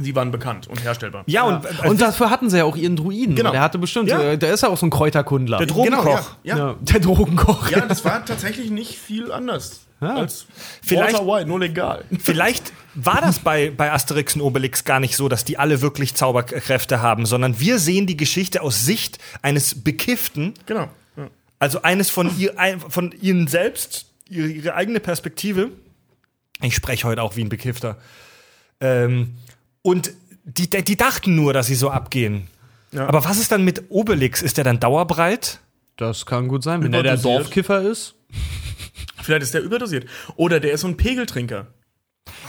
[0.00, 1.24] sie waren bekannt und herstellbar.
[1.26, 3.34] Ja, und, äh, Und dafür hatten sie ja auch ihren Druiden.
[3.36, 3.50] Genau.
[3.50, 4.20] Der hatte bestimmt, Ja.
[4.22, 5.58] äh, der ist ja auch so ein Kräuterkundler.
[5.58, 6.04] Der Drogenkoch.
[6.04, 6.56] Genau, ja, ja.
[6.70, 6.76] ja.
[6.80, 7.70] Der Drogenkoch.
[7.70, 10.46] Ja, das war tatsächlich nicht viel anders als
[10.82, 12.04] Vielleicht- Walter White, nur legal.
[12.20, 16.14] Vielleicht war das bei, bei Asterix und Obelix gar nicht so, dass die alle wirklich
[16.14, 20.88] Zauberkräfte haben, sondern wir sehen die Geschichte aus Sicht eines Bekifften, Genau.
[21.16, 21.28] Ja.
[21.58, 22.54] also eines von, ihr,
[22.88, 25.70] von ihnen selbst, ihre, ihre eigene Perspektive.
[26.62, 27.98] Ich spreche heute auch wie ein Bekiffter.
[28.80, 29.36] Ähm,
[29.82, 30.12] und
[30.44, 32.46] die, die dachten nur, dass sie so abgehen.
[32.92, 33.06] Ja.
[33.08, 34.42] Aber was ist dann mit Obelix?
[34.42, 35.60] Ist der dann dauerbreit?
[35.96, 37.16] Das kann gut sein, wenn der der.
[37.16, 38.14] Dorfkiffer ist.
[39.22, 40.06] Vielleicht ist der überdosiert.
[40.36, 41.66] Oder der ist so ein Pegeltrinker.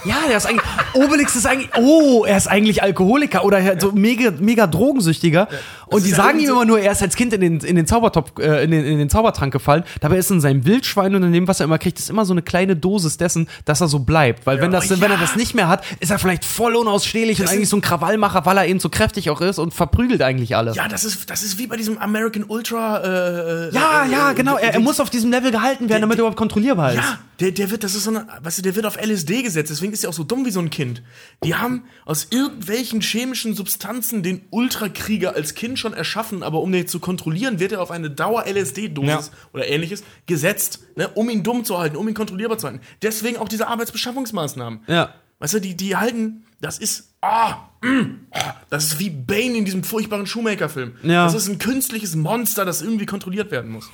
[0.04, 0.64] Ja, der ist eigentlich.
[0.94, 1.70] Obelix ist eigentlich.
[1.76, 5.48] Oh, er ist eigentlich Alkoholiker oder halt so mega, mega Drogensüchtiger.
[5.86, 7.86] Und die ja sagen ihm immer nur, er ist als Kind in den, in den
[7.86, 9.84] Zaubertopf, äh, in, den, in den Zaubertrank gefallen.
[10.00, 12.32] Dabei ist in seinem Wildschwein und in dem, was er immer kriegt, ist immer so
[12.32, 14.46] eine kleine Dosis dessen, dass er so bleibt.
[14.46, 15.20] Weil wenn, das, Oh, wenn er ja.
[15.20, 18.58] das nicht mehr hat, ist er vielleicht voll unausstehlich und eigentlich so ein Krawallmacher, weil
[18.58, 20.72] er eben so kräftig auch ist und verprügelt eigentlich alle.
[20.74, 22.98] Ja, das ist, das ist wie bei diesem American Ultra.
[22.98, 24.56] Äh, Ja, äh, ja, äh, genau.
[24.56, 24.84] Er, er Dings.
[24.84, 26.96] muss auf diesem Level gehalten werden, damit er überhaupt kontrollierbar ist.
[26.98, 29.67] Ja, der, der wird, das ist so eine, weißt du, der wird auf LSD gesetzt,
[29.70, 31.02] deswegen ist er auch so dumm wie so ein Kind.
[31.44, 36.86] Die haben aus irgendwelchen chemischen Substanzen den Ultrakrieger als Kind schon erschaffen, aber um den
[36.86, 39.32] zu kontrollieren, wird er auf eine Dauer-LSD-Dosis Ja.
[39.52, 42.80] oder ähnliches gesetzt, ne, um ihn dumm zu halten, um ihn kontrollierbar zu halten.
[43.02, 44.80] Deswegen auch diese Arbeitsbeschaffungsmaßnahmen.
[44.86, 45.14] Ja.
[45.40, 49.64] Weißt du, die, die halten, das ist, ah, mm, ah, das ist wie Bane in
[49.64, 50.96] diesem furchtbaren Shoemaker-Film.
[51.04, 51.24] Ja.
[51.26, 53.88] Das ist ein künstliches Monster, das irgendwie kontrolliert werden muss.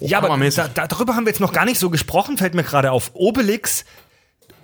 [0.00, 2.92] Ja, aber da, darüber haben wir jetzt noch gar nicht so gesprochen, fällt mir gerade
[2.92, 3.12] auf.
[3.14, 3.86] Obelix.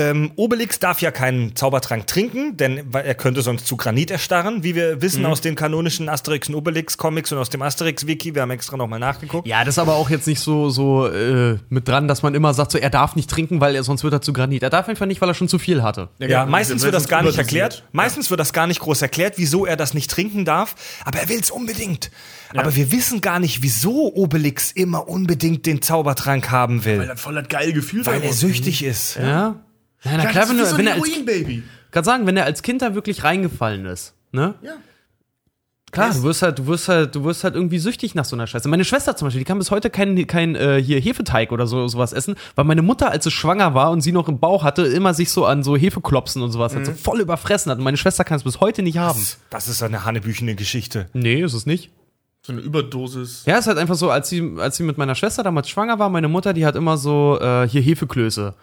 [0.00, 4.64] Ähm, Obelix darf ja keinen Zaubertrank trinken, denn weil er könnte sonst zu Granit erstarren,
[4.64, 8.34] wie wir wissen aus den kanonischen Asterix und Obelix Comics und aus dem Asterix Wiki.
[8.34, 9.46] Wir haben extra nochmal nachgeguckt.
[9.46, 12.54] Ja, das ist aber auch jetzt nicht so, so äh, mit dran, dass man immer
[12.54, 14.62] sagt, so, er darf nicht trinken, weil er sonst wird er zu Granit.
[14.62, 16.08] Er darf einfach nicht, weil er schon zu viel hatte.
[16.18, 17.84] Ja, meistens wird das gar nicht erklärt.
[17.92, 20.76] Meistens wird das gar nicht groß erklärt, wieso er das nicht trinken darf.
[21.04, 22.10] Aber er will es unbedingt.
[22.56, 27.06] Aber wir wissen gar nicht, wieso Obelix immer unbedinkt den Zaubertrank haben Weil will.
[27.06, 29.16] das voll das geile Gefühl Weil er süchtig ist.
[29.16, 29.28] Ja?
[29.28, 29.56] Ja,
[30.04, 31.62] na Ja, klar, das wenn, du, so wenn ein er als, Heroin-Baby.
[31.90, 34.54] kann sagen, wenn er als Kind da wirklich reingefallen ist, ne?
[34.62, 34.72] Ja.
[35.92, 38.46] Klar, du wirst halt, du wirst halt, du wirst halt irgendwie süchtig nach so einer
[38.46, 38.68] Scheiße.
[38.68, 41.88] Meine Schwester zum Beispiel, die kann bis heute kein, kein äh, hier Hefeteig oder so
[41.88, 44.82] sowas essen, weil meine Mutter, als sie schwanger war und sie noch im Bauch hatte,
[44.82, 47.78] immer sich so an so Hefeklopsen und sowas hat so voll überfressen hat.
[47.78, 49.20] Und meine Schwester kann es bis heute nicht haben.
[49.50, 51.08] Das ist eine hanebüchene Geschichte.
[51.12, 51.90] Nee, ist es nicht.
[52.42, 53.42] So eine Überdosis.
[53.46, 56.08] Ja, ist halt einfach so, als sie, als sie mit meiner Schwester damals schwanger war,
[56.08, 58.54] meine Mutter, die hat immer so äh, hier Hefeklöße.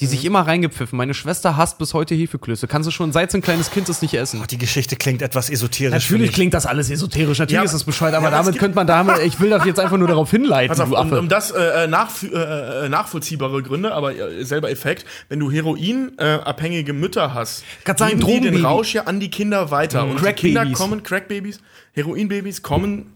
[0.00, 0.96] Die sich immer reingepfiffen.
[0.96, 2.66] Meine Schwester hasst bis heute Hefeklöße.
[2.66, 4.42] Kann sie schon seit sie ein kleines Kind ist nicht essen.
[4.50, 5.92] Die Geschichte klingt etwas esoterisch.
[5.92, 8.74] Natürlich klingt das alles esoterisch, natürlich Ja, ist das bescheuert, aber ja, es damit könnte
[8.74, 11.18] man damit, ich will doch jetzt einfach nur darauf hinleiten, Pass auf, du um, Affe.
[11.20, 16.22] um das äh, nachf äh, äh, nachvollziehbare Gründe, aber äh, selber Effekt, wenn du heroinabhängige
[16.22, 18.64] äh, abhängige Mütter hast, Kann sagen, geben die den.
[18.64, 20.04] Rausch ja an die Kinder weiter.
[20.06, 21.60] Und die Kinder kommen, Crackbabys,
[21.92, 23.12] Heroinbabys kommen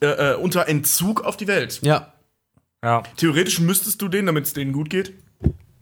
[0.00, 1.80] äh, äh, unter Entzug auf die Welt.
[1.82, 2.12] ja.
[2.84, 3.02] Ja.
[3.16, 5.12] Theoretisch müsstest du denen, damit es denen gut geht,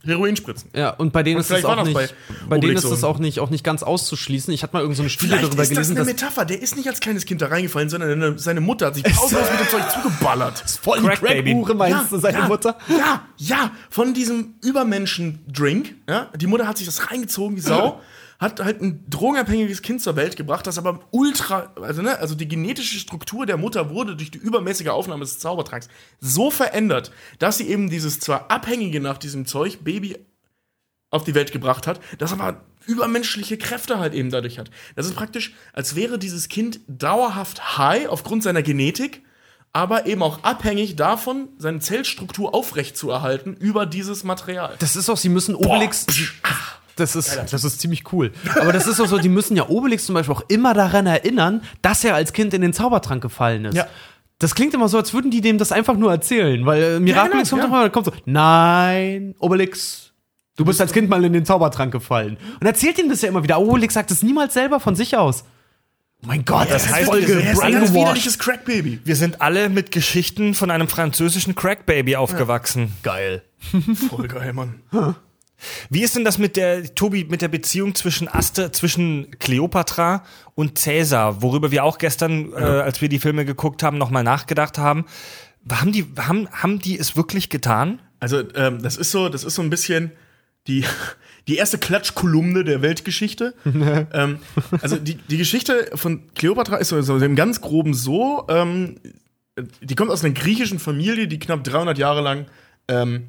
[0.05, 0.69] Heroin spritzen.
[0.75, 2.09] Ja, und bei denen Und ist es auch das nicht, bei
[2.47, 4.53] bei, denen ist es auch nicht, auch nicht ganz auszuschließen.
[4.53, 6.45] Ich hatte mal irgendeine so eine Studie Vielleicht darüber ist das gelesen, eine Metapher.
[6.45, 9.49] Der ist nicht als kleines Kind da reingefallen, sondern eine, seine Mutter hat sich pausenlos
[9.51, 10.63] mit dem Zeug zugeballert.
[10.81, 11.55] voll Crack Baby.
[11.55, 12.77] meinst du, seine ja, Mutter?
[12.87, 15.95] Ja, ja, von diesem Übermenschen-Drink.
[16.07, 18.01] Ja, die Mutter hat sich das reingezogen wie Sau.
[18.39, 22.47] Hat halt ein drogenabhängiges Kind zur Welt gebracht, das aber ultra, also ne, also die
[22.47, 25.87] genetische Struktur der Mutter wurde durch die übermäßige Aufnahme des Zaubertranks
[26.19, 30.17] so verändert, dass sie eben dieses zwar abhängige nach diesem Zeug Baby
[31.11, 34.69] auf die Welt gebracht hat, das aber übermenschliche Kräfte halt eben dadurch hat.
[34.95, 39.23] Das ist praktisch, als wäre dieses Kind dauerhaft high aufgrund seiner Genetik,
[39.73, 44.75] aber eben auch abhängig davon, seine Zellstruktur aufrechtzuerhalten über dieses Material.
[44.79, 46.05] Das ist auch, sie müssen Obelix.
[46.95, 48.31] Das ist, das ist ziemlich cool.
[48.59, 51.61] Aber das ist auch so, die müssen ja Obelix zum Beispiel auch immer daran erinnern,
[51.81, 53.75] dass er als Kind in den Zaubertrank gefallen ist.
[53.75, 53.87] Ja.
[54.39, 57.49] Das klingt immer so, als würden die dem das einfach nur erzählen, weil äh, Miraculix
[57.49, 57.79] genau, kommt ja.
[57.79, 60.13] doch mal, kommt so, nein, Obelix,
[60.55, 62.37] du bist als Kind mal in den Zaubertrank gefallen.
[62.59, 63.59] Und erzählt ihm das ja immer wieder.
[63.59, 65.43] Obelix sagt es niemals selber von sich aus.
[66.23, 69.01] Oh mein Gott, das heißt, voll wir sind ist ein widerliches Crack-Baby.
[69.03, 72.93] Wir sind alle mit Geschichten von einem französischen Crack-Baby aufgewachsen.
[73.03, 73.43] Geil.
[74.09, 74.81] Voll geil, Mann.
[75.89, 80.23] Wie ist denn das mit der, Tobi, mit der Beziehung zwischen Aster, zwischen Kleopatra
[80.53, 84.77] und Cäsar, worüber wir auch gestern, äh, als wir die Filme geguckt haben, nochmal nachgedacht
[84.77, 85.05] haben?
[85.71, 87.99] Haben die, haben, haben die es wirklich getan?
[88.19, 90.11] Also, ähm, das ist so, das ist so ein bisschen
[90.67, 90.85] die,
[91.47, 93.53] die erste Klatschkolumne der Weltgeschichte.
[93.65, 94.39] ähm,
[94.81, 98.97] also die, die Geschichte von Kleopatra ist so, so im ganz groben so, ähm,
[99.81, 102.45] die kommt aus einer griechischen Familie, die knapp 300 Jahre lang
[102.87, 103.27] ähm,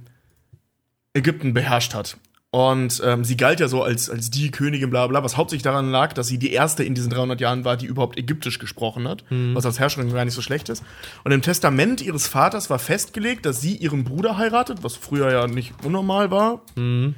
[1.17, 2.17] Ägypten beherrscht hat.
[2.57, 5.91] Und ähm, sie galt ja so als, als die Königin, bla bla, was hauptsächlich daran
[5.91, 9.25] lag, dass sie die erste in diesen 300 Jahren war, die überhaupt Ägyptisch gesprochen hat,
[9.29, 10.83] was als Herrscherin gar nicht so schlecht ist.
[11.25, 15.47] Und im Testament ihres Vaters war festgelegt, dass sie ihren Bruder heiratet, was früher ja
[15.49, 16.63] nicht unnormal war,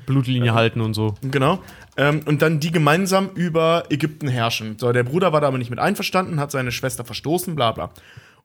[0.07, 1.15] Blutlinie halten und so.
[1.21, 1.61] Genau.
[1.97, 4.77] Ähm, und dann die gemeinsam über Ägypten herrschen.
[4.79, 7.91] So, der Bruder war da aber nicht mit einverstanden, hat seine Schwester verstoßen, bla bla.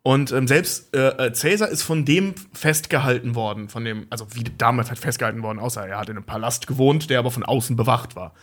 [0.04, 4.44] Und ähm, selbst äh, äh, Caesar ist von dem festgehalten worden, von dem, also wie
[4.44, 7.78] damals halt festgehalten worden, außer er hat in einem Palast gewohnt, der aber von außen
[7.78, 8.34] bewacht war.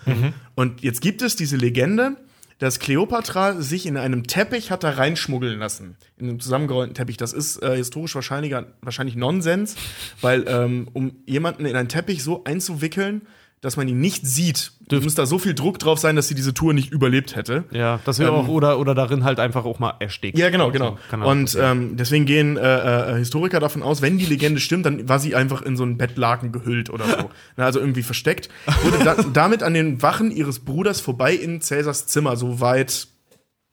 [0.54, 2.16] Und jetzt gibt es diese Legende,
[2.60, 5.96] dass Kleopatra sich in einem Teppich hat da reinschmuggeln lassen.
[6.18, 7.16] In einem zusammengerollten Teppich.
[7.16, 9.76] Das ist äh, historisch wahrscheinlich, wahrscheinlich Nonsens,
[10.20, 13.22] weil ähm, um jemanden in einen Teppich so einzuwickeln,
[13.60, 16.54] dass man ihn nicht sieht, muss da so viel Druck drauf sein, dass sie diese
[16.54, 17.64] Tour nicht überlebt hätte.
[17.70, 20.38] Ja, das wäre auch, oder, oder darin halt einfach auch mal erstickt.
[20.38, 20.96] Ja, genau, genau.
[21.10, 25.08] auch Und ähm, deswegen gehen äh, äh, Historiker davon aus, wenn die Legende stimmt, dann
[25.08, 27.30] war sie einfach in so einen Bettlaken gehüllt oder so.
[27.56, 28.48] Na, also irgendwie versteckt.
[28.82, 33.08] Wurde da, damit an den Wachen ihres Bruders vorbei in Cäsars Zimmer, soweit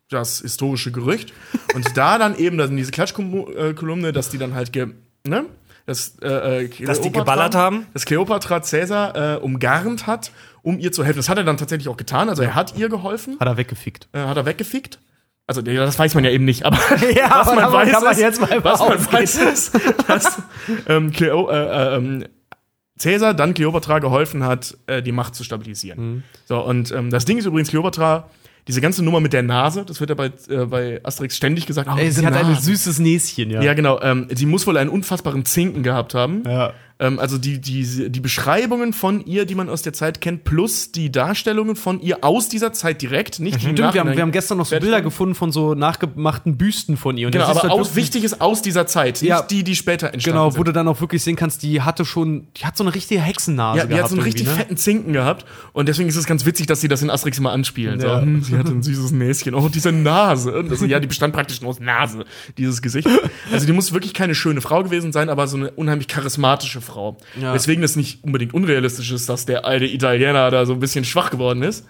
[0.09, 1.33] das historische Gerücht.
[1.75, 4.87] Und da dann eben, dann diese Klatschkolumne, dass die dann halt ge,
[5.25, 5.45] ne?
[5.87, 7.87] Dass, äh, äh, Dass die geballert haben?
[7.93, 10.31] Dass Kleopatra Cäsar äh, umgarnt hat,
[10.61, 11.17] um ihr zu helfen.
[11.19, 12.27] Das hat er dann tatsächlich auch getan.
[12.27, 14.09] Also er hat ihr geholfen Hat er weggefickt.
[14.11, 14.99] äh, hat er weggefickt.
[15.47, 16.77] Also das weiß man ja eben nicht, aber
[17.15, 20.41] Ja, was man aber weiß, man ist, jetzt mal was man weiß ist, dass
[20.89, 22.25] ähm, Cleo, äh, äh, ähm,
[23.01, 25.99] Caesar dann Kleopatra geholfen hat, äh, die Macht zu stabilisieren.
[26.15, 26.23] Mhm.
[26.45, 28.29] So und ähm, das Ding ist übrigens Kleopatra.
[28.67, 31.89] Diese ganze Nummer mit der Nase, das wird ja bei, äh, bei Asterix ständig gesagt.
[31.91, 32.61] Oh, Ey, sie hat ein Nase.
[32.63, 33.61] süßes Näschen, ja.
[33.61, 34.01] Ja, genau.
[34.01, 36.43] Ähm, sie muss wohl einen unfassbaren Zinken gehabt haben.
[36.45, 36.73] Ja.
[36.99, 40.91] Ähm, also die, die, die Beschreibungen von ihr, die man aus der Zeit kennt, plus
[40.91, 44.21] die Darstellungen von ihr aus dieser Zeit direkt, nicht die im Stimmt, wir haben, wir
[44.21, 47.27] haben gestern noch so Bilder gefunden von so nachgemachten Büsten von ihr.
[47.27, 49.41] Und Genau, aber halt aus, wichtig ist aus dieser Zeit, nicht Ja.
[49.43, 50.67] die, die später entstanden Genau, wo sind.
[50.69, 53.79] du dann auch wirklich sehen kannst, die hatte schon, die hat so eine richtige Hexennase
[53.79, 54.53] Ja, die hat so einen richtig ne?
[54.53, 55.45] fetten Zinken gehabt.
[55.73, 57.99] Und deswegen ist es ganz witzig, dass sie das in Asterix immer anspielen.
[57.99, 58.19] Ja.
[58.19, 59.53] So, hm, sie hatte ein süßes Näschen.
[59.53, 60.63] Oh, diese Nase.
[60.67, 62.25] Das, ja, die bestand praktisch nur aus Nase,
[62.57, 63.07] dieses Gesicht.
[63.51, 67.17] Also die muss wirklich keine schöne Frau gewesen sein, aber so eine unheimlich charismatische Frau.
[67.39, 67.53] Ja.
[67.53, 71.29] Weswegen es nicht unbedingt unrealistisch ist, dass der alte Italiener da so ein bisschen schwach
[71.29, 71.85] geworden ist.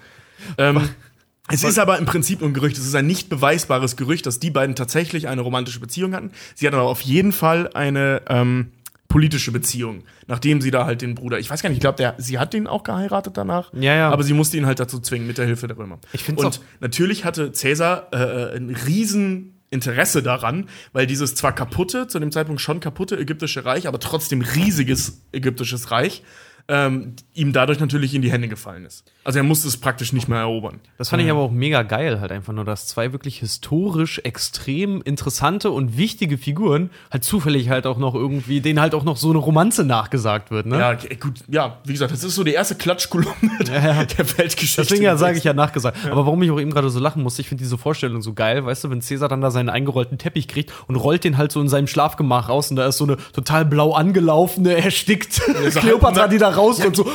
[0.57, 0.89] Ähm,
[1.47, 2.77] es ist aber im Prinzip nur ein Gerücht.
[2.77, 6.31] Es ist ein nicht beweisbares Gerücht, dass die beiden tatsächlich eine romantische Beziehung hatten.
[6.55, 8.71] Sie hatten aber auf jeden Fall eine ähm,
[9.07, 12.39] politische Beziehung, nachdem sie da halt den Bruder, ich weiß gar nicht, ich glaube, sie
[12.39, 13.71] hat den auch geheiratet danach.
[13.73, 14.09] Ja, ja.
[14.09, 15.99] Aber sie musste ihn halt dazu zwingen mit der Hilfe der Römer.
[16.13, 22.07] Ich find's Und natürlich hatte Cäsar äh, ein riesen Interesse daran, weil dieses zwar kaputte,
[22.07, 26.23] zu dem Zeitpunkt schon kaputte ägyptische Reich, aber trotzdem riesiges ägyptisches Reich,
[26.67, 29.11] ähm, ihm dadurch natürlich in die Hände gefallen ist.
[29.27, 30.79] Also er musste es praktisch nicht mehr erobern.
[30.97, 35.01] Das fand ich aber auch mega geil, halt einfach nur, dass zwei wirklich historisch extrem
[35.01, 39.29] interessante und wichtige Figuren halt zufällig halt auch noch irgendwie, denen halt auch noch so
[39.29, 40.79] eine Romanze nachgesagt wird, ne?
[40.79, 44.83] Ja, gut, ja, wie gesagt, das ist so die erste Klatschkolumne der, der Weltgeschichte.
[44.83, 45.97] Deswegen ja, sage ich ja nachgesagt.
[46.05, 48.65] Aber warum ich auch eben gerade so lachen musste, ich finde diese Vorstellung so geil,
[48.65, 51.59] weißt du, wenn Cäsar dann da seinen eingerollten Teppich kriegt und rollt den halt so
[51.59, 55.41] in seinem Schlafgemach raus und da ist so eine total blau angelaufene, erstickt so
[55.81, 57.05] Kleopatra, die da raus und so.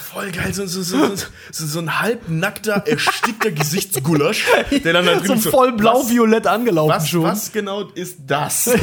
[0.00, 5.18] Voll geil, so, so, so, so, so, so ein halbnackter, erstickter Gesichtsgulasch, der dann da
[5.20, 7.22] So drüben voll blau-violett angelaufen Was, schon.
[7.22, 8.70] was genau ist das?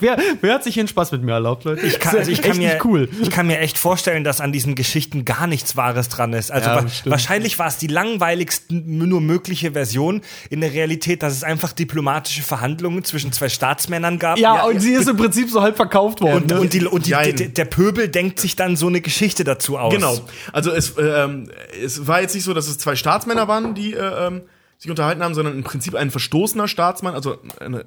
[0.00, 1.86] Wer, wer hat sich hier einen Spaß mit mir erlaubt, Leute?
[1.86, 3.08] Ich kann, also ich, kann mir, nicht cool.
[3.20, 6.50] ich kann mir echt vorstellen, dass an diesen Geschichten gar nichts Wahres dran ist.
[6.50, 7.10] Also Ja, wa stimmt.
[7.10, 12.42] wahrscheinlich war es die langweiligste nur mögliche Version in der Realität, dass es einfach diplomatische
[12.42, 14.38] Verhandlungen zwischen zwei Staatsmännern gab.
[14.38, 16.42] Ja, und sie ist im Prinzip so halb verkauft worden.
[16.42, 16.60] und, ne?
[16.60, 19.92] und, die, und die, der, der Pöbel denkt sich dann so eine Geschichte dazu aus.
[19.92, 20.18] Genau.
[20.52, 21.50] Also es, ähm,
[21.82, 24.42] es war jetzt nicht so, dass es zwei Staatsmänner waren, die äh, ähm,
[24.78, 27.84] sich unterhalten haben, sondern im Prinzip ein verstoßener Staatsmann, also eine,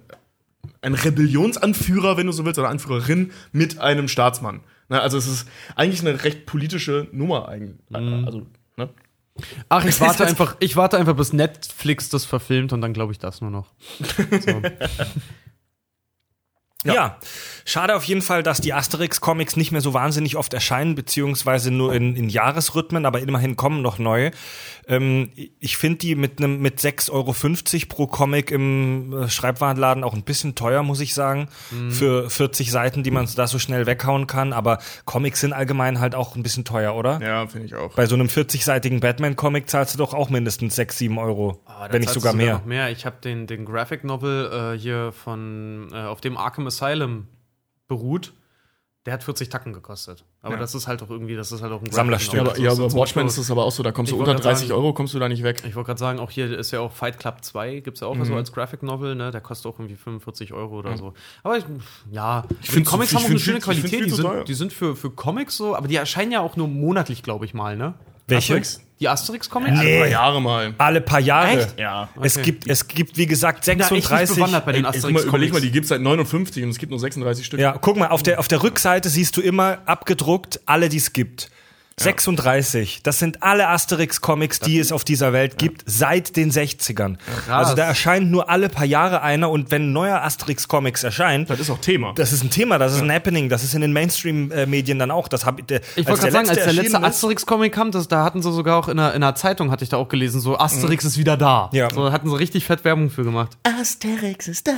[0.82, 4.62] ein Rebellionsanführer, wenn du so willst, oder Anführerin mit einem Staatsmann.
[4.90, 7.78] Na, also es ist eigentlich eine recht politische Nummer eigentlich.
[7.92, 8.90] Also, ne?
[9.70, 13.20] Ach, ich warte einfach, ich warte einfach, bis Netflix das verfilmt und dann glaube ich
[13.20, 13.74] das nur noch.
[14.42, 14.62] So.
[16.84, 17.18] Ja.
[17.66, 21.94] schade auf jeden Fall, dass die Asterix-Comics nicht mehr so wahnsinnig oft erscheinen, beziehungsweise nur
[21.94, 24.32] in, in Jahresrhythmen, aber immerhin kommen noch neue.
[24.88, 27.34] Ähm, ich finde die mit einem mit 6,50 Euro
[27.88, 31.48] pro Comic im äh, Schreibwarenladen auch ein bisschen teuer, muss ich sagen,
[31.90, 34.54] für 40 Seiten, die man da so schnell weghauen kann.
[34.54, 37.20] Aber Comics sind allgemein halt auch ein bisschen teuer, oder?
[37.22, 37.96] Ja, finde ich auch.
[37.96, 42.10] Bei so einem 40-seitigen Batman-Comic zahlst du doch auch mindestens 6, 7 Euro, wenn nicht
[42.10, 42.62] sogar mehr.
[42.66, 42.90] Mehr.
[42.90, 47.28] Ich habe den, den Graphic Novel äh, hier von, äh, auf dem Arkham Asylum
[47.88, 48.34] beruht.
[49.06, 50.24] Der hat 40 Tacken gekostet.
[50.42, 50.60] Aber Ja.
[50.62, 52.34] das ist halt auch irgendwie, das ist halt auch ein Graphic Sammlerstück.
[52.36, 54.16] Ja, aber, ja, Das aber ist Watchmen ist es aber auch so, da kommst du
[54.16, 55.62] unter wollte grad 30 sagen- Euro, kommst du da nicht weg.
[55.68, 58.08] Ich wollte gerade sagen, auch hier ist ja auch Fight Club 2, gibt es ja
[58.08, 58.24] auch Mhm.
[58.24, 59.32] so als Graphic Novel, ne?
[59.32, 61.14] Der kostet auch irgendwie 45 Euro oder so.
[61.44, 61.66] Aber ich,
[62.12, 64.06] ja, ich find's- Comics haben auch eine schöne Qualität.
[64.06, 67.24] Die sind, die sind für, für Comics so, aber die erscheinen ja auch nur monatlich,
[67.24, 67.96] glaube ich mal, ne?
[68.28, 68.54] Welche?
[68.54, 68.80] Asterix?
[69.00, 69.80] Die Asterix-Comics?
[69.80, 70.74] Alle paar Jahre mal.
[70.78, 71.60] Alle paar Jahre.
[71.60, 71.78] Echt?
[71.80, 72.08] Ja.
[72.22, 72.46] Es Okay.
[72.46, 74.36] gibt, es gibt, wie gesagt, bin da echt nicht 36.
[74.38, 75.26] bewandert bei den Asterix-Comics.
[75.26, 77.60] überleg mal, die gibt's seit 59 und es gibt nur 36 Stück.
[77.60, 81.12] Ja, guck mal, auf der, auf der Rückseite siehst du immer abgedruckt alle, die es
[81.12, 81.50] gibt.
[82.00, 83.02] 36.
[83.04, 87.18] Das sind alle Asterix-Comics, die es auf dieser Welt gibt, seit den 60ern.
[87.50, 91.60] Also da erscheint nur alle paar Jahre einer und wenn ein neuer Asterix-Comics erscheint, Das
[91.60, 92.14] ist auch Thema.
[92.16, 95.28] das ist ein Thema, das ist ein Happening, das ist in den Mainstream-Medien dann auch.
[95.28, 98.42] Das hab, der, Ich wollte gerade sagen, als der letzte Asterix-Comic kam, das, da hatten
[98.42, 101.06] sie sogar auch in einer, in einer Zeitung, hatte ich da auch gelesen, so Asterix
[101.06, 101.70] ist wieder da.
[101.74, 101.90] Ja.
[101.94, 103.58] So hatten sie richtig fett Werbung für gemacht.
[103.64, 104.74] Asterix ist da.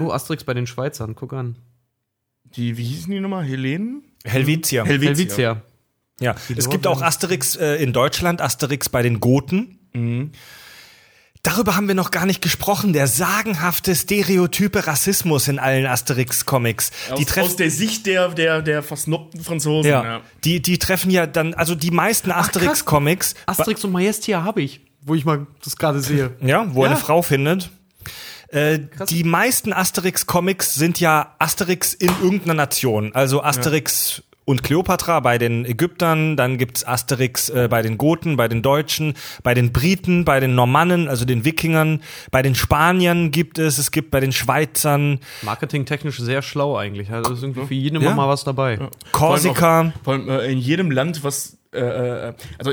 [0.00, 1.56] Oh, Asterix bei den Schweizern, guck an.
[2.56, 3.44] Die, wie hießen die nochmal?
[3.44, 4.02] Helenen?
[4.24, 4.84] Helvetia.
[4.84, 5.62] Helvetia.
[6.20, 9.78] Ja, es gibt auch Asterix äh, in Deutschland, Asterix bei den Goten.
[9.92, 10.32] Mhm.
[11.42, 12.92] Darüber haben wir noch gar nicht gesprochen.
[12.92, 16.90] Der sagenhafte stereotype Rassismus in allen Asterix-Comics.
[17.10, 19.88] Aus, Die treffen aus der Sicht der, der, der versnobten Franzosen.
[19.90, 24.80] ja, Die, die treffen ja dann, also die meisten Asterix-Comics, Asterix und Majestia habe ich,
[25.02, 26.34] wo ich mal das gerade sehe.
[26.40, 26.90] ja, wo Ja.
[26.90, 27.70] eine Frau findet.
[28.48, 33.14] Äh, die meisten Asterix-Comics sind ja Asterix in irgendeiner Nation.
[33.14, 38.46] Also Asterix und Kleopatra bei den Ägyptern, dann gibt's Asterix äh, bei den Goten, bei
[38.48, 42.00] den Deutschen, bei den Briten, bei den Normannen, also den Wikingern,
[42.30, 47.10] bei den Spaniern gibt es, es gibt bei den Schweizern, Marketingtechnisch sehr schlau eigentlich.
[47.10, 48.06] Also ist irgendwie für jeden Ja.
[48.12, 48.78] immer mal was dabei.
[49.12, 49.92] Korsika.
[50.04, 52.72] Vor allem äh, in jedem Land, was, äh, äh, also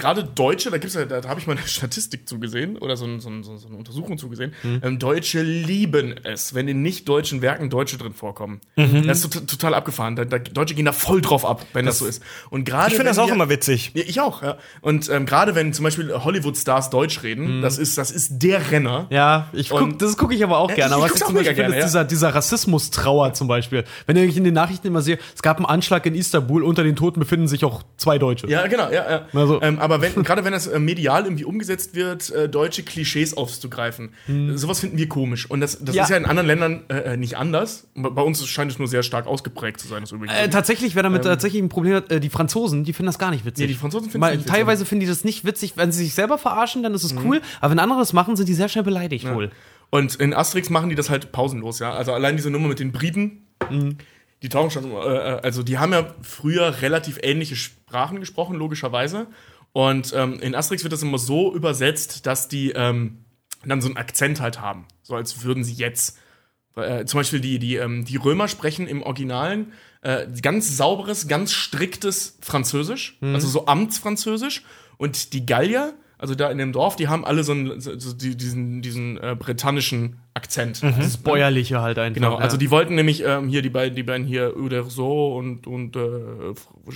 [0.00, 3.20] gerade Deutsche, da gibt's ja, da, habe ich mal eine Statistik zugesehen oder so, ein,
[3.20, 4.52] so, ein, so eine Untersuchung zugesehen.
[4.82, 8.60] Ähm, Deutsche lieben es, wenn in nicht deutschen Werken Deutsche drin vorkommen.
[8.76, 10.16] Das ist tot, total abgefahren.
[10.16, 12.22] Da, da, Deutsche gehen da voll drauf ab, wenn das, so ist.
[12.50, 13.92] Und gerade Ich finde das auch wir- immer witzig.
[13.94, 14.56] Ja, ich auch, ja.
[14.80, 19.06] Und ähm, gerade wenn zum Beispiel Hollywood-Stars Deutsch reden, das ist, das ist der Renner.
[19.10, 20.90] Ja, ich guck, Und- das gucke ich aber auch Ja, gerne.
[20.90, 23.48] ich- Aber ich was ich guck's zum auch Beispiel gerne, ist dieser, dieser Rassismus-Trauer zum
[23.48, 23.84] Beispiel.
[24.06, 26.96] Wenn ich in den Nachrichten immer sehe, es gab einen Anschlag in Istanbul, unter den
[26.96, 28.48] Toten befinden sich auch zwei Deutsche.
[28.48, 29.26] Ja, genau, ja, ja.
[29.32, 33.36] Also- ähm, aber wenn, gerade wenn das äh, medial irgendwie umgesetzt wird, äh, deutsche Klischees
[33.36, 35.50] aufzugreifen, äh, sowas finden wir komisch.
[35.50, 36.04] Und das, das Ja.
[36.04, 37.88] ist ja in anderen Ländern äh, äh, nicht anders.
[37.94, 40.34] Bei uns scheint es nur sehr stark ausgeprägt zu sein, das übrigens.
[40.50, 43.66] Tatsächlich, wer damit tatsächlich ein Problem hat, die Franzosen, die finden das gar nicht witzig.
[43.66, 44.46] Nee, die Franzosen nicht witzig.
[44.46, 47.40] Teilweise finden die das nicht witzig, wenn sie sich selber verarschen, dann ist es cool.
[47.60, 49.50] Aber wenn andere das machen, sind die sehr schnell beleidigt wohl.
[49.90, 51.92] Und in Asterix machen die das halt pausenlos, ja.
[51.92, 53.46] Also allein diese Nummer mit den Briten,
[54.42, 59.26] die tauchen schon, äh, also die haben ja früher relativ ähnliche Sprachen gesprochen, logischerweise.
[59.72, 63.24] Und ähm, in Asterix wird das immer so übersetzt, dass die ähm,
[63.64, 64.86] dann so einen Akzent halt haben.
[65.02, 66.18] So als würden sie jetzt.
[66.76, 69.72] Äh, zum Beispiel die, die, ähm, die Römer sprechen im Originalen
[70.02, 74.62] äh, ganz sauberes, ganz striktes Französisch, also so Amtsfranzösisch.
[74.96, 78.36] Und die Gallier, also da in dem Dorf, die haben alle so, einen, so die,
[78.36, 80.82] diesen, diesen äh, britannischen Akzent.
[80.82, 82.14] Das Bäuerliche halt einfach.
[82.14, 82.44] Genau, ja.
[82.44, 86.00] also die wollten nämlich ähm, hier die beiden, die beiden hier Uderso und und äh,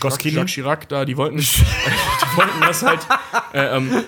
[0.03, 0.33] Jacques?
[0.33, 3.01] Jacques Chirac da, die wollten, die wollten das halt
[3.55, 4.05] äh, ähm,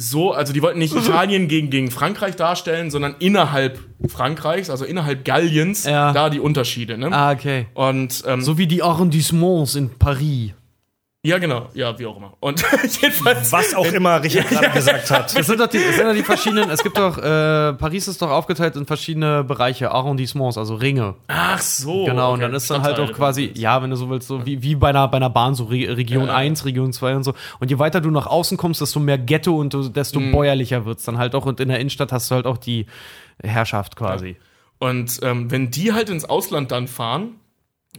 [0.00, 5.24] so, also die wollten nicht Italien gegen, gegen Frankreich darstellen, sondern innerhalb Frankreichs, also innerhalb
[5.24, 6.12] Galliens, Ja.
[6.12, 6.96] da die Unterschiede.
[6.96, 7.08] Ne?
[7.10, 7.66] Ah, okay.
[7.74, 10.52] Und ähm, So wie die Arrondissements in Paris.
[11.28, 12.32] Ja, genau, ja, wie auch immer.
[12.40, 12.64] Und
[13.02, 13.52] jedenfalls.
[13.52, 15.36] Was auch immer Richard gerade gesagt hat.
[15.38, 18.20] Das sind doch die, das sind doch die verschiedenen, es gibt doch, äh, Paris ist
[18.22, 21.14] doch aufgeteilt in verschiedene Bereiche, Arrondissements, also Ringe.
[21.28, 22.04] Ach so.
[22.06, 24.44] Genau, und okay, dann ist dann halt auch quasi, ja, wenn du so willst, so
[24.46, 26.34] wie, wie bei einer, bei einer Bahn, so Re Region Ja.
[26.34, 27.34] 1, Region 2 und so.
[27.60, 30.32] Und je weiter du nach außen kommst, desto mehr Ghetto und du- desto Mhm.
[30.32, 31.46] bäuerlicher wird's dann halt auch.
[31.46, 32.86] Und in der Innenstadt hast du halt auch die
[33.42, 34.36] Herrschaft quasi.
[34.78, 37.30] Und ähm, wenn die halt ins Ausland dann fahren,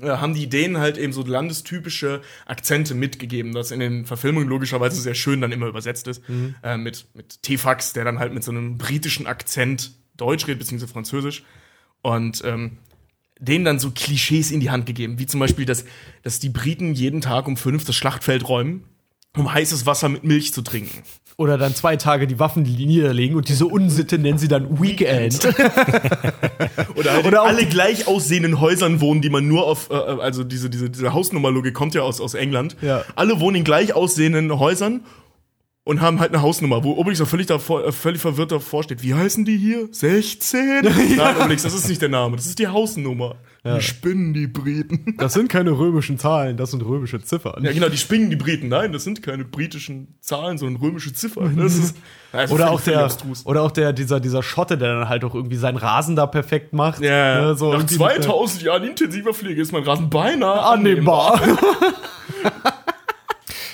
[0.01, 5.15] haben die denen halt eben so landestypische Akzente mitgegeben, das in den Verfilmungen logischerweise sehr
[5.15, 6.21] schön dann immer übersetzt ist.
[6.63, 10.91] Äh, mit, mit T-Fax, der dann halt mit so einem britischen Akzent Deutsch redet, beziehungsweise
[10.91, 11.43] Französisch.
[12.01, 12.77] Und ähm,
[13.39, 15.85] denen dann so Klischees in die Hand gegeben, wie zum Beispiel, dass,
[16.23, 18.83] dass die Briten jeden Tag um fünf das Schlachtfeld räumen,
[19.35, 21.03] um heißes Wasser mit Milch zu trinken.
[21.39, 25.45] Oder dann zwei Tage die Waffen niederlegen und diese Unsitte nennen sie dann Weekend.
[26.95, 30.69] Oder, halt Oder alle gleich aussehenden Häusern wohnen, die man nur auf, äh, also diese,
[30.69, 32.75] diese, diese Hausnummerlogik kommt ja aus, aus England.
[32.81, 33.05] Ja.
[33.15, 34.99] Alle wohnen in gleich aussehenden Häusern
[35.85, 39.01] und haben halt eine Hausnummer, wo Obelix auch völlig, davor, äh, völlig verwirrt davor steht.
[39.01, 39.87] Wie heißen die hier?
[39.91, 40.81] 16?
[41.17, 43.35] Nein, Obelix, das ist nicht der Name, das ist die Hausnummer.
[43.65, 45.15] Die spinnen, die Briten.
[45.17, 47.61] Das sind keine römischen Zahlen, das sind römische Ziffern.
[47.63, 48.69] Ja, genau, die spinnen, die Briten.
[48.69, 51.57] Nein, das sind keine britischen Zahlen, sondern römische Ziffern.
[51.57, 51.97] Das ist,
[52.31, 53.09] also Oder auch der,
[53.43, 56.71] oder auch der, dieser, dieser Schotte, der dann halt auch irgendwie seinen Rasen da perfekt
[56.71, 57.01] macht.
[57.01, 60.61] Ja, Ne, so nach irgendwie mit der- 2000 Jahren intensiver Pflege ist mein Rasen beinahe
[60.61, 61.41] annehmbar.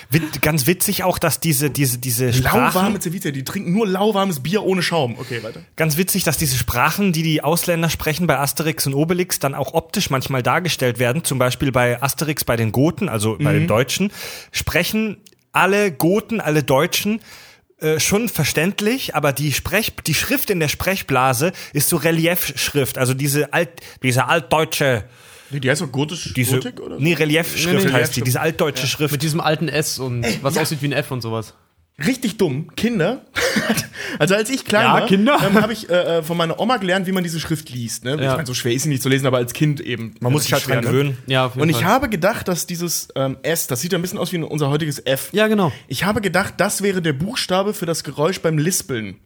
[0.08, 4.40] Wit ganz witzig auch, dass diese, diese, diese Sprachen, Lauwarme Ceviche, die trinken nur lauwarmes
[4.40, 5.16] Bier ohne Schaum.
[5.18, 5.62] Okay, weiter.
[5.76, 9.74] ganz witzig, dass diese Sprachen, die die Ausländer sprechen bei Asterix und Obelix, dann auch
[9.74, 11.24] optisch manchmal dargestellt werden.
[11.24, 14.12] Zum Beispiel bei Asterix bei den Goten, also bei den Deutschen,
[14.52, 15.18] sprechen
[15.52, 17.20] alle Goten, alle Deutschen
[17.78, 23.12] äh, schon verständlich, aber die Sprech, die Schrift in der Sprechblase ist so Reliefschrift, also
[23.12, 23.68] diese alt,
[24.02, 25.04] diese altdeutsche,
[25.50, 26.96] Die, die heißt doch gotisch, diese, Gotik, oder?
[26.98, 28.26] nee, Reliefschrift Nee, nee, heißt die, Reliefschrift.
[28.26, 29.12] diese altdeutsche Schrift.
[29.12, 31.54] Mit diesem alten S und was aussieht wie ein F und sowas.
[32.04, 32.74] Richtig dumm.
[32.76, 33.24] Kinder.
[34.18, 35.38] also als ich klein Ja, war, Kinder.
[35.46, 38.04] ähm, habe ich äh, äh, von meiner Oma gelernt, wie man diese Schrift liest.
[38.04, 38.16] Ne?
[38.16, 38.34] Ich Ja.
[38.34, 40.14] meine, so schwer ist sie nicht zu lesen, aber als Kind eben.
[40.20, 40.90] Man muss sich halt dran ne?
[40.90, 41.18] gewöhnen.
[41.26, 41.84] Ja, Und ich Fall.
[41.86, 44.98] habe gedacht, dass dieses ähm, S, das sieht ja ein bisschen aus wie unser heutiges
[45.06, 45.30] F.
[45.32, 45.72] Ja, genau.
[45.88, 49.16] Ich habe gedacht, das wäre der Buchstabe für das Geräusch beim Lispeln.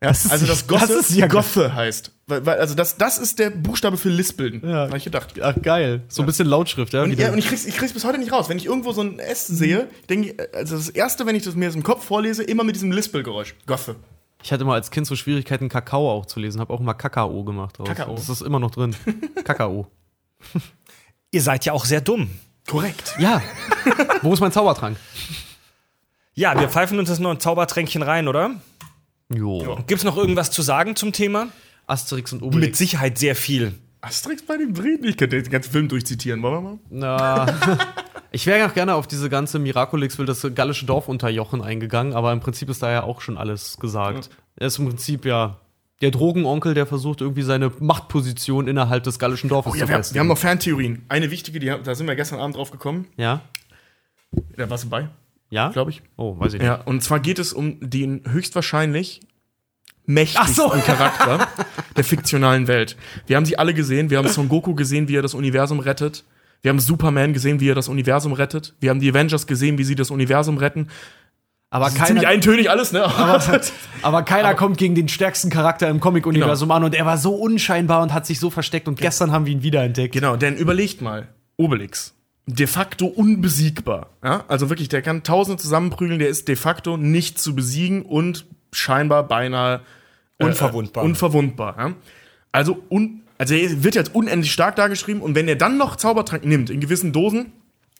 [0.00, 2.12] Ja, ist- also das Gosse, das ist ja- Gothe heißt.
[2.28, 4.60] Weil, weil, also das, das ist der Buchstabe für Lispeln.
[4.62, 4.86] Ja.
[4.86, 5.34] Habe ich gedacht.
[5.40, 6.02] Ach, geil.
[6.08, 7.02] So ein bisschen Lautschrift, ja.
[7.02, 8.50] Und, ja, und ich krieg's, ich krieg's bis heute nicht raus.
[8.50, 11.54] Wenn ich irgendwo so ein S sehe, denke ich, also das erste, wenn ich das
[11.54, 13.54] mir aus dem Kopf vorlese, immer mit diesem Lispelgeräusch.
[13.66, 13.96] Goffe.
[14.42, 16.60] Ich hatte mal als Kind so Schwierigkeiten, Kakao auch zu lesen.
[16.60, 17.78] Habe auch immer Kakao gemacht.
[17.78, 17.88] Draus.
[17.88, 18.14] Kakao.
[18.14, 18.94] Das ist immer noch drin.
[19.44, 19.90] Kakao.
[21.30, 22.30] Ihr seid ja auch sehr dumm.
[22.68, 23.14] Korrekt.
[23.18, 23.42] Ja.
[24.20, 24.98] Wo ist mein Zaubertrank?
[26.34, 28.50] Ja, wir pfeifen uns jetzt noch ein Zaubertränkchen rein, oder?
[29.34, 29.78] Jo.
[29.86, 31.48] Gibt's noch irgendwas zu sagen zum Thema?
[31.88, 32.78] Asterix und Mit Obelix.
[32.78, 33.74] Sicherheit sehr viel.
[34.00, 35.04] Asterix bei den Briten.
[35.04, 36.40] Ich könnte den ganzen Film durchzitieren.
[36.42, 36.78] Wollen wir mal?
[36.90, 37.78] Na,
[38.30, 42.32] ich wäre auch gerne auf diese ganze Miraculix will das gallische Dorf unterjochen eingegangen, aber
[42.32, 44.30] im Prinzip ist da ja auch schon alles gesagt.
[44.56, 45.58] Er ist im Prinzip ja
[46.00, 49.94] der Drogenonkel, der versucht irgendwie seine Machtposition innerhalb des gallischen Dorfes Oh, ja, zu wir,
[49.94, 50.14] haben, festigen.
[50.14, 51.02] wir haben noch Ferntheorien.
[51.08, 53.06] Eine wichtige, die, da sind wir gestern Abend drauf gekommen.
[53.16, 53.40] ja?
[54.56, 55.08] Da warst du bei,
[55.50, 55.70] Ja?
[55.70, 56.02] glaube ich.
[56.16, 56.66] Oh, weiß ich nicht.
[56.68, 59.20] Ja, und zwar geht es um den höchstwahrscheinlich
[60.08, 60.68] mächtigsten so.
[60.86, 61.46] Charakter
[61.96, 62.96] der fiktionalen Welt.
[63.26, 64.10] Wir haben sie alle gesehen.
[64.10, 66.24] Wir haben Son Goku gesehen, wie er das Universum rettet.
[66.62, 68.74] Wir haben Superman gesehen, wie er das Universum rettet.
[68.80, 70.88] Wir haben die Avengers gesehen, wie sie das Universum retten.
[71.70, 73.04] Aber Ziemlich keiner, eintönig alles, ne?
[74.02, 78.02] aber keiner kommt gegen den stärksten Charakter im Comic-Universum an und er war so unscheinbar
[78.02, 80.14] und hat sich so versteckt und gestern haben wir ihn wiederentdeckt.
[80.14, 81.28] Genau, denn überlegt mal,
[81.58, 82.14] Obelix,
[82.46, 84.08] de facto unbesiegbar.
[84.24, 84.44] Ja?
[84.48, 89.24] Also wirklich, der kann Tausende zusammenprügeln, der ist de facto nicht zu besiegen und scheinbar
[89.28, 89.82] beinahe
[90.38, 91.02] Unverwundbar.
[91.04, 91.74] Äh, unverwundbar.
[91.78, 91.94] Ja?
[92.52, 96.44] Also, un, also er wird jetzt unendlich stark dargeschrieben und wenn er dann noch Zaubertrank
[96.44, 97.52] nimmt, in gewissen Dosen,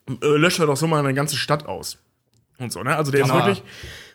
[0.09, 1.99] äh, löscht er doch so mal eine ganze Stadt aus.
[2.59, 2.97] Und so, ne?
[2.97, 3.63] Also der ist Aber- wirklich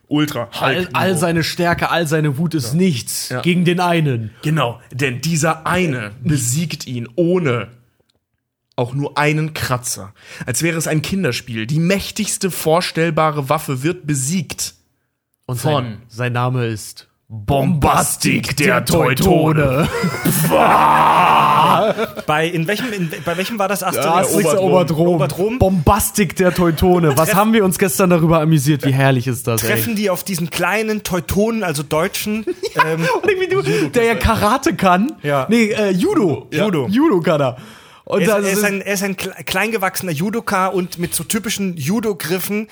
[0.08, 0.50] ultra.
[0.60, 3.42] All, all seine Stärke, all seine Wut ist nichts Ja.
[3.42, 4.32] gegen den einen.
[4.42, 7.70] Genau, denn dieser eine besiegt ihn ohne
[8.76, 10.14] auch nur einen Kratzer.
[10.46, 11.68] Als wäre es ein Kinderspiel.
[11.68, 14.74] Die mächtigste vorstellbare Waffe wird besiegt.
[15.46, 19.88] Und Von- sein, sein Name ist Bombastik der Teutone.
[22.28, 24.08] Bei, in welchem, in, bei welchem war das Asterix?
[24.28, 25.16] Asterix der Oberdrom.
[25.16, 25.60] Oberdrom.
[25.60, 27.18] Bombastik der Teutone.
[27.18, 28.86] Was Treff- haben wir uns gestern darüber amüsiert?
[28.86, 29.70] Wie herrlich ist das, ey.
[29.72, 32.46] Treffen die auf diesen kleinen Teutonen, also Deutschen,
[32.86, 35.14] ähm, Und irgendwie du, der ja Karate kann.
[35.24, 35.48] Ja.
[35.50, 36.48] Nee, äh, Judo.
[36.52, 36.88] Judo.
[36.88, 37.58] Judo kann er.
[38.06, 41.24] Und Er ist, er, ist ein, er ist ein kle- kleingewachsener Judoka und mit so
[41.24, 42.68] typischen Judo-Griffen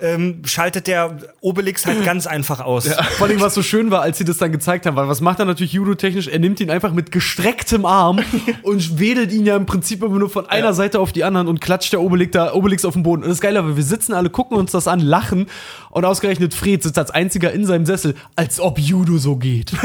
[0.00, 2.88] ähm, schaltet der Obelix halt ganz einfach aus.
[3.18, 5.38] Vor allem, was so schön war, als sie das dann gezeigt haben, weil was macht
[5.38, 6.26] er natürlich judotechnisch?
[6.26, 8.24] Er nimmt ihn einfach mit gestrecktem Arm
[8.62, 11.60] und wedelt ihn ja im Prinzip immer nur von einer Seite auf die anderen und
[11.60, 13.22] klatscht der Obelix, da, Obelix auf den Boden.
[13.22, 15.46] Und das ist geil, aber wir sitzen alle, gucken uns das an, lachen
[15.90, 19.72] und ausgerechnet Fred sitzt als einziger in seinem Sessel, als ob Judo so geht.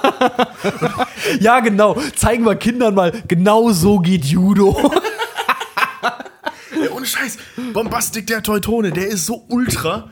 [1.40, 1.96] ja, genau.
[2.16, 4.76] Zeigen wir Kindern mal, genau so geht Judo.
[6.72, 7.38] Ey, ohne Scheiß.
[7.72, 10.10] Bombastic der Teutone, der ist so ultra.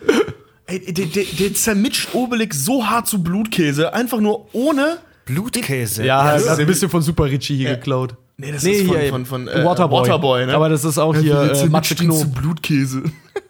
[0.67, 4.99] Ey, der, der, der zermitscht Obelix so hart zu Blutkäse, einfach nur ohne.
[5.25, 6.05] Blutkäse.
[6.05, 7.75] Ja, das ist ein bisschen von Super Richie hier Ja.
[7.77, 8.17] geklaut.
[8.41, 10.03] Nee, das ist von, hier, von, von äh, Waterboy.
[10.03, 10.55] Waterboy, ne?
[10.55, 12.31] Aber das ist auch hier äh, ihn zu.
[12.31, 13.03] Blutkäse.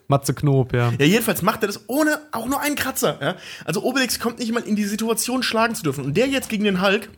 [0.08, 0.90] Matze Knob, ja.
[0.98, 3.18] Ja, jedenfalls macht er das ohne auch nur einen Kratzer.
[3.20, 3.34] Ja?
[3.66, 6.04] Also Obelix kommt nicht mal in die Situation, schlagen zu dürfen.
[6.04, 7.10] Und der jetzt gegen den Hulk,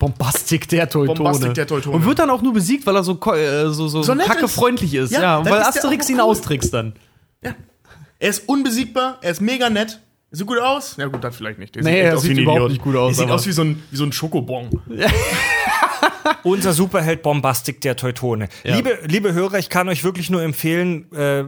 [0.00, 1.14] Bombastic der Teutone.
[1.16, 1.94] Bombastic der Teutone.
[1.96, 4.46] Und wird dann auch nur besiegt, weil er so, äh, so, so, So nett kacke
[4.46, 4.54] ist.
[4.54, 5.12] freundlich ist.
[5.12, 6.22] Ja, Ja, dann weil ist Asterix ihn cool.
[6.22, 6.94] austrickst dann.
[7.40, 10.00] er ist unbesiegbar, er ist mega nett.
[10.32, 10.96] Sieht gut aus?
[10.96, 11.76] Ja gut, das vielleicht nicht.
[11.76, 12.70] Der Nee, echt er sieht überhaupt Idiot.
[12.72, 14.68] nicht gut aus, Er sieht aber- aus wie so ein, wie so ein Schokobon.
[16.42, 18.48] Unser Superheld Bombastic der Teutone.
[18.64, 21.44] Liebe, liebe Hörer, ich kann euch wirklich nur empfehlen, äh,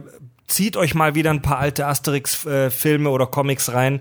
[0.47, 3.99] zieht euch mal wieder ein paar alte Asterix-Filme oder Comics rein.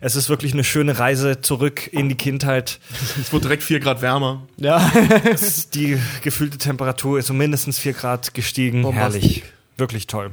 [0.00, 2.78] Es ist wirklich eine schöne Reise zurück in die Kindheit.
[3.20, 4.46] Es wird direkt 4 Grad wärmer.
[4.58, 4.90] Ja.
[5.74, 8.82] Die gefühlte Temperatur ist um mindestens 4 Grad gestiegen.
[8.82, 9.22] Bombastic.
[9.22, 9.42] Herrlich.
[9.78, 10.32] Wirklich toll.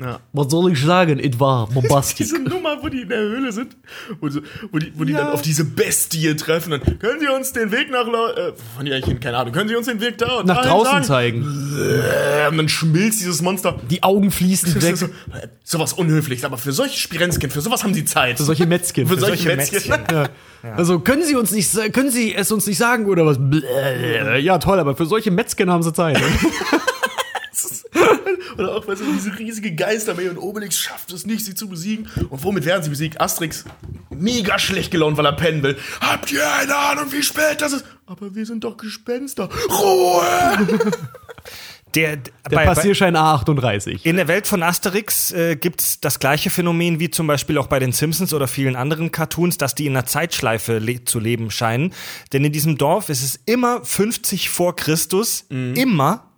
[0.00, 0.20] Ja.
[0.32, 1.18] Was soll ich sagen?
[1.20, 2.18] Es war Bombastic.
[2.18, 3.76] Diese Nummer, wo die in der Höhle sind,
[4.20, 7.52] wo, so, wo die, wo die dann auf diese Bestie treffen, dann können Sie uns
[7.52, 10.38] den Weg nach, äh, von die eigentlich, keine Ahnung, können Sie uns den Weg da
[10.38, 11.44] und Nach draußen sagen?
[11.44, 12.50] zeigen.
[12.50, 13.78] Und dann schmilzt dieses Monster.
[13.90, 14.96] Die Augen fließen weg.
[14.96, 15.06] so,
[15.64, 18.38] sowas Unhöfliches, aber für solche Spirenzchen, für sowas haben sie Zeit.
[18.38, 19.06] Für solche Metzgen.
[19.06, 19.90] Für solche solche Mätzchen.
[19.90, 20.28] Mätzchen.
[20.76, 23.38] Also können Sie uns nicht, können Sie es uns nicht sagen oder was?
[24.42, 26.20] Ja toll, aber für solche Metzgen haben Sie Zeit.
[28.58, 32.08] Oder auch, weißt du, diese riesige Geisterarmee und Obelix schafft es nicht, sie zu besiegen.
[32.28, 33.20] Und womit werden sie besiegt?
[33.20, 33.64] Asterix
[34.10, 35.76] mega schlecht gelaunt, weil er pennen will.
[36.00, 37.84] Habt ihr eine Ahnung, wie spät das ist?
[38.06, 39.48] Aber wir sind doch Gespenster.
[39.68, 40.68] Ruhe!
[41.94, 44.04] Der, Der bei, bei, Passierschein A38.
[44.04, 47.80] in der Welt von Asterix äh, gibt's das gleiche Phänomen wie zum Beispiel auch bei
[47.80, 51.92] den Simpsons oder vielen anderen Cartoons, dass die in einer Zeitschleife le zu leben scheinen.
[52.32, 56.29] Denn in diesem Dorf ist es immer 50 vor Christus, immer.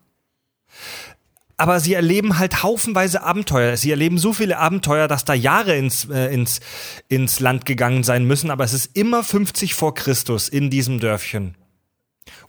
[1.57, 3.77] Aber sie erleben halt haufenweise Abenteuer.
[3.77, 6.61] Sie erleben so viele Abenteuer, dass da Jahre ins, äh, ins,
[7.09, 8.51] ins Land gegangen sein müssen.
[8.51, 11.55] Aber es ist immer 50 vor Christus in diesem Dörfchen.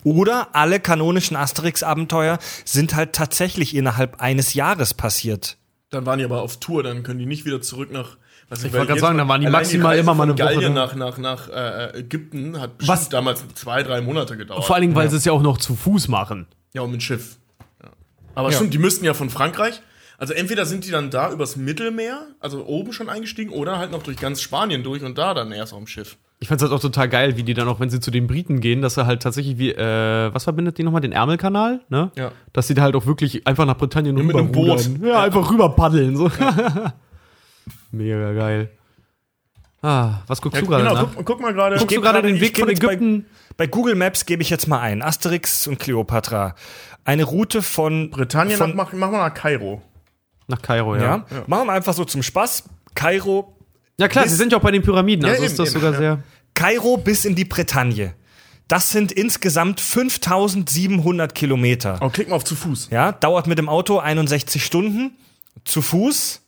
[0.02, 5.56] Oder alle kanonischen Asterix-Abenteuer sind halt tatsächlich innerhalb eines Jahres passiert.
[5.90, 8.16] Dann waren die aber auf Tour, dann können die nicht wieder zurück nach.
[8.48, 10.94] Was Ich wollte gerade sagen, dann waren die maximal immer mal eine Woche Gallien nach,
[10.94, 13.08] nach, nach äh, Ägypten hat Was- Was?
[13.08, 14.64] damals zwei, drei Monate gedauert.
[14.64, 16.46] Vor allen Dingen, weil sie es ja auch noch zu Fuß machen.
[16.74, 17.38] Ja, und mit Schiff.
[18.34, 18.40] Ja.
[18.40, 19.80] Aber stimmt, die müssten ja von Frankreich.
[20.16, 24.02] Also entweder sind die dann da übers Mittelmeer, also oben schon eingestiegen, oder halt noch
[24.02, 26.16] durch ganz Spanien durch und da dann erst auf dem Schiff.
[26.38, 28.60] Ich fand's halt auch total geil, wie die dann auch, wenn sie zu den Briten
[28.60, 31.00] gehen, dass er halt tatsächlich wie, äh, was verbindet die nochmal?
[31.00, 32.12] Den Ärmelkanal, ne?
[32.16, 32.32] Ja.
[32.52, 34.52] Dass sie da halt auch wirklich einfach nach Britannien mit einem.
[34.52, 34.88] Boot.
[35.02, 36.16] Ja, einfach rüber paddeln.
[36.16, 36.30] So.
[37.92, 38.70] Mega geil.
[39.82, 41.08] Ah, was guckst du gerade genau, nach?
[41.14, 41.76] guck, guck mal gerade.
[41.76, 43.26] Guckst du gerade den Weg von jetzt bei- Ägypten?
[43.56, 45.02] Bei Google Maps gebe ich jetzt mal ein.
[45.02, 46.54] Asterix und Cleopatra.
[47.04, 49.82] Eine Route von Britannien, von, nach, mach, mach mal nach Kairo.
[50.46, 51.02] Nach Kairo, ja.
[51.02, 51.24] ja.
[51.46, 52.64] Machen wir einfach so zum Spaß.
[52.94, 53.56] Kairo,
[53.98, 55.80] Ja, klar, Bis- sie sind ja auch bei den Pyramiden, also Ja, ist das eben,
[55.80, 55.98] sogar ja.
[55.98, 56.22] sehr.
[56.54, 58.14] Kairo bis in die Bretagne.
[58.68, 61.98] Das sind insgesamt 5700 Kilometer.
[62.00, 62.88] Oh, klick mal auf zu Fuß.
[62.90, 65.10] Ja, dauert mit dem Auto 61 Stunden.
[65.64, 66.40] Zu Fuß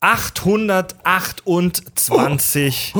[0.00, 2.94] 828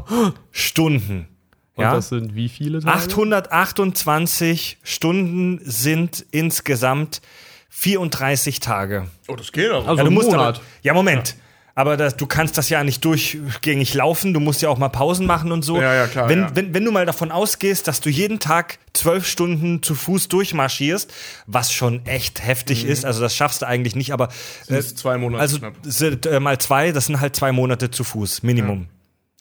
[0.50, 1.28] Stunden.
[1.74, 2.94] Und Ja, das sind wie viele Tage?
[2.98, 7.22] 828 Stunden sind insgesamt
[7.70, 9.06] 34 Tage.
[9.28, 9.88] Oh, das geht aber.
[9.88, 10.56] Also Ja, du ein musst Monat.
[10.56, 11.36] Aber, ja, Moment.
[11.74, 14.34] Aber das, du kannst das ja nicht durchgängig laufen.
[14.34, 15.80] Du musst ja auch mal Pausen machen und so.
[15.80, 16.50] Ja, ja, klar, Wenn, ja.
[16.54, 21.10] wenn, wenn du mal davon ausgehst, dass du jeden Tag zwölf Stunden zu Fuß durchmarschierst,
[21.46, 24.74] was schon echt heftig ist, also das schaffst du eigentlich nicht, aber Mhm.
[24.74, 25.74] Das ist zwei Monate also knapp.
[25.82, 28.88] sind, äh, mal zwei, das sind halt zwei Monate zu Fuß, Minimum.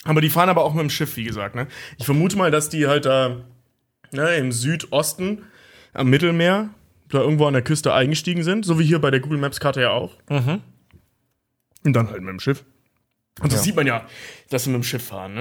[0.03, 1.55] Aber die fahren aber auch mit dem Schiff, wie gesagt.
[1.55, 1.67] Ne?
[1.97, 3.37] Ich vermute mal, dass die halt da
[4.11, 5.43] ne, im Südosten
[5.93, 6.69] am Mittelmeer
[7.09, 9.81] da irgendwo an der Küste eingestiegen sind, so wie hier bei der Google Maps Karte
[9.81, 10.17] ja auch.
[11.83, 12.63] Und dann halt mit dem Schiff.
[13.41, 14.05] Und das sieht man ja,
[14.51, 15.33] dass sie mit dem Schiff fahren,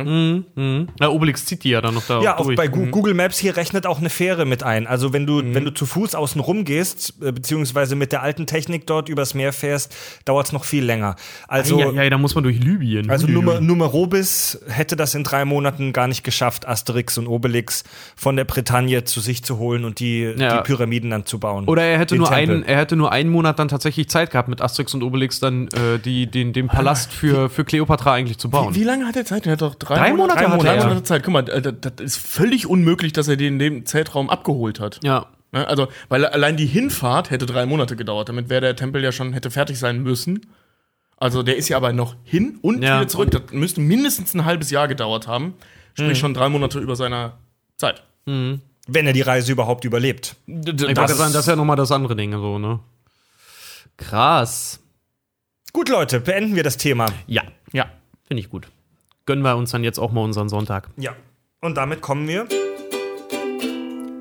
[0.56, 0.86] ne?
[1.00, 2.56] Ja, Obelix zieht die ja dann noch da Ja, auch durch.
[2.56, 4.86] bei Gu- Google Maps hier rechnet auch eine Fähre mit ein.
[4.86, 8.46] Also wenn du, wenn du zu Fuß außen rum gehst, äh, beziehungsweise mit der alten
[8.46, 11.16] Technik dort übers Meer fährst, dauert es noch viel länger.
[11.48, 13.10] Also, ja, ja, da muss man durch Libyen.
[13.10, 17.84] also Nummer, Numerobis hätte das in drei Monaten gar nicht geschafft, Asterix und Obelix
[18.16, 20.58] von der Bretagne zu sich zu holen und die, Ja.
[20.58, 21.66] die Pyramiden dann zu bauen.
[21.66, 22.56] Oder er hätte, Den nur Tempel.
[22.56, 25.68] einen, er hätte nur einen Monat dann tatsächlich Zeit gehabt, mit Asterix und Obelix dann
[25.68, 28.74] äh, die, den, den Palast für, für Kleopatra eigentlich zu bauen.
[28.74, 29.46] Wie lange hat er Zeit?
[29.46, 30.84] Er hat doch drei, Drei Monate drei hatte Monate, er.
[30.86, 31.22] Monate Zeit.
[31.22, 34.80] Guck mal, äh, das, das ist völlig unmöglich, dass er den in dem Zeitraum abgeholt
[34.80, 35.00] hat.
[35.02, 35.26] Ja.
[35.52, 35.66] Ne?
[35.66, 38.28] Also, weil allein die Hinfahrt hätte drei Monate gedauert.
[38.28, 40.46] Damit wäre der Tempel ja schon hätte fertig sein müssen.
[41.16, 43.00] Also, der ist ja aber noch hin und Ja.
[43.00, 43.30] wieder zurück.
[43.30, 45.54] Das müsste mindestens ein halbes Jahr gedauert haben.
[45.94, 47.38] Sprich, schon drei Monate über seiner
[47.76, 48.02] Zeit.
[48.26, 50.36] wenn er die Reise überhaupt überlebt.
[50.46, 52.80] Wollte gerade sagen, das ist ja nochmal das andere Ding, so, ne?
[53.96, 54.80] Krass.
[55.72, 57.06] Gut, Leute, beenden wir das Thema.
[57.26, 57.86] Ja, Ja.
[58.26, 58.66] finde ich gut.
[59.26, 60.88] Gönnen wir uns dann jetzt auch mal unseren Sonntag.
[60.96, 61.14] Ja.
[61.60, 62.48] Und damit kommen wir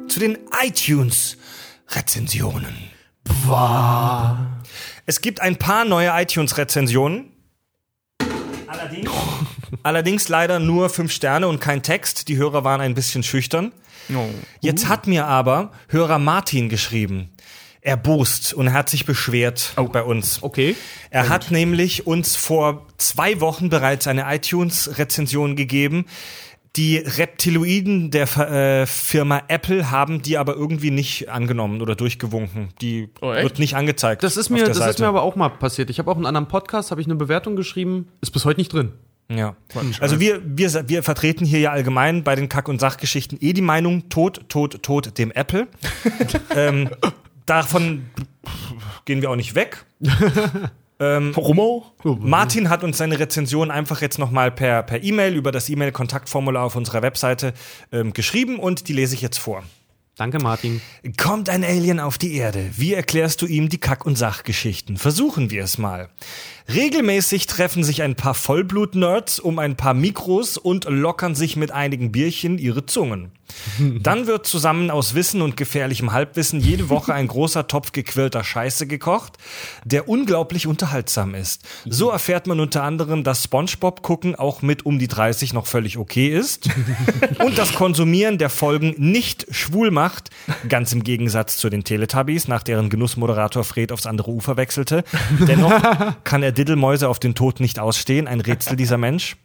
[0.07, 2.75] zu den iTunes-Rezensionen.
[5.05, 7.31] Es gibt ein paar neue iTunes-Rezensionen.
[8.67, 9.11] Allerdings,
[9.83, 12.27] allerdings leider nur fünf Sterne und kein Text.
[12.27, 13.71] Die Hörer waren ein bisschen schüchtern.
[14.61, 17.29] Jetzt hat mir aber Hörer Martin geschrieben.
[17.81, 20.43] Erbost und er hat sich beschwert bei uns.
[20.43, 20.75] Okay.
[21.11, 26.05] Er hat nämlich uns vor zwei Wochen bereits eine iTunes-Rezension gegeben.
[26.75, 32.69] Die Reptiloiden der äh, Firma Apple haben die aber irgendwie nicht angenommen oder durchgewunken.
[32.81, 34.23] Die Oh, wird nicht angezeigt.
[34.23, 35.01] Das ist auf mir, der das ist Seite.
[35.03, 35.89] mir aber auch mal passiert.
[35.89, 38.59] Ich habe auch in einem anderen Podcast habe ich eine Bewertung geschrieben, ist bis heute
[38.59, 38.91] nicht drin.
[39.31, 39.55] Ja.
[39.99, 43.61] Also wir, wir, wir vertreten hier ja allgemein bei den Kack- und Sachgeschichten eh die
[43.61, 45.67] Meinung, tot, tot, tot dem Apple.
[46.55, 46.89] ähm,
[47.49, 48.09] davon
[49.05, 49.85] gehen wir auch nicht weg.
[50.99, 51.93] Warum auch?
[52.03, 56.75] Martin hat uns seine Rezension einfach jetzt nochmal per per E-Mail über das E-Mail-Kontaktformular auf
[56.75, 57.53] unserer Webseite
[57.93, 59.63] ähm, geschrieben und die lese ich jetzt vor.
[60.19, 60.81] Danke, Martin.
[61.15, 62.71] Kommt ein Alien auf die Erde.
[62.75, 64.97] Wie erklärst du ihm die Kack- und Sachgeschichten?
[64.97, 66.09] Versuchen wir es mal.
[66.73, 72.11] Regelmäßig treffen sich ein paar Vollblut-Nerds um ein paar Mikros und lockern sich mit einigen
[72.11, 73.31] Bierchen ihre Zungen.
[74.01, 78.87] Dann wird zusammen aus Wissen und gefährlichem Halbwissen jede Woche ein großer Topf gequirlter Scheiße
[78.87, 79.37] gekocht,
[79.83, 81.63] der unglaublich unterhaltsam ist.
[81.85, 85.97] So erfährt man unter anderem, dass Spongebob gucken auch mit um die 30 noch völlig
[85.97, 86.69] okay ist
[87.43, 90.29] und das Konsumieren der Folgen nicht schwul macht,
[90.67, 95.03] ganz im Gegensatz zu den Teletubbies, nach deren Genussmoderator Fred aufs andere Ufer wechselte.
[95.47, 95.73] Dennoch
[96.23, 99.37] kann er Diddelmäuse auf den Tod nicht ausstehen, ein Rätsel dieser Mensch.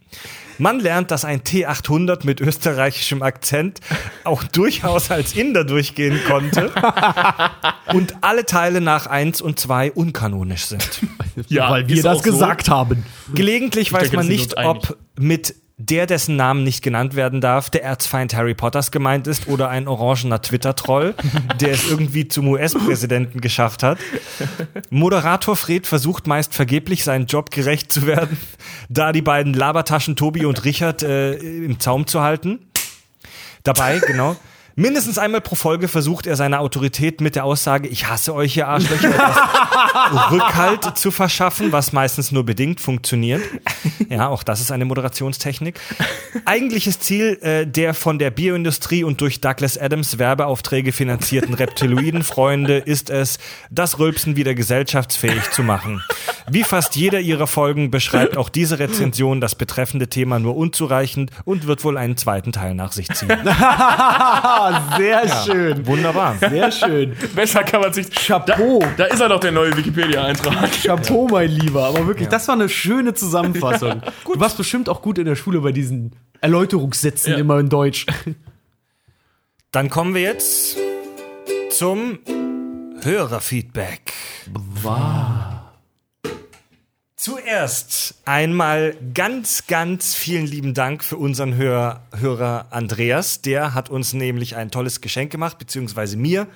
[0.59, 3.81] Man lernt, dass ein T800 mit österreichischem Akzent
[4.25, 6.73] auch durchaus als Inder durchgehen konnte
[7.93, 11.03] und alle Teile nach 1 und 2 unkanonisch sind.
[11.49, 12.31] Ja, Weil wir das so.
[12.31, 13.05] gesagt haben.
[13.33, 17.83] Gelegentlich weiß denke, man nicht, ob mit der, dessen Namen nicht genannt werden darf, der
[17.83, 21.15] Erzfeind Harry Potters gemeint ist oder ein orangener Twitter-Troll,
[21.61, 23.99] der es irgendwie zum US-Präsidenten geschafft hat.
[24.91, 28.39] Moderator Fred versucht meist vergeblich, seinen Job gerecht zu werden,
[28.89, 32.61] da die beiden Labertaschen Tobi und Richard äh, im Zaum zu halten.
[33.65, 34.37] Dabei, genau.
[34.77, 38.67] Mindestens einmal pro Folge versucht er seine Autorität mit der Aussage, ich hasse euch, ihr
[38.67, 39.13] Arschlöcher,
[40.33, 43.41] Rückhalt zu verschaffen, was meistens nur bedingt funktioniert.
[44.09, 45.79] Ja, auch das ist eine Moderationstechnik.
[46.45, 53.11] Eigentliches Ziel äh, der von der Bioindustrie und durch Douglas Adams Werbeaufträge finanzierten Reptiloiden-Freunde ist
[53.11, 53.39] es,
[53.71, 56.03] das Rülpsen wieder gesellschaftsfähig zu machen.
[56.51, 61.67] Wie fast jeder ihrer Folgen beschreibt auch diese Rezension das betreffende Thema nur unzureichend und
[61.67, 63.31] wird wohl einen zweiten Teil nach sich ziehen.
[64.97, 65.87] Sehr schön.
[65.87, 66.37] Wunderbar.
[66.39, 67.17] Sehr schön.
[67.35, 68.11] Besser kann man sich.
[68.11, 68.81] Chapeau.
[68.81, 70.71] Da, da ist er doch der neue Wikipedia-Eintrag.
[70.83, 71.85] Chapeau, mein Lieber.
[71.87, 74.03] Aber wirklich, das war eine schöne Zusammenfassung.
[74.25, 77.39] Du warst bestimmt auch gut in der Schule bei diesen Erläuterungssätzen Ja.
[77.39, 78.07] immer in Deutsch.
[79.71, 80.77] Dann kommen wir jetzt
[81.71, 82.19] zum
[83.03, 84.13] Hörerfeedback.
[87.25, 93.41] Zuerst einmal ganz, ganz vielen lieben Dank für unseren Hör Hörer Andreas.
[93.41, 96.47] Der hat uns nämlich ein tolles Geschenk gemacht, beziehungsweise mir.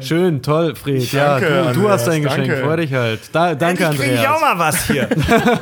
[0.00, 1.12] Schön, toll, Fred.
[1.12, 2.48] Danke, ja, du, du hast dein Andreas, Geschenk.
[2.48, 2.64] danke.
[2.64, 3.20] Freu dich halt.
[3.32, 4.36] Da, danke, Endlich kriege ich Andreas.
[4.36, 5.08] auch mal was hier.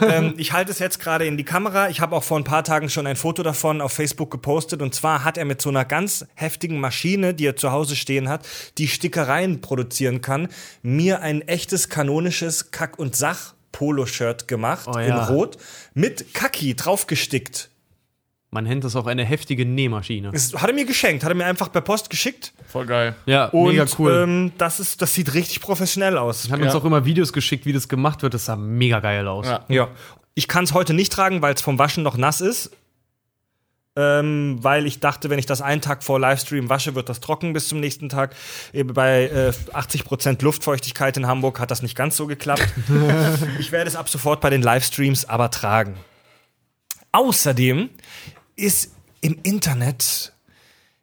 [0.08, 1.88] ähm, ich halte es jetzt gerade in die Kamera.
[1.88, 4.82] Ich habe auch vor ein paar Tagen schon ein Foto davon auf Facebook gepostet.
[4.82, 8.28] Und zwar hat er mit so einer ganz heftigen Maschine, die er zu Hause stehen
[8.28, 8.46] hat,
[8.78, 10.46] die Stickereien produzieren kann,
[10.82, 13.16] mir ein echtes kanonisches Kack- und
[13.72, 15.24] Sach-Polo-Shirt gemacht Oh in ja.
[15.26, 15.56] Rot
[15.94, 17.70] mit Kaki draufgestickt.
[18.50, 20.30] Man nennt das auch eine heftige Nähmaschine.
[20.30, 22.52] Das hat er mir geschenkt, hat er mir einfach per Post geschickt.
[22.66, 23.14] Voll geil.
[23.24, 24.12] Ja, Und mega cool.
[24.24, 26.50] ähm, das, ist, das sieht richtig professionell aus.
[26.50, 26.78] hat uns ja.
[26.78, 28.34] auch immer Videos geschickt, wie das gemacht wird.
[28.34, 29.46] Das sah mega geil aus.
[29.46, 29.64] Ja.
[29.68, 29.88] Ja.
[30.34, 32.70] Ich kann es heute nicht tragen, weil es vom Waschen noch nass ist.
[33.94, 37.52] Ähm, weil ich dachte, wenn ich das einen Tag vor Livestream wasche, wird das trocken
[37.52, 38.34] bis zum nächsten Tag.
[38.72, 42.66] Eben bei äh, 80% Luftfeuchtigkeit in Hamburg hat das nicht ganz so geklappt.
[43.58, 45.96] ich werde es ab sofort bei den Livestreams aber tragen.
[47.12, 47.90] Außerdem
[48.56, 50.32] ist im Internet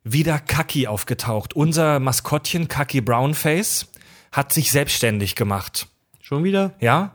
[0.03, 1.55] wieder Kaki aufgetaucht.
[1.55, 3.87] Unser Maskottchen Kaki Brownface
[4.31, 5.87] hat sich selbstständig gemacht.
[6.21, 6.73] Schon wieder?
[6.79, 7.11] Ja.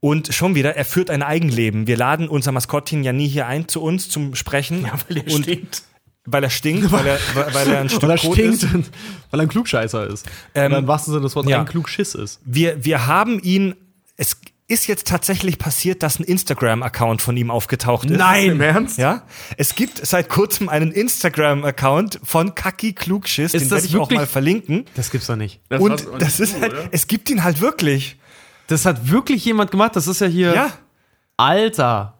[0.00, 1.86] Und schon wieder, er führt ein Eigenleben.
[1.88, 4.82] Wir laden unser Maskottchen ja nie hier ein zu uns zum Sprechen.
[4.84, 5.82] Ja, weil er und stinkt.
[6.24, 7.18] Weil er stinkt, weil er,
[7.54, 8.74] weil er ein Stück Weil er Kot stinkt ist.
[8.74, 8.90] und
[9.30, 10.26] weil er ein Klugscheißer ist.
[10.54, 11.60] Ähm, Oder im wahrsten Sinne des Wortes ja.
[11.60, 12.40] ein Klugschiss ist.
[12.44, 13.74] Wir, wir haben ihn,
[14.16, 14.36] es
[14.68, 18.20] ist jetzt tatsächlich passiert, dass ein Instagram-Account von ihm aufgetaucht ist.
[18.20, 18.98] Im Ernst?
[18.98, 19.22] Ja,
[19.56, 24.18] es gibt seit kurzem einen Instagram-Account von Kaki Klugschiss, den das werde ich auch wirklich-
[24.18, 24.84] mal verlinken.
[24.94, 25.60] Das gibt's doch nicht.
[25.70, 26.88] Das Und auch das nicht ist so, halt, oder?
[26.92, 28.17] es gibt ihn halt wirklich.
[28.68, 29.96] Das hat wirklich jemand gemacht.
[29.96, 30.54] Das ist ja hier.
[30.54, 30.72] Ja.
[31.36, 32.14] Alter.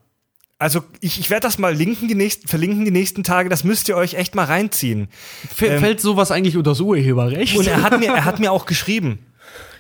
[0.59, 3.49] Also ich, ich werde das mal linken die nächsten, verlinken die nächsten Tage.
[3.49, 5.09] Das müsst ihr euch echt mal reinziehen.
[5.44, 7.57] F fällt sowas eigentlich unter das Urheberrecht?
[7.57, 9.25] Und er hat mir, er hat mir auch geschrieben.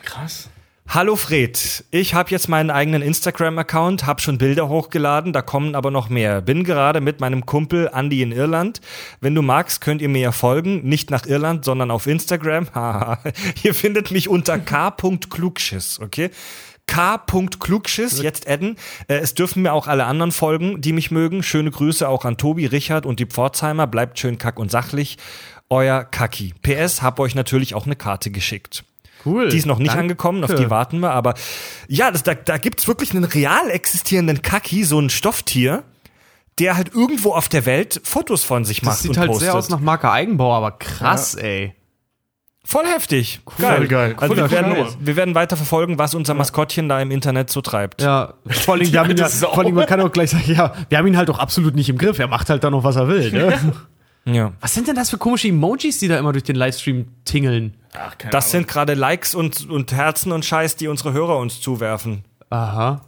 [0.04, 0.48] Krass.
[0.90, 5.90] Hallo Fred, ich habe jetzt meinen eigenen Instagram-Account, habe schon Bilder hochgeladen, da kommen aber
[5.90, 6.40] noch mehr.
[6.40, 8.80] Bin gerade mit meinem Kumpel Andy in Irland.
[9.20, 12.68] Wenn du magst, könnt ihr mir ja folgen, nicht nach Irland, sondern auf Instagram.
[12.74, 13.18] Haha.
[13.62, 16.30] ihr findet mich unter k.klugschiss, okay?
[16.86, 18.76] k.klugschiss, jetzt adden.
[19.08, 21.42] Äh, es dürfen mir auch alle anderen folgen, die mich mögen.
[21.42, 23.86] Schöne Grüße auch an Tobi, Richard und die Pforzheimer.
[23.86, 25.18] Bleibt schön kack und sachlich.
[25.68, 26.54] Euer Kaki.
[26.62, 28.84] PS, hab euch natürlich auch eine Karte geschickt.
[29.28, 29.48] Cool.
[29.48, 30.00] Die ist noch nicht Danke.
[30.02, 31.10] angekommen, auf die warten wir.
[31.12, 31.34] Aber
[31.86, 35.84] ja, das, da, da gibt's wirklich einen real existierenden Kaki, so ein Stofftier,
[36.58, 39.46] der halt irgendwo auf der Welt Fotos von sich macht Das sieht und halt postet.
[39.46, 41.74] sehr aus nach Marke Eigenbau, aber krass, ey.
[42.64, 43.40] Voll heftig.
[43.48, 44.14] Voll geil.
[44.18, 44.86] Also wir Voll werden, geil.
[45.00, 48.02] wir werden weiter verfolgen, was unser Maskottchen da im Internet so treibt.
[48.02, 50.74] Ja, vor allem, wir haben ihn ja, vor allem, man kann auch gleich sagen, ja,
[50.90, 52.18] wir haben ihn halt auch absolut nicht im Griff.
[52.18, 53.50] Er macht halt da noch, was er will, ne?
[53.52, 53.58] Ja.
[54.24, 57.74] Was sind denn das für komische Emojis, die da immer durch den Livestream tingeln?
[57.94, 58.50] Ach, keine Das Ahnung.
[58.52, 62.24] sind gerade Likes und, und Herzen und Scheiß, die unsere Hörer uns zuwerfen.
[62.50, 63.00] Aha.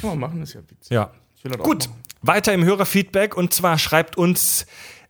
[0.00, 0.90] Kann man machen, ist ja witzig.
[0.90, 1.10] Ja.
[1.36, 1.88] Ich will das auch Gut,
[2.22, 4.66] weiter im Hörerfeedback und zwar schreibt uns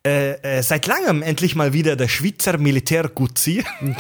[0.06, 3.62] äh, äh, seit langem endlich mal wieder der Schweizer Militär-Guzzi.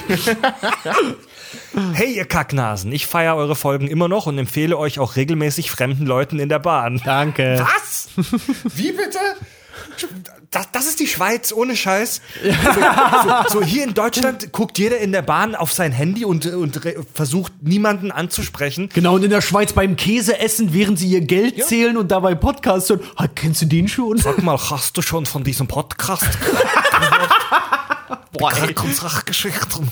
[1.92, 6.06] hey, ihr Kacknasen, ich feiere eure Folgen immer noch und empfehle euch auch regelmäßig fremden
[6.06, 7.00] Leuten in der Bahn.
[7.04, 7.64] Danke.
[7.76, 8.08] Was?
[8.74, 9.18] Wie bitte?
[10.52, 12.20] Das, das ist die Schweiz, ohne Scheiß.
[13.48, 16.80] So, so hier in Deutschland guckt jeder in der Bahn auf sein Handy und, und
[17.14, 18.90] versucht niemanden anzusprechen.
[18.92, 22.34] Genau, und in der Schweiz beim Käse essen, während sie ihr Geld zählen und dabei
[22.34, 23.00] Podcast hören.
[23.16, 24.18] Ah, kennst du den schon?
[24.18, 26.28] Sag mal, hast du schon von diesem Podcast
[28.32, 28.74] Boah, ey,
[29.24, 29.88] Geschichten?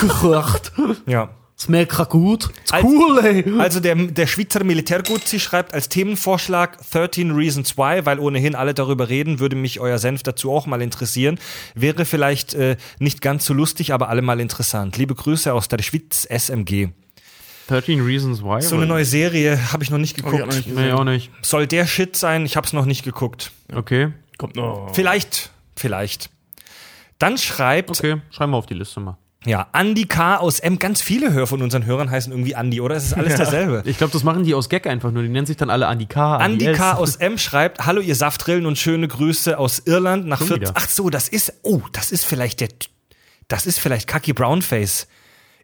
[0.00, 0.72] gekocht.
[1.06, 1.30] Ja.
[1.60, 2.50] Schmeckt grad gut.
[2.64, 3.44] Ist Als- cool, ey.
[3.58, 9.08] Also der, der Schweizer Militärguzzi schreibt als Themenvorschlag 13 Reasons Why, weil ohnehin alle darüber
[9.08, 11.38] reden, würde mich euer Senf dazu auch mal interessieren.
[11.74, 14.96] Wäre vielleicht äh, nicht ganz so lustig, aber allemal interessant.
[14.98, 16.90] Liebe Grüße aus der Schweiz SMG.
[17.66, 18.62] 13 Reasons why.
[18.62, 20.46] So eine neue Serie habe ich noch nicht ich geguckt.
[20.46, 21.30] noch nicht Nee, auch nicht.
[21.42, 22.46] Soll der Shit sein?
[22.46, 23.50] Ich habe es noch nicht geguckt.
[23.74, 24.12] Okay.
[24.38, 24.94] Kommt noch.
[24.94, 26.30] Vielleicht, vielleicht.
[27.18, 29.18] Dann schreibt Okay, schreiben wir auf die Liste mal.
[29.44, 30.78] Ja Andy K aus M.
[30.78, 32.96] Ganz viele Hör von unseren Hörern heißen irgendwie Andy, oder?
[32.96, 33.82] Es ist alles derselbe.
[33.84, 35.22] Ich glaube, das machen die aus Gag einfach nur.
[35.22, 36.44] Die nennen sich dann alle Andi K.
[36.44, 36.76] Andy S.
[36.76, 36.92] K.
[36.92, 40.62] aus M schreibt, hallo ihr Saftrillen und schöne Grüße aus Irland nach Schon 14.
[40.62, 40.72] wieder.
[40.76, 42.68] Ach so, das ist, oh, das ist vielleicht der,
[43.48, 45.06] das ist vielleicht Kaki Brownface.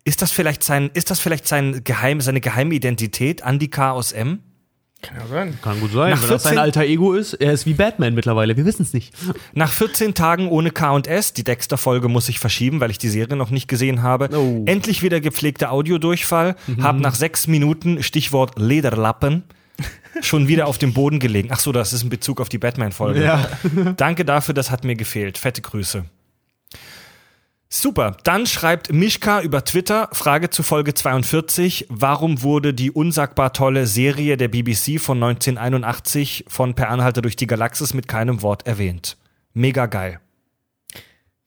[0.05, 3.91] Ist das vielleicht sein, ist das vielleicht sein Geheim, seine geheime Identität, Andy K.
[3.91, 4.41] aus M?
[5.07, 5.59] Kann ja sein.
[5.63, 7.35] Kann gut sein, Nach wenn das sein 14 alter Ego ist.
[7.35, 9.15] Er ist wie Batman mittlerweile, wir wissen es nicht.
[9.53, 13.51] Nach 14 Tagen ohne K&S, die Dexter-Folge muss ich verschieben, weil ich die Serie noch
[13.51, 14.29] nicht gesehen habe.
[14.37, 14.63] Oh.
[14.67, 16.57] Endlich wieder gepflegter Audiodurchfall.
[16.81, 19.45] Hab nach sechs Minuten, Stichwort Lederlappen,
[20.21, 21.49] schon wieder auf dem Boden gelegen.
[21.51, 23.23] Ach so, das ist in Bezug auf die Batman-Folge.
[23.25, 23.49] Ja.
[23.97, 25.39] Danke dafür, das hat mir gefehlt.
[25.39, 26.05] Fette Grüße.
[27.77, 28.17] Super.
[28.23, 31.87] Dann schreibt Mischka über Twitter, Frage zu Folge 42.
[31.89, 37.49] Warum wurde die unsagbar tolle Serie der BBC von 1981 von Per Anhalter durch die
[37.49, 39.17] Galaxis mit keinem Wort erwähnt?
[39.55, 40.21] Mega geil.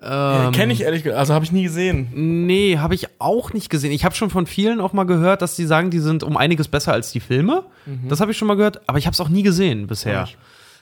[0.02, 2.10] Ähm, Kenne ich ehrlich gesagt, also habe ich nie gesehen.
[2.46, 3.94] Nee, habe ich auch nicht gesehen.
[3.94, 6.68] Ich habe schon von vielen auch mal gehört, dass die sagen, die sind um einiges
[6.68, 7.64] besser als die Filme.
[8.10, 10.28] Das habe ich schon mal gehört, aber ich habe es auch nie gesehen bisher.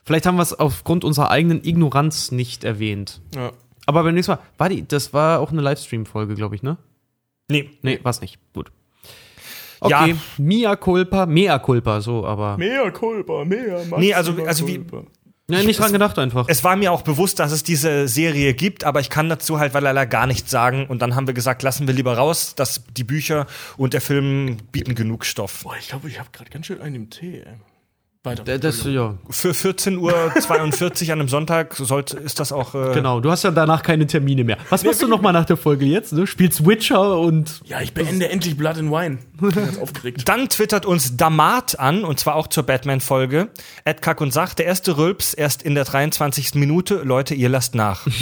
[0.03, 3.21] Vielleicht haben wir es aufgrund unserer eigenen Ignoranz nicht erwähnt.
[3.35, 3.51] Ja.
[3.85, 6.77] Aber beim nächsten Mal, war die, das war auch eine Livestream-Folge, glaube ich, ne?
[7.49, 7.69] Nee.
[7.81, 8.39] Nee, war's nicht.
[8.53, 8.71] Gut.
[9.87, 10.01] Ja.
[10.03, 12.57] Okay, Mia culpa, mea culpa, so, aber.
[12.57, 14.83] Mehr Culpa, mehr Max, Nee, also- also wie-
[15.47, 16.45] Nee, nicht dran gedacht einfach.
[16.49, 19.73] Es war mir auch bewusst, dass es diese Serie gibt, aber ich kann dazu halt
[19.75, 20.87] leider gar nichts sagen.
[20.87, 23.45] Und dann haben wir gesagt, lassen wir lieber raus, dass die Bücher
[23.77, 25.61] und der Film bieten genug Stoff.
[25.61, 27.53] Boah, ich glaube, ich habe gerade ganz schön einen im Tee, ey.
[28.25, 28.43] Weiter.
[28.43, 29.97] Da- Das, ja, Für 14.42
[31.07, 32.73] Uhr an einem Sonntag sollte, ist das auch.
[32.75, 33.19] Äh, genau.
[33.19, 34.57] Du hast ja danach keine Termine mehr.
[34.69, 36.13] Was machst du noch mal nach der Folge jetzt?
[36.13, 36.25] Ne?
[36.27, 39.19] Spielst Witcher und ja, ich beende endlich Blood and Wine.
[39.35, 40.23] Ich bin ganz aufgeregt.
[40.27, 43.49] Dann twittert uns Damat an, und zwar auch zur Batman-Folge.
[43.83, 46.55] Ed Kack und sagt, der erste Rülps erst in der 23.
[46.55, 47.01] Minute.
[47.03, 48.05] Leute, ihr lasst nach.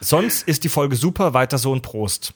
[0.00, 2.32] Sonst ist die Folge super, weiter so und Prost.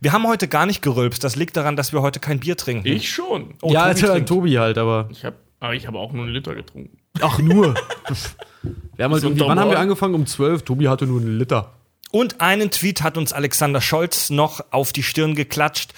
[0.00, 1.24] Wir haben heute gar nicht gerülpst.
[1.24, 2.86] Das liegt daran, dass wir heute kein Bier trinken.
[2.86, 3.54] Ich schon.
[3.62, 4.28] Oh, ja, Tobi also trinkt.
[4.28, 5.36] Tobi halt, aber Ich habe
[5.74, 6.98] ich hab auch nur einen Liter getrunken.
[7.20, 7.74] ach nur.
[8.96, 10.14] Wir haben halt irgendwie, wann haben wir angefangen?
[10.14, 10.62] Um 12.
[10.62, 11.72] Tobi hatte nur einen Liter.
[12.10, 15.92] Und einen Tweet hat uns Alexander Scholz noch auf die Stirn geklatscht.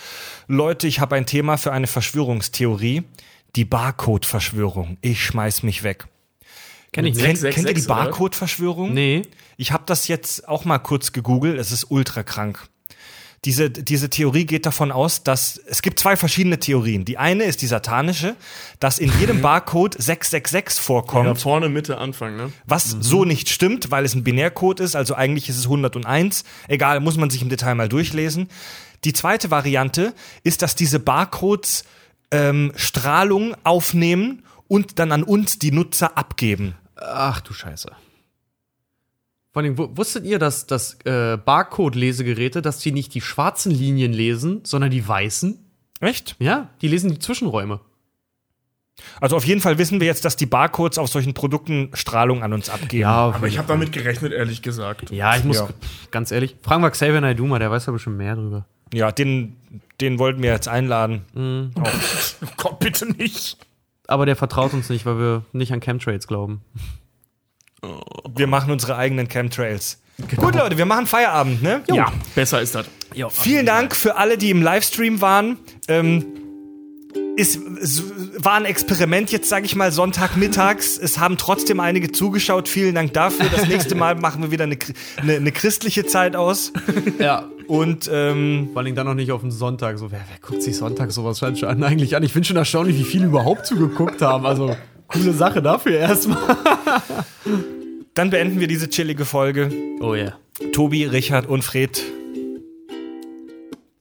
[0.49, 3.03] Leute, ich habe ein Thema für eine Verschwörungstheorie.
[3.55, 4.97] Die Barcode-Verschwörung.
[5.03, 6.07] Ich schmeiß mich weg.
[6.93, 7.25] Kenn ich nicht.
[7.25, 7.87] Kennt, 666, kennt ihr die?
[7.87, 8.95] Barcode-Verschwörung?
[8.95, 9.23] Nee.
[9.59, 11.59] Ich habe das jetzt auch mal kurz gegoogelt.
[11.59, 12.67] Es ist ultra krank.
[13.45, 17.05] Diese, diese Theorie geht davon aus, dass es gibt zwei verschiedene Theorien.
[17.05, 18.35] Die eine ist die satanische,
[18.81, 21.27] dass in jedem Barcode 666 vorkommt.
[21.27, 22.53] Ja, vorne, Mitte, Anfang, ne?
[22.65, 26.45] Was so nicht stimmt, weil es ein Binärcode ist, also eigentlich ist es 101.
[26.67, 28.49] Egal, muss man sich im Detail mal durchlesen.
[29.05, 31.85] Die zweite Variante ist, dass diese Barcodes
[32.33, 36.75] ähm, Strahlung aufnehmen und dann an uns, die Nutzer, abgeben.
[36.97, 37.93] Ach du Scheiße.
[39.57, 44.13] Vor allem, wu- wusstet ihr, dass, dass äh, Barcode-Lesegeräte, dass die nicht die schwarzen Linien
[44.13, 45.59] lesen, sondern die weißen?
[46.01, 46.37] Echt?
[46.39, 47.81] Ja, die lesen die Zwischenräume.
[49.19, 52.53] Also auf jeden Fall wissen wir jetzt, dass die Barcodes auf solchen Produkten Strahlung an
[52.53, 53.07] uns abgeben.
[53.07, 55.11] Aber ich habe damit gerechnet, ehrlich gesagt.
[55.11, 55.69] ja, ich muss, Ja.
[56.11, 58.67] ganz ehrlich, fragen wir Xavier Naidoo der weiß ja bestimmt mehr drüber.
[58.93, 59.57] Ja, den,
[60.03, 61.73] den wollten wir jetzt einladen.
[61.75, 61.83] Oh
[62.59, 63.57] Gott, bitte nicht.
[64.07, 66.61] Aber der vertraut uns nicht, weil wir nicht an Chemtrails glauben.
[68.35, 69.99] Wir machen unsere eigenen Chemtrails.
[70.37, 71.83] Gut, Leute, wir machen Feierabend, ne?
[71.93, 72.87] Ja, besser ist das.
[73.31, 75.59] Vielen Dank für alle, die im Livestream waren.
[75.89, 76.25] Ähm,
[77.37, 78.03] es, es
[78.39, 80.99] war ein Experiment jetzt, sage ich mal, Sonntagmittags.
[80.99, 82.69] Es haben trotzdem einige zugeschaut.
[82.69, 83.47] Vielen Dank dafür.
[83.51, 84.79] Das nächste Mal machen wir wieder eine,
[85.19, 86.73] eine, eine christliche Zeit aus.
[87.19, 87.45] Ja.
[87.67, 89.99] Und ähm, Vor allem dann noch nicht auf den Sonntag.
[89.99, 92.23] So, wer, wer guckt sich Sonntag sowas schon eigentlich an?
[92.23, 94.47] Ich finde schon erstaunlich, wie viele überhaupt zugeguckt haben.
[94.47, 94.77] Also,
[95.09, 96.57] coole Sache dafür erstmal.
[98.15, 99.71] dann beenden wir diese chillige Folge.
[100.01, 100.25] Oh ja.
[100.25, 100.71] Yeah.
[100.73, 102.03] Tobi, Richard und Fred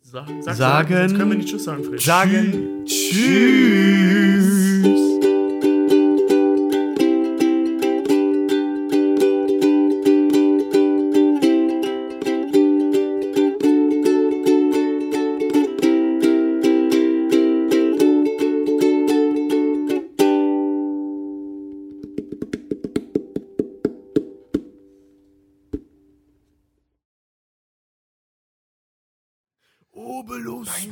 [0.02, 2.00] Sag, sag, Sagen- Jetzt können wir nicht Tschüss sagen, Fred.
[2.02, 4.35] sagen Tschüss.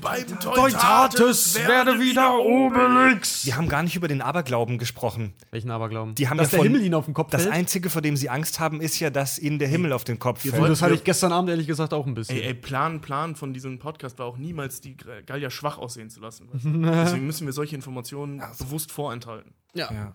[0.03, 3.45] Beim Teutates werde wieder Obelix.
[3.45, 5.33] Wir haben gar nicht über den Aberglauben gesprochen.
[5.51, 6.15] Welchen Aberglauben?
[6.15, 7.53] Die haben Dass ja der von- Himmel ihnen auf den Kopf Das fällt?
[7.55, 10.43] Einzige, vor dem sie Angst haben, ist ja, dass ihnen der Himmel auf den Kopf
[10.45, 10.69] Und fällt.
[10.69, 12.37] das hatte ich gestern Abend ehrlich gesagt auch ein bisschen.
[12.37, 16.19] Ey, ey, Plan, Plan von diesem Podcast war auch niemals, die Gallier schwach aussehen zu
[16.19, 16.49] lassen.
[16.51, 16.69] weißt du?
[17.03, 19.53] Deswegen müssen wir solche Informationen bewusst vorenthalten.
[19.73, 19.91] ja.
[19.91, 20.13] Ja.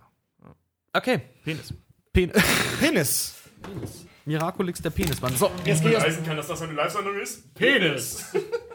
[0.94, 1.20] Okay.
[1.44, 1.72] Penis.
[2.12, 2.32] Pen
[2.80, 3.34] Penis.
[4.24, 5.36] Miraculix der Penismann.
[5.36, 7.54] So, jetzt geh ich Beweisen kann, dass das eine Live-Sendung ist?
[7.54, 8.24] Penis!